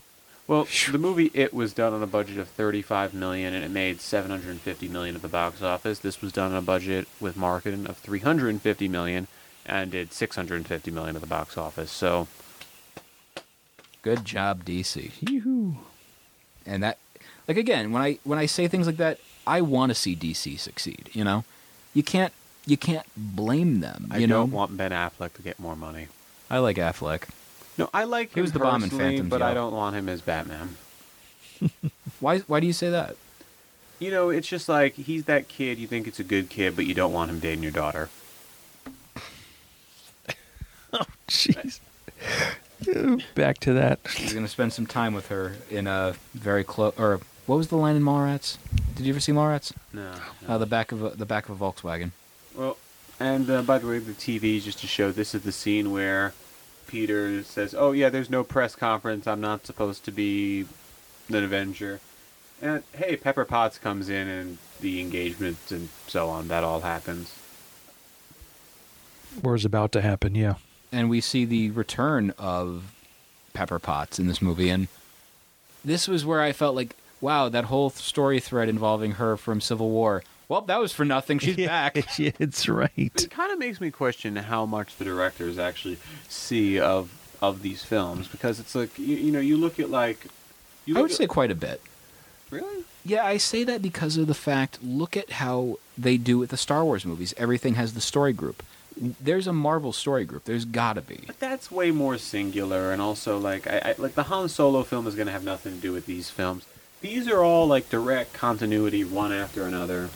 Well, 0.47 0.67
the 0.91 0.99
movie 0.99 1.31
It 1.35 1.53
was 1.53 1.73
done 1.73 1.93
on 1.93 2.03
a 2.03 2.07
budget 2.07 2.39
of 2.39 2.49
35 2.49 3.15
million 3.15 3.55
and 3.55 3.65
it 3.65 3.71
made 3.71 4.01
750 4.01 4.89
million 4.89 5.17
at 5.17 5.23
the 5.23 5.29
box 5.29 5.63
office. 5.63 5.99
This 5.99 6.21
was 6.23 6.33
done 6.33 6.53
on 6.53 6.59
a 6.59 6.63
budget 6.63 7.09
with 7.21 7.37
marketing 7.37 7.87
of 7.87 7.97
350 7.99 8.89
million 8.89 9.27
and 9.65 9.91
did 9.91 10.13
650 10.13 10.91
million 10.91 11.17
at 11.17 11.21
the 11.23 11.27
box 11.29 11.57
office. 11.59 11.91
So, 11.91 12.29
Good 14.03 14.25
job, 14.25 14.65
DC. 14.65 15.11
Yoo-hoo. 15.29 15.79
And 16.65 16.81
that, 16.85 16.99
like 17.49 17.57
again, 17.57 17.91
when 17.91 18.03
I 18.03 18.19
when 18.23 18.39
I 18.39 18.47
say 18.47 18.69
things 18.69 18.87
like 18.87 18.99
that, 18.99 19.19
I 19.47 19.61
want 19.61 19.91
to 19.91 19.95
see 19.97 20.15
DC 20.15 20.61
succeed. 20.61 21.11
You 21.13 21.25
know, 21.25 21.45
you 21.93 22.05
can't 22.05 22.33
you 22.67 22.77
can't 22.77 23.07
blame 23.17 23.81
them. 23.81 24.07
I 24.13 24.19
You 24.19 24.29
don't 24.29 24.51
know, 24.51 24.57
want 24.57 24.77
Ben 24.77 24.93
Affleck 24.93 25.33
to 25.35 25.43
get 25.43 25.59
more 25.59 25.75
money. 25.75 26.07
I 26.49 26.59
like 26.59 26.77
Affleck. 26.77 27.29
No, 27.79 27.91
I 27.93 28.05
like 28.05 28.33
He 28.33 28.41
him 28.41 28.45
was 28.45 28.53
the 28.53 28.59
bomb 28.59 28.83
in 28.83 28.91
personally, 28.91 29.17
Phantom 29.17 29.29
but 29.29 29.43
I 29.43 29.55
don't 29.55 29.73
want 29.73 29.97
him 29.97 30.09
as 30.09 30.23
Batman. 30.23 30.77
Why 32.21 32.39
why 32.41 32.61
do 32.61 32.67
you 32.67 32.73
say 32.73 32.91
that? 32.91 33.17
You 33.99 34.11
know, 34.11 34.31
it's 34.31 34.49
just 34.49 34.69
like 34.69 34.95
he's 34.95 35.25
that 35.25 35.49
kid. 35.49 35.79
You 35.79 35.87
think 35.87 36.07
it's 36.07 36.21
a 36.21 36.25
good 36.25 36.49
kid, 36.51 36.77
but 36.77 36.87
you 36.87 36.95
don't 36.95 37.13
want 37.13 37.31
him 37.31 37.39
dating 37.41 37.63
your 37.63 37.73
daughter. 37.73 38.09
Oh, 40.93 41.05
jeez. 41.29 41.81
Back 43.35 43.59
to 43.59 43.73
that. 43.75 43.99
He's 44.17 44.33
gonna 44.33 44.49
spend 44.49 44.73
some 44.73 44.87
time 44.87 45.13
with 45.15 45.29
her 45.29 45.57
in 45.69 45.87
a 45.87 46.15
very 46.33 46.65
close. 46.65 46.95
Or 46.97 47.21
what 47.47 47.57
was 47.57 47.69
the 47.69 47.77
line 47.77 47.97
in 47.97 48.03
Mallrats? 48.03 48.57
Did 48.95 49.05
you 49.05 49.13
ever 49.13 49.21
see 49.21 49.33
Mallrats? 49.33 49.73
No. 49.93 50.13
Uh, 50.47 50.57
the 50.59 50.65
back 50.65 50.93
of 50.93 51.03
a, 51.03 51.11
the 51.11 51.27
back 51.27 51.49
of 51.49 51.61
a 51.61 51.65
Volkswagen. 51.65 52.13
Well, 52.55 52.79
and 53.21 53.51
uh, 53.51 53.63
by 53.63 53.79
the 53.79 53.87
way, 53.87 53.99
the 53.99 54.13
TV 54.13 54.63
just 54.63 54.79
to 54.79 54.87
show 54.87 55.11
this 55.11 55.35
is 55.35 55.43
the 55.43 55.53
scene 55.53 55.91
where 55.93 56.33
Peter 56.87 57.43
says, 57.43 57.75
"Oh 57.77 57.93
yeah, 57.93 58.09
there's 58.09 58.31
no 58.31 58.45
press 58.45 58.75
conference. 58.75 59.27
I'm 59.27 59.41
not 59.41 59.67
supposed 59.67 60.05
to 60.05 60.13
be 60.13 60.67
an 61.29 61.35
Avenger." 61.35 62.01
And 62.63 62.83
hey, 62.93 63.17
Pepper 63.17 63.45
Potts 63.45 63.79
comes 63.79 64.09
in, 64.09 64.29
and 64.29 64.59
the 64.81 65.01
engagement 65.01 65.59
and 65.71 65.89
so 66.07 66.29
on. 66.29 66.49
That 66.49 66.65
all 66.65 66.81
happens. 66.81 67.35
War's 69.43 69.65
about 69.65 69.93
to 69.93 70.01
happen, 70.01 70.35
yeah. 70.35 70.55
and 70.91 71.11
we 71.11 71.21
see 71.21 71.45
the 71.45 71.71
return 71.71 72.33
of 72.39 72.95
Pepper 73.53 73.79
Potts 73.79 74.19
in 74.19 74.29
this 74.29 74.41
movie, 74.41 74.71
and 74.71 74.89
this 75.85 76.09
was 76.09 76.25
where 76.25 76.41
I 76.41 76.53
felt 76.53 76.75
like, 76.75 76.97
wow, 77.21 77.49
that 77.49 77.65
whole 77.65 77.91
story 77.91 78.41
thread 78.41 78.69
involving 78.69 79.13
her 79.13 79.37
from 79.37 79.61
Civil 79.61 79.91
War. 79.91 80.23
Well, 80.49 80.61
that 80.63 80.79
was 80.81 80.93
for 80.93 81.05
nothing. 81.05 81.39
She's 81.39 81.57
back. 81.67 81.97
it's 82.19 82.69
right. 82.69 82.91
It 82.97 83.31
kind 83.31 83.53
of 83.53 83.59
makes 83.59 83.81
me 83.81 83.91
question 83.91 84.37
how 84.37 84.65
much 84.67 84.97
the 84.97 85.05
directors 85.05 85.59
actually 85.59 85.99
see 86.29 86.79
of 86.79 87.11
of 87.43 87.61
these 87.63 87.83
films 87.85 88.29
because 88.29 88.59
it's 88.59 88.75
like 88.75 88.99
you, 88.99 89.17
you 89.17 89.31
know 89.33 89.41
you 89.41 89.57
look 89.59 89.79
at 89.79 89.91
like 89.91 90.27
you 90.87 90.97
I 90.97 91.03
would 91.03 91.11
at- 91.11 91.17
say 91.17 91.27
quite 91.27 91.51
a 91.51 91.55
bit. 91.55 91.81
really 92.51 92.85
Yeah, 93.05 93.27
I 93.27 93.37
say 93.39 93.65
that 93.65 93.83
because 93.83 94.17
of 94.17 94.27
the 94.27 94.35
fact. 94.35 94.79
Look 94.83 95.17
at 95.17 95.33
how 95.33 95.79
they 95.99 96.17
do 96.17 96.39
with 96.39 96.51
the 96.51 96.57
Star 96.57 96.85
Wars 96.85 97.05
movies. 97.05 97.35
Everything 97.37 97.75
has 97.75 97.93
the 97.95 98.01
story 98.01 98.33
group. 98.33 98.63
There's 99.21 99.47
a 99.47 99.53
Marvel 99.53 99.93
story 99.93 100.25
group. 100.25 100.45
There's 100.45 100.65
gotta 100.65 101.03
be. 101.03 101.25
But 101.27 101.39
that's 101.41 101.71
way 101.71 101.91
more 101.91 102.17
singular, 102.17 102.93
and 102.93 103.03
also 103.03 103.37
like 103.39 103.67
I, 103.67 103.79
I 103.91 103.95
like 103.99 104.15
the 104.15 104.23
Han 104.25 104.49
Solo 104.49 104.83
film 104.85 105.07
is 105.07 105.15
going 105.15 105.27
to 105.27 105.33
have 105.33 105.45
nothing 105.45 105.75
to 105.75 105.81
do 105.81 105.93
with 105.93 106.07
these 106.07 106.31
films. 106.31 106.65
These 107.03 107.29
are 107.29 107.43
all 107.43 107.67
like 107.67 107.91
direct 107.91 108.33
continuity, 108.33 109.05
one 109.05 109.33
after 109.33 109.65
another. 109.65 110.09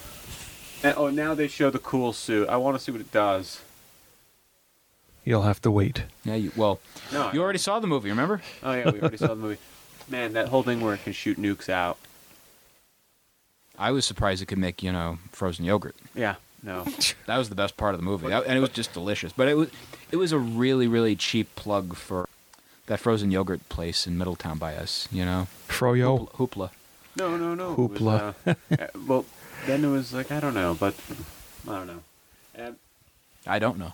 And 0.82 0.94
oh, 0.96 1.10
now 1.10 1.34
they 1.34 1.48
show 1.48 1.70
the 1.70 1.78
cool 1.78 2.12
suit. 2.12 2.48
I 2.48 2.56
want 2.56 2.76
to 2.78 2.82
see 2.82 2.90
what 2.92 3.00
it 3.00 3.12
does. 3.12 3.60
You'll 5.24 5.42
have 5.42 5.60
to 5.62 5.70
wait. 5.70 6.04
Yeah, 6.24 6.36
you, 6.36 6.52
well, 6.56 6.80
No, 7.12 7.30
you 7.32 7.42
already 7.42 7.58
saw 7.58 7.78
the 7.80 7.86
movie. 7.86 8.08
Remember? 8.08 8.40
Oh 8.62 8.72
yeah, 8.72 8.90
we 8.90 9.00
already 9.00 9.18
saw 9.18 9.28
the 9.28 9.36
movie. 9.36 9.58
Man, 10.08 10.32
that 10.32 10.48
whole 10.48 10.62
thing 10.62 10.80
where 10.80 10.94
it 10.94 11.04
can 11.04 11.12
shoot 11.12 11.38
nukes 11.38 11.68
out. 11.68 11.98
I 13.78 13.90
was 13.92 14.04
surprised 14.04 14.42
it 14.42 14.46
could 14.46 14.58
make 14.58 14.82
you 14.82 14.92
know 14.92 15.18
frozen 15.32 15.64
yogurt. 15.64 15.94
Yeah, 16.14 16.36
no. 16.62 16.84
That 17.26 17.38
was 17.38 17.48
the 17.48 17.54
best 17.54 17.76
part 17.76 17.94
of 17.94 18.00
the 18.00 18.04
movie, 18.04 18.28
That- 18.28 18.46
and 18.46 18.56
it 18.56 18.60
was 18.60 18.70
just 18.70 18.92
delicious. 18.92 19.32
But 19.32 19.48
it 19.48 19.54
was 19.56 19.70
it 20.10 20.16
was 20.16 20.32
a 20.32 20.38
really 20.38 20.88
really 20.88 21.14
cheap 21.16 21.54
plug 21.54 21.94
for 21.96 22.28
that 22.86 22.98
frozen 23.00 23.30
yogurt 23.30 23.68
place 23.68 24.06
in 24.06 24.18
Middletown 24.18 24.58
by 24.58 24.74
us. 24.74 25.06
You 25.12 25.24
know, 25.24 25.46
Froyo. 25.68 26.30
Hoopla. 26.32 26.70
Hoopla. 26.70 26.70
No, 27.16 27.36
no, 27.36 27.54
no. 27.54 27.72
it 27.72 27.78
was, 27.78 28.00
Hoopla. 28.00 28.34
uh, 28.46 28.54
uh, 28.82 28.86
well, 29.06 29.24
then 29.66 29.84
it 29.84 29.88
was 29.88 30.12
like 30.12 30.30
I 30.30 30.40
don't 30.40 30.54
know, 30.54 30.76
but 30.78 30.94
I 31.68 31.72
don't 31.72 31.86
know. 31.86 32.02
And, 32.54 32.76
I 33.46 33.58
don't 33.58 33.78
know. 33.78 33.92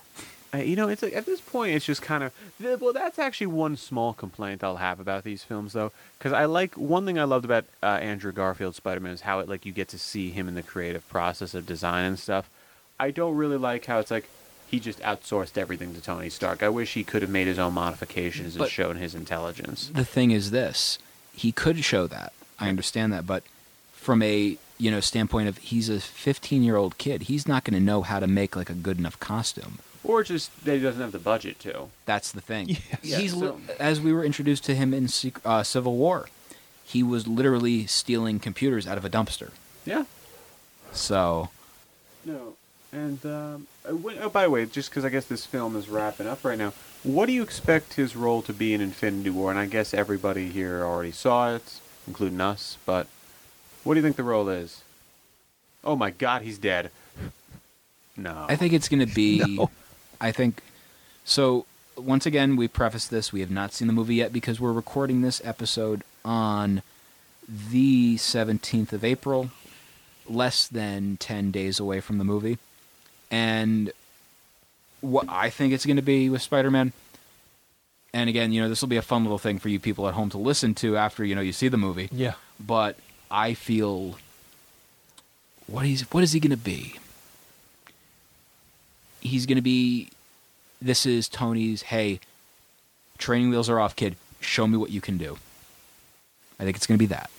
uh, 0.54 0.58
you 0.58 0.76
know, 0.76 0.88
it's 0.88 1.02
like, 1.02 1.14
at 1.14 1.26
this 1.26 1.40
point, 1.40 1.74
it's 1.74 1.84
just 1.84 2.02
kind 2.02 2.24
of 2.24 2.32
well. 2.80 2.92
That's 2.92 3.18
actually 3.18 3.48
one 3.48 3.76
small 3.76 4.12
complaint 4.12 4.64
I'll 4.64 4.76
have 4.76 5.00
about 5.00 5.24
these 5.24 5.42
films, 5.42 5.72
though, 5.72 5.92
because 6.18 6.32
I 6.32 6.44
like 6.46 6.74
one 6.74 7.04
thing 7.06 7.18
I 7.18 7.24
loved 7.24 7.44
about 7.44 7.64
uh, 7.82 7.86
Andrew 7.86 8.32
Garfield 8.32 8.74
Spider 8.74 9.00
Man 9.00 9.12
is 9.12 9.22
how 9.22 9.40
it 9.40 9.48
like 9.48 9.66
you 9.66 9.72
get 9.72 9.88
to 9.88 9.98
see 9.98 10.30
him 10.30 10.48
in 10.48 10.54
the 10.54 10.62
creative 10.62 11.08
process 11.08 11.54
of 11.54 11.66
design 11.66 12.04
and 12.04 12.18
stuff. 12.18 12.48
I 12.98 13.10
don't 13.10 13.36
really 13.36 13.58
like 13.58 13.84
how 13.86 13.98
it's 13.98 14.10
like 14.10 14.28
he 14.68 14.80
just 14.80 15.00
outsourced 15.00 15.58
everything 15.58 15.94
to 15.94 16.00
Tony 16.00 16.30
Stark. 16.30 16.62
I 16.62 16.68
wish 16.70 16.94
he 16.94 17.04
could 17.04 17.22
have 17.22 17.30
made 17.30 17.46
his 17.46 17.58
own 17.58 17.74
modifications 17.74 18.56
and 18.56 18.68
shown 18.68 18.96
his 18.96 19.14
intelligence. 19.14 19.90
The 19.94 20.04
thing 20.04 20.30
is 20.30 20.50
this: 20.50 20.98
he 21.34 21.52
could 21.52 21.84
show 21.84 22.06
that. 22.06 22.32
I 22.58 22.68
understand 22.68 23.12
that, 23.12 23.26
but 23.26 23.42
from 23.92 24.22
a 24.22 24.56
you 24.78 24.90
know 24.90 25.00
standpoint 25.00 25.48
of 25.48 25.58
he's 25.58 25.88
a 25.88 26.00
15 26.00 26.62
year 26.62 26.76
old 26.76 26.98
kid, 26.98 27.22
he's 27.22 27.46
not 27.48 27.64
going 27.64 27.74
to 27.74 27.80
know 27.84 28.02
how 28.02 28.20
to 28.20 28.26
make 28.26 28.56
like 28.56 28.70
a 28.70 28.74
good 28.74 28.98
enough 28.98 29.18
costume. 29.20 29.78
Or 30.04 30.22
just 30.22 30.64
that 30.64 30.76
he 30.76 30.80
doesn't 30.82 31.00
have 31.00 31.10
the 31.12 31.18
budget 31.18 31.58
to. 31.60 31.88
That's 32.04 32.30
the 32.30 32.40
thing. 32.40 32.76
Yes. 33.02 33.20
He's 33.20 33.34
li- 33.34 33.48
So- 33.48 33.60
as 33.80 34.00
we 34.00 34.12
were 34.12 34.24
introduced 34.24 34.64
to 34.64 34.74
him 34.74 34.94
in 34.94 35.08
uh, 35.44 35.62
Civil 35.64 35.96
War, 35.96 36.28
he 36.84 37.02
was 37.02 37.26
literally 37.26 37.86
stealing 37.86 38.38
computers 38.38 38.86
out 38.86 38.98
of 38.98 39.04
a 39.04 39.10
dumpster. 39.10 39.50
Yeah. 39.84 40.04
So 40.92 41.48
No. 42.24 42.54
And 42.92 43.24
um, 43.26 43.66
uh, 43.86 43.94
when, 43.94 44.16
oh, 44.20 44.30
by 44.30 44.44
the 44.44 44.50
way, 44.50 44.64
just 44.64 44.90
because 44.90 45.04
I 45.04 45.08
guess 45.10 45.26
this 45.26 45.44
film 45.44 45.76
is 45.76 45.88
wrapping 45.88 46.26
up 46.26 46.44
right 46.44 46.56
now, 46.56 46.72
what 47.02 47.26
do 47.26 47.32
you 47.32 47.42
expect 47.42 47.94
his 47.94 48.14
role 48.16 48.40
to 48.42 48.52
be 48.52 48.72
in 48.72 48.80
Infinity 48.80 49.30
War? 49.30 49.50
And 49.50 49.58
I 49.58 49.66
guess 49.66 49.92
everybody 49.92 50.48
here 50.48 50.82
already 50.84 51.10
saw 51.12 51.54
it, 51.54 51.80
including 52.06 52.40
us. 52.40 52.78
But 52.86 53.06
what 53.87 53.95
do 53.95 54.01
you 54.01 54.03
think 54.03 54.16
the 54.16 54.24
role 54.24 54.49
is? 54.49 54.82
Oh 55.84 55.95
my 55.95 56.11
God, 56.11 56.43
he's 56.43 56.59
dead. 56.59 56.91
No. 58.18 58.47
I 58.49 58.57
think 58.57 58.72
it's 58.72 58.89
going 58.89 59.07
to 59.07 59.14
be. 59.14 59.43
No. 59.47 59.70
I 60.18 60.32
think 60.32 60.62
so. 61.26 61.66
Once 61.99 62.24
again, 62.24 62.57
we 62.57 62.66
preface 62.66 63.07
this: 63.07 63.30
we 63.30 63.41
have 63.41 63.51
not 63.51 63.74
seen 63.74 63.87
the 63.89 63.93
movie 63.93 64.14
yet 64.14 64.32
because 64.32 64.59
we're 64.59 64.72
recording 64.72 65.20
this 65.20 65.43
episode 65.45 66.01
on 66.24 66.80
the 67.47 68.16
seventeenth 68.16 68.95
of 68.95 69.05
April, 69.05 69.51
less 70.26 70.66
than 70.66 71.18
ten 71.18 71.51
days 71.51 71.78
away 71.78 72.01
from 72.01 72.16
the 72.16 72.24
movie, 72.24 72.57
and 73.30 73.93
what 75.03 75.26
I 75.28 75.51
think 75.51 75.74
it's 75.74 75.84
going 75.84 75.97
to 75.97 76.03
be 76.03 76.30
with 76.30 76.41
Spider-Man. 76.41 76.95
And 78.14 78.30
again, 78.30 78.51
you 78.51 78.62
know, 78.62 78.70
this 78.70 78.80
will 78.80 78.89
be 78.89 78.97
a 78.97 79.03
fun 79.03 79.24
little 79.24 79.37
thing 79.37 79.59
for 79.59 79.68
you 79.68 79.78
people 79.78 80.09
at 80.09 80.14
home 80.14 80.30
to 80.30 80.39
listen 80.39 80.74
to 80.76 80.97
after 80.97 81.22
you 81.22 81.34
know 81.34 81.43
you 81.43 81.53
see 81.53 81.68
the 81.68 81.76
movie. 81.76 82.09
Yeah. 82.11 82.32
But 82.59 82.97
I 83.30 83.54
feel 83.54 84.16
what 85.66 85.84
he's 85.84 86.02
what 86.12 86.22
is 86.22 86.32
he 86.32 86.40
going 86.40 86.50
to 86.50 86.56
be? 86.56 86.96
He's 89.20 89.46
going 89.46 89.56
to 89.56 89.62
be 89.62 90.10
this 90.80 91.06
is 91.06 91.28
Tony's 91.28 91.82
hey 91.82 92.20
training 93.18 93.50
wheels 93.50 93.68
are 93.68 93.80
off 93.80 93.96
kid 93.96 94.16
show 94.40 94.66
me 94.66 94.76
what 94.76 94.90
you 94.90 95.00
can 95.00 95.18
do. 95.18 95.38
I 96.60 96.64
think 96.64 96.76
it's 96.76 96.86
going 96.86 96.98
to 96.98 97.02
be 97.02 97.06
that. 97.06 97.30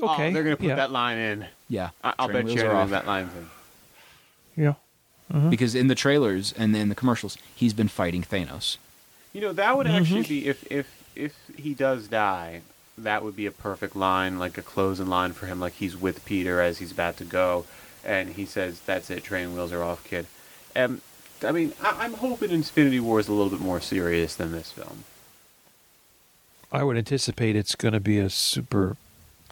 Oh, 0.00 0.14
Okay. 0.14 0.32
they're 0.32 0.42
going 0.42 0.56
to 0.56 0.60
put 0.60 0.68
yeah. 0.68 0.76
that 0.76 0.90
line 0.90 1.18
in. 1.18 1.46
Yeah. 1.68 1.90
I- 2.02 2.14
I'll 2.18 2.28
bet 2.28 2.46
you 2.46 2.60
are 2.60 2.64
anything 2.64 2.70
off. 2.70 2.90
that 2.90 3.06
line 3.06 3.28
in. 4.56 4.62
Yeah. 4.64 4.74
Mm-hmm. 5.32 5.50
because 5.50 5.74
in 5.74 5.88
the 5.88 5.96
trailers 5.96 6.52
and 6.52 6.74
in 6.76 6.88
the 6.88 6.94
commercials 6.94 7.36
he's 7.52 7.72
been 7.72 7.88
fighting 7.88 8.22
Thanos. 8.22 8.76
You 9.32 9.40
know, 9.40 9.52
that 9.54 9.76
would 9.76 9.88
actually 9.88 10.20
mm-hmm. 10.20 10.28
be 10.28 10.46
if 10.46 10.64
if 10.70 11.04
if 11.16 11.34
he 11.56 11.74
does 11.74 12.06
die, 12.06 12.62
that 12.98 13.22
would 13.22 13.36
be 13.36 13.46
a 13.46 13.50
perfect 13.50 13.94
line, 13.94 14.38
like 14.38 14.56
a 14.58 14.62
closing 14.62 15.06
line 15.06 15.32
for 15.32 15.46
him, 15.46 15.60
like 15.60 15.74
he's 15.74 15.96
with 15.96 16.24
Peter 16.24 16.60
as 16.60 16.78
he's 16.78 16.92
about 16.92 17.16
to 17.18 17.24
go, 17.24 17.66
and 18.04 18.30
he 18.30 18.46
says, 18.46 18.80
"That's 18.80 19.10
it, 19.10 19.24
train 19.24 19.54
wheels 19.54 19.72
are 19.72 19.82
off, 19.82 20.04
kid." 20.04 20.26
Um, 20.74 21.00
I 21.42 21.52
mean, 21.52 21.72
I, 21.82 22.04
I'm 22.04 22.14
hoping 22.14 22.50
Infinity 22.50 23.00
War 23.00 23.20
is 23.20 23.28
a 23.28 23.32
little 23.32 23.50
bit 23.50 23.60
more 23.60 23.80
serious 23.80 24.34
than 24.34 24.52
this 24.52 24.72
film. 24.72 25.04
I 26.72 26.82
would 26.82 26.96
anticipate 26.96 27.56
it's 27.56 27.74
going 27.74 27.94
to 27.94 28.00
be 28.00 28.18
a 28.18 28.28
super 28.30 28.96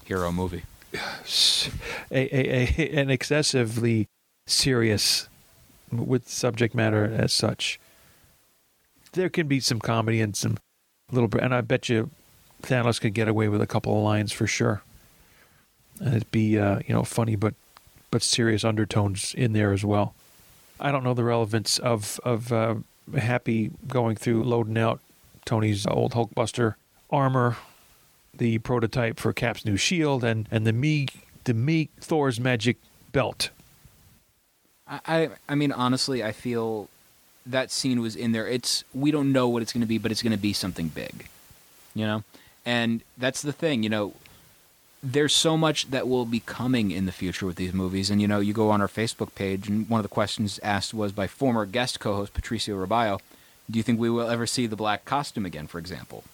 Hero 0.04 0.30
movie. 0.32 0.64
a, 0.92 1.00
a, 2.10 2.76
a 2.78 3.00
an 3.00 3.10
excessively 3.10 4.06
serious 4.46 5.28
with 5.90 6.28
subject 6.28 6.74
matter 6.74 7.04
as 7.04 7.32
such. 7.32 7.78
There 9.12 9.28
can 9.28 9.46
be 9.46 9.60
some 9.60 9.80
comedy 9.80 10.20
and 10.20 10.36
some 10.36 10.58
little, 11.10 11.28
bit- 11.28 11.42
and 11.42 11.54
I 11.54 11.60
bet 11.60 11.88
you 11.88 12.10
Thanos 12.66 13.00
could 13.00 13.14
get 13.14 13.28
away 13.28 13.48
with 13.48 13.60
a 13.60 13.66
couple 13.66 13.96
of 13.96 14.02
lines 14.02 14.32
for 14.32 14.46
sure. 14.46 14.82
And 16.00 16.14
it'd 16.14 16.30
be 16.30 16.58
uh, 16.58 16.80
you 16.86 16.94
know 16.94 17.04
funny, 17.04 17.36
but 17.36 17.54
but 18.10 18.22
serious 18.22 18.64
undertones 18.64 19.34
in 19.34 19.52
there 19.52 19.72
as 19.72 19.84
well. 19.84 20.14
I 20.80 20.90
don't 20.90 21.04
know 21.04 21.14
the 21.14 21.24
relevance 21.24 21.78
of 21.78 22.20
of 22.24 22.52
uh, 22.52 22.76
Happy 23.16 23.70
going 23.86 24.16
through 24.16 24.44
loading 24.44 24.78
out 24.78 25.00
Tony's 25.44 25.86
old 25.86 26.12
Hulkbuster 26.12 26.74
armor 27.10 27.56
the 28.38 28.58
prototype 28.58 29.20
for 29.20 29.32
Cap's 29.32 29.64
new 29.64 29.76
shield 29.76 30.24
and 30.24 30.48
and 30.50 30.66
the 30.66 30.72
me 30.72 31.06
the 31.44 31.54
me 31.54 31.90
Thor's 32.00 32.40
magic 32.40 32.76
belt. 33.12 33.50
I, 34.86 35.30
I, 35.48 35.54
mean, 35.54 35.72
honestly, 35.72 36.22
I 36.22 36.32
feel 36.32 36.90
that 37.46 37.70
scene 37.70 38.02
was 38.02 38.16
in 38.16 38.32
there. 38.32 38.46
It's 38.46 38.84
we 38.92 39.10
don't 39.10 39.32
know 39.32 39.48
what 39.48 39.62
it's 39.62 39.72
going 39.72 39.80
to 39.80 39.86
be, 39.86 39.96
but 39.96 40.10
it's 40.10 40.22
going 40.22 40.32
to 40.32 40.38
be 40.38 40.52
something 40.52 40.88
big, 40.88 41.26
you 41.94 42.06
know. 42.06 42.22
And 42.64 43.02
that's 43.18 43.42
the 43.42 43.52
thing, 43.52 43.82
you 43.82 43.90
know. 43.90 44.14
There's 45.02 45.34
so 45.34 45.58
much 45.58 45.90
that 45.90 46.08
will 46.08 46.24
be 46.24 46.40
coming 46.40 46.90
in 46.90 47.04
the 47.04 47.12
future 47.12 47.44
with 47.44 47.56
these 47.56 47.74
movies, 47.74 48.08
and 48.08 48.22
you 48.22 48.28
know, 48.28 48.40
you 48.40 48.54
go 48.54 48.70
on 48.70 48.80
our 48.80 48.88
Facebook 48.88 49.34
page, 49.34 49.68
and 49.68 49.86
one 49.86 49.98
of 49.98 50.02
the 50.02 50.08
questions 50.08 50.58
asked 50.62 50.94
was 50.94 51.12
by 51.12 51.26
former 51.26 51.66
guest 51.66 52.00
co-host 52.00 52.32
Patricio 52.32 52.74
Raballo, 52.74 53.20
"Do 53.70 53.78
you 53.78 53.82
think 53.82 54.00
we 54.00 54.08
will 54.08 54.30
ever 54.30 54.46
see 54.46 54.66
the 54.66 54.76
black 54.76 55.04
costume 55.04 55.44
again?" 55.44 55.66
For 55.66 55.78
example, 55.78 56.24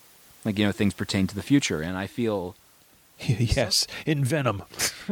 like 0.44 0.56
you 0.56 0.64
know, 0.64 0.70
things 0.70 0.94
pertain 0.94 1.26
to 1.26 1.34
the 1.34 1.42
future, 1.42 1.82
and 1.82 1.98
I 1.98 2.06
feel 2.06 2.54
yes, 3.26 3.86
in 4.06 4.24
Venom. 4.24 4.62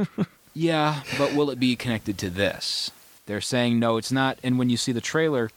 yeah, 0.55 1.03
but 1.19 1.35
will 1.35 1.51
it 1.51 1.61
be 1.61 1.77
connected 1.77 2.17
to 2.19 2.31
this? 2.31 2.91
They're 3.27 3.41
saying 3.41 3.79
no, 3.79 3.97
it's 3.97 4.13
not. 4.13 4.39
And 4.43 4.59
when 4.59 4.71
you 4.71 4.77
see 4.77 4.93
the 4.93 5.01
trailer, 5.01 5.51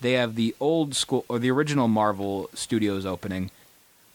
they 0.00 0.12
have 0.12 0.34
the 0.34 0.54
old 0.58 0.94
school 0.94 1.24
or 1.28 1.38
the 1.38 1.50
original 1.50 1.88
Marvel 1.88 2.48
Studios 2.54 3.04
opening, 3.04 3.50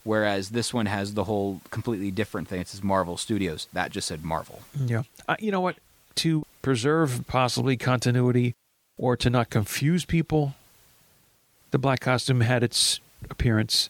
whereas 0.07 0.49
this 0.49 0.73
one 0.73 0.85
has 0.85 1.13
the 1.13 1.25
whole 1.25 1.59
completely 1.69 2.09
different 2.09 2.47
thing. 2.47 2.61
It 2.61 2.69
says 2.69 2.81
Marvel 2.81 3.17
Studios. 3.17 3.67
That 3.73 3.91
just 3.91 4.07
said 4.07 4.23
Marvel. 4.23 4.61
Yeah. 4.73 5.03
Uh, 5.27 5.35
you 5.39 5.51
know 5.51 5.59
what? 5.59 5.75
To 6.15 6.45
preserve 6.61 7.25
possibly 7.27 7.75
continuity 7.75 8.55
or 8.97 9.17
to 9.17 9.29
not 9.29 9.49
confuse 9.49 10.05
people, 10.05 10.55
the 11.71 11.77
black 11.77 11.99
costume 11.99 12.41
had 12.41 12.63
its 12.63 12.99
appearance. 13.29 13.89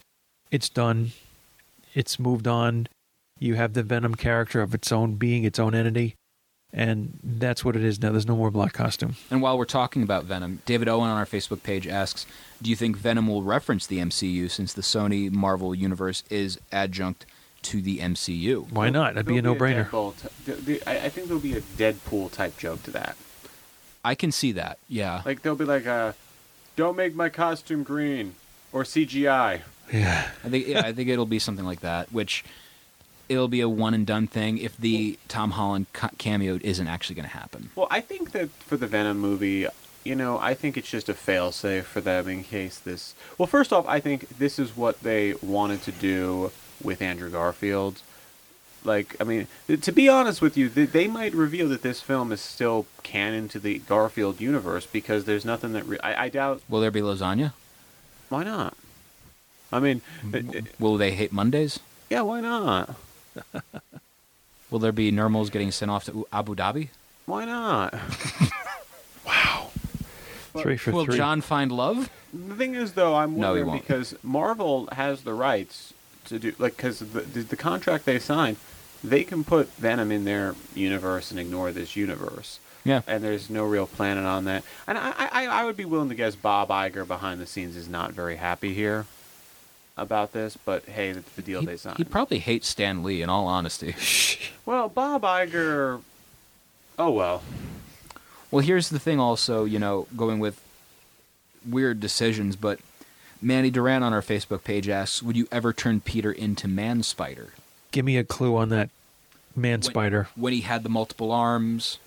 It's 0.52 0.70
done. 0.70 1.12
It's 1.94 2.20
moved 2.20 2.48
on. 2.48 2.88
You 3.40 3.54
have 3.54 3.74
the 3.74 3.84
Venom 3.84 4.16
character 4.16 4.62
of 4.62 4.74
its 4.74 4.92
own 4.92 5.16
being, 5.16 5.44
its 5.44 5.60
own 5.60 5.76
entity. 5.76 6.16
And 6.74 7.18
that's 7.24 7.64
what 7.64 7.76
it 7.76 7.84
is 7.84 8.02
now. 8.02 8.12
There's 8.12 8.28
no 8.28 8.36
more 8.36 8.52
black 8.52 8.74
costume. 8.74 9.16
And 9.32 9.42
while 9.42 9.58
we're 9.58 9.66
talking 9.66 10.04
about 10.04 10.26
Venom, 10.26 10.62
David 10.66 10.90
Owen 10.90 11.10
on 11.10 11.18
our 11.18 11.26
Facebook 11.26 11.64
page 11.64 11.88
asks, 11.88 12.26
"Do 12.62 12.70
you 12.70 12.76
think 12.76 12.98
Venom 12.98 13.28
will 13.28 13.42
reference 13.42 13.88
the 13.88 14.00
MCU 14.00 14.50
since 14.50 14.74
the 14.74 14.82
Sony 14.82 15.32
Marvel 15.32 15.74
universe 15.74 16.24
is 16.30 16.60
adjunct 16.72 17.26
to 17.64 17.82
the 17.82 18.00
MCU?" 18.00 18.70
Why 18.72 18.90
not? 18.90 19.14
That'd 19.16 19.26
be 19.28 19.38
a 19.38 19.42
no-brainer. 19.42 19.90
Deadpool 19.90 20.22
t- 20.22 20.28
th- 20.46 20.66
th- 20.66 20.84
I 20.86 21.06
I 21.06 21.10
think 21.10 21.28
there'll 21.28 21.42
be 21.42 21.54
a 21.56 21.62
Deadpool 21.62 22.32
type 22.32 22.58
joke 22.58 22.84
to 22.84 22.92
that. 22.92 23.16
I 24.04 24.14
can 24.14 24.32
see 24.32 24.52
that. 24.52 24.78
Yeah. 24.90 25.22
Like 25.26 25.42
there'll 25.44 25.58
be 25.58 25.66
like, 25.66 25.88
uh, 25.88 26.12
"Don't 26.76 26.98
make 26.98 27.16
my 27.16 27.30
costume 27.30 27.84
green," 27.84 28.36
or 28.74 28.84
CGI. 28.84 29.62
Yeah. 29.92 30.30
I 30.44 30.50
think 30.50 30.68
yeah, 30.68 30.82
I 30.86 30.92
think 30.92 31.10
it'll 31.10 31.26
be 31.26 31.40
something 31.40 31.66
like 31.66 31.80
that, 31.80 32.12
which 32.12 32.44
it'll 33.30 33.48
be 33.48 33.62
a 33.62 33.70
one 33.70 33.94
and 33.94 34.06
done 34.06 34.28
thing 34.28 34.58
if 34.58 34.78
the 34.78 35.18
Tom 35.28 35.52
Holland 35.52 35.88
cameo 36.18 36.60
isn't 36.62 36.88
actually 36.88 37.16
going 37.16 37.28
to 37.30 37.36
happen. 37.38 37.70
Well, 37.76 37.88
I 37.92 38.02
think 38.02 38.32
that 38.32 38.50
for 38.52 38.78
the 38.78 38.88
Venom 38.88 39.20
movie, 39.20 39.68
you 40.04 40.16
know, 40.16 40.40
I 40.40 40.54
think 40.54 40.78
it's 40.78 40.90
just 40.90 41.10
a 41.10 41.14
failsafe 41.14 41.84
for 41.84 42.02
them 42.02 42.28
in 42.28 42.44
case 42.44 42.78
this. 42.80 43.14
Well, 43.38 43.48
first 43.48 43.74
off, 43.74 43.86
I 43.88 44.00
think 44.00 44.30
this 44.38 44.58
is 44.60 44.76
what 44.78 45.02
they 45.02 45.34
wanted 45.42 45.82
to 45.84 45.92
do 45.92 46.52
with 46.82 47.02
Andrew 47.02 47.30
Garfield. 47.30 48.02
Like, 48.84 49.16
I 49.20 49.26
mean, 49.26 49.48
to 49.82 49.92
be 49.92 50.08
honest 50.08 50.42
with 50.42 50.56
you, 50.56 50.70
they 50.70 51.08
might 51.08 51.34
reveal 51.34 51.68
that 51.70 51.82
this 51.82 52.00
film 52.00 52.32
is 52.32 52.40
still 52.40 52.86
canon 53.04 53.50
to 53.50 53.60
the 53.60 53.80
Garfield 53.80 54.40
universe 54.40 54.86
because 54.86 55.26
there's 55.26 55.44
nothing 55.44 55.74
that. 55.74 55.86
Re- 55.86 56.00
I-, 56.02 56.26
I 56.26 56.30
doubt. 56.30 56.62
Will 56.70 56.80
there 56.80 56.92
be 56.92 57.02
lasagna? 57.02 57.52
Why 58.30 58.44
not? 58.44 58.78
I 59.74 59.80
mean, 59.82 60.02
uh, 60.34 60.40
Will 60.80 60.96
they 60.96 61.12
hate 61.12 61.34
Mondays? 61.34 61.80
yeah, 62.10 62.22
why 62.22 62.40
not? 62.40 62.96
Will 64.72 64.80
there 64.80 64.92
be 64.92 65.12
Nermals 65.12 65.50
getting 65.52 65.72
sent 65.72 65.90
off 65.92 66.06
to 66.06 66.28
Abu 66.34 66.56
Dhabi? 66.56 66.90
Why 67.26 67.46
not? 67.46 67.94
Wow, 69.26 69.72
Three 70.58 70.78
for 70.78 70.92
Will 70.92 71.04
three. 71.06 71.18
John 71.18 71.42
find 71.42 71.70
love? 71.70 72.10
The 72.34 72.56
thing 72.56 72.76
is, 72.76 72.94
though, 72.94 73.16
I'm 73.16 73.32
No, 73.38 73.54
he 73.56 73.62
wondering 73.62 73.68
won't. 73.68 73.82
because 73.82 74.16
Marvel 74.24 74.88
has 74.94 75.24
the 75.24 75.34
rights 75.34 75.94
to 76.26 76.40
do 76.40 76.54
like 76.58 76.78
because 76.78 77.00
the, 77.00 77.22
the 77.22 77.42
the 77.42 77.56
contract 77.58 78.06
they 78.06 78.20
signed, 78.20 78.56
they 79.04 79.26
can 79.26 79.44
put 79.44 79.70
Venom 79.74 80.12
in 80.14 80.24
their 80.24 80.56
universe 80.76 81.30
and 81.32 81.40
ignore 81.42 81.72
this 81.74 81.98
universe. 81.98 82.60
Yeah. 82.86 83.02
And 83.06 83.22
there's 83.22 83.50
no 83.50 83.66
real 83.66 83.86
planning 83.86 84.24
on 84.26 84.46
that. 84.46 84.64
And 84.88 84.98
I, 84.98 85.12
I, 85.18 85.48
I 85.48 85.64
would 85.66 85.76
be 85.76 85.84
willing 85.84 86.08
to 86.08 86.16
guess 86.16 86.36
Bob 86.36 86.70
Iger 86.70 87.06
behind 87.06 87.42
the 87.42 87.46
scenes 87.46 87.76
is 87.76 87.90
not 87.90 88.14
very 88.14 88.38
happy 88.38 88.74
here 88.74 89.06
about 89.98 90.32
this. 90.34 90.58
But 90.58 90.86
hey, 90.86 91.12
that's 91.12 91.32
the 91.34 91.42
deal 91.42 91.60
He, 91.62 91.66
they 91.66 91.78
signed. 91.78 91.98
he 91.98 92.04
probably 92.04 92.40
hates 92.40 92.68
Stan 92.68 93.04
Lee. 93.04 93.22
In 93.22 93.30
all 93.30 93.48
honesty. 93.48 93.96
well, 94.66 94.88
Bob 94.90 95.24
Iger. 95.24 96.02
Oh 97.00 97.12
well. 97.12 97.44
Well, 98.52 98.64
here's 98.64 98.90
the 98.90 99.00
thing. 99.00 99.20
Also, 99.20 99.66
you 99.66 99.78
know, 99.80 100.08
going 100.16 100.40
with 100.40 100.62
weird 101.68 102.00
decisions, 102.00 102.56
but 102.56 102.80
Manny 103.42 103.70
Durant 103.70 104.04
on 104.04 104.14
our 104.14 104.22
Facebook 104.22 104.64
page 104.64 104.88
asks, 104.88 105.22
"Would 105.22 105.36
you 105.36 105.48
ever 105.52 105.74
turn 105.74 106.00
Peter 106.02 106.32
into 106.32 106.68
Man 106.68 107.04
Spider 107.04 107.50
Give 107.92 108.06
me 108.06 108.18
a 108.18 108.24
clue 108.24 108.56
on 108.56 108.70
that 108.70 108.90
man 109.56 109.82
spider. 109.82 110.28
when 110.36 110.54
he 110.54 110.62
had 110.62 110.84
the 110.84 110.90
multiple 110.90 111.32
arms?" 111.32 112.00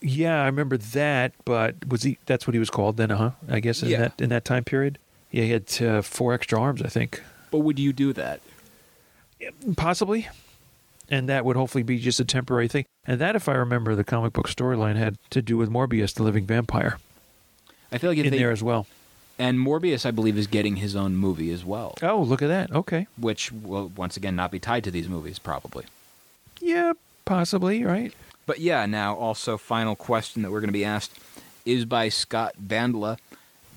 Yeah, 0.00 0.42
I 0.42 0.46
remember 0.46 0.76
that, 0.76 1.32
but 1.44 1.74
was 1.88 2.04
he? 2.04 2.18
That's 2.26 2.46
what 2.46 2.54
he 2.54 2.60
was 2.60 2.70
called 2.70 2.96
then, 2.98 3.10
huh? 3.10 3.32
I 3.48 3.58
guess 3.60 3.82
in 3.82 3.88
Yeah. 3.88 3.98
that 3.98 4.20
in 4.20 4.28
that 4.28 4.44
time 4.44 4.64
period. 4.64 4.98
Yeah, 5.30 5.44
he 5.44 5.50
had 5.50 5.82
uh, 5.82 6.02
four 6.02 6.32
extra 6.32 6.60
arms, 6.60 6.80
I 6.82 6.88
think, 6.88 7.22
But 7.50 7.58
would 7.58 7.78
you 7.78 7.92
do 7.92 8.12
that? 8.14 8.40
possibly, 9.76 10.28
and 11.08 11.28
that 11.28 11.44
would 11.44 11.56
hopefully 11.56 11.82
be 11.82 11.98
just 11.98 12.20
a 12.20 12.24
temporary 12.24 12.68
thing. 12.68 12.84
And 13.06 13.20
that, 13.20 13.36
if 13.36 13.48
I 13.48 13.52
remember, 13.52 13.94
the 13.94 14.04
comic 14.04 14.32
book 14.32 14.48
storyline 14.48 14.96
had 14.96 15.16
to 15.30 15.42
do 15.42 15.56
with 15.56 15.70
Morbius, 15.70 16.14
the 16.14 16.22
living 16.22 16.46
vampire, 16.46 16.98
I 17.92 17.98
feel 17.98 18.10
like 18.10 18.18
in 18.18 18.30
they 18.30 18.38
there 18.38 18.50
as 18.50 18.62
well. 18.62 18.86
and 19.38 19.58
Morbius, 19.58 20.04
I 20.04 20.10
believe, 20.10 20.36
is 20.36 20.46
getting 20.46 20.76
his 20.76 20.96
own 20.96 21.16
movie 21.16 21.50
as 21.52 21.64
well, 21.64 21.94
Oh, 22.02 22.20
look 22.22 22.42
at 22.42 22.48
that. 22.48 22.72
Okay, 22.72 23.06
which 23.16 23.52
will 23.52 23.88
once 23.96 24.16
again 24.16 24.36
not 24.36 24.50
be 24.50 24.58
tied 24.58 24.84
to 24.84 24.90
these 24.90 25.08
movies, 25.08 25.38
probably. 25.38 25.84
yeah, 26.60 26.92
possibly, 27.24 27.84
right? 27.84 28.12
But 28.46 28.60
yeah, 28.60 28.86
now 28.86 29.14
also 29.14 29.58
final 29.58 29.94
question 29.94 30.42
that 30.42 30.50
we're 30.50 30.60
going 30.60 30.68
to 30.68 30.72
be 30.72 30.84
asked 30.84 31.18
is 31.66 31.84
by 31.84 32.08
Scott 32.08 32.54
Bandla. 32.66 33.18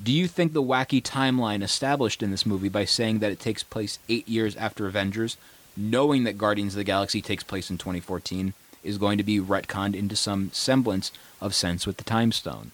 Do 0.04 0.12
you 0.12 0.28
think 0.28 0.54
the 0.54 0.64
wacky 0.64 1.02
timeline 1.02 1.62
established 1.62 2.24
in 2.24 2.32
this 2.32 2.46
movie 2.46 2.70
by 2.70 2.86
saying 2.86 3.20
that 3.20 3.32
it 3.32 3.40
takes 3.40 3.62
place 3.62 4.00
eight 4.10 4.28
years 4.28 4.56
after 4.56 4.88
Avengers, 4.88 5.38
knowing 5.78 6.24
that 6.24 6.38
Guardians 6.38 6.74
of 6.74 6.78
the 6.78 6.84
Galaxy 6.84 7.22
takes 7.22 7.44
place 7.44 7.70
in 7.70 7.78
2014, 7.78 8.54
is 8.84 8.98
going 8.98 9.18
to 9.18 9.24
be 9.24 9.40
retconned 9.40 9.96
into 9.96 10.16
some 10.16 10.50
semblance 10.54 11.12
of 11.40 11.54
sense 11.54 11.86
with 11.86 11.98
the 11.98 12.04
Time 12.04 12.32
Stone? 12.32 12.72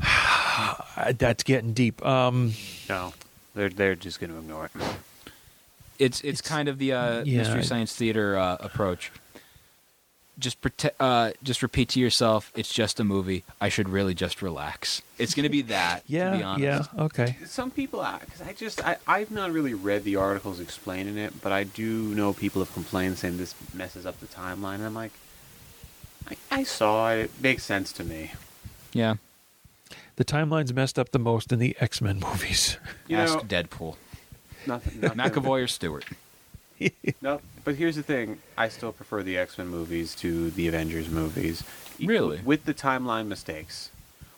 Uh, 0.94 1.12
that's 1.16 1.42
getting 1.42 1.72
deep. 1.72 2.04
Um, 2.04 2.52
No, 2.86 3.14
they're 3.54 3.70
they're 3.70 3.94
just 3.94 4.20
going 4.20 4.30
to 4.30 4.38
ignore 4.38 4.66
it. 4.66 4.70
It's 5.98 6.20
it's, 6.20 6.42
kind 6.42 6.68
of 6.68 6.76
the 6.78 6.92
uh, 6.92 7.24
yeah, 7.24 7.38
mystery 7.38 7.64
science 7.64 7.96
theater 7.96 8.36
uh, 8.36 8.58
approach. 8.60 9.10
Just 10.38 10.60
prote- 10.62 10.90
uh, 10.98 11.32
just 11.42 11.62
repeat 11.62 11.90
to 11.90 12.00
yourself, 12.00 12.50
it's 12.56 12.72
just 12.72 12.98
a 12.98 13.04
movie. 13.04 13.44
I 13.60 13.68
should 13.68 13.88
really 13.88 14.14
just 14.14 14.40
relax. 14.40 15.02
It's 15.18 15.34
going 15.34 15.44
to 15.44 15.50
be 15.50 15.62
that. 15.62 16.04
to 16.06 16.10
be 16.10 16.14
yeah, 16.16 16.42
honest. 16.42 16.90
yeah, 16.96 17.02
okay. 17.04 17.36
Some 17.44 17.70
people, 17.70 18.04
because 18.24 18.40
I 18.40 18.52
just, 18.54 18.84
I, 18.84 18.96
I've 19.06 19.30
not 19.30 19.52
really 19.52 19.74
read 19.74 20.04
the 20.04 20.16
articles 20.16 20.58
explaining 20.58 21.18
it, 21.18 21.42
but 21.42 21.52
I 21.52 21.64
do 21.64 21.84
know 22.14 22.32
people 22.32 22.62
have 22.62 22.72
complained 22.72 23.18
saying 23.18 23.36
this 23.36 23.54
messes 23.74 24.06
up 24.06 24.18
the 24.20 24.26
timeline. 24.26 24.76
And 24.76 24.84
I'm 24.84 24.94
like, 24.94 25.12
I, 26.30 26.36
I 26.50 26.62
saw 26.64 27.10
it. 27.12 27.24
It 27.24 27.30
makes 27.42 27.62
sense 27.64 27.92
to 27.92 28.04
me. 28.04 28.32
Yeah. 28.94 29.16
The 30.16 30.24
timeline's 30.24 30.72
messed 30.72 30.98
up 30.98 31.10
the 31.10 31.18
most 31.18 31.52
in 31.52 31.58
the 31.58 31.76
X 31.78 32.00
Men 32.00 32.20
movies. 32.26 32.78
You 33.06 33.16
Ask 33.18 33.34
know, 33.34 33.40
Deadpool. 33.42 33.96
nothing, 34.66 35.00
nothing. 35.00 35.18
McAvoy 35.18 35.64
or 35.64 35.66
Stewart. 35.66 36.04
No, 37.22 37.40
but 37.64 37.76
here's 37.76 37.96
the 37.96 38.02
thing. 38.02 38.38
I 38.58 38.68
still 38.68 38.92
prefer 38.92 39.22
the 39.22 39.38
X 39.38 39.58
Men 39.58 39.68
movies 39.68 40.14
to 40.16 40.50
the 40.50 40.66
Avengers 40.68 41.08
movies. 41.08 41.62
Really? 42.00 42.40
With 42.44 42.64
the 42.64 42.74
timeline 42.74 43.26
mistakes. 43.26 43.90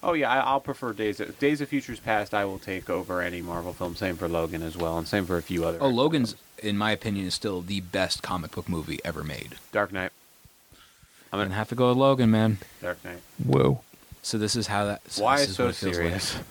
Oh 0.03 0.13
yeah, 0.13 0.31
I, 0.31 0.41
I'll 0.41 0.61
prefer 0.61 0.93
Days 0.93 1.19
of, 1.19 1.39
Days 1.39 1.63
of 1.63 1.71
Futures 1.71 1.99
Past. 1.99 2.35
I 2.35 2.45
will 2.45 2.59
take 2.59 2.91
over 2.91 3.23
any 3.23 3.41
Marvel 3.41 3.73
film. 3.73 3.97
Same 3.97 4.17
for 4.17 4.29
Logan 4.29 4.63
as 4.63 4.77
well, 4.77 4.99
and 4.99 5.09
same 5.09 5.25
for 5.25 5.39
a 5.39 5.43
few 5.43 5.65
other. 5.65 5.79
Oh, 5.81 5.89
Logan's, 5.89 6.37
in 6.59 6.77
my 6.77 6.91
opinion, 6.91 7.27
is 7.27 7.33
still 7.33 7.63
the 7.63 7.81
best 7.81 8.23
comic 8.23 8.51
book 8.51 8.69
movie 8.69 8.99
ever 9.03 9.25
made. 9.25 9.57
Dark 9.73 9.93
Knight. 9.93 10.13
I'm 10.75 10.79
I'm 11.33 11.39
gonna 11.39 11.45
gonna 11.47 11.55
have 11.55 11.69
to 11.71 11.75
go 11.75 11.89
with 11.89 11.97
Logan, 11.97 12.31
man. 12.31 12.59
Dark 12.83 13.03
Knight. 13.03 13.21
Whoa. 13.43 13.81
So 14.23 14.37
this 14.37 14.55
is 14.55 14.67
how 14.67 14.85
that. 14.85 15.01
Why 15.17 15.39
this 15.39 15.51
is 15.51 15.57
so 15.57 15.65
what 15.65 15.71
it 15.71 15.77
feels 15.77 15.99
like. 15.99 16.45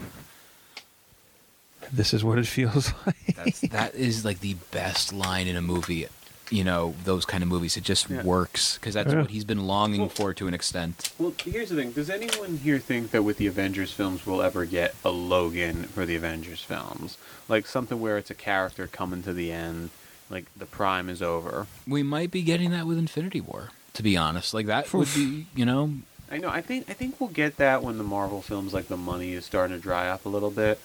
Serious? 1.93 2.11
This 2.11 2.13
is 2.13 2.23
what 2.23 2.39
it 2.39 2.47
feels 2.47 2.93
like. 3.05 3.35
That's 3.35 3.61
that 3.61 3.95
is 3.95 4.25
like 4.25 4.39
the 4.39 4.55
best 4.71 5.13
line 5.13 5.47
in 5.47 5.55
a 5.55 5.61
movie. 5.61 6.07
You 6.49 6.63
know 6.63 6.93
those 7.03 7.25
kind 7.25 7.41
of 7.41 7.49
movies. 7.49 7.77
It 7.77 7.83
just 7.83 8.09
Yeah. 8.09 8.21
works 8.23 8.75
because 8.75 8.93
that's 8.93 9.11
Yeah. 9.11 9.21
what 9.21 9.31
he's 9.31 9.45
been 9.45 9.65
longing 9.65 10.09
for 10.09 10.33
to 10.35 10.47
an 10.47 10.53
extent. 10.53 11.11
Well, 11.17 11.33
here's 11.43 11.69
the 11.69 11.75
thing. 11.75 11.91
Does 11.93 12.09
anyone 12.09 12.57
here 12.57 12.79
think 12.79 13.11
that 13.11 13.23
with 13.23 13.37
the 13.37 13.47
Avengers 13.47 13.91
films 13.91 14.25
we'll 14.25 14.41
ever 14.43 14.65
get 14.65 14.93
a 15.03 15.09
Logan 15.09 15.83
for 15.85 16.05
the 16.05 16.15
Avengers 16.15 16.61
films? 16.61 17.17
Like 17.49 17.65
something 17.65 17.99
where 17.99 18.17
it's 18.17 18.29
a 18.29 18.35
character 18.35 18.87
coming 18.87 19.23
to 19.23 19.33
the 19.33 19.51
end, 19.51 19.89
like 20.29 20.45
the 20.55 20.65
prime 20.65 21.09
is 21.09 21.21
over. 21.21 21.65
We 21.87 22.03
might 22.03 22.29
be 22.29 22.41
getting 22.43 22.71
that 22.71 22.85
with 22.85 22.97
Infinity 22.97 23.41
War. 23.41 23.69
To 23.93 24.03
be 24.03 24.17
honest, 24.17 24.53
like 24.53 24.65
that 24.67 24.91
would 24.93 25.13
be 25.15 25.47
you 25.55 25.65
know 25.65 25.93
I 26.31 26.37
know. 26.37 26.49
I 26.49 26.61
think 26.61 26.89
I 26.89 26.93
think 26.93 27.19
we'll 27.19 27.29
get 27.29 27.57
that 27.57 27.81
when 27.83 27.97
the 27.97 28.03
Marvel 28.03 28.41
films, 28.41 28.73
like 28.73 28.87
the 28.89 28.97
money 28.97 29.33
is 29.33 29.45
starting 29.45 29.75
to 29.77 29.81
dry 29.81 30.07
up 30.09 30.25
a 30.25 30.29
little 30.29 30.49
bit. 30.51 30.79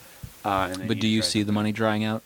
Uh, 0.44 0.69
and 0.70 0.77
then 0.82 0.89
But 0.89 1.01
do 1.01 1.09
you 1.09 1.23
see 1.23 1.43
the 1.43 1.52
money 1.52 1.73
drying 1.73 2.05
out? 2.05 2.23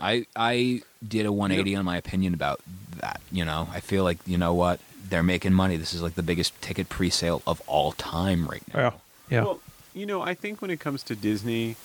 I 0.00 0.26
I 0.36 0.82
did 1.06 1.26
a 1.26 1.32
180 1.32 1.76
on 1.76 1.84
my 1.84 1.96
opinion 1.96 2.34
about 2.34 2.60
that. 3.00 3.20
You 3.32 3.44
know, 3.44 3.68
I 3.72 3.80
feel 3.80 4.04
like 4.04 4.18
you 4.26 4.38
know 4.38 4.54
what 4.54 4.80
they're 5.08 5.22
making 5.22 5.54
money. 5.54 5.76
This 5.76 5.92
is 5.94 6.02
like 6.02 6.14
the 6.14 6.22
biggest 6.22 6.60
ticket 6.60 6.88
pre-sale 6.88 7.42
of 7.46 7.60
all 7.66 7.92
time 7.92 8.46
right 8.46 8.62
now. 8.72 8.80
Yeah. 8.80 8.92
Yeah. 9.30 9.42
Well, 9.44 9.60
you 9.94 10.06
know, 10.06 10.22
I 10.22 10.34
think 10.34 10.62
when 10.62 10.70
it 10.70 10.80
comes 10.80 11.02
to 11.04 11.16
Disney, 11.16 11.76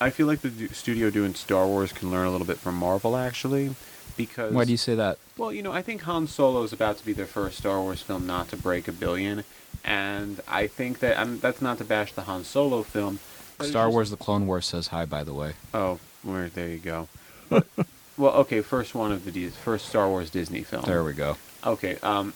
I 0.00 0.10
feel 0.10 0.26
like 0.26 0.40
the 0.40 0.68
studio 0.68 1.10
doing 1.10 1.34
Star 1.34 1.66
Wars 1.66 1.92
can 1.92 2.10
learn 2.10 2.26
a 2.26 2.30
little 2.30 2.46
bit 2.46 2.56
from 2.56 2.74
Marvel, 2.76 3.16
actually, 3.16 3.74
because 4.16 4.52
Why 4.52 4.64
do 4.64 4.70
you 4.70 4.78
say 4.78 4.94
that? 4.94 5.18
Well, 5.36 5.52
you 5.52 5.62
know, 5.62 5.72
I 5.72 5.82
think 5.82 6.02
Han 6.02 6.26
Solo 6.26 6.62
is 6.62 6.72
about 6.72 6.96
to 6.98 7.04
be 7.04 7.12
their 7.12 7.26
first 7.26 7.58
Star 7.58 7.80
Wars 7.80 8.00
film 8.00 8.26
not 8.26 8.48
to 8.48 8.56
break 8.56 8.88
a 8.88 8.92
billion, 8.92 9.44
and 9.84 10.40
I 10.48 10.66
think 10.66 10.98
that 11.00 11.18
I'm, 11.18 11.40
that's 11.40 11.62
not 11.62 11.78
to 11.78 11.84
bash 11.84 12.12
the 12.12 12.22
Han 12.22 12.44
Solo 12.44 12.82
film. 12.82 13.18
Star 13.60 13.86
just- 13.86 13.92
Wars: 13.92 14.10
The 14.10 14.16
Clone 14.16 14.46
Wars 14.46 14.66
says 14.66 14.88
hi. 14.88 15.04
By 15.04 15.24
the 15.24 15.34
way, 15.34 15.54
Oh, 15.74 15.98
where 16.22 16.48
there 16.48 16.68
you 16.68 16.78
go. 16.78 17.08
But, 17.48 17.66
well, 18.16 18.32
okay, 18.34 18.60
first 18.62 18.94
one 18.94 19.12
of 19.12 19.24
the 19.30 19.48
first 19.48 19.88
Star 19.88 20.08
Wars 20.08 20.30
Disney 20.30 20.62
film. 20.62 20.82
there 20.86 21.04
we 21.04 21.12
go. 21.12 21.36
Okay. 21.64 21.96
Um. 22.02 22.34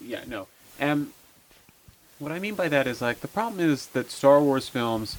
Yeah. 0.00 0.22
No. 0.26 0.46
Um. 0.80 1.12
What 2.18 2.32
I 2.32 2.38
mean 2.40 2.54
by 2.54 2.68
that 2.68 2.86
is 2.86 3.00
like 3.00 3.20
the 3.20 3.28
problem 3.28 3.60
is 3.60 3.86
that 3.88 4.10
Star 4.10 4.40
Wars 4.42 4.68
films, 4.68 5.16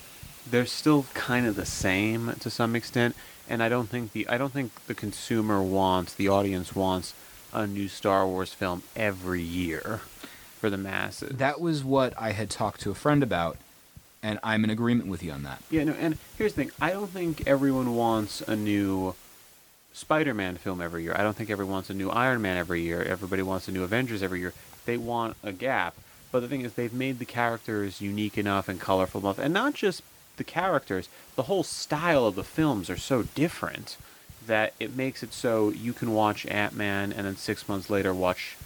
they're 0.49 0.65
still 0.65 1.05
kind 1.13 1.47
of 1.47 1.55
the 1.55 1.65
same 1.65 2.33
to 2.39 2.49
some 2.49 2.75
extent, 2.75 3.15
and 3.47 3.63
I 3.63 3.69
don't 3.69 3.87
think 3.87 4.11
the 4.11 4.27
I 4.27 4.37
don't 4.37 4.51
think 4.51 4.85
the 4.87 4.95
consumer 4.95 5.61
wants 5.61 6.13
the 6.13 6.27
audience 6.27 6.75
wants 6.75 7.13
a 7.53 7.65
new 7.65 7.87
Star 7.87 8.27
Wars 8.27 8.53
film 8.53 8.83
every 8.95 9.41
year 9.41 10.01
for 10.59 10.69
the 10.69 10.77
masses. 10.77 11.37
That 11.37 11.61
was 11.61 11.83
what 11.83 12.13
I 12.17 12.31
had 12.31 12.49
talked 12.49 12.81
to 12.81 12.91
a 12.91 12.95
friend 12.95 13.23
about, 13.23 13.57
and 14.21 14.37
I'm 14.43 14.63
in 14.63 14.69
agreement 14.69 15.09
with 15.09 15.23
you 15.23 15.31
on 15.31 15.43
that. 15.43 15.63
Yeah, 15.71 15.85
no, 15.85 15.93
and 15.93 16.17
here's 16.37 16.53
the 16.53 16.65
thing. 16.65 16.71
I 16.81 16.91
don't 16.91 17.09
think 17.09 17.47
everyone 17.47 17.95
wants 17.95 18.41
a 18.41 18.55
new 18.55 19.15
Spider-Man 19.93 20.57
film 20.57 20.81
every 20.81 21.03
year. 21.03 21.15
I 21.17 21.23
don't 21.23 21.35
think 21.35 21.49
everyone 21.49 21.73
wants 21.73 21.89
a 21.89 21.93
new 21.93 22.09
Iron 22.09 22.41
Man 22.41 22.57
every 22.57 22.81
year. 22.81 23.01
Everybody 23.01 23.41
wants 23.41 23.67
a 23.67 23.71
new 23.71 23.83
Avengers 23.83 24.21
every 24.21 24.41
year. 24.41 24.53
They 24.85 24.97
want 24.97 25.37
a 25.43 25.51
gap. 25.51 25.95
But 26.31 26.41
the 26.41 26.47
thing 26.47 26.61
is, 26.61 26.73
they've 26.73 26.93
made 26.93 27.19
the 27.19 27.25
characters 27.25 28.01
unique 28.01 28.37
enough 28.37 28.69
and 28.69 28.79
colorful 28.79 29.21
enough, 29.21 29.39
and 29.39 29.53
not 29.53 29.73
just 29.73 30.03
the 30.37 30.43
characters. 30.43 31.09
The 31.35 31.43
whole 31.43 31.63
style 31.63 32.25
of 32.25 32.35
the 32.35 32.43
films 32.43 32.89
are 32.89 32.97
so 32.97 33.23
different 33.23 33.97
that 34.45 34.73
it 34.79 34.95
makes 34.95 35.23
it 35.23 35.33
so 35.33 35.69
you 35.69 35.93
can 35.93 36.13
watch 36.13 36.45
Ant-Man 36.45 37.11
and 37.11 37.25
then 37.25 37.35
six 37.35 37.67
months 37.67 37.89
later 37.89 38.13
watch 38.13 38.57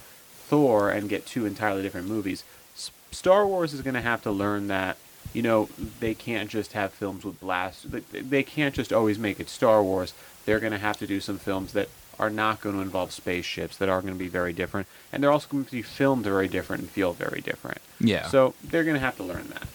Thor 0.44 0.90
and 0.90 1.08
get 1.08 1.26
two 1.26 1.46
entirely 1.46 1.82
different 1.82 2.08
movies. 2.08 2.44
S- 2.74 2.90
Star 3.10 3.46
Wars 3.46 3.72
is 3.72 3.82
going 3.82 3.94
to 3.94 4.00
have 4.00 4.22
to 4.22 4.30
learn 4.30 4.68
that 4.68 4.96
you 5.32 5.42
know 5.42 5.68
they 6.00 6.14
can't 6.14 6.50
just 6.50 6.72
have 6.72 6.92
films 6.92 7.24
with 7.24 7.40
blast. 7.40 7.86
They, 7.90 8.42
can't 8.42 8.74
just 8.74 8.92
always 8.92 9.18
make 9.18 9.40
it 9.40 9.48
Star 9.48 9.82
Wars. 9.82 10.14
They're 10.44 10.60
going 10.60 10.72
to 10.72 10.78
have 10.78 10.98
to 10.98 11.06
do 11.06 11.20
some 11.20 11.38
films 11.38 11.72
that 11.72 11.88
are 12.18 12.30
not 12.30 12.60
going 12.60 12.76
to 12.76 12.82
involve 12.82 13.10
spaceships 13.12 13.76
that 13.78 13.88
are 13.88 14.00
going 14.00 14.14
to 14.14 14.18
be 14.18 14.28
very 14.28 14.52
different, 14.52 14.86
and 15.12 15.22
they're 15.22 15.32
also 15.32 15.48
going 15.50 15.64
to 15.64 15.72
be 15.72 15.82
filmed 15.82 16.24
very 16.24 16.46
different 16.48 16.82
and 16.82 16.90
feel 16.90 17.12
very 17.12 17.40
different. 17.40 17.78
Yeah. 17.98 18.28
So 18.28 18.54
they're 18.62 18.84
going 18.84 18.94
to 18.94 19.00
have 19.00 19.16
to 19.16 19.24
learn 19.24 19.48
that, 19.48 19.66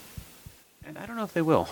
and 0.86 0.96
I 0.96 1.06
don't 1.06 1.16
know 1.16 1.24
if 1.24 1.34
they 1.34 1.42
will. 1.42 1.68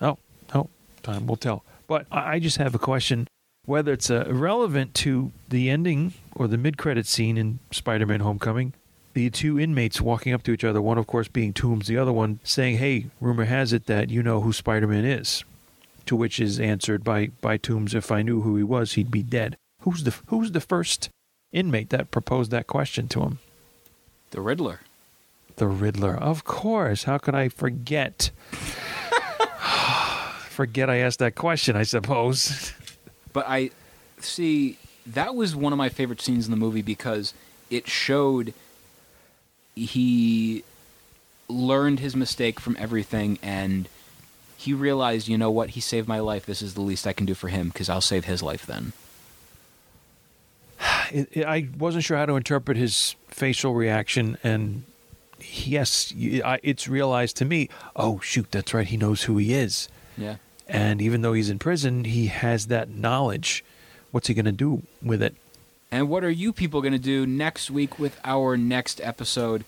Oh, 0.00 0.18
oh, 0.54 0.68
time 1.02 1.26
will 1.26 1.36
tell. 1.36 1.64
But 1.86 2.06
I 2.10 2.34
I 2.34 2.38
just 2.38 2.56
have 2.56 2.74
a 2.74 2.78
question 2.78 3.28
whether 3.66 3.92
it's 3.92 4.10
uh, 4.10 4.24
relevant 4.28 4.94
to 4.94 5.32
the 5.48 5.68
ending 5.68 6.14
or 6.36 6.46
the 6.46 6.58
mid 6.58 6.76
credit 6.76 7.06
scene 7.06 7.36
in 7.38 7.58
Spider 7.72 8.06
Man 8.06 8.20
Homecoming. 8.20 8.74
The 9.14 9.30
two 9.30 9.58
inmates 9.58 10.00
walking 10.00 10.34
up 10.34 10.42
to 10.42 10.52
each 10.52 10.62
other, 10.62 10.82
one, 10.82 10.98
of 10.98 11.06
course, 11.06 11.26
being 11.26 11.54
Toombs, 11.54 11.86
the 11.86 11.96
other 11.96 12.12
one 12.12 12.38
saying, 12.44 12.76
Hey, 12.76 13.06
rumor 13.20 13.46
has 13.46 13.72
it 13.72 13.86
that 13.86 14.10
you 14.10 14.22
know 14.22 14.42
who 14.42 14.52
Spider 14.52 14.86
Man 14.86 15.06
is. 15.06 15.42
To 16.04 16.14
which 16.14 16.38
is 16.38 16.60
answered 16.60 17.02
by, 17.02 17.30
by 17.40 17.56
Toombs, 17.56 17.94
If 17.94 18.12
I 18.12 18.20
knew 18.20 18.42
who 18.42 18.56
he 18.56 18.62
was, 18.62 18.92
he'd 18.92 19.10
be 19.10 19.22
dead. 19.22 19.56
Who's 19.80 20.04
the, 20.04 20.14
who's 20.26 20.52
the 20.52 20.60
first 20.60 21.08
inmate 21.50 21.88
that 21.90 22.10
proposed 22.10 22.50
that 22.50 22.66
question 22.66 23.08
to 23.08 23.22
him? 23.22 23.38
The 24.32 24.42
Riddler. 24.42 24.80
The 25.56 25.68
Riddler. 25.68 26.14
Of 26.14 26.44
course. 26.44 27.04
How 27.04 27.16
could 27.16 27.34
I 27.34 27.48
forget? 27.48 28.30
forget 30.50 30.90
I 30.90 30.98
asked 30.98 31.20
that 31.20 31.34
question, 31.36 31.74
I 31.74 31.84
suppose. 31.84 32.74
But 33.32 33.46
I 33.48 33.70
see 34.20 34.76
that 35.06 35.34
was 35.34 35.54
one 35.56 35.72
of 35.72 35.76
my 35.76 35.88
favorite 35.88 36.20
scenes 36.20 36.46
in 36.46 36.50
the 36.50 36.56
movie 36.56 36.82
because 36.82 37.32
it 37.70 37.88
showed 37.88 38.52
he 39.74 40.64
learned 41.48 42.00
his 42.00 42.16
mistake 42.16 42.58
from 42.58 42.76
everything 42.78 43.38
and 43.42 43.88
he 44.56 44.72
realized, 44.72 45.28
you 45.28 45.36
know 45.38 45.50
what, 45.50 45.70
he 45.70 45.80
saved 45.80 46.08
my 46.08 46.18
life. 46.18 46.46
This 46.46 46.62
is 46.62 46.74
the 46.74 46.80
least 46.80 47.06
I 47.06 47.12
can 47.12 47.26
do 47.26 47.34
for 47.34 47.48
him 47.48 47.68
because 47.68 47.88
I'll 47.88 48.00
save 48.00 48.24
his 48.24 48.42
life 48.42 48.66
then. 48.66 48.92
It, 51.12 51.28
it- 51.32 51.44
I 51.46 51.68
wasn't 51.78 52.02
sure 52.04 52.16
how 52.16 52.26
to 52.26 52.34
interpret 52.36 52.76
his 52.76 53.14
facial 53.28 53.74
reaction, 53.74 54.36
and 54.42 54.82
yes, 55.40 56.12
I- 56.44 56.58
it's 56.64 56.88
realized 56.88 57.36
to 57.36 57.44
me, 57.44 57.68
oh, 57.94 58.18
shoot, 58.20 58.50
that's 58.50 58.74
right, 58.74 58.86
he 58.86 58.96
knows 58.96 59.22
who 59.22 59.36
he 59.38 59.54
is. 59.54 59.88
Yeah. 60.18 60.36
And 60.66 61.00
even 61.00 61.22
though 61.22 61.32
he's 61.32 61.48
in 61.48 61.60
prison, 61.60 62.04
he 62.04 62.26
has 62.26 62.66
that 62.66 62.88
knowledge. 62.90 63.64
What's 64.16 64.28
he 64.28 64.32
going 64.32 64.46
to 64.46 64.50
do 64.50 64.82
with 65.02 65.22
it? 65.22 65.36
And 65.90 66.08
what 66.08 66.24
are 66.24 66.30
you 66.30 66.50
people 66.50 66.80
going 66.80 66.94
to 66.94 66.98
do 66.98 67.26
next 67.26 67.70
week 67.70 67.98
with 67.98 68.18
our 68.24 68.56
next 68.56 68.98
episode 69.02 69.62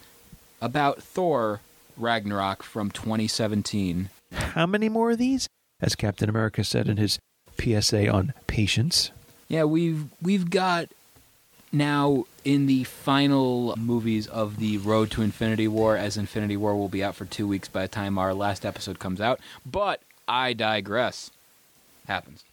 about 0.62 1.02
Thor 1.02 1.60
Ragnarok 1.98 2.62
from 2.62 2.90
2017? 2.90 4.08
How 4.32 4.64
many 4.64 4.88
more 4.88 5.10
of 5.10 5.18
these? 5.18 5.48
As 5.82 5.94
Captain 5.94 6.30
America 6.30 6.64
said 6.64 6.88
in 6.88 6.96
his 6.96 7.18
PSA 7.60 8.08
on 8.08 8.32
patience. 8.46 9.10
Yeah, 9.48 9.64
we've 9.64 10.06
we've 10.22 10.48
got 10.48 10.88
now 11.70 12.24
in 12.42 12.64
the 12.64 12.84
final 12.84 13.76
movies 13.76 14.26
of 14.26 14.56
the 14.56 14.78
Road 14.78 15.10
to 15.10 15.20
Infinity 15.20 15.68
War, 15.68 15.94
as 15.94 16.16
Infinity 16.16 16.56
War 16.56 16.74
will 16.74 16.88
be 16.88 17.04
out 17.04 17.16
for 17.16 17.26
two 17.26 17.46
weeks 17.46 17.68
by 17.68 17.82
the 17.82 17.88
time 17.88 18.16
our 18.16 18.32
last 18.32 18.64
episode 18.64 18.98
comes 18.98 19.20
out. 19.20 19.40
But 19.66 20.00
I 20.26 20.54
digress. 20.54 21.30
Happens, 22.06 22.44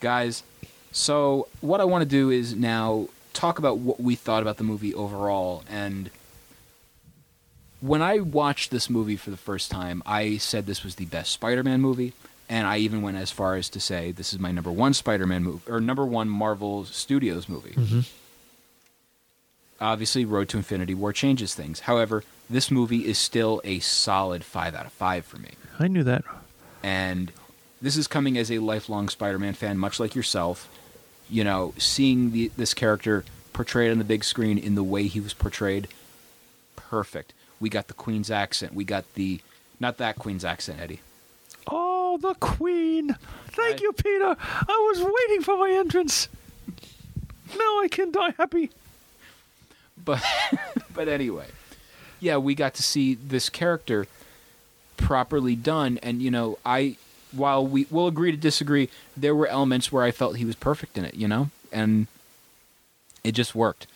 guys. 0.00 0.42
So 0.92 1.48
what 1.60 1.80
I 1.80 1.84
want 1.84 2.02
to 2.02 2.08
do 2.08 2.30
is 2.30 2.54
now 2.54 3.08
talk 3.32 3.58
about 3.58 3.78
what 3.78 4.00
we 4.00 4.14
thought 4.14 4.42
about 4.42 4.56
the 4.56 4.64
movie 4.64 4.94
overall 4.94 5.64
and. 5.68 6.10
When 7.82 8.00
I 8.00 8.20
watched 8.20 8.70
this 8.70 8.88
movie 8.88 9.16
for 9.16 9.30
the 9.30 9.36
first 9.36 9.70
time, 9.70 10.02
I 10.06 10.38
said 10.38 10.64
this 10.64 10.82
was 10.82 10.94
the 10.94 11.04
best 11.04 11.30
Spider-Man 11.30 11.82
movie, 11.82 12.14
and 12.48 12.66
I 12.66 12.78
even 12.78 13.02
went 13.02 13.18
as 13.18 13.30
far 13.30 13.54
as 13.54 13.68
to 13.68 13.80
say 13.80 14.12
this 14.12 14.32
is 14.32 14.38
my 14.38 14.50
number 14.50 14.72
one 14.72 14.94
Spider-Man 14.94 15.44
movie 15.44 15.70
or 15.70 15.78
number 15.78 16.06
one 16.06 16.28
Marvel 16.28 16.86
Studios 16.86 17.50
movie. 17.50 17.74
Mm-hmm. 17.74 18.00
Obviously, 19.78 20.24
Road 20.24 20.48
to 20.48 20.56
Infinity 20.56 20.94
War 20.94 21.12
changes 21.12 21.54
things. 21.54 21.80
However, 21.80 22.24
this 22.48 22.70
movie 22.70 23.06
is 23.06 23.18
still 23.18 23.60
a 23.62 23.78
solid 23.80 24.42
five 24.42 24.74
out 24.74 24.86
of 24.86 24.92
five 24.92 25.26
for 25.26 25.36
me. 25.36 25.50
I 25.78 25.86
knew 25.86 26.02
that. 26.02 26.24
And 26.82 27.30
this 27.80 27.96
is 27.96 28.06
coming 28.06 28.38
as 28.38 28.50
a 28.50 28.58
lifelong 28.58 29.08
Spider-Man 29.08 29.54
fan, 29.54 29.78
much 29.78 30.00
like 30.00 30.14
yourself. 30.14 30.68
You 31.28 31.44
know, 31.44 31.74
seeing 31.78 32.32
the, 32.32 32.50
this 32.56 32.72
character 32.74 33.24
portrayed 33.52 33.90
on 33.90 33.98
the 33.98 34.04
big 34.04 34.22
screen 34.22 34.58
in 34.58 34.74
the 34.74 34.84
way 34.84 35.06
he 35.08 35.20
was 35.20 35.34
portrayed, 35.34 35.88
perfect. 36.76 37.32
We 37.58 37.68
got 37.68 37.88
the 37.88 37.94
Queen's 37.94 38.30
accent. 38.30 38.74
We 38.74 38.84
got 38.84 39.04
the 39.14 39.40
not 39.80 39.98
that 39.98 40.16
Queen's 40.16 40.44
accent, 40.44 40.80
Eddie. 40.80 41.00
Oh, 41.66 42.18
the 42.18 42.34
Queen. 42.34 43.16
Thank 43.48 43.80
I- 43.80 43.82
you, 43.82 43.92
Peter. 43.92 44.36
I 44.38 44.92
was 44.92 45.02
waiting 45.02 45.42
for 45.42 45.56
my 45.56 45.70
entrance. 45.70 46.28
Now 47.50 47.80
I 47.80 47.88
can 47.90 48.10
die 48.12 48.34
happy. 48.38 48.70
But 50.02 50.22
but 50.94 51.08
anyway, 51.08 51.46
yeah, 52.20 52.36
we 52.36 52.54
got 52.54 52.74
to 52.74 52.82
see 52.82 53.14
this 53.14 53.48
character 53.48 54.06
properly 54.96 55.56
done, 55.56 55.98
and 56.02 56.22
you 56.22 56.30
know, 56.30 56.58
I 56.64 56.96
while 57.36 57.66
we 57.66 57.86
will 57.90 58.06
agree 58.06 58.30
to 58.30 58.36
disagree, 58.36 58.88
there 59.16 59.34
were 59.34 59.46
elements 59.46 59.92
where 59.92 60.02
I 60.02 60.10
felt 60.10 60.36
he 60.36 60.44
was 60.44 60.56
perfect 60.56 60.96
in 60.98 61.04
it, 61.04 61.14
you 61.14 61.28
know, 61.28 61.50
and 61.72 62.06
it 63.22 63.32
just 63.32 63.54
worked. 63.54 63.86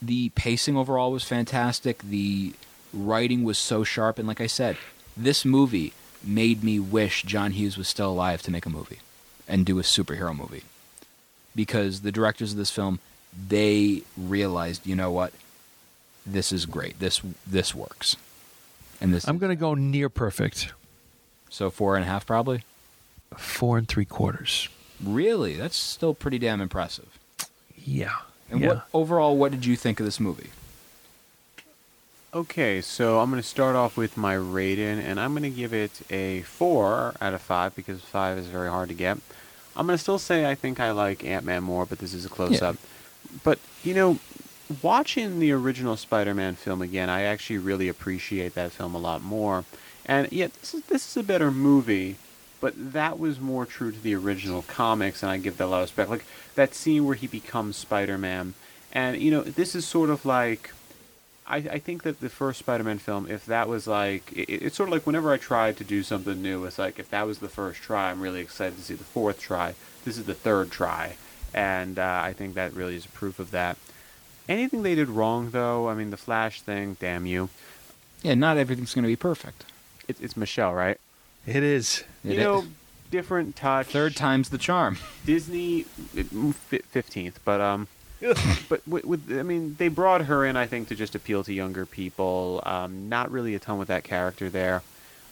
The 0.00 0.30
pacing 0.30 0.76
overall 0.76 1.12
was 1.12 1.24
fantastic. 1.24 2.02
The 2.02 2.54
writing 2.92 3.44
was 3.44 3.58
so 3.58 3.84
sharp, 3.84 4.18
and 4.18 4.28
like 4.28 4.40
I 4.40 4.46
said, 4.46 4.76
this 5.16 5.44
movie 5.44 5.92
made 6.22 6.64
me 6.64 6.78
wish 6.80 7.22
John 7.22 7.52
Hughes 7.52 7.76
was 7.76 7.88
still 7.88 8.10
alive 8.10 8.42
to 8.42 8.50
make 8.50 8.66
a 8.66 8.70
movie 8.70 9.00
and 9.46 9.66
do 9.66 9.78
a 9.78 9.82
superhero 9.82 10.36
movie. 10.36 10.62
Because 11.54 12.00
the 12.00 12.12
directors 12.12 12.52
of 12.52 12.58
this 12.58 12.70
film, 12.70 12.98
they 13.48 14.02
realized, 14.16 14.86
you 14.86 14.96
know 14.96 15.10
what, 15.10 15.32
this 16.26 16.52
is 16.52 16.66
great. 16.66 16.98
This 16.98 17.20
this 17.46 17.74
works, 17.74 18.16
and 19.00 19.12
this. 19.12 19.28
I'm 19.28 19.38
going 19.38 19.50
to 19.50 19.56
go 19.56 19.74
near 19.74 20.08
perfect. 20.08 20.72
So 21.54 21.70
four 21.70 21.94
and 21.94 22.02
a 22.04 22.08
half, 22.08 22.26
probably. 22.26 22.64
Four 23.36 23.78
and 23.78 23.86
three 23.86 24.04
quarters. 24.04 24.68
Really, 25.00 25.54
that's 25.54 25.76
still 25.76 26.12
pretty 26.12 26.36
damn 26.36 26.60
impressive. 26.60 27.16
Yeah. 27.76 28.16
And 28.50 28.58
yeah. 28.58 28.66
what 28.66 28.88
overall, 28.92 29.36
what 29.36 29.52
did 29.52 29.64
you 29.64 29.76
think 29.76 30.00
of 30.00 30.04
this 30.04 30.18
movie? 30.18 30.50
Okay, 32.34 32.80
so 32.80 33.20
I'm 33.20 33.30
going 33.30 33.40
to 33.40 33.46
start 33.48 33.76
off 33.76 33.96
with 33.96 34.16
my 34.16 34.34
rating, 34.34 34.98
and 34.98 35.20
I'm 35.20 35.30
going 35.30 35.44
to 35.44 35.50
give 35.50 35.72
it 35.72 36.00
a 36.10 36.42
4 36.42 37.14
out 37.20 37.34
of 37.34 37.40
5 37.40 37.76
because 37.76 38.00
5 38.00 38.36
is 38.36 38.46
very 38.46 38.68
hard 38.68 38.88
to 38.88 38.94
get. 38.96 39.18
I'm 39.76 39.86
going 39.86 39.96
to 39.96 40.02
still 40.02 40.18
say 40.18 40.50
I 40.50 40.56
think 40.56 40.80
I 40.80 40.90
like 40.90 41.22
Ant 41.24 41.44
Man 41.44 41.62
more, 41.62 41.86
but 41.86 42.00
this 42.00 42.14
is 42.14 42.24
a 42.24 42.28
close 42.28 42.60
Yeah. 42.60 42.70
up. 42.70 42.76
But, 43.44 43.60
you 43.84 43.94
know, 43.94 44.18
watching 44.82 45.38
the 45.38 45.52
original 45.52 45.96
Spider 45.96 46.34
Man 46.34 46.56
film 46.56 46.82
again, 46.82 47.08
I 47.08 47.22
actually 47.22 47.58
really 47.58 47.86
appreciate 47.86 48.54
that 48.54 48.72
film 48.72 48.96
a 48.96 48.98
lot 48.98 49.22
more. 49.22 49.64
And 50.06 50.30
yet, 50.32 50.52
this 50.54 50.74
is, 50.74 50.82
this 50.84 51.08
is 51.10 51.16
a 51.16 51.22
better 51.22 51.50
movie, 51.50 52.16
but 52.60 52.74
that 52.92 53.18
was 53.18 53.40
more 53.40 53.66
true 53.66 53.92
to 53.92 54.00
the 54.00 54.14
original 54.14 54.62
comics, 54.62 55.22
and 55.22 55.30
I 55.30 55.38
give 55.38 55.56
that 55.58 55.64
a 55.64 55.66
lot 55.66 55.78
of 55.78 55.84
respect. 55.84 56.10
Like 56.10 56.24
that 56.54 56.74
scene 56.74 57.04
where 57.04 57.16
he 57.16 57.26
becomes 57.26 57.76
Spider 57.76 58.18
Man. 58.18 58.54
And, 58.92 59.20
you 59.20 59.30
know, 59.30 59.42
this 59.42 59.74
is 59.74 59.86
sort 59.86 60.10
of 60.10 60.24
like. 60.24 60.70
I, 61.46 61.56
I 61.56 61.78
think 61.78 62.04
that 62.04 62.20
the 62.20 62.30
first 62.30 62.60
Spider-Man 62.60 62.96
film, 62.96 63.30
if 63.30 63.44
that 63.44 63.68
was 63.68 63.86
like, 63.86 64.32
it, 64.32 64.48
it's 64.48 64.76
sort 64.76 64.88
of 64.88 64.94
like 64.94 65.06
whenever 65.06 65.30
I 65.30 65.36
tried 65.36 65.76
to 65.76 65.84
do 65.84 66.02
something 66.02 66.40
new, 66.40 66.64
it's 66.64 66.78
like 66.78 66.98
if 66.98 67.10
that 67.10 67.26
was 67.26 67.40
the 67.40 67.50
first 67.50 67.82
try, 67.82 68.10
I'm 68.10 68.22
really 68.22 68.40
excited 68.40 68.78
to 68.78 68.82
see 68.82 68.94
the 68.94 69.04
fourth 69.04 69.40
try. 69.40 69.74
This 70.06 70.16
is 70.16 70.24
the 70.24 70.32
third 70.32 70.70
try, 70.70 71.16
and 71.52 71.98
uh, 71.98 72.22
I 72.24 72.32
think 72.32 72.54
that 72.54 72.72
really 72.72 72.96
is 72.96 73.04
proof 73.04 73.38
of 73.38 73.50
that. 73.50 73.76
Anything 74.48 74.84
they 74.84 74.94
did 74.94 75.10
wrong, 75.10 75.50
though, 75.50 75.90
I 75.90 75.94
mean, 75.94 76.08
the 76.08 76.16
Flash 76.16 76.62
thing, 76.62 76.96
damn 76.98 77.26
you. 77.26 77.50
Yeah, 78.22 78.32
not 78.32 78.56
everything's 78.56 78.94
going 78.94 79.02
to 79.02 79.08
be 79.08 79.14
perfect. 79.14 79.66
It, 80.08 80.16
it's 80.20 80.36
Michelle, 80.36 80.74
right? 80.74 80.98
It 81.46 81.62
is. 81.62 82.04
It 82.24 82.32
you 82.32 82.40
know, 82.40 82.60
is. 82.60 82.68
different 83.10 83.56
touch. 83.56 83.88
Third 83.88 84.16
time's 84.16 84.48
the 84.48 84.58
charm. 84.58 84.98
Disney, 85.26 85.82
fifteenth, 85.82 87.40
but 87.44 87.60
um, 87.60 87.88
but 88.68 88.86
with, 88.86 89.04
with 89.04 89.38
I 89.38 89.42
mean, 89.42 89.76
they 89.78 89.88
brought 89.88 90.22
her 90.22 90.44
in, 90.44 90.56
I 90.56 90.66
think, 90.66 90.88
to 90.88 90.94
just 90.94 91.14
appeal 91.14 91.44
to 91.44 91.52
younger 91.52 91.84
people. 91.86 92.62
Um, 92.64 93.08
not 93.08 93.30
really 93.30 93.54
a 93.54 93.58
ton 93.58 93.78
with 93.78 93.88
that 93.88 94.04
character 94.04 94.48
there. 94.48 94.82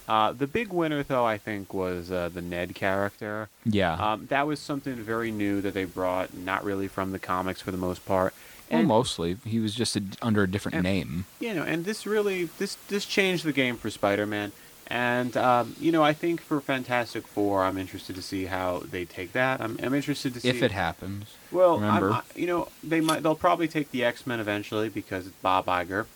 Uh, 0.09 0.33
the 0.33 0.49
big 0.49 0.73
winner, 0.73 1.03
though, 1.03 1.25
I 1.25 1.39
think, 1.39 1.73
was 1.73 2.11
uh, 2.11 2.29
the 2.29 2.43
Ned 2.43 2.75
character. 2.75 3.49
Yeah. 3.65 3.95
Um, 3.95 4.27
that 4.27 4.47
was 4.47 4.59
something 4.59 4.97
very 4.97 5.31
new 5.31 5.61
that 5.61 5.75
they 5.75 5.85
brought, 5.85 6.35
not 6.35 6.65
really 6.65 6.89
from 6.89 7.13
the 7.13 7.21
comics 7.21 7.63
for 7.63 7.71
the 7.71 7.79
most 7.79 8.05
part. 8.05 8.35
Well, 8.79 8.83
mostly 8.85 9.37
he 9.45 9.59
was 9.61 9.75
just 9.75 9.97
a, 9.97 10.03
under 10.21 10.43
a 10.43 10.51
different 10.51 10.77
and- 10.77 10.85
name. 10.85 11.27
you 11.41 11.55
know, 11.55 11.63
and 11.63 11.85
this 11.85 12.07
really 12.07 12.45
this 12.59 12.77
this 12.89 13.05
changed 13.05 13.45
the 13.45 13.53
game 13.53 13.77
for 13.77 13.91
Spider-Man. 13.91 14.53
And 14.89 15.37
um, 15.37 15.75
you 15.81 15.91
know, 15.91 16.03
I 16.03 16.13
think 16.13 16.43
for 16.43 16.61
Fantastic 16.61 17.27
Four, 17.27 17.65
I'm 17.65 17.79
interested 17.79 18.15
to 18.17 18.21
see 18.23 18.47
how 18.47 18.83
they 18.91 19.05
take 19.07 19.33
that. 19.33 19.61
I'm, 19.61 19.79
I'm 19.83 19.95
interested 19.95 20.35
to 20.35 20.41
see 20.41 20.49
If 20.51 20.63
it 20.63 20.73
happens. 20.73 21.37
Well, 21.51 21.77
I'm, 21.77 21.83
remember. 21.83 22.11
I, 22.13 22.23
you 22.35 22.47
know, 22.47 22.69
they 22.83 23.01
might 23.01 23.23
they'll 23.23 23.35
probably 23.35 23.69
take 23.69 23.91
the 23.91 24.05
X 24.05 24.27
Men 24.27 24.39
eventually 24.41 24.89
because 24.91 25.27
it's 25.27 25.37
Bob 25.37 25.67
Iger, 25.67 26.07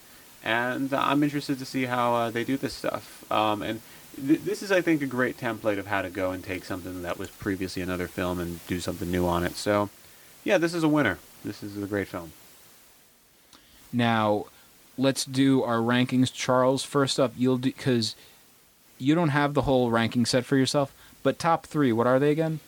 and 0.45 0.93
I'm 0.93 1.23
interested 1.23 1.59
to 1.59 1.65
see 1.65 1.85
how 1.85 2.15
uh, 2.15 2.31
they 2.31 2.45
do 2.45 2.57
this 2.59 2.75
stuff. 2.75 3.25
Um, 3.33 3.63
and 3.63 3.81
th- 4.27 4.41
this 4.41 4.63
is, 4.63 4.71
I 4.71 4.83
think, 4.83 5.01
a 5.01 5.07
great 5.07 5.39
template 5.39 5.79
of 5.79 5.87
how 5.87 6.03
to 6.03 6.11
go 6.11 6.33
and 6.33 6.45
take 6.45 6.65
something 6.65 7.01
that 7.03 7.19
was 7.19 7.31
previously 7.31 7.81
another 7.83 8.09
film 8.09 8.39
and 8.41 8.67
do 8.67 8.81
something 8.81 9.11
new 9.11 9.27
on 9.27 9.45
it. 9.45 9.57
So, 9.57 9.89
yeah, 10.45 10.59
this 10.59 10.75
is 10.75 10.83
a 10.83 10.89
winner. 10.89 11.19
This 11.45 11.63
is 11.63 11.81
a 11.83 11.87
great 11.87 12.09
film. 12.09 12.33
Now, 13.97 14.45
let's 14.99 15.25
do 15.25 15.63
our 15.63 15.79
rankings. 15.79 16.31
Charles, 16.31 16.85
first 16.85 17.19
up, 17.19 17.33
you'll 17.35 17.57
do 17.57 17.73
because 17.73 18.15
you 18.99 19.15
don't 19.15 19.31
have 19.31 19.55
the 19.55 19.63
whole 19.63 19.91
ranking 19.91 20.27
set 20.27 20.45
for 20.45 20.57
yourself. 20.57 20.95
But 21.23 21.39
top 21.39 21.65
three, 21.65 21.93
what 21.93 22.07
are 22.07 22.19
they 22.19 22.31
again? 22.31 22.61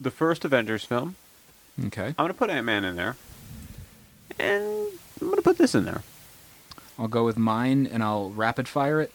The 0.00 0.10
first 0.10 0.44
Avengers 0.44 0.84
film. 0.84 1.14
Okay, 1.86 2.06
I'm 2.06 2.14
gonna 2.16 2.34
put 2.34 2.50
Ant 2.50 2.66
Man 2.66 2.84
in 2.84 2.96
there, 2.96 3.16
and 4.38 4.88
I'm 5.20 5.30
gonna 5.30 5.42
put 5.42 5.58
this 5.58 5.76
in 5.76 5.84
there. 5.84 6.02
I'll 6.98 7.08
go 7.08 7.24
with 7.24 7.38
mine 7.38 7.86
and 7.86 8.02
I'll 8.02 8.30
rapid 8.30 8.66
fire 8.68 9.00
it. 9.00 9.12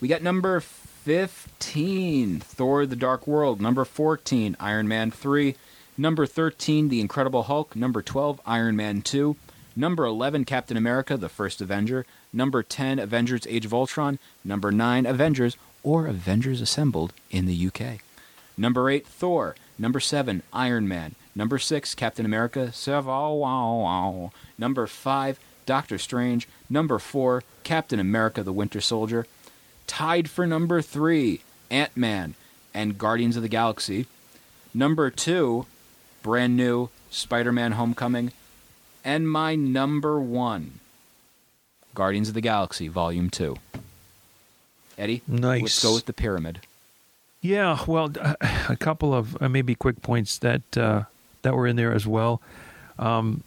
We 0.00 0.08
got 0.08 0.22
number 0.22 0.58
15, 0.58 2.40
Thor 2.40 2.86
the 2.86 2.96
Dark 2.96 3.26
World. 3.26 3.60
Number 3.60 3.84
14, 3.84 4.56
Iron 4.58 4.88
Man 4.88 5.10
3. 5.10 5.54
Number 6.00 6.26
13, 6.26 6.90
The 6.90 7.00
Incredible 7.00 7.42
Hulk. 7.42 7.74
Number 7.74 8.02
12, 8.02 8.40
Iron 8.46 8.76
Man 8.76 9.02
2. 9.02 9.34
Number 9.74 10.04
11, 10.04 10.44
Captain 10.44 10.76
America, 10.76 11.16
The 11.16 11.28
First 11.28 11.60
Avenger. 11.60 12.06
Number 12.32 12.62
10, 12.62 13.00
Avengers 13.00 13.48
Age 13.48 13.66
of 13.66 13.74
Ultron. 13.74 14.20
Number 14.44 14.70
9, 14.70 15.06
Avengers, 15.06 15.56
or 15.82 16.06
Avengers 16.06 16.60
Assembled 16.60 17.12
in 17.32 17.46
the 17.46 17.66
UK. 17.66 17.98
Number 18.56 18.88
8, 18.88 19.08
Thor. 19.08 19.56
Number 19.76 19.98
7, 19.98 20.44
Iron 20.52 20.86
Man. 20.86 21.16
Number 21.34 21.58
6, 21.58 21.96
Captain 21.96 22.24
America. 22.24 22.72
Number 24.56 24.86
5, 24.86 25.40
Doctor 25.66 25.98
Strange. 25.98 26.48
Number 26.70 27.00
4, 27.00 27.42
Captain 27.64 27.98
America 27.98 28.44
the 28.44 28.52
Winter 28.52 28.80
Soldier. 28.80 29.26
Tied 29.88 30.30
for 30.30 30.46
number 30.46 30.80
3, 30.80 31.40
Ant 31.72 31.96
Man 31.96 32.34
and 32.72 32.98
Guardians 32.98 33.34
of 33.34 33.42
the 33.42 33.48
Galaxy. 33.48 34.06
Number 34.72 35.10
2, 35.10 35.66
brand 36.28 36.54
new 36.58 36.90
Spider 37.08 37.50
Man 37.52 37.72
Homecoming. 37.72 38.32
And 39.02 39.26
my 39.30 39.54
number 39.54 40.20
1, 40.20 40.78
Guardians 41.94 42.28
of 42.28 42.34
the 42.34 42.42
Galaxy 42.42 42.86
Volume 42.86 43.30
2. 43.30 43.56
Eddie, 44.98 45.22
Nice. 45.26 45.62
let's 45.62 45.82
go 45.82 45.94
with 45.94 46.04
the 46.04 46.12
pyramid. 46.12 46.60
Yeah, 47.40 47.78
well, 47.86 48.12
a 48.68 48.76
couple 48.78 49.14
of 49.14 49.40
uh, 49.40 49.48
maybe 49.48 49.74
quick 49.74 50.02
points 50.02 50.36
that 50.40 50.76
uh, 50.76 51.04
that 51.40 51.54
were 51.54 51.66
in 51.66 51.76
there 51.76 51.94
as 51.94 52.06
well. 52.06 52.42
Um, 52.98 53.42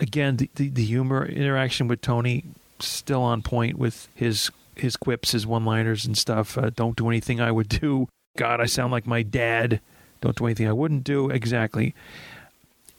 again, 0.00 0.38
the, 0.38 0.50
the 0.56 0.68
the 0.70 0.84
humor 0.84 1.24
interaction 1.24 1.86
with 1.86 2.00
Tony 2.00 2.42
still 2.80 3.22
on 3.22 3.42
point 3.42 3.78
with 3.78 4.08
his 4.16 4.50
his 4.74 4.96
quips, 4.96 5.30
his 5.30 5.46
one 5.46 5.64
liners 5.64 6.04
and 6.04 6.18
stuff. 6.18 6.58
Uh, 6.58 6.70
don't 6.74 6.96
do 6.96 7.08
anything 7.08 7.40
I 7.40 7.52
would 7.52 7.68
do. 7.68 8.08
God, 8.36 8.60
I 8.60 8.66
sound 8.66 8.90
like 8.90 9.06
my 9.06 9.22
dad. 9.22 9.80
Don't 10.20 10.36
do 10.36 10.46
anything 10.46 10.68
I 10.68 10.72
wouldn't 10.72 11.04
do. 11.04 11.30
Exactly. 11.30 11.94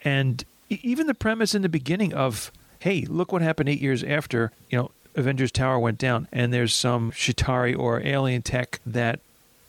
And 0.04 0.44
even 0.70 1.08
the 1.08 1.14
premise 1.14 1.56
in 1.56 1.62
the 1.62 1.70
beginning 1.70 2.14
of, 2.14 2.52
hey, 2.80 3.06
look 3.08 3.32
what 3.32 3.42
happened 3.42 3.70
eight 3.70 3.82
years 3.82 4.04
after, 4.04 4.52
you 4.70 4.78
know, 4.78 4.92
Avengers 5.16 5.52
Tower 5.52 5.80
went 5.80 5.98
down, 5.98 6.28
and 6.32 6.54
there's 6.54 6.76
some 6.76 7.12
Chitauri 7.12 7.78
or 7.78 8.02
alien 8.06 8.44
tech 8.44 8.80
that 8.86 9.20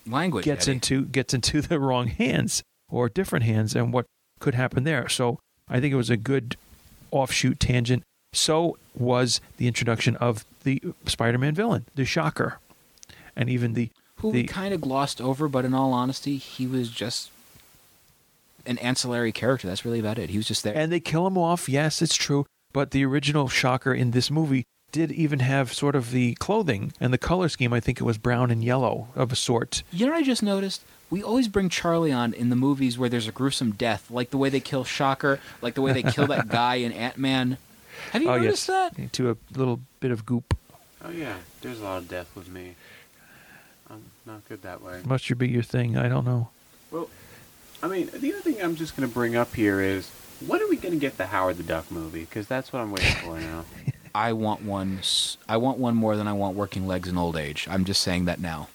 Language. 0.07 0.45
gets 0.45 0.69
Eddie. 0.69 0.75
into 0.77 1.05
gets 1.07 1.33
into 1.33 1.61
the 1.63 1.81
wrong 1.81 2.09
hands 2.09 2.63
or 2.91 3.09
different 3.09 3.45
hands 3.45 3.75
and 3.75 3.93
what 3.93 4.07
could 4.41 4.55
happen 4.55 4.85
there. 4.85 5.09
So 5.09 5.39
I 5.69 5.81
think 5.81 5.93
it 5.93 5.97
was 5.97 6.11
a 6.11 6.17
good 6.17 6.57
offshoot 7.11 7.59
tangent. 7.61 8.03
So 8.35 8.77
was 8.95 9.41
the 9.57 9.67
introduction 9.67 10.17
of 10.17 10.45
the 10.65 10.83
Spider-Man 11.07 11.55
villain, 11.55 11.87
the 11.95 12.05
Shocker, 12.05 12.59
and 13.35 13.49
even 13.49 13.73
the 13.73 13.91
who 14.17 14.33
the 14.33 14.43
we 14.43 14.49
kind 14.49 14.75
of 14.75 14.81
glossed 14.83 15.21
over, 15.21 15.49
but 15.49 15.65
in 15.65 15.73
all 15.73 15.93
honesty, 15.95 16.37
he 16.37 16.67
was 16.67 16.91
just 16.91 17.31
an 18.69 18.79
ancillary 18.79 19.33
character. 19.33 19.67
That's 19.67 19.85
really 19.85 19.99
about 19.99 20.19
it. 20.19 20.31
He 20.31 20.37
was 20.37 20.47
just 20.47 20.63
there. 20.63 20.77
and 20.77 20.93
they 20.93 21.01
kill 21.01 21.27
him 21.27 21.37
off. 21.37 21.69
Yes, 21.69 22.01
it's 22.03 22.15
true. 22.17 22.47
But 22.73 22.91
the 22.93 23.05
original 23.05 23.49
Shocker 23.49 23.95
in 23.95 24.13
this 24.13 24.31
movie 24.31 24.65
did 24.93 25.11
even 25.13 25.41
have 25.41 25.73
sort 25.73 25.97
of 25.97 26.11
the 26.13 26.35
clothing 26.35 26.93
and 27.01 27.13
the 27.13 27.19
color 27.19 27.49
scheme. 27.49 27.73
I 27.73 27.81
think 27.81 28.01
it 28.01 28.05
was 28.05 28.19
brown 28.19 28.51
and 28.51 28.63
yellow 28.63 29.09
of 29.17 29.33
a 29.33 29.37
sort. 29.37 29.83
you 29.91 30.07
know 30.07 30.13
what 30.13 30.19
I 30.19 30.23
just 30.23 30.43
noticed? 30.43 30.83
We 31.11 31.23
always 31.23 31.49
bring 31.49 31.71
Charlie 31.71 32.13
on 32.13 32.35
in 32.35 32.51
the 32.51 32.57
movies 32.57 32.99
where 32.99 33.09
there's 33.09 33.27
a 33.27 33.33
gruesome 33.33 33.73
death, 33.73 34.11
like 34.11 34.31
the 34.31 34.37
way 34.37 34.51
they 34.51 34.61
kill 34.61 34.85
Shocker, 34.85 35.41
like 35.63 35.75
the 35.75 35.81
way 35.81 35.93
they 35.93 36.03
kill 36.03 36.27
that 36.27 36.49
guy 36.61 36.77
in 36.77 36.93
Ant 36.93 37.17
Man. 37.17 37.57
Have 38.13 38.23
you 38.23 38.29
oh 38.29 38.37
noticed 38.37 38.69
yes, 38.69 38.93
that? 38.95 39.13
to 39.15 39.31
a 39.31 39.37
little 39.57 39.81
bit 40.01 40.11
of 40.11 40.27
goop. 40.27 40.55
Oh 41.03 41.11
yeah, 41.11 41.37
there's 41.63 41.81
a 41.81 41.85
lot 41.85 41.99
of 41.99 42.09
death 42.09 42.31
with 42.35 42.49
me. 42.49 42.75
I'm 43.91 44.05
not 44.27 44.47
good 44.49 44.63
that 44.63 44.83
way. 44.83 45.01
Must 45.05 45.39
be 45.39 45.49
your 45.49 45.63
thing. 45.63 45.97
I 45.97 46.09
don't 46.09 46.27
know. 46.27 46.51
Well, 46.91 47.09
I 47.83 47.89
mean, 47.89 48.11
the 48.13 48.33
other 48.33 48.43
thing 48.43 48.61
I'm 48.61 48.75
just 48.77 48.97
going 48.97 49.09
to 49.09 49.13
bring 49.15 49.37
up 49.37 49.55
here 49.55 49.81
is 49.81 50.11
when 50.47 50.61
are 50.61 50.69
we 50.69 50.77
going 50.77 50.89
going 50.89 50.99
to 51.01 51.07
get 51.07 51.19
the 51.19 51.27
Howard 51.27 51.59
the 51.59 51.63
Duck 51.63 51.91
movie? 51.91 52.21
Because 52.21 52.47
that's 52.47 52.73
what 52.73 52.81
I'm 52.81 52.91
waiting 52.91 53.15
for 53.17 53.39
now. 53.39 53.65
I 54.15 54.33
want 54.33 54.63
one. 54.63 54.99
s- 55.01 55.37
I 55.47 55.59
want 55.59 55.77
one 55.79 55.95
more 55.95 56.17
than 56.17 56.27
I 56.27 56.33
want 56.33 56.57
working 56.57 56.87
legs 56.87 57.09
in 57.09 57.19
old 57.19 57.37
age. 57.37 57.69
I'm 57.71 57.85
just 57.85 58.01
saying 58.01 58.25
that 58.25 58.41
now. 58.41 58.69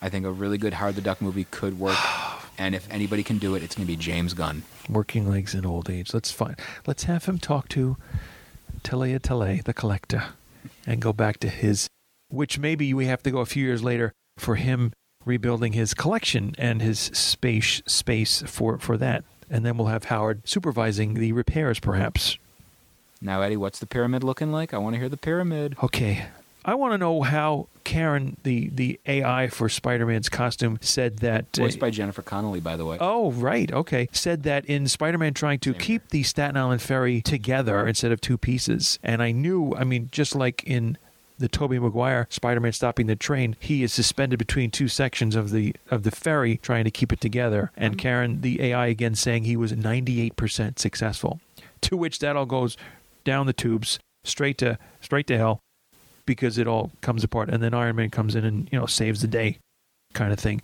I 0.00 0.08
think 0.08 0.24
a 0.24 0.30
really 0.30 0.56
good 0.56 0.74
Howard 0.74 0.94
the 0.94 1.00
Duck 1.00 1.20
movie 1.20 1.46
could 1.50 1.80
work, 1.80 1.98
and 2.58 2.74
if 2.76 2.88
anybody 2.90 3.22
can 3.24 3.38
do 3.38 3.56
it, 3.56 3.62
it's 3.62 3.74
going 3.74 3.86
to 3.86 3.92
be 3.92 3.96
James 3.96 4.34
Gunn. 4.34 4.62
Working 4.88 5.28
legs 5.28 5.52
in 5.54 5.66
old 5.66 5.90
age. 5.90 6.14
Let's 6.14 6.30
find. 6.30 6.56
Let's 6.86 7.04
have 7.04 7.24
him 7.24 7.38
talk 7.38 7.68
to 7.70 7.96
Talia 8.84 9.18
Tele, 9.18 9.60
the 9.64 9.74
collector, 9.74 10.26
and 10.86 11.02
go 11.02 11.12
back 11.12 11.38
to 11.40 11.48
his. 11.48 11.88
Which 12.28 12.58
maybe 12.58 12.94
we 12.94 13.06
have 13.06 13.22
to 13.24 13.30
go 13.30 13.40
a 13.40 13.46
few 13.46 13.64
years 13.64 13.82
later 13.82 14.12
for 14.38 14.54
him 14.54 14.92
rebuilding 15.24 15.72
his 15.72 15.94
collection 15.94 16.54
and 16.58 16.80
his 16.82 16.98
space 16.98 17.82
space 17.86 18.42
for 18.46 18.78
for 18.78 18.96
that, 18.98 19.24
and 19.50 19.64
then 19.64 19.76
we'll 19.76 19.88
have 19.88 20.04
Howard 20.04 20.42
supervising 20.48 21.14
the 21.14 21.32
repairs, 21.32 21.78
perhaps. 21.80 22.38
Now, 23.20 23.40
Eddie, 23.42 23.56
what's 23.56 23.78
the 23.78 23.86
pyramid 23.86 24.24
looking 24.24 24.50
like? 24.50 24.74
I 24.74 24.78
want 24.78 24.94
to 24.94 24.98
hear 24.98 25.08
the 25.08 25.16
pyramid. 25.16 25.76
Okay. 25.82 26.26
I 26.64 26.74
want 26.74 26.92
to 26.92 26.98
know 26.98 27.22
how 27.22 27.66
Karen, 27.82 28.36
the, 28.44 28.68
the 28.68 29.00
AI 29.06 29.48
for 29.48 29.68
Spider 29.68 30.06
Man's 30.06 30.28
costume, 30.28 30.78
said 30.80 31.18
that. 31.18 31.46
uh, 31.58 31.62
Voiced 31.62 31.80
by 31.80 31.90
Jennifer 31.90 32.22
Connelly, 32.22 32.60
by 32.60 32.76
the 32.76 32.84
way. 32.84 32.98
Oh, 33.00 33.32
right. 33.32 33.70
Okay. 33.72 34.08
Said 34.12 34.44
that 34.44 34.64
in 34.66 34.86
Spider 34.86 35.18
Man 35.18 35.34
trying 35.34 35.58
to 35.60 35.74
keep 35.74 36.08
the 36.10 36.22
Staten 36.22 36.56
Island 36.56 36.80
ferry 36.80 37.20
together 37.20 37.86
instead 37.86 38.12
of 38.12 38.20
two 38.20 38.38
pieces. 38.38 39.00
And 39.02 39.22
I 39.22 39.32
knew, 39.32 39.74
I 39.76 39.82
mean, 39.84 40.08
just 40.12 40.36
like 40.36 40.62
in 40.64 40.98
the 41.38 41.48
Tobey 41.48 41.78
Maguire 41.78 42.26
Spider 42.30 42.60
Man 42.60 42.72
stopping 42.72 43.06
the 43.06 43.16
train, 43.16 43.56
he 43.58 43.82
is 43.82 43.92
suspended 43.92 44.38
between 44.38 44.70
two 44.70 44.88
sections 44.88 45.34
of 45.34 45.50
the 45.50 45.74
of 45.90 46.02
the 46.02 46.10
ferry 46.10 46.58
trying 46.58 46.84
to 46.84 46.90
keep 46.90 47.12
it 47.12 47.20
together. 47.20 47.70
And 47.76 47.94
mm-hmm. 47.94 48.00
Karen, 48.00 48.40
the 48.40 48.62
AI 48.62 48.86
again 48.88 49.14
saying 49.14 49.44
he 49.44 49.56
was 49.56 49.72
98% 49.72 50.78
successful. 50.78 51.40
To 51.82 51.96
which 51.96 52.20
that 52.20 52.36
all 52.36 52.46
goes 52.46 52.76
down 53.24 53.46
the 53.46 53.52
tubes, 53.52 53.98
straight 54.24 54.58
to 54.58 54.78
straight 55.00 55.26
to 55.28 55.36
hell 55.36 55.60
because 56.26 56.58
it 56.58 56.66
all 56.66 56.90
comes 57.00 57.24
apart 57.24 57.48
and 57.50 57.62
then 57.62 57.74
Iron 57.74 57.96
Man 57.96 58.10
comes 58.10 58.34
in 58.34 58.44
and, 58.44 58.68
you 58.70 58.78
know, 58.78 58.86
saves 58.86 59.20
the 59.20 59.26
day 59.26 59.58
kind 60.12 60.32
of 60.32 60.38
thing. 60.38 60.62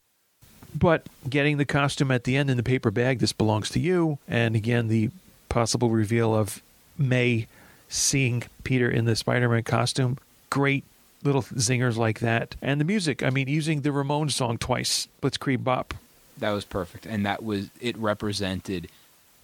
But 0.75 1.07
getting 1.29 1.57
the 1.57 1.65
costume 1.65 2.11
at 2.11 2.25
the 2.25 2.37
end 2.37 2.51
in 2.51 2.57
the 2.57 2.63
paper 2.63 2.91
bag, 2.91 3.19
this 3.19 3.33
belongs 3.33 3.71
to 3.71 3.81
you. 3.81 4.19
And 4.29 4.55
again, 4.55 4.89
the 4.89 5.11
possible 5.49 5.91
reveal 5.91 6.35
of 6.35 6.63
May 6.97 7.47
seeing 7.89 8.45
Peter 8.65 8.91
in 8.91 9.05
the 9.07 9.17
Spider 9.17 9.49
Man 9.49 9.63
costume. 9.63 10.19
Great 10.51 10.85
little 11.23 11.43
zingers 11.43 11.97
like 11.97 12.21
that. 12.21 12.57
And 12.63 12.81
the 12.81 12.85
music, 12.85 13.23
I 13.23 13.31
mean, 13.31 13.49
using 13.49 13.83
the 13.83 13.91
Ramones 13.91 14.33
song 14.33 14.59
twice, 14.59 15.09
Blitzkrieg 15.23 15.65
Bop. 15.65 15.95
That 16.39 16.51
was 16.51 16.65
perfect, 16.65 17.05
and 17.05 17.27
that 17.27 17.43
was 17.43 17.69
it. 17.81 17.97
Represented 17.97 18.89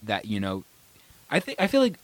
that 0.03 0.27
you 0.27 0.39
know, 0.39 0.63
I 1.29 1.41
think 1.41 1.61
I 1.61 1.67
feel 1.67 1.81
like 1.81 1.99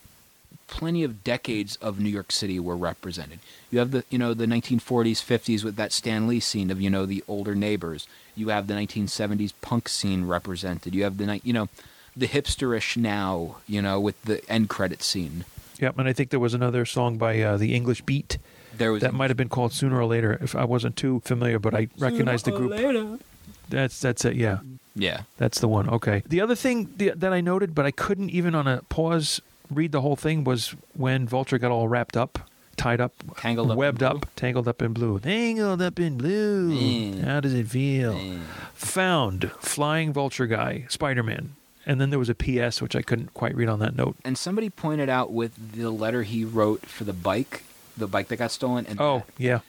plenty 0.67 1.03
of 1.03 1.23
decades 1.23 1.75
of 1.77 1.99
New 1.99 2.09
York 2.09 2.31
City 2.31 2.59
were 2.59 2.75
represented. 2.75 3.39
You 3.69 3.79
have 3.79 3.91
the 3.91 4.03
you 4.09 4.17
know 4.17 4.33
the 4.33 4.45
1940s, 4.45 5.23
50s 5.23 5.63
with 5.63 5.77
that 5.77 5.93
Stan 5.93 6.27
Lee 6.27 6.41
scene 6.41 6.71
of 6.71 6.81
you 6.81 6.89
know 6.89 7.05
the 7.05 7.23
older 7.27 7.55
neighbors. 7.55 8.07
You 8.35 8.49
have 8.49 8.67
the 8.67 8.73
1970s 8.73 9.53
punk 9.61 9.87
scene 9.87 10.25
represented. 10.25 10.93
You 10.93 11.03
have 11.03 11.17
the 11.17 11.39
you 11.43 11.53
know 11.53 11.69
the 12.17 12.27
hipsterish 12.27 12.97
now 12.97 13.57
you 13.67 13.81
know 13.81 13.99
with 13.99 14.21
the 14.23 14.49
end 14.49 14.69
credit 14.69 15.01
scene. 15.03 15.45
Yep. 15.79 15.97
And 15.99 16.07
I 16.07 16.13
think 16.13 16.29
there 16.29 16.39
was 16.39 16.53
another 16.53 16.85
song 16.85 17.17
by 17.17 17.39
uh, 17.41 17.57
the 17.57 17.73
English 17.73 18.01
Beat 18.01 18.37
There 18.77 18.91
was 18.91 19.01
that 19.01 19.13
might 19.13 19.29
have 19.29 19.37
been 19.37 19.49
called 19.49 19.73
Sooner 19.73 19.99
or 19.99 20.05
Later. 20.05 20.37
If 20.41 20.55
I 20.55 20.63
wasn't 20.65 20.95
too 20.95 21.21
familiar, 21.25 21.59
but 21.59 21.73
I 21.73 21.87
recognized 21.97 22.45
the 22.45 22.51
group. 22.51 23.21
That's 23.69 23.99
that's 23.99 24.25
it. 24.25 24.35
Yeah. 24.35 24.59
yeah. 24.95 25.21
That's 25.37 25.59
the 25.59 25.67
one. 25.67 25.89
Okay. 25.89 26.23
The 26.25 26.41
other 26.41 26.55
thing 26.55 26.93
that 26.97 27.31
I 27.31 27.39
noted, 27.41 27.73
but 27.73 27.85
I 27.85 27.91
couldn't 27.91 28.29
even 28.29 28.53
on 28.53 28.67
a 28.67 28.81
pause 28.89 29.41
read 29.69 29.91
the 29.91 30.01
whole 30.01 30.17
thing, 30.17 30.43
was 30.43 30.75
when 30.93 31.27
Vulture 31.27 31.57
got 31.57 31.71
all 31.71 31.87
wrapped 31.87 32.17
up, 32.17 32.39
tied 32.75 32.99
up, 32.99 33.13
Tangled 33.37 33.71
up 33.71 33.77
webbed 33.77 34.03
up, 34.03 34.25
tangled 34.35 34.67
up 34.67 34.81
in 34.81 34.91
blue. 34.91 35.19
Tangled 35.19 35.81
up 35.81 35.99
in 35.99 36.17
blue. 36.17 36.71
Mm. 36.71 37.23
How 37.23 37.39
does 37.39 37.53
it 37.53 37.67
feel? 37.67 38.15
Mm. 38.15 38.41
Found 38.73 39.51
flying 39.59 40.11
Vulture 40.11 40.47
guy, 40.47 40.85
Spider 40.89 41.23
Man. 41.23 41.55
And 41.85 41.99
then 41.99 42.11
there 42.11 42.19
was 42.19 42.29
a 42.29 42.35
PS, 42.35 42.81
which 42.81 42.95
I 42.95 43.01
couldn't 43.01 43.33
quite 43.33 43.55
read 43.55 43.67
on 43.67 43.79
that 43.79 43.95
note. 43.95 44.15
And 44.23 44.37
somebody 44.37 44.69
pointed 44.69 45.09
out 45.09 45.31
with 45.31 45.73
the 45.73 45.89
letter 45.89 46.23
he 46.23 46.45
wrote 46.45 46.85
for 46.85 47.05
the 47.05 47.13
bike, 47.13 47.63
the 48.01 48.07
bike 48.07 48.27
that 48.27 48.35
got 48.37 48.51
stolen, 48.51 48.85
and 48.85 48.99
Oh, 48.99 49.23
yeah. 49.37 49.59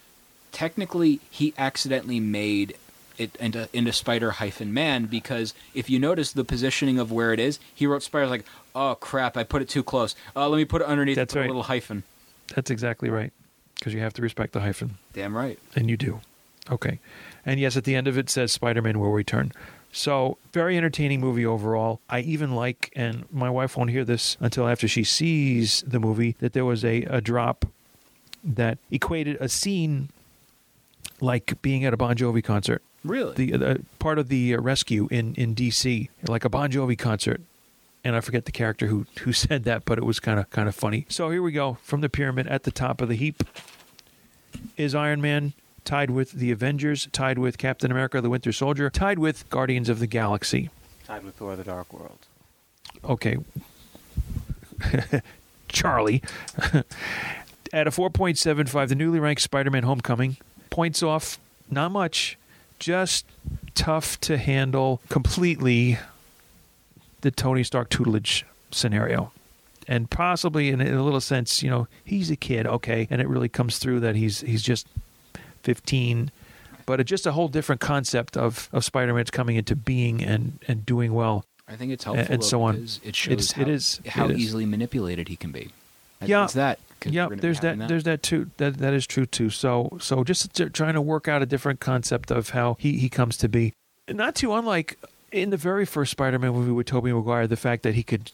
technically 0.51 1.19
he 1.31 1.53
accidentally 1.57 2.19
made 2.19 2.75
it 3.17 3.35
into, 3.37 3.69
into 3.73 3.91
Spider 3.93 4.31
hyphen 4.31 4.73
Man 4.73 5.05
because 5.05 5.53
if 5.73 5.89
you 5.89 5.99
notice 5.99 6.31
the 6.33 6.43
positioning 6.43 6.97
of 6.99 7.11
where 7.11 7.31
it 7.31 7.39
is, 7.39 7.59
he 7.73 7.85
wrote 7.87 8.03
Spider 8.03 8.27
like, 8.27 8.43
oh 8.75 8.95
crap, 8.95 9.37
I 9.37 9.43
put 9.43 9.61
it 9.61 9.69
too 9.69 9.83
close. 9.83 10.15
Uh, 10.35 10.49
let 10.49 10.57
me 10.57 10.65
put 10.65 10.81
it 10.81 10.87
underneath 10.87 11.15
That's 11.15 11.35
right. 11.35 11.45
a 11.45 11.47
little 11.47 11.63
hyphen. 11.63 12.03
That's 12.55 12.71
exactly 12.71 13.09
right. 13.09 13.31
Because 13.75 13.93
you 13.93 13.99
have 14.01 14.13
to 14.13 14.21
respect 14.21 14.53
the 14.53 14.61
hyphen. 14.61 14.97
Damn 15.13 15.35
right. 15.35 15.59
And 15.75 15.89
you 15.89 15.97
do. 15.97 16.21
Okay. 16.71 16.99
And 17.45 17.59
yes, 17.59 17.75
at 17.77 17.83
the 17.83 17.95
end 17.95 18.07
of 18.07 18.17
it 18.17 18.29
says 18.29 18.51
Spider 18.51 18.81
Man 18.81 18.99
will 18.99 19.11
return. 19.11 19.51
So, 19.91 20.37
very 20.53 20.75
entertaining 20.75 21.19
movie 21.19 21.45
overall. 21.45 21.99
I 22.09 22.21
even 22.21 22.55
like, 22.55 22.91
and 22.95 23.25
my 23.31 23.49
wife 23.51 23.77
won't 23.77 23.91
hear 23.91 24.03
this 24.03 24.37
until 24.39 24.67
after 24.67 24.87
she 24.87 25.03
sees 25.03 25.83
the 25.85 25.99
movie, 25.99 26.35
that 26.39 26.53
there 26.53 26.65
was 26.65 26.83
a, 26.83 27.03
a 27.03 27.21
drop 27.21 27.65
that 28.43 28.77
equated 28.91 29.37
a 29.39 29.47
scene 29.49 30.09
like 31.21 31.61
being 31.61 31.85
at 31.85 31.93
a 31.93 31.97
Bon 31.97 32.15
Jovi 32.15 32.43
concert. 32.43 32.81
Really? 33.03 33.33
The, 33.35 33.57
the 33.57 33.85
part 33.99 34.19
of 34.19 34.29
the 34.29 34.55
uh, 34.55 34.61
rescue 34.61 35.07
in, 35.11 35.35
in 35.35 35.55
DC, 35.55 36.09
like 36.27 36.45
a 36.45 36.49
Bon 36.49 36.71
Jovi 36.71 36.97
concert. 36.97 37.41
And 38.03 38.15
I 38.15 38.21
forget 38.21 38.45
the 38.45 38.51
character 38.51 38.87
who, 38.87 39.05
who 39.19 39.33
said 39.33 39.63
that, 39.63 39.85
but 39.85 39.97
it 39.97 40.05
was 40.05 40.19
kind 40.19 40.39
of 40.39 40.49
kind 40.49 40.67
of 40.67 40.75
funny. 40.75 41.05
So 41.09 41.29
here 41.29 41.41
we 41.41 41.51
go 41.51 41.77
from 41.83 42.01
the 42.01 42.09
pyramid 42.09 42.47
at 42.47 42.63
the 42.63 42.71
top 42.71 43.01
of 43.01 43.09
the 43.09 43.15
heap 43.15 43.43
is 44.77 44.95
Iron 44.95 45.21
Man 45.21 45.53
tied 45.85 46.09
with 46.09 46.31
the 46.31 46.51
Avengers, 46.51 47.07
tied 47.11 47.37
with 47.37 47.57
Captain 47.57 47.91
America, 47.91 48.21
the 48.21 48.29
Winter 48.29 48.51
Soldier, 48.51 48.89
tied 48.89 49.19
with 49.19 49.49
Guardians 49.49 49.89
of 49.89 49.99
the 49.99 50.07
Galaxy. 50.07 50.69
Tied 51.05 51.23
with 51.23 51.35
Thor: 51.35 51.55
The 51.55 51.63
Dark 51.63 51.91
World. 51.93 52.19
Okay. 53.03 53.37
Charlie. 55.67 56.21
At 57.73 57.87
a 57.87 57.89
4.75, 57.91 58.89
the 58.89 58.95
newly 58.95 59.19
ranked 59.19 59.41
Spider 59.41 59.71
Man 59.71 59.81
Homecoming. 59.83 60.37
Points 60.69 61.01
off, 61.01 61.39
not 61.71 61.91
much, 61.91 62.37
just 62.77 63.25
tough 63.73 64.19
to 64.21 64.37
handle 64.37 65.01
completely 65.09 65.97
the 67.21 67.31
Tony 67.31 67.63
Stark 67.63 67.89
tutelage 67.89 68.45
scenario. 68.71 69.31
And 69.87 70.07
possibly 70.09 70.69
in 70.69 70.81
a, 70.81 71.01
little 71.03 71.19
sense, 71.19 71.63
you 71.63 71.69
know, 71.69 71.87
he's 72.05 72.29
a 72.29 72.35
kid, 72.35 72.67
okay, 72.67 73.07
and 73.09 73.19
it 73.19 73.27
really 73.27 73.49
comes 73.49 73.79
through 73.79 74.01
that 74.01 74.15
he's 74.15 74.41
he's 74.41 74.61
just 74.61 74.87
15 75.63 76.31
but 76.85 76.99
it's 76.99 77.09
just 77.09 77.25
a 77.25 77.31
whole 77.31 77.47
different 77.47 77.79
concept 77.79 78.35
of, 78.35 78.67
of 78.73 78.83
Spider-Man's 78.83 79.31
coming 79.31 79.55
into 79.55 79.73
being 79.73 80.21
and, 80.21 80.59
and 80.67 80.85
doing 80.85 81.13
well. 81.13 81.45
I 81.65 81.77
think 81.77 81.93
it's 81.93 82.03
helpful 82.03 82.25
and 82.29 82.41
though, 82.41 82.45
so 82.45 82.61
on. 82.63 82.75
It 83.03 83.15
shows 83.15 83.31
It's- 83.31 83.51
how, 83.53 83.61
it 83.61 83.67
is- 83.69 84.01
how 84.05 84.25
it 84.25 84.31
is. 84.31 84.37
easily 84.39 84.65
manipulated 84.65 85.29
he 85.29 85.37
can 85.37 85.51
be. 85.53 85.69
Yeah. 86.29 86.43
it's 86.45 86.53
that. 86.53 86.79
Yeah, 87.05 87.23
we're 87.25 87.29
gonna 87.31 87.35
be 87.35 87.41
there's 87.41 87.59
that, 87.59 87.67
having 87.69 87.87
There's 87.87 88.03
that 88.03 88.23
too. 88.23 88.49
That 88.57 88.77
that 88.77 88.93
is 88.93 89.05
true 89.05 89.25
too. 89.25 89.49
So 89.49 89.97
so 89.99 90.23
just 90.23 90.55
trying 90.73 90.93
to 90.93 91.01
work 91.01 91.27
out 91.27 91.41
a 91.41 91.45
different 91.45 91.79
concept 91.79 92.31
of 92.31 92.49
how 92.51 92.77
he 92.79 92.97
he 92.97 93.09
comes 93.09 93.35
to 93.37 93.49
be. 93.49 93.73
Not 94.09 94.35
too 94.35 94.53
unlike 94.53 94.97
in 95.31 95.49
the 95.49 95.57
very 95.57 95.85
first 95.85 96.11
Spider-Man 96.11 96.53
movie 96.53 96.71
with 96.71 96.87
Tobey 96.87 97.11
Maguire, 97.11 97.47
the 97.47 97.57
fact 97.57 97.83
that 97.83 97.95
he 97.95 98.03
could 98.03 98.31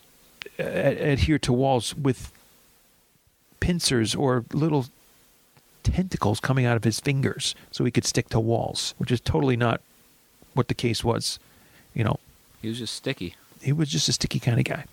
uh, 0.60 0.64
adhere 0.64 1.40
to 1.40 1.54
walls 1.54 1.96
with 1.96 2.32
pincers 3.60 4.14
or 4.16 4.46
little 4.54 4.86
tentacles 5.84 6.40
coming 6.40 6.66
out 6.66 6.76
of 6.76 6.84
his 6.84 7.00
fingers, 7.00 7.56
so 7.72 7.86
he 7.86 7.92
could 7.92 8.06
stick 8.06 8.30
to 8.30 8.40
walls, 8.40 8.94
which 8.98 9.12
is 9.12 9.20
totally 9.22 9.56
not 9.56 9.82
what 10.54 10.68
the 10.68 10.74
case 10.74 11.04
was. 11.04 11.40
You 11.94 12.04
know, 12.04 12.20
He 12.62 12.68
was 12.70 12.78
just 12.80 12.96
sticky. 12.96 13.36
he 13.62 13.74
was 13.74 13.90
just 13.90 14.08
a 14.10 14.14
sticky 14.14 14.40
kind 14.40 14.60
of 14.60 14.66
guy 14.66 14.86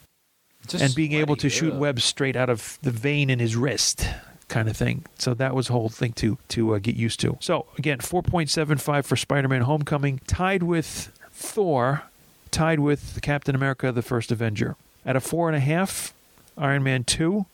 Just 0.67 0.83
and 0.83 0.95
being 0.95 1.13
able 1.13 1.37
to 1.37 1.49
shoot 1.49 1.75
webs 1.75 2.05
straight 2.05 2.37
out 2.37 2.51
of 2.51 2.79
the 2.83 2.91
vein 2.91 3.31
in 3.31 3.39
his 3.39 3.57
wrist 3.57 4.09
kind 4.49 4.69
of 4.69 4.77
thing. 4.77 5.05
So 5.19 5.35
that 5.35 5.55
was 5.55 5.69
a 5.69 5.73
whole 5.73 5.89
thing 5.89 6.13
to 6.15 6.39
to 6.49 6.75
uh, 6.75 6.79
get 6.79 6.97
used 6.97 7.21
to. 7.21 7.37
So 7.41 7.67
again 7.79 7.99
4.75 7.99 9.05
for 9.05 9.17
spider-man 9.17 9.63
homecoming 9.63 10.21
tied 10.27 10.63
with 10.63 11.13
thor 11.31 12.05
tied 12.51 12.81
with 12.81 13.19
captain 13.23 13.55
america 13.55 13.93
the 13.93 14.03
first 14.03 14.31
avenger. 14.33 14.77
At 15.05 15.17
a 15.17 15.21
four 15.21 15.49
and 15.49 15.57
a 15.57 15.61
half 15.61 16.15
iron 16.57 16.83
man 16.83 17.05
2 17.05 17.45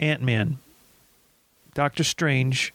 ant-man 0.00 0.58
doctor 1.74 2.04
strange 2.04 2.72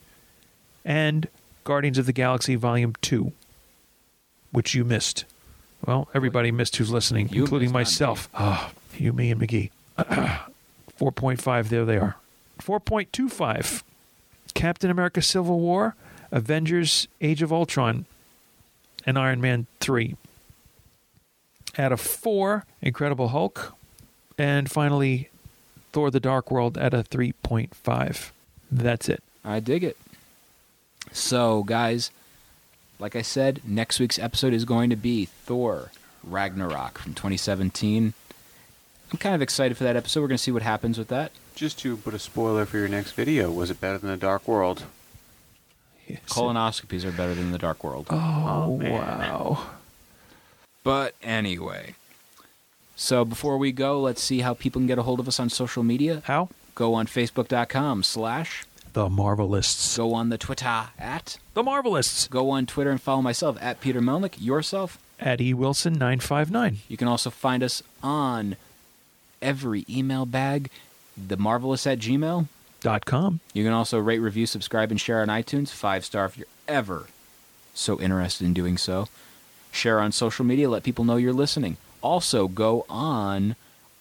and 0.83 1.27
guardians 1.63 1.97
of 1.97 2.05
the 2.05 2.13
galaxy 2.13 2.55
volume 2.55 2.93
2 3.01 3.31
which 4.51 4.73
you 4.73 4.83
missed 4.83 5.25
well 5.85 6.07
everybody 6.13 6.51
missed 6.51 6.75
who's 6.77 6.89
listening 6.91 7.29
You 7.29 7.41
including 7.43 7.71
myself 7.71 8.29
Ah, 8.33 8.71
you 8.97 9.13
me 9.13 9.31
and 9.31 9.41
mcgee 9.41 9.69
4.5 9.97 11.69
there 11.69 11.85
they 11.85 11.97
are 11.97 12.15
4.25 12.61 13.83
captain 14.53 14.89
america 14.91 15.21
civil 15.21 15.59
war 15.59 15.95
avengers 16.31 17.07
age 17.21 17.41
of 17.41 17.51
ultron 17.51 18.05
and 19.05 19.17
iron 19.17 19.41
man 19.41 19.67
3 19.79 20.15
at 21.77 21.91
a 21.91 21.97
4 21.97 22.65
incredible 22.81 23.29
hulk 23.29 23.73
And 24.37 24.69
finally, 24.69 25.29
Thor 25.91 26.09
the 26.09 26.19
Dark 26.19 26.49
World 26.49 26.75
at 26.77 26.91
a 26.93 27.03
3.5. 27.03 28.31
That's 28.71 29.07
it. 29.07 29.21
I 29.45 29.59
dig 29.59 29.83
it. 29.83 29.95
So, 31.11 31.61
guys, 31.63 32.09
like 32.99 33.15
I 33.15 33.21
said, 33.21 33.61
next 33.65 33.99
week's 33.99 34.19
episode 34.19 34.53
is 34.53 34.65
going 34.65 34.89
to 34.89 34.95
be 34.95 35.25
Thor 35.25 35.91
Ragnarok 36.23 36.97
from 36.99 37.13
2017. 37.13 38.13
I'm 39.11 39.17
kind 39.17 39.35
of 39.35 39.41
excited 39.41 39.77
for 39.77 39.83
that 39.83 39.95
episode. 39.95 40.21
We're 40.21 40.27
going 40.27 40.37
to 40.37 40.43
see 40.43 40.51
what 40.51 40.63
happens 40.63 40.97
with 40.97 41.09
that. 41.09 41.31
Just 41.55 41.77
to 41.79 41.97
put 41.97 42.13
a 42.13 42.19
spoiler 42.19 42.65
for 42.65 42.77
your 42.77 42.87
next 42.87 43.11
video, 43.11 43.51
was 43.51 43.69
it 43.69 43.79
better 43.79 43.97
than 43.97 44.09
The 44.09 44.17
Dark 44.17 44.47
World? 44.47 44.83
Colonoscopies 46.27 47.03
are 47.05 47.11
better 47.11 47.33
than 47.33 47.51
the 47.51 47.57
Dark 47.57 47.83
World. 47.83 48.07
Oh, 48.09 48.17
oh, 48.69 48.77
man. 48.77 48.91
wow. 48.91 49.65
But 50.83 51.15
anyway. 51.21 51.95
So 52.95 53.25
before 53.25 53.57
we 53.57 53.71
go, 53.71 54.01
let's 54.01 54.21
see 54.21 54.39
how 54.39 54.53
people 54.53 54.79
can 54.79 54.87
get 54.87 54.97
a 54.97 55.03
hold 55.03 55.19
of 55.19 55.27
us 55.27 55.39
on 55.39 55.49
social 55.49 55.83
media. 55.83 56.21
How? 56.25 56.49
Go 56.75 56.93
on 56.93 57.07
Facebook.com 57.07 58.03
slash. 58.03 58.65
The 58.93 59.09
Marvelists. 59.09 59.97
Go 59.97 60.13
on 60.13 60.29
the 60.29 60.37
Twitter 60.37 60.89
at. 60.99 61.37
The 61.55 61.63
Marvelists. 61.63 62.29
Go 62.29 62.51
on 62.51 62.65
Twitter 62.67 62.91
and 62.91 63.01
follow 63.01 63.21
myself 63.21 63.57
at 63.59 63.81
Peter 63.81 64.01
Melnick. 64.01 64.35
Yourself. 64.39 64.99
At 65.19 65.41
E 65.41 65.53
Wilson 65.53 65.93
959. 65.93 66.77
You 66.87 66.97
can 66.97 67.07
also 67.07 67.29
find 67.29 67.63
us 67.63 67.81
on 68.03 68.55
every 69.41 69.85
email 69.89 70.25
bag, 70.25 70.69
themarvelists 71.19 71.91
at 71.91 71.99
gmail. 71.99 72.47
Dot 72.81 73.05
com. 73.05 73.39
You 73.53 73.63
can 73.63 73.73
also 73.73 73.97
rate, 73.97 74.19
review, 74.19 74.45
subscribe, 74.45 74.91
and 74.91 74.99
share 74.99 75.21
on 75.21 75.29
iTunes. 75.29 75.69
Five 75.69 76.03
star 76.03 76.25
if 76.25 76.37
you're 76.37 76.47
ever 76.67 77.07
so 77.73 77.99
interested 77.99 78.45
in 78.45 78.53
doing 78.53 78.77
so. 78.77 79.07
Share 79.71 79.99
on 79.99 80.11
social 80.11 80.45
media. 80.45 80.69
Let 80.69 80.83
people 80.83 81.05
know 81.05 81.15
you're 81.15 81.33
listening. 81.33 81.77
Also, 82.01 82.47
go 82.47 82.85
on 82.89 83.55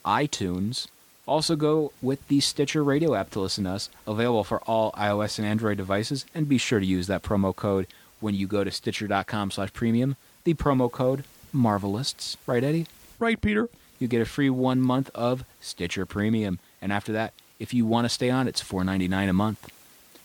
iTunes. 0.05 0.89
Also, 1.27 1.55
go 1.55 1.93
with 2.03 2.27
the 2.29 2.41
Stitcher 2.41 2.83
Radio 2.83 3.15
app 3.15 3.31
to 3.31 3.41
listen 3.41 3.65
to 3.65 3.71
us. 3.71 3.89
Available 4.07 4.43
for 4.45 4.61
all 4.63 4.91
iOS 4.93 5.39
and 5.39 5.47
Android 5.47 5.77
devices. 5.77 6.27
And 6.35 6.49
be 6.49 6.59
sure 6.59 6.81
to 6.81 6.87
use 6.87 7.07
that 7.07 7.23
promo 7.23 7.55
code 7.55 7.87
when 8.21 8.35
you 8.35 8.47
go 8.47 8.65
to 8.65 8.71
Stitcher.com 8.71 9.51
slash 9.53 9.73
premium. 9.73 10.17
The 10.45 10.55
promo 10.55 10.91
code 10.91 11.25
Marvelists. 11.55 12.37
Right, 12.47 12.65
Eddie? 12.65 12.87
Right, 13.21 13.41
Peter. 13.41 13.69
you 14.01 14.09
get 14.09 14.21
a 14.21 14.25
free 14.25 14.51
one 14.51 14.81
month 14.81 15.11
of 15.15 15.45
Stitcher 15.61 16.05
Premium. 16.07 16.59
And 16.81 16.93
after 16.93 17.13
that, 17.13 17.35
if 17.61 17.73
you 17.73 17.87
want 17.87 18.05
to 18.07 18.09
stay 18.09 18.31
on, 18.31 18.49
it's 18.49 18.61
$4.99 18.63 19.29
a 19.29 19.33
month. 19.33 19.71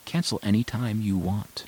Cancel 0.04 0.40
any 0.42 0.64
time 0.64 1.00
you 1.00 1.16
want. 1.16 1.66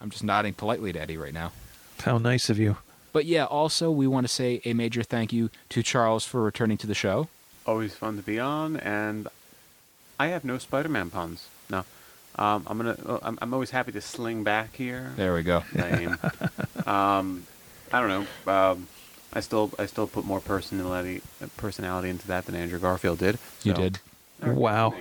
I'm 0.00 0.08
just 0.08 0.24
nodding 0.24 0.54
politely 0.54 0.92
to 0.94 1.00
Eddie 1.00 1.18
right 1.18 1.34
now. 1.34 1.52
How 2.00 2.16
nice 2.16 2.48
of 2.48 2.58
you. 2.58 2.78
But 3.16 3.24
yeah, 3.24 3.46
also, 3.46 3.90
we 3.90 4.06
want 4.06 4.26
to 4.26 4.28
say 4.30 4.60
a 4.66 4.74
major 4.74 5.02
thank 5.02 5.32
you 5.32 5.48
to 5.70 5.82
Charles 5.82 6.26
for 6.26 6.42
returning 6.42 6.76
to 6.76 6.86
the 6.86 6.92
show. 6.94 7.28
Always 7.64 7.94
fun 7.94 8.18
to 8.18 8.22
be 8.22 8.38
on, 8.38 8.76
and 8.76 9.26
I 10.20 10.26
have 10.26 10.44
no 10.44 10.58
Spider-Man 10.58 11.08
puns. 11.08 11.48
No, 11.70 11.86
um, 12.36 12.64
I'm 12.66 12.76
gonna. 12.76 12.98
uh, 13.06 13.18
I'm, 13.22 13.38
I'm 13.40 13.54
always 13.54 13.70
happy 13.70 13.90
to 13.92 14.02
sling 14.02 14.44
back 14.44 14.76
here. 14.76 15.14
There 15.16 15.32
we 15.32 15.42
go. 15.44 15.64
Lame. 15.74 16.18
um, 16.86 17.46
I 17.90 18.00
don't 18.02 18.08
know. 18.46 18.52
Um, 18.52 18.86
I 19.32 19.40
still 19.40 19.70
I 19.78 19.86
still 19.86 20.06
put 20.06 20.26
more 20.26 20.42
personality 20.42 21.22
personality 21.56 22.10
into 22.10 22.26
that 22.26 22.44
than 22.44 22.54
Andrew 22.54 22.78
Garfield 22.78 23.20
did. 23.20 23.38
You 23.62 23.72
did. 23.72 23.98
All 24.42 24.50
right, 24.50 24.58
Wow. 24.58 24.94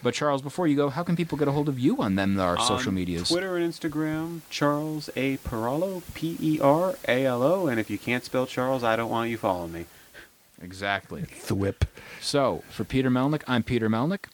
Me. 0.00 0.04
But 0.04 0.14
Charles, 0.14 0.42
before 0.42 0.66
you 0.66 0.76
go, 0.76 0.88
how 0.88 1.02
can 1.02 1.16
people 1.16 1.38
get 1.38 1.48
a 1.48 1.52
hold 1.52 1.68
of 1.68 1.78
you 1.78 1.98
on 1.98 2.14
them 2.14 2.38
our 2.40 2.58
social 2.58 2.92
medias? 2.92 3.28
Twitter 3.28 3.56
and 3.56 3.72
Instagram, 3.72 4.40
Charles 4.50 5.10
A. 5.16 5.36
Peralo, 5.38 6.02
P 6.14 6.36
E 6.40 6.60
R 6.60 6.96
A 7.06 7.26
L 7.26 7.42
O. 7.42 7.66
And 7.66 7.78
if 7.80 7.90
you 7.90 7.98
can't 7.98 8.24
spell 8.24 8.46
Charles, 8.46 8.82
I 8.82 8.96
don't 8.96 9.10
want 9.10 9.30
you 9.30 9.36
following 9.36 9.72
me. 9.72 9.86
Exactly. 10.62 11.22
Thwip. 11.22 11.82
So, 12.20 12.62
for 12.68 12.84
Peter 12.84 13.10
Melnick, 13.10 13.42
I'm 13.46 13.62
Peter 13.62 13.88
Melnick. 13.88 14.26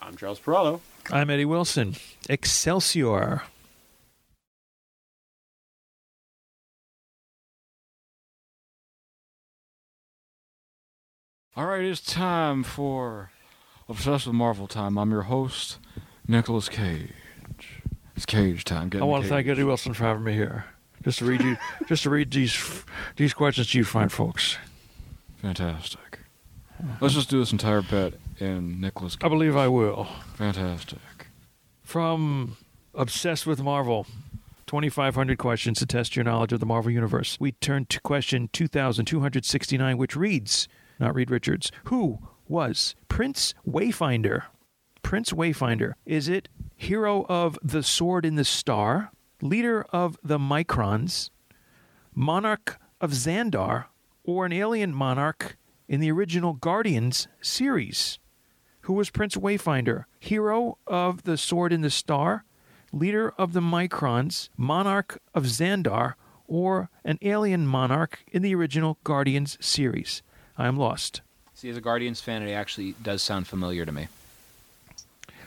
I'm 0.00 0.16
Charles 0.16 0.40
Peralo. 0.40 0.80
I'm 1.10 1.30
Eddie 1.30 1.44
Wilson. 1.44 1.96
Excelsior. 2.28 3.42
All 11.54 11.66
right, 11.66 11.84
it's 11.84 12.00
time 12.00 12.62
for 12.62 13.31
Obsessed 13.92 14.26
with 14.26 14.34
Marvel 14.34 14.66
time. 14.66 14.96
I'm 14.96 15.10
your 15.10 15.24
host, 15.24 15.78
Nicolas 16.26 16.70
Cage. 16.70 17.12
It's 18.16 18.24
Cage 18.24 18.64
time. 18.64 18.88
Get 18.88 19.02
I 19.02 19.04
want 19.04 19.24
to 19.24 19.28
thank. 19.28 19.46
Eddie 19.46 19.64
Wilson 19.64 19.92
for 19.92 20.04
having 20.04 20.24
me 20.24 20.32
here. 20.32 20.64
Just 21.04 21.18
to 21.18 21.26
read 21.26 21.42
you, 21.42 21.58
just 21.88 22.04
to 22.04 22.10
read 22.10 22.30
these 22.30 22.84
these 23.16 23.34
questions 23.34 23.70
to 23.72 23.76
you 23.76 23.84
fine 23.84 24.08
folks. 24.08 24.56
Fantastic. 25.42 26.20
Let's 27.02 27.12
just 27.12 27.28
do 27.28 27.38
this 27.38 27.52
entire 27.52 27.82
bit 27.82 28.18
in 28.40 28.80
Nicolas 28.80 29.18
I 29.22 29.28
believe 29.28 29.58
I 29.58 29.68
will. 29.68 30.08
Fantastic. 30.36 31.26
From 31.82 32.56
Obsessed 32.94 33.46
with 33.46 33.62
Marvel, 33.62 34.06
2,500 34.68 35.36
questions 35.36 35.78
to 35.80 35.86
test 35.86 36.16
your 36.16 36.24
knowledge 36.24 36.54
of 36.54 36.60
the 36.60 36.66
Marvel 36.66 36.90
Universe. 36.90 37.36
We 37.38 37.52
turn 37.52 37.84
to 37.90 38.00
question 38.00 38.48
2,269, 38.54 39.98
which 39.98 40.16
reads, 40.16 40.66
not 40.98 41.14
Reed 41.14 41.30
Richards, 41.30 41.70
who 41.84 42.20
was 42.52 42.94
Prince 43.08 43.54
Wayfinder? 43.66 44.42
Prince 45.02 45.32
Wayfinder, 45.32 45.94
is 46.04 46.28
it 46.28 46.50
hero 46.76 47.24
of 47.26 47.58
the 47.62 47.82
Sword 47.82 48.26
in 48.26 48.34
the 48.34 48.44
Star, 48.44 49.10
leader 49.40 49.86
of 49.88 50.18
the 50.22 50.38
Microns, 50.38 51.30
monarch 52.14 52.78
of 53.00 53.12
Xandar, 53.12 53.86
or 54.22 54.44
an 54.44 54.52
alien 54.52 54.94
monarch 54.94 55.56
in 55.88 56.00
the 56.00 56.12
original 56.12 56.52
Guardians 56.52 57.26
series? 57.40 58.18
who 58.86 58.92
was 58.94 59.10
Prince 59.10 59.36
Wayfinder, 59.36 60.06
hero 60.18 60.76
of 60.88 61.22
the 61.22 61.36
Sword 61.36 61.72
in 61.72 61.82
the 61.82 61.90
Star, 61.90 62.44
leader 62.92 63.32
of 63.38 63.52
the 63.52 63.60
Microns, 63.60 64.48
monarch 64.56 65.22
of 65.34 65.44
Xandar, 65.44 66.14
or 66.48 66.90
an 67.04 67.16
alien 67.22 67.64
monarch 67.64 68.24
in 68.32 68.42
the 68.42 68.54
original 68.56 68.98
Guardians 69.04 69.56
series. 69.60 70.22
I'm 70.58 70.76
lost. 70.76 71.22
See, 71.62 71.70
as 71.70 71.76
a 71.76 71.80
Guardians 71.80 72.20
fan, 72.20 72.42
it 72.42 72.50
actually 72.50 72.96
does 73.00 73.22
sound 73.22 73.46
familiar 73.46 73.86
to 73.86 73.92
me. 73.92 74.08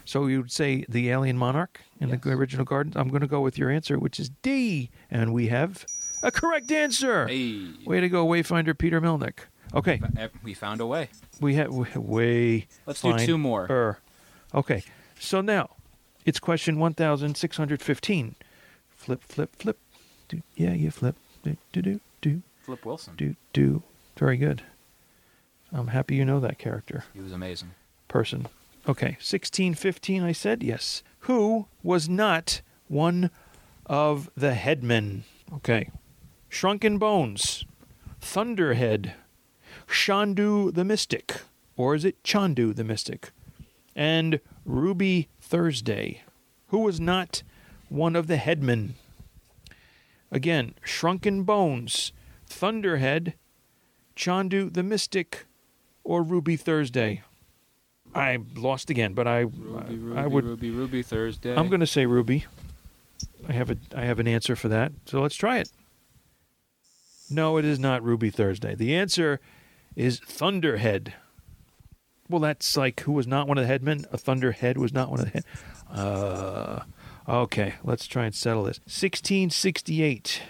So 0.06 0.28
you 0.28 0.44
would 0.44 0.52
say 0.54 0.86
the 0.88 1.10
alien 1.10 1.38
monarch 1.38 1.82
in 2.00 2.08
the 2.08 2.30
original 2.30 2.64
Guardians? 2.64 2.96
I'm 2.96 3.10
going 3.10 3.20
to 3.20 3.28
go 3.28 3.42
with 3.42 3.58
your 3.58 3.70
answer, 3.70 4.00
which 4.00 4.18
is 4.18 4.30
D. 4.42 4.90
And 5.12 5.34
we 5.34 5.48
have 5.48 5.86
a 6.24 6.32
correct 6.32 6.72
answer. 6.72 7.28
Hey, 7.28 7.68
Way 7.84 8.00
to 8.00 8.08
go, 8.08 8.26
Wayfinder 8.26 8.78
Peter 8.78 9.02
Melnick. 9.02 9.40
Okay, 9.74 10.02
we 10.42 10.54
found 10.54 10.80
a 10.80 10.86
way. 10.86 11.10
we 11.42 11.56
have 11.56 11.74
way. 11.74 12.68
Let's 12.86 13.02
do 13.02 13.18
two 13.18 13.38
more. 13.38 13.68
Er. 13.70 13.98
Okay, 14.54 14.84
so 15.20 15.42
now 15.42 15.72
it's 16.24 16.40
question 16.40 16.80
one 16.80 16.94
thousand 16.94 17.36
six 17.36 17.58
hundred 17.58 17.82
fifteen. 17.82 18.36
Flip, 18.90 19.22
flip, 19.22 19.54
flip. 19.58 19.78
Do, 20.30 20.42
yeah, 20.56 20.72
you 20.72 20.92
flip. 20.92 21.18
Do, 21.44 21.58
do, 21.74 21.82
do, 21.82 22.00
do, 22.22 22.42
Flip 22.62 22.86
Wilson. 22.86 23.16
do, 23.18 23.36
do. 23.52 23.84
Very 24.16 24.38
good. 24.38 24.64
I'm 25.76 25.88
happy 25.88 26.16
you 26.16 26.24
know 26.26 26.40
that 26.40 26.58
character 26.58 27.04
He 27.14 27.20
was 27.20 27.32
amazing. 27.34 27.72
person. 28.08 28.48
Okay, 28.88 29.18
sixteen 29.20 29.74
fifteen. 29.74 30.24
I 30.24 30.32
said 30.32 30.64
yes. 30.64 31.04
Who 31.22 31.68
was 31.84 32.08
not 32.08 32.62
one 32.88 33.30
of 33.86 34.30
the 34.38 34.54
headmen? 34.54 35.24
Okay, 35.54 35.90
Shrunken 36.50 36.98
Bones, 36.98 37.66
Thunderhead, 38.22 39.14
Shandu 39.88 40.74
the 40.74 40.84
Mystic, 40.86 41.42
or 41.76 41.96
is 41.96 42.06
it 42.06 42.24
Chandu 42.24 42.74
the 42.74 42.84
Mystic? 42.84 43.32
And 43.96 44.40
Ruby 44.66 45.28
Thursday, 45.42 46.22
who 46.68 46.80
was 46.80 47.00
not 47.00 47.44
one 47.90 48.16
of 48.16 48.28
the 48.28 48.38
headmen. 48.38 48.96
Again, 50.32 50.74
Shrunken 50.84 51.44
Bones, 51.44 52.12
Thunderhead, 52.48 53.34
Chandu 54.16 54.70
the 54.74 54.84
Mystic, 54.84 55.46
or 56.06 56.24
Ruby 56.24 56.56
Thursday. 56.56 57.24
I 58.14 58.38
lost 58.56 58.90
again, 58.90 59.14
but 59.14 59.28
I 59.28 59.40
Ruby, 59.40 59.98
Ruby, 59.98 60.20
I 60.20 60.28
would 60.28 60.46
Ruby, 60.46 60.70
Ruby 60.70 61.02
Thursday. 61.02 61.54
I'm 61.54 61.68
going 61.68 61.82
to 61.82 61.88
say 61.88 62.06
Ruby. 62.06 62.46
I 63.50 63.52
have 63.52 63.70
a 63.70 63.78
I 63.94 64.06
have 64.06 64.20
an 64.20 64.28
answer 64.28 64.56
for 64.56 64.70
that. 64.70 64.94
So 65.06 65.22
let's 65.22 65.36
try 65.36 65.58
it. 65.58 65.70
No, 67.30 67.58
it 67.58 67.66
is 67.66 67.80
not 67.80 68.04
Ruby 68.04 68.30
Thursday. 68.30 68.76
The 68.76 68.96
answer 68.96 69.42
is 69.96 70.20
Thunderhead. 70.20 71.14
Well, 72.30 72.40
that's 72.40 72.78
like 72.78 73.02
who 73.02 73.12
was 73.12 73.28
not 73.28 73.48
one 73.48 73.58
of 73.58 73.64
the 73.64 73.68
headmen. 73.68 74.06
A 74.12 74.18
Thunderhead 74.18 74.78
was 74.78 74.94
not 74.94 75.10
one 75.10 75.20
of 75.20 75.26
the 75.26 75.32
head. 75.32 75.44
Uh, 75.92 76.80
okay, 77.28 77.76
let's 77.84 78.08
try 78.08 78.26
and 78.26 78.34
settle 78.34 78.64
this. 78.64 78.80
1668. 78.80 80.42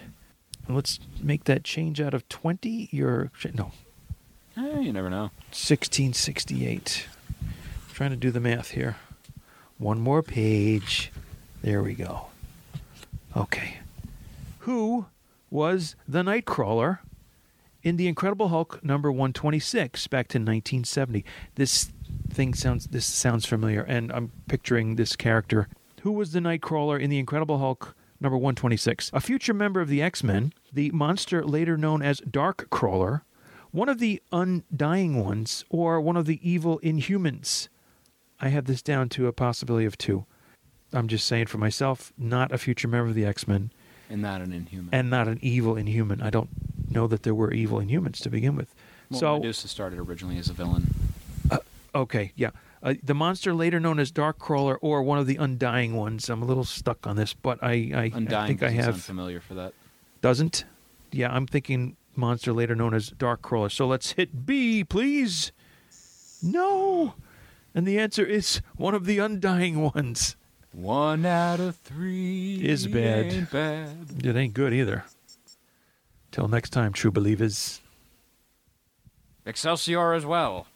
Let's 0.68 1.00
make 1.22 1.46
that 1.46 1.64
change 1.64 2.02
out 2.02 2.14
of 2.14 2.28
20. 2.30 2.90
You're 2.92 3.32
no 3.54 3.72
Eh, 4.58 4.80
you 4.80 4.94
never 4.94 5.10
know. 5.10 5.32
1668. 5.52 7.08
Trying 7.94 8.12
to 8.12 8.16
do 8.16 8.32
the 8.32 8.40
math 8.40 8.72
here. 8.72 8.98
One 9.78 10.00
more 10.00 10.24
page. 10.24 11.12
There 11.62 11.84
we 11.84 11.94
go. 11.94 12.28
Okay. 13.36 13.78
Who 14.60 15.08
was 15.50 15.96
the 16.08 16.22
Nightcrawler 16.22 17.00
in 17.84 17.98
The 17.98 18.08
Incredible 18.08 18.48
Hulk 18.50 18.84
number 18.84 19.12
126 19.12 20.08
back 20.08 20.28
to 20.30 20.38
1970. 20.38 21.24
This 21.56 21.92
thing 22.30 22.54
sounds 22.54 22.88
this 22.88 23.06
sounds 23.06 23.46
familiar 23.46 23.82
and 23.82 24.12
I'm 24.12 24.32
picturing 24.48 24.96
this 24.96 25.16
character 25.16 25.68
who 26.02 26.12
was 26.12 26.32
the 26.32 26.40
Nightcrawler 26.40 27.00
in 27.00 27.10
The 27.10 27.20
Incredible 27.20 27.60
Hulk 27.60 27.96
number 28.20 28.38
126. 28.38 29.12
A 29.14 29.20
future 29.20 29.54
member 29.54 29.82
of 29.82 29.90
the 29.90 30.02
X-Men, 30.02 30.54
the 30.72 30.90
monster 30.92 31.44
later 31.44 31.78
known 31.78 32.02
as 32.02 32.20
Dark 32.20 32.70
Crawler, 32.70 33.24
one 33.76 33.90
of 33.90 34.00
the 34.00 34.22
undying 34.32 35.22
ones 35.22 35.66
or 35.70 36.00
one 36.00 36.16
of 36.16 36.26
the 36.26 36.40
evil 36.50 36.80
Inhumans. 36.80 37.68
I 38.40 38.48
have 38.48 38.66
this 38.66 38.82
down 38.82 39.10
to 39.10 39.28
a 39.28 39.34
possibility 39.34 39.86
of 39.86 39.98
two. 39.98 40.26
I'm 40.94 41.10
just 41.10 41.26
saying 41.28 41.48
for 41.48 41.58
myself, 41.58 42.14
not 42.18 42.54
a 42.54 42.58
future 42.58 42.88
member 42.88 43.10
of 43.10 43.16
the 43.16 43.26
X-Men 43.26 43.72
And 44.10 44.22
not 44.22 44.40
an 44.40 44.54
inhuman. 44.54 44.90
and 44.94 45.10
not 45.10 45.28
an 45.28 45.40
evil 45.42 45.76
inhuman. 45.76 46.22
I 46.22 46.30
don't 46.30 46.50
know 46.90 47.06
that 47.08 47.24
there 47.24 47.36
were 47.36 47.52
evil 47.52 47.80
inhumans 47.80 48.22
to 48.24 48.30
begin 48.30 48.56
with. 48.56 48.74
well, 49.10 49.20
so 49.20 49.36
Medusa 49.38 49.68
started 49.68 50.00
originally 50.00 50.38
as 50.38 50.48
a 50.50 50.54
villain. 50.54 50.94
okay, 51.94 52.32
yeah. 52.36 52.52
Uh, 52.82 52.94
the 53.04 53.16
monster 53.16 53.54
later 53.54 53.80
known 53.80 54.00
as 54.00 54.10
Dark 54.10 54.40
Crawler 54.40 54.78
or 54.78 55.04
one 55.04 55.18
of 55.18 55.28
the 55.28 55.36
Undying 55.38 55.96
ones. 55.96 56.30
I'm 56.30 56.42
a 56.42 56.46
little 56.46 56.64
stuck 56.64 57.06
on 57.08 57.18
this, 57.18 57.34
but 57.34 57.60
I, 57.62 57.72
I, 57.94 58.12
I 58.16 58.48
think 58.48 58.64
I 58.64 58.70
have 58.70 59.02
familiar 59.02 59.42
for 59.42 59.56
that. 59.56 59.74
doesn't. 60.22 60.64
Yeah, 61.12 61.34
I'm 61.34 61.48
thinking 61.48 61.98
monster 62.18 62.54
later 62.54 62.76
known 62.76 62.94
as 62.94 63.10
Dark 63.10 63.42
Crawler. 63.42 63.70
So 63.70 63.88
let's 63.88 64.14
hit 64.14 64.46
B, 64.46 64.84
please. 64.84 65.52
No, 66.44 67.16
and 67.74 67.88
the 67.88 67.98
answer 68.00 68.24
is 68.26 68.62
one 68.76 68.94
of 68.94 69.06
the 69.06 69.20
Undying 69.20 69.82
ones. 69.94 70.36
One 70.72 71.26
out 71.26 71.60
of 71.62 71.78
three 71.78 72.60
Is 72.62 72.86
bad. 72.88 73.26
ain't 73.34 73.50
bad. 73.52 74.26
It 74.26 74.36
ain't 74.36 74.54
good 74.54 74.74
either. 74.74 75.06
Till 76.32 76.50
next 76.50 76.72
time, 76.72 76.92
true 76.92 77.12
believers. 77.12 77.82
Excelsior 79.46 80.14
as 80.14 80.26
well. 80.26 80.68